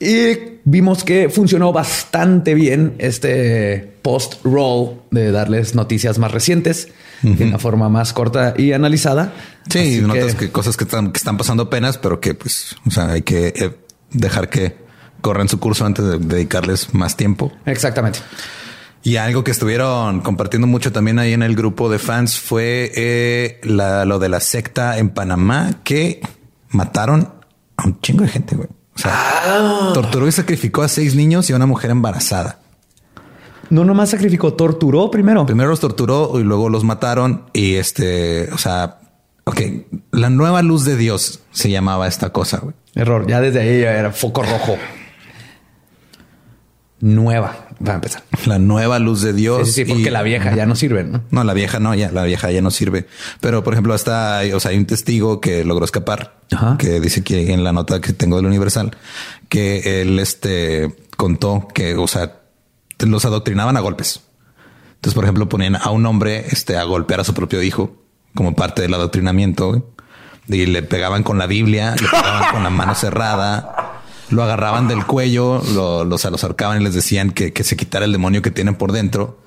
Y 0.00 0.60
vimos 0.64 1.02
que 1.02 1.28
funcionó 1.28 1.72
bastante 1.72 2.54
bien 2.54 2.94
este 2.98 3.94
post-roll 4.02 5.00
de 5.10 5.32
darles 5.32 5.74
noticias 5.74 6.18
más 6.18 6.30
recientes 6.30 6.88
de 7.22 7.44
una 7.44 7.58
forma 7.58 7.88
más 7.88 8.12
corta 8.12 8.54
y 8.56 8.72
analizada. 8.72 9.32
Sí, 9.68 9.78
Así 9.78 10.00
notas 10.00 10.36
que... 10.36 10.50
cosas 10.50 10.76
que 10.76 10.84
están, 10.84 11.10
que 11.10 11.18
están 11.18 11.36
pasando 11.36 11.64
apenas, 11.64 11.98
pero 11.98 12.20
que 12.20 12.34
pues, 12.34 12.76
o 12.86 12.90
sea, 12.92 13.10
hay 13.10 13.22
que 13.22 13.48
eh, 13.48 13.76
dejar 14.12 14.48
que 14.50 14.76
corran 15.20 15.48
su 15.48 15.58
curso 15.58 15.84
antes 15.84 16.04
de 16.04 16.18
dedicarles 16.18 16.94
más 16.94 17.16
tiempo. 17.16 17.52
Exactamente. 17.66 18.20
Y 19.02 19.16
algo 19.16 19.42
que 19.42 19.50
estuvieron 19.50 20.20
compartiendo 20.20 20.66
mucho 20.66 20.92
también 20.92 21.18
ahí 21.18 21.32
en 21.32 21.42
el 21.42 21.56
grupo 21.56 21.90
de 21.90 21.98
fans 21.98 22.38
fue 22.38 22.92
eh, 22.94 23.60
la, 23.64 24.04
lo 24.04 24.18
de 24.18 24.28
la 24.28 24.38
secta 24.38 24.98
en 24.98 25.10
Panamá 25.10 25.80
que 25.82 26.20
mataron 26.70 27.32
a 27.76 27.84
un 27.84 28.00
chingo 28.00 28.22
de 28.22 28.28
gente, 28.28 28.54
güey. 28.54 28.68
O 28.98 29.00
sea, 29.00 29.12
Ah. 29.14 29.90
torturó 29.94 30.26
y 30.26 30.32
sacrificó 30.32 30.82
a 30.82 30.88
seis 30.88 31.14
niños 31.14 31.48
y 31.48 31.52
a 31.52 31.56
una 31.56 31.66
mujer 31.66 31.92
embarazada. 31.92 32.58
No 33.70 33.84
nomás 33.84 34.10
sacrificó, 34.10 34.54
torturó 34.54 35.08
primero. 35.10 35.46
Primero 35.46 35.70
los 35.70 35.78
torturó 35.78 36.40
y 36.40 36.42
luego 36.42 36.68
los 36.68 36.82
mataron. 36.82 37.44
Y 37.52 37.76
este, 37.76 38.50
o 38.52 38.58
sea, 38.58 38.98
ok, 39.44 39.60
la 40.10 40.30
nueva 40.30 40.62
luz 40.62 40.84
de 40.84 40.96
Dios 40.96 41.40
se 41.52 41.70
llamaba 41.70 42.08
esta 42.08 42.30
cosa. 42.30 42.58
Güey. 42.58 42.74
Error. 42.96 43.26
Ya 43.28 43.40
desde 43.40 43.60
ahí 43.60 43.80
ya 43.82 43.92
era 43.92 44.10
foco 44.10 44.42
rojo. 44.42 44.76
Nueva. 47.00 47.67
Va 47.86 47.92
a 47.92 47.94
empezar. 47.96 48.22
La 48.46 48.58
nueva 48.58 48.98
luz 48.98 49.22
de 49.22 49.32
Dios. 49.32 49.68
Sí, 49.68 49.72
sí, 49.74 49.84
sí, 49.84 49.88
porque 49.92 50.08
y- 50.08 50.10
la 50.10 50.22
vieja 50.22 50.54
ya 50.54 50.66
no 50.66 50.74
sirve, 50.74 51.04
¿no? 51.04 51.22
No, 51.30 51.44
la 51.44 51.54
vieja 51.54 51.78
no, 51.78 51.94
ya 51.94 52.10
la 52.10 52.24
vieja 52.24 52.50
ya 52.50 52.60
no 52.60 52.70
sirve. 52.72 53.06
Pero 53.40 53.62
por 53.62 53.74
ejemplo, 53.74 53.94
hasta 53.94 54.40
o 54.54 54.58
sea, 54.60 54.72
hay 54.72 54.78
un 54.78 54.86
testigo 54.86 55.40
que 55.40 55.64
logró 55.64 55.84
escapar, 55.84 56.38
Ajá. 56.52 56.76
que 56.78 56.98
dice 57.00 57.22
que 57.22 57.52
en 57.52 57.62
la 57.62 57.72
nota 57.72 58.00
que 58.00 58.12
tengo 58.12 58.36
del 58.36 58.46
Universal, 58.46 58.96
que 59.48 60.02
él 60.02 60.18
este 60.18 60.92
contó 61.16 61.68
que, 61.72 61.94
o 61.96 62.06
sea, 62.08 62.40
los 62.98 63.24
adoctrinaban 63.24 63.76
a 63.76 63.80
golpes. 63.80 64.22
Entonces, 64.96 65.14
por 65.14 65.24
ejemplo, 65.24 65.48
ponían 65.48 65.76
a 65.76 65.90
un 65.90 66.04
hombre 66.06 66.46
este, 66.50 66.76
a 66.76 66.82
golpear 66.82 67.20
a 67.20 67.24
su 67.24 67.32
propio 67.34 67.62
hijo 67.62 67.96
como 68.34 68.56
parte 68.56 68.82
del 68.82 68.92
adoctrinamiento 68.94 69.94
y 70.48 70.66
le 70.66 70.82
pegaban 70.82 71.22
con 71.22 71.38
la 71.38 71.46
Biblia, 71.46 71.94
le 72.00 72.08
pegaban 72.08 72.50
con 72.52 72.64
la 72.64 72.70
mano 72.70 72.94
cerrada, 72.96 73.87
lo 74.30 74.42
agarraban 74.42 74.88
del 74.88 75.04
cuello, 75.06 75.62
lo, 75.74 76.04
los, 76.04 76.24
los 76.24 76.44
ahorcaban 76.44 76.80
y 76.80 76.84
les 76.84 76.94
decían 76.94 77.30
que, 77.30 77.52
que 77.52 77.64
se 77.64 77.76
quitara 77.76 78.04
el 78.04 78.12
demonio 78.12 78.42
que 78.42 78.50
tienen 78.50 78.74
por 78.74 78.92
dentro. 78.92 79.38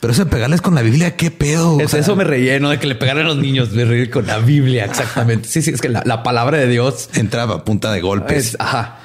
Pero 0.00 0.12
eso 0.12 0.24
de 0.24 0.30
pegarles 0.30 0.60
con 0.60 0.74
la 0.74 0.82
Biblia, 0.82 1.16
qué 1.16 1.30
pedo. 1.30 1.76
O 1.76 1.80
Es- 1.80 1.92
sea, 1.92 2.00
eso 2.00 2.16
me 2.16 2.24
relleno 2.24 2.68
de 2.70 2.78
que 2.78 2.86
le 2.86 2.94
pegaran 2.96 3.24
a 3.24 3.28
los 3.28 3.38
niños. 3.38 3.70
Me 3.72 3.84
reí 3.84 4.10
con 4.10 4.26
la 4.26 4.38
Biblia. 4.38 4.84
Exactamente. 4.84 5.48
Sí, 5.48 5.62
sí, 5.62 5.70
es 5.70 5.80
que 5.80 5.88
la, 5.88 6.02
la 6.04 6.22
palabra 6.22 6.58
de 6.58 6.68
Dios 6.68 7.08
entraba 7.14 7.54
a 7.56 7.64
punta 7.64 7.90
de 7.92 8.00
golpes 8.02 8.48
es, 8.48 8.56
ajá. 8.60 8.98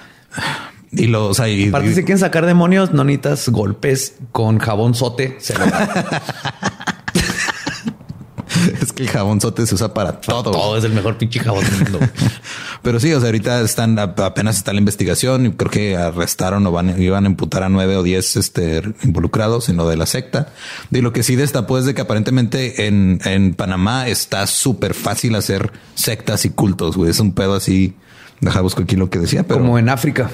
y 0.92 1.08
lo, 1.08 1.28
o 1.28 1.34
sea, 1.34 1.48
y- 1.48 1.70
Aparte, 1.70 1.90
si 1.94 2.02
quieren 2.04 2.20
sacar 2.20 2.46
demonios, 2.46 2.92
no 2.92 3.04
necesitas 3.06 3.48
golpes 3.50 4.16
con 4.34 4.60
jabón 4.60 4.94
sote. 4.94 5.38
Se 5.40 5.58
lo 5.58 5.64
es 8.82 8.92
que 8.92 9.04
el 9.04 9.10
jabonzote 9.10 9.66
se 9.66 9.76
usa 9.76 9.94
para 9.94 10.20
todo. 10.20 10.52
Todo 10.52 10.78
es 10.78 10.84
el 10.84 10.92
mejor 10.94 11.18
pinche 11.18 11.40
jabón 11.40 11.64
del 11.64 11.90
mundo. 11.92 12.00
Pero 12.82 13.00
sí, 13.00 13.14
o 13.14 13.20
sea, 13.20 13.28
ahorita 13.28 13.62
están 13.62 14.00
apenas 14.00 14.58
está 14.58 14.74
la 14.74 14.80
investigación 14.80 15.46
y 15.46 15.52
creo 15.52 15.70
que 15.70 15.98
arrestaron 15.98 16.66
o 16.66 16.72
van, 16.72 17.00
iban 17.02 17.26
a 17.26 17.30
imputar 17.30 17.64
a 17.64 17.70
nueve 17.70 17.96
o 17.96 18.04
diez 18.04 18.36
este, 18.36 18.82
involucrados 19.04 19.70
en 19.70 19.78
lo 19.78 19.88
de 19.88 19.98
la 19.98 20.06
secta. 20.08 20.48
Y 20.90 21.02
lo 21.02 21.14
que 21.14 21.22
sí 21.22 21.36
destapó 21.36 21.78
es 21.78 21.86
de 21.86 21.94
que 21.94 22.02
aparentemente 22.02 22.88
en, 22.88 23.20
en 23.26 23.54
Panamá 23.54 24.08
está 24.08 24.48
súper 24.48 24.94
fácil 24.96 25.36
hacer 25.36 25.72
sectas 25.94 26.46
y 26.46 26.50
cultos. 26.50 26.98
Güey. 26.98 27.12
Es 27.12 27.20
un 27.20 27.34
pedo 27.34 27.54
así. 27.54 27.96
Deja 28.40 28.62
busco 28.62 28.82
aquí 28.82 28.96
lo 28.96 29.10
que 29.12 29.20
decía, 29.20 29.44
pero 29.44 29.60
Como 29.60 29.78
en 29.78 29.90
África. 29.90 30.30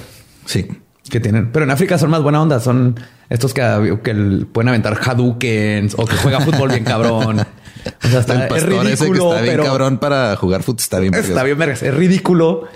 sí. 0.46 0.68
Que 1.10 1.22
tienen, 1.22 1.54
pero 1.54 1.64
en 1.64 1.72
África 1.72 1.98
son 1.98 2.10
más 2.10 2.22
buena 2.22 2.42
onda. 2.42 2.60
Son 2.60 3.00
estos 3.30 3.54
que, 3.54 3.62
que 4.04 4.14
pueden 4.52 4.68
aventar 4.68 5.00
Hadoukens 5.02 5.96
o 5.98 6.06
que 6.06 6.18
juega 6.18 6.42
fútbol 6.42 6.68
bien 6.70 6.84
cabrón. 6.84 7.46
O 8.04 8.08
sea, 8.08 8.20
está, 8.20 8.48
el 8.48 8.54
es 8.54 9.02
ese 9.02 9.12
que 9.12 9.18
está 9.18 9.42
bien 9.42 9.56
pero 9.56 9.64
cabrón 9.64 9.98
para 9.98 10.36
jugar 10.36 10.64
fútbol 10.64 10.82
está 10.82 11.00
bien. 11.00 11.14
está 11.14 11.44
bien 11.44 11.58
vergas. 11.58 11.84
Es 11.84 11.94
ridículo. 11.94 12.68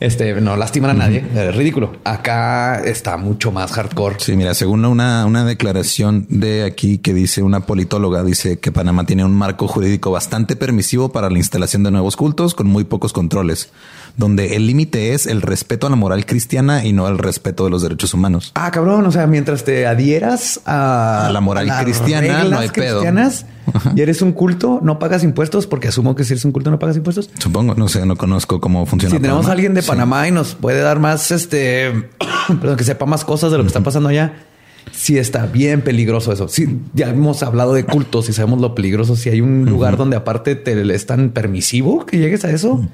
Este 0.00 0.40
no 0.40 0.56
lastiman 0.56 0.92
a 0.92 0.94
nadie. 0.94 1.22
Es 1.34 1.54
ridículo. 1.54 1.92
Acá 2.04 2.80
está 2.82 3.18
mucho 3.18 3.52
más 3.52 3.70
hardcore. 3.72 4.16
Sí, 4.18 4.34
mira, 4.34 4.54
según 4.54 4.86
una, 4.86 5.26
una 5.26 5.44
declaración 5.44 6.26
de 6.30 6.64
aquí 6.64 6.96
que 6.96 7.12
dice 7.12 7.42
una 7.42 7.66
politóloga, 7.66 8.24
dice 8.24 8.58
que 8.58 8.72
Panamá 8.72 9.04
tiene 9.04 9.26
un 9.26 9.34
marco 9.34 9.68
jurídico 9.68 10.10
bastante 10.10 10.56
permisivo 10.56 11.10
para 11.12 11.28
la 11.28 11.36
instalación 11.36 11.82
de 11.82 11.90
nuevos 11.90 12.16
cultos 12.16 12.54
con 12.54 12.66
muy 12.66 12.84
pocos 12.84 13.12
controles, 13.12 13.68
donde 14.20 14.54
el 14.54 14.66
límite 14.66 15.14
es 15.14 15.26
el 15.26 15.40
respeto 15.42 15.86
a 15.86 15.90
la 15.90 15.96
moral 15.96 16.26
cristiana 16.26 16.84
y 16.84 16.92
no 16.92 17.08
el 17.08 17.16
respeto 17.18 17.64
de 17.64 17.70
los 17.70 17.82
derechos 17.82 18.12
humanos. 18.14 18.52
Ah, 18.54 18.70
cabrón. 18.70 19.04
O 19.06 19.10
sea, 19.10 19.26
mientras 19.26 19.64
te 19.64 19.86
adhieras 19.86 20.60
a, 20.66 21.26
A 21.26 21.32
la 21.32 21.40
moral 21.40 21.68
cristiana, 21.82 22.44
no 22.44 22.58
hay 22.58 22.68
pedo. 22.68 22.98
cristianas 23.00 23.46
y 23.96 24.00
eres 24.00 24.20
un 24.20 24.32
culto, 24.32 24.78
no 24.82 24.98
pagas 24.98 25.24
impuestos 25.24 25.66
porque 25.66 25.88
asumo 25.88 26.14
que 26.14 26.24
si 26.24 26.34
eres 26.34 26.44
un 26.44 26.52
culto 26.52 26.70
no 26.70 26.78
pagas 26.78 26.96
impuestos. 26.96 27.30
Supongo, 27.38 27.74
no 27.74 27.88
sé, 27.88 28.04
no 28.04 28.16
conozco 28.16 28.60
cómo 28.60 28.84
funciona. 28.84 29.14
Si 29.16 29.20
tenemos 29.22 29.46
a 29.48 29.52
alguien 29.52 29.74
de 29.74 29.80
Sí. 29.82 29.88
Panamá 29.88 30.28
y 30.28 30.32
nos 30.32 30.54
puede 30.54 30.80
dar 30.80 30.98
más, 31.00 31.30
este, 31.30 31.90
perdón, 32.60 32.76
que 32.76 32.84
sepa 32.84 33.06
más 33.06 33.24
cosas 33.24 33.50
de 33.50 33.56
lo 33.56 33.64
que 33.64 33.68
está 33.68 33.80
pasando 33.80 34.10
allá, 34.10 34.34
sí 34.92 35.16
está 35.16 35.46
bien 35.46 35.80
peligroso 35.80 36.30
eso. 36.32 36.46
Sí, 36.48 36.78
ya 36.92 37.08
hemos 37.08 37.42
hablado 37.42 37.72
de 37.72 37.84
cultos 37.84 38.28
y 38.28 38.34
sabemos 38.34 38.60
lo 38.60 38.74
peligroso. 38.74 39.16
Si 39.16 39.30
hay 39.30 39.40
un 39.40 39.64
lugar 39.64 39.96
donde 39.96 40.16
aparte 40.16 40.56
te 40.56 40.94
es 40.94 41.06
tan 41.06 41.30
permisivo 41.30 42.04
que 42.04 42.18
llegues 42.18 42.44
a 42.44 42.50
eso, 42.50 42.84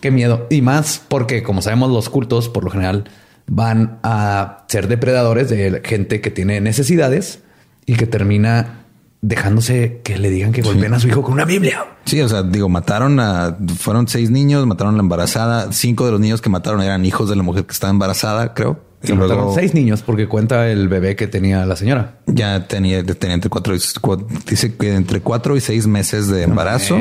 qué 0.00 0.10
miedo. 0.10 0.46
Y 0.50 0.62
más 0.62 1.02
porque, 1.08 1.42
como 1.42 1.62
sabemos, 1.62 1.90
los 1.90 2.08
cultos 2.08 2.48
por 2.48 2.64
lo 2.64 2.70
general 2.70 3.04
van 3.46 3.98
a 4.02 4.64
ser 4.68 4.88
depredadores 4.88 5.50
de 5.50 5.82
gente 5.84 6.20
que 6.20 6.30
tiene 6.30 6.60
necesidades 6.60 7.40
y 7.86 7.96
que 7.96 8.06
termina 8.06 8.84
dejándose 9.22 10.00
que 10.02 10.16
le 10.16 10.30
digan 10.30 10.52
que 10.52 10.62
golpeen 10.62 10.94
a 10.94 11.00
su 11.00 11.08
hijo 11.08 11.22
con 11.22 11.34
una 11.34 11.44
Biblia. 11.44 11.84
Sí, 12.04 12.20
o 12.20 12.28
sea, 12.28 12.42
digo, 12.42 12.68
mataron 12.68 13.20
a, 13.20 13.56
fueron 13.76 14.08
seis 14.08 14.30
niños, 14.30 14.66
mataron 14.66 14.94
a 14.94 14.96
la 14.96 15.02
embarazada. 15.02 15.72
Cinco 15.72 16.06
de 16.06 16.12
los 16.12 16.20
niños 16.20 16.40
que 16.40 16.48
mataron 16.48 16.80
eran 16.82 17.04
hijos 17.04 17.28
de 17.28 17.36
la 17.36 17.42
mujer 17.42 17.64
que 17.64 17.72
estaba 17.72 17.90
embarazada, 17.90 18.54
creo. 18.54 18.80
Y 19.02 19.12
mataron 19.12 19.54
seis 19.54 19.74
niños 19.74 20.02
porque 20.02 20.28
cuenta 20.28 20.68
el 20.70 20.88
bebé 20.88 21.16
que 21.16 21.26
tenía 21.26 21.64
la 21.66 21.76
señora. 21.76 22.18
ya 22.26 22.66
tenía, 22.66 23.04
tenía 23.04 23.34
entre 23.34 23.50
cuatro 23.50 23.74
dice 23.74 24.74
que 24.74 24.94
entre 24.94 25.20
cuatro 25.20 25.56
y 25.56 25.60
seis 25.60 25.86
meses 25.86 26.28
de 26.28 26.42
embarazo. 26.42 26.98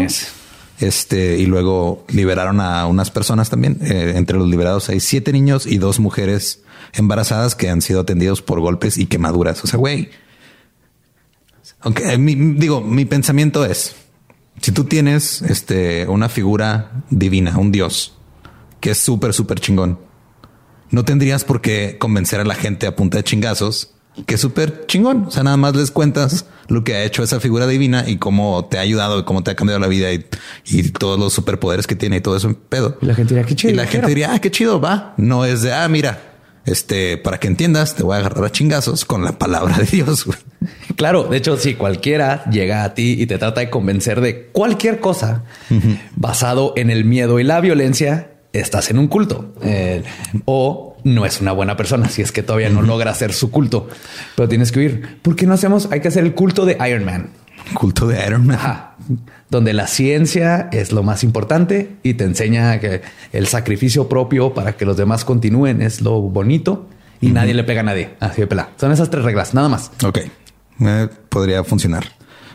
Este, 0.79 1.37
y 1.37 1.45
luego 1.45 2.05
liberaron 2.09 2.59
a 2.61 2.85
unas 2.87 3.11
personas 3.11 3.49
también. 3.49 3.77
Eh, 3.81 4.13
entre 4.15 4.37
los 4.37 4.47
liberados 4.49 4.89
hay 4.89 4.99
siete 4.99 5.31
niños 5.33 5.65
y 5.65 5.77
dos 5.77 5.99
mujeres 5.99 6.61
embarazadas 6.93 7.55
que 7.55 7.69
han 7.69 7.81
sido 7.81 8.01
atendidos 8.01 8.41
por 8.41 8.59
golpes 8.59 8.97
y 8.97 9.05
quemaduras. 9.05 9.63
O 9.63 9.67
sea, 9.67 9.77
güey. 9.79 10.09
Aunque 11.81 12.11
eh, 12.13 12.17
mi- 12.17 12.35
digo, 12.35 12.81
mi 12.81 13.05
pensamiento 13.05 13.65
es 13.65 13.95
si 14.61 14.71
tú 14.71 14.83
tienes 14.85 15.41
este, 15.43 16.07
una 16.07 16.27
figura 16.29 17.03
divina, 17.09 17.57
un 17.57 17.71
dios 17.71 18.15
que 18.81 18.91
es 18.91 18.97
súper, 18.97 19.33
súper 19.33 19.59
chingón, 19.59 19.99
no 20.91 21.05
tendrías 21.05 21.43
por 21.43 21.61
qué 21.61 21.97
convencer 21.99 22.39
a 22.39 22.45
la 22.45 22.55
gente 22.55 22.87
a 22.87 22.95
punta 22.95 23.17
de 23.17 23.23
chingazos 23.23 23.93
que 24.25 24.35
es 24.35 24.41
súper 24.41 24.85
chingón. 24.87 25.25
O 25.27 25.31
sea, 25.31 25.43
nada 25.43 25.57
más 25.57 25.75
les 25.75 25.91
cuentas 25.91 26.45
lo 26.67 26.83
que 26.83 26.95
ha 26.95 27.03
hecho 27.03 27.23
esa 27.23 27.39
figura 27.39 27.67
divina 27.67 28.05
y 28.07 28.17
cómo 28.17 28.65
te 28.65 28.77
ha 28.77 28.81
ayudado 28.81 29.19
y 29.19 29.23
cómo 29.23 29.43
te 29.43 29.51
ha 29.51 29.55
cambiado 29.55 29.79
la 29.79 29.87
vida 29.87 30.11
y, 30.11 30.25
y 30.65 30.83
todos 30.89 31.19
los 31.19 31.33
superpoderes 31.33 31.87
que 31.87 31.95
tiene 31.95 32.17
y 32.17 32.21
todo 32.21 32.35
eso 32.37 32.47
en 32.47 32.55
pedo. 32.55 32.97
Y 33.01 33.05
la 33.05 33.15
gente 33.15 33.33
diría, 33.33 33.47
qué 33.47 33.55
chido. 33.55 33.73
Y 33.73 33.75
la 33.75 33.87
gente 33.87 34.07
diría, 34.07 34.33
ah, 34.33 34.39
qué 34.39 34.51
chido, 34.51 34.79
va. 34.79 35.13
No 35.17 35.45
es 35.45 35.61
de, 35.61 35.73
ah, 35.73 35.87
mira, 35.87 36.19
este, 36.65 37.17
para 37.17 37.39
que 37.39 37.47
entiendas, 37.47 37.95
te 37.95 38.03
voy 38.03 38.15
a 38.15 38.19
agarrar 38.19 38.45
a 38.45 38.51
chingazos 38.51 39.05
con 39.05 39.23
la 39.23 39.37
palabra 39.39 39.77
de 39.77 39.85
Dios. 39.85 40.25
güey. 40.25 40.37
Claro, 40.95 41.23
de 41.23 41.37
hecho, 41.37 41.55
si 41.55 41.75
cualquiera 41.75 42.43
llega 42.51 42.83
a 42.83 42.93
ti 42.93 43.15
y 43.17 43.25
te 43.25 43.37
trata 43.37 43.61
de 43.61 43.69
convencer 43.69 44.19
de 44.19 44.47
cualquier 44.47 44.99
cosa 44.99 45.43
basado 46.17 46.73
en 46.75 46.89
el 46.89 47.05
miedo 47.05 47.39
y 47.39 47.45
la 47.45 47.61
violencia, 47.61 48.31
estás 48.53 48.89
en 48.89 48.97
un 48.99 49.07
culto 49.07 49.53
Eh, 49.61 50.03
o 50.45 50.97
no 51.03 51.25
es 51.25 51.39
una 51.39 51.51
buena 51.51 51.77
persona 51.77 52.09
si 52.09 52.21
es 52.21 52.31
que 52.31 52.43
todavía 52.43 52.69
no 52.69 52.81
logra 52.81 53.11
hacer 53.11 53.31
su 53.33 53.51
culto, 53.51 53.87
pero 54.35 54.49
tienes 54.49 54.71
que 54.71 54.79
huir. 54.79 55.19
¿Por 55.21 55.35
qué 55.35 55.45
no 55.45 55.53
hacemos? 55.53 55.87
Hay 55.91 56.01
que 56.01 56.07
hacer 56.09 56.23
el 56.23 56.33
culto 56.33 56.65
de 56.65 56.77
Iron 56.89 57.05
Man. 57.05 57.29
Culto 57.73 58.07
de 58.07 58.25
Iron 58.25 58.47
Man. 58.47 58.57
Ajá. 58.57 58.95
Donde 59.49 59.73
la 59.73 59.87
ciencia 59.87 60.69
es 60.71 60.91
lo 60.91 61.03
más 61.03 61.23
importante 61.23 61.95
y 62.03 62.15
te 62.15 62.23
enseña 62.25 62.79
que 62.79 63.01
el 63.31 63.47
sacrificio 63.47 64.09
propio 64.09 64.53
para 64.53 64.73
que 64.73 64.85
los 64.85 64.97
demás 64.97 65.25
continúen 65.25 65.81
es 65.81 66.01
lo 66.01 66.19
bonito 66.21 66.87
y 67.21 67.31
nadie 67.31 67.53
le 67.53 67.63
pega 67.63 67.81
a 67.81 67.83
nadie. 67.83 68.11
Así 68.19 68.41
de 68.41 68.47
pelada. 68.47 68.71
Son 68.77 68.91
esas 68.91 69.09
tres 69.09 69.23
reglas, 69.23 69.53
nada 69.53 69.69
más. 69.69 69.91
Ok, 70.05 70.19
Eh, 70.81 71.07
podría 71.29 71.63
funcionar. 71.63 72.05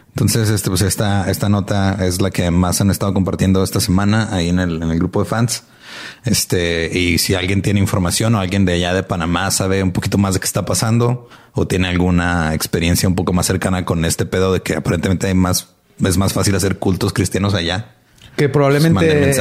Entonces, 0.09 0.49
este, 0.49 0.71
pues 0.71 0.83
esta, 0.83 1.29
esta 1.31 1.49
nota 1.49 1.99
es 2.07 2.21
la 2.23 2.31
que 2.31 2.51
más 2.51 2.81
han 2.81 2.91
estado 2.91 3.13
compartiendo 3.13 3.63
esta 3.65 3.81
semana 3.81 4.29
ahí 4.33 4.49
en 4.49 4.61
el, 4.61 4.83
en 4.83 4.91
el 4.91 4.99
grupo 4.99 5.21
de 5.23 5.29
fans. 5.29 5.65
Este, 6.25 6.91
y 6.99 7.19
si 7.19 7.35
alguien 7.35 7.63
tiene 7.63 7.81
información 7.81 8.35
o 8.35 8.41
alguien 8.41 8.65
de 8.65 8.75
allá 8.75 8.95
de 8.95 9.03
Panamá 9.03 9.51
sabe 9.51 9.83
un 9.83 9.93
poquito 9.93 10.19
más 10.19 10.35
de 10.35 10.41
qué 10.41 10.47
está 10.47 10.65
pasando 10.65 11.29
o 11.53 11.67
tiene 11.67 11.89
alguna 11.89 12.55
experiencia 12.55 13.09
un 13.09 13.15
poco 13.15 13.33
más 13.33 13.47
cercana 13.47 13.85
con 13.85 14.05
este 14.05 14.27
pedo 14.27 14.53
de 14.53 14.61
que 14.61 14.75
aparentemente 14.75 15.27
hay 15.27 15.35
más, 15.35 15.69
es 16.03 16.17
más 16.17 16.33
fácil 16.33 16.55
hacer 16.55 16.79
cultos 16.79 17.13
cristianos 17.13 17.55
allá. 17.55 17.95
Que 18.37 18.49
probablemente 18.49 19.33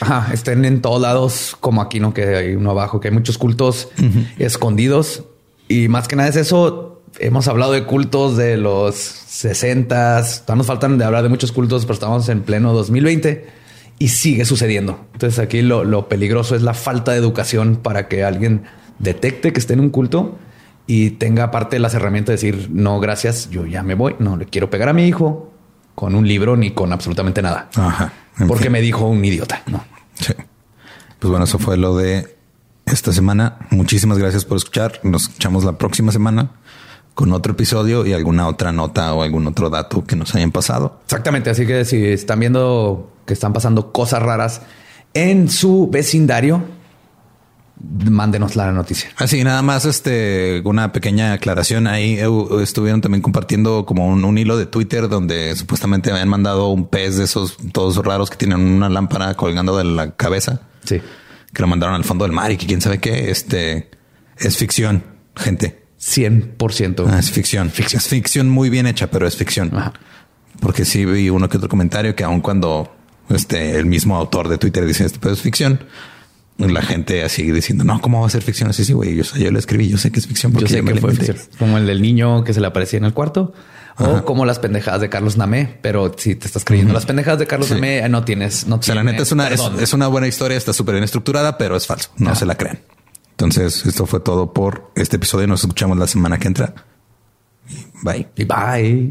Ajá, 0.00 0.32
estén 0.32 0.64
en 0.64 0.80
todos 0.80 1.00
lados, 1.00 1.56
como 1.60 1.80
aquí, 1.80 2.00
¿no? 2.00 2.12
Que 2.12 2.34
hay 2.34 2.54
uno 2.56 2.72
abajo, 2.72 2.98
que 2.98 3.06
hay 3.08 3.14
muchos 3.14 3.38
cultos 3.38 3.88
escondidos. 4.36 5.22
Y 5.68 5.86
más 5.86 6.08
que 6.08 6.16
nada 6.16 6.28
es 6.28 6.34
eso. 6.34 7.02
Hemos 7.20 7.46
hablado 7.46 7.70
de 7.70 7.84
cultos 7.84 8.36
de 8.36 8.56
los 8.56 8.96
60. 8.96 10.24
Nos 10.56 10.66
faltan 10.66 10.98
de 10.98 11.04
hablar 11.04 11.22
de 11.22 11.28
muchos 11.28 11.52
cultos, 11.52 11.82
pero 11.84 11.94
estamos 11.94 12.28
en 12.28 12.42
pleno 12.42 12.72
2020 12.72 13.61
y 13.98 14.08
sigue 14.08 14.44
sucediendo. 14.44 15.06
Entonces 15.12 15.38
aquí 15.38 15.62
lo, 15.62 15.84
lo 15.84 16.08
peligroso 16.08 16.56
es 16.56 16.62
la 16.62 16.74
falta 16.74 17.12
de 17.12 17.18
educación 17.18 17.76
para 17.76 18.08
que 18.08 18.24
alguien 18.24 18.64
detecte 18.98 19.52
que 19.52 19.60
esté 19.60 19.74
en 19.74 19.80
un 19.80 19.90
culto 19.90 20.38
y 20.86 21.10
tenga 21.10 21.44
aparte 21.44 21.78
las 21.78 21.94
herramientas 21.94 22.40
de 22.40 22.50
decir, 22.50 22.68
no, 22.72 23.00
gracias, 23.00 23.50
yo 23.50 23.66
ya 23.66 23.82
me 23.82 23.94
voy, 23.94 24.16
no 24.18 24.36
le 24.36 24.46
quiero 24.46 24.70
pegar 24.70 24.88
a 24.88 24.92
mi 24.92 25.06
hijo 25.06 25.52
con 25.94 26.14
un 26.14 26.26
libro 26.26 26.56
ni 26.56 26.70
con 26.72 26.92
absolutamente 26.92 27.42
nada. 27.42 27.68
Ajá. 27.76 28.12
Porque 28.48 28.70
me 28.70 28.80
dijo 28.80 29.06
un 29.06 29.24
idiota. 29.24 29.62
No. 29.66 29.84
Sí. 30.14 30.32
Pues 31.18 31.30
bueno, 31.30 31.44
eso 31.44 31.58
fue 31.58 31.76
lo 31.76 31.96
de 31.96 32.36
esta 32.86 33.12
semana. 33.12 33.58
Muchísimas 33.70 34.18
gracias 34.18 34.44
por 34.44 34.56
escuchar. 34.56 35.00
Nos 35.02 35.24
escuchamos 35.24 35.64
la 35.64 35.78
próxima 35.78 36.10
semana 36.12 36.50
con 37.14 37.32
otro 37.32 37.52
episodio 37.52 38.06
y 38.06 38.12
alguna 38.12 38.48
otra 38.48 38.72
nota 38.72 39.12
o 39.14 39.22
algún 39.22 39.46
otro 39.46 39.70
dato 39.70 40.04
que 40.04 40.16
nos 40.16 40.34
hayan 40.34 40.50
pasado. 40.50 41.00
Exactamente. 41.04 41.50
Así 41.50 41.66
que 41.66 41.84
si 41.84 42.04
están 42.06 42.40
viendo 42.40 43.10
que 43.26 43.34
están 43.34 43.52
pasando 43.52 43.92
cosas 43.92 44.22
raras 44.22 44.62
en 45.14 45.50
su 45.50 45.88
vecindario, 45.90 46.62
mándenos 47.78 48.56
la 48.56 48.72
noticia. 48.72 49.10
Así, 49.16 49.44
nada 49.44 49.62
más 49.62 49.84
este, 49.84 50.62
una 50.64 50.92
pequeña 50.92 51.34
aclaración. 51.34 51.86
Ahí 51.86 52.18
estuvieron 52.60 53.00
también 53.00 53.22
compartiendo 53.22 53.84
como 53.84 54.06
un, 54.06 54.38
hilo 54.38 54.56
de 54.56 54.66
Twitter 54.66 55.08
donde 55.08 55.54
supuestamente 55.56 56.10
habían 56.10 56.28
mandado 56.28 56.68
un 56.68 56.86
pez 56.86 57.18
de 57.18 57.24
esos 57.24 57.56
todos 57.72 57.96
raros 58.04 58.30
que 58.30 58.36
tienen 58.36 58.60
una 58.60 58.88
lámpara 58.88 59.34
colgando 59.34 59.76
de 59.76 59.84
la 59.84 60.12
cabeza. 60.12 60.62
Sí. 60.84 61.00
Que 61.52 61.62
lo 61.62 61.68
mandaron 61.68 61.94
al 61.94 62.04
fondo 62.04 62.24
del 62.24 62.32
mar 62.32 62.50
y 62.50 62.56
que 62.56 62.66
quién 62.66 62.80
sabe 62.80 62.98
qué. 62.98 63.30
Este 63.30 63.90
es 64.38 64.56
ficción, 64.56 65.04
gente. 65.36 65.81
100%. 66.02 67.06
Ah, 67.08 67.18
es 67.18 67.30
ficción. 67.30 67.70
ficción. 67.70 68.00
Es 68.00 68.08
ficción 68.08 68.48
muy 68.48 68.70
bien 68.70 68.86
hecha, 68.86 69.10
pero 69.10 69.26
es 69.26 69.36
ficción. 69.36 69.70
Porque 70.60 70.84
sí 70.84 71.04
vi 71.04 71.30
uno 71.30 71.48
que 71.48 71.56
otro 71.56 71.68
comentario 71.68 72.14
que 72.14 72.24
aun 72.24 72.40
cuando 72.40 72.94
este, 73.28 73.78
el 73.78 73.86
mismo 73.86 74.16
autor 74.16 74.48
de 74.48 74.58
Twitter 74.58 74.84
dice 74.84 75.04
esto 75.04 75.30
es 75.30 75.40
ficción, 75.40 75.80
la 76.58 76.82
gente 76.82 77.24
así 77.24 77.50
diciendo, 77.50 77.84
no, 77.84 78.00
¿cómo 78.00 78.20
va 78.20 78.26
a 78.26 78.30
ser 78.30 78.42
ficción? 78.42 78.70
Así, 78.70 78.84
sí, 78.84 78.92
güey, 78.92 79.16
yo, 79.16 79.24
yo 79.36 79.50
lo 79.50 79.58
escribí, 79.58 79.88
yo 79.88 79.96
sé 79.96 80.10
que 80.12 80.20
es 80.20 80.26
ficción. 80.26 80.52
Porque 80.52 80.68
yo 80.68 80.76
sé 80.76 80.84
que 80.84 81.00
fue 81.00 81.12
ficción. 81.12 81.36
Como 81.58 81.78
el 81.78 81.86
del 81.86 82.02
niño 82.02 82.44
que 82.44 82.52
se 82.52 82.60
le 82.60 82.66
aparecía 82.66 82.98
en 82.98 83.04
el 83.04 83.14
cuarto. 83.14 83.52
O 83.98 84.24
como 84.24 84.46
las 84.46 84.58
pendejadas 84.58 85.00
de 85.02 85.10
Carlos 85.10 85.36
Namé, 85.36 85.78
pero 85.82 86.14
si 86.16 86.34
te 86.34 86.46
estás 86.46 86.64
creyendo 86.64 86.94
las 86.94 87.04
pendejadas 87.04 87.38
de 87.38 87.46
Carlos 87.46 87.70
Namé, 87.70 87.98
eh, 87.98 88.08
no 88.08 88.24
tienes, 88.24 88.66
no 88.66 88.76
O 88.76 88.82
sea, 88.82 88.94
la 88.94 89.04
neta 89.04 89.22
es 89.22 89.32
una, 89.32 89.48
es, 89.48 89.92
una 89.92 90.08
buena 90.08 90.26
historia, 90.26 90.56
está 90.56 90.72
súper 90.72 90.94
bien 90.94 91.04
estructurada, 91.04 91.58
pero 91.58 91.76
es 91.76 91.86
falso. 91.86 92.10
No 92.16 92.34
se 92.34 92.46
la 92.46 92.56
crean. 92.56 92.80
Entonces, 93.32 93.84
esto 93.86 94.06
fue 94.06 94.20
todo 94.20 94.52
por 94.52 94.90
este 94.94 95.16
episodio. 95.16 95.46
Nos 95.46 95.62
escuchamos 95.62 95.98
la 95.98 96.06
semana 96.06 96.38
que 96.38 96.48
entra. 96.48 96.74
Bye. 98.02 98.28
Y 98.36 98.44
bye. 98.44 99.10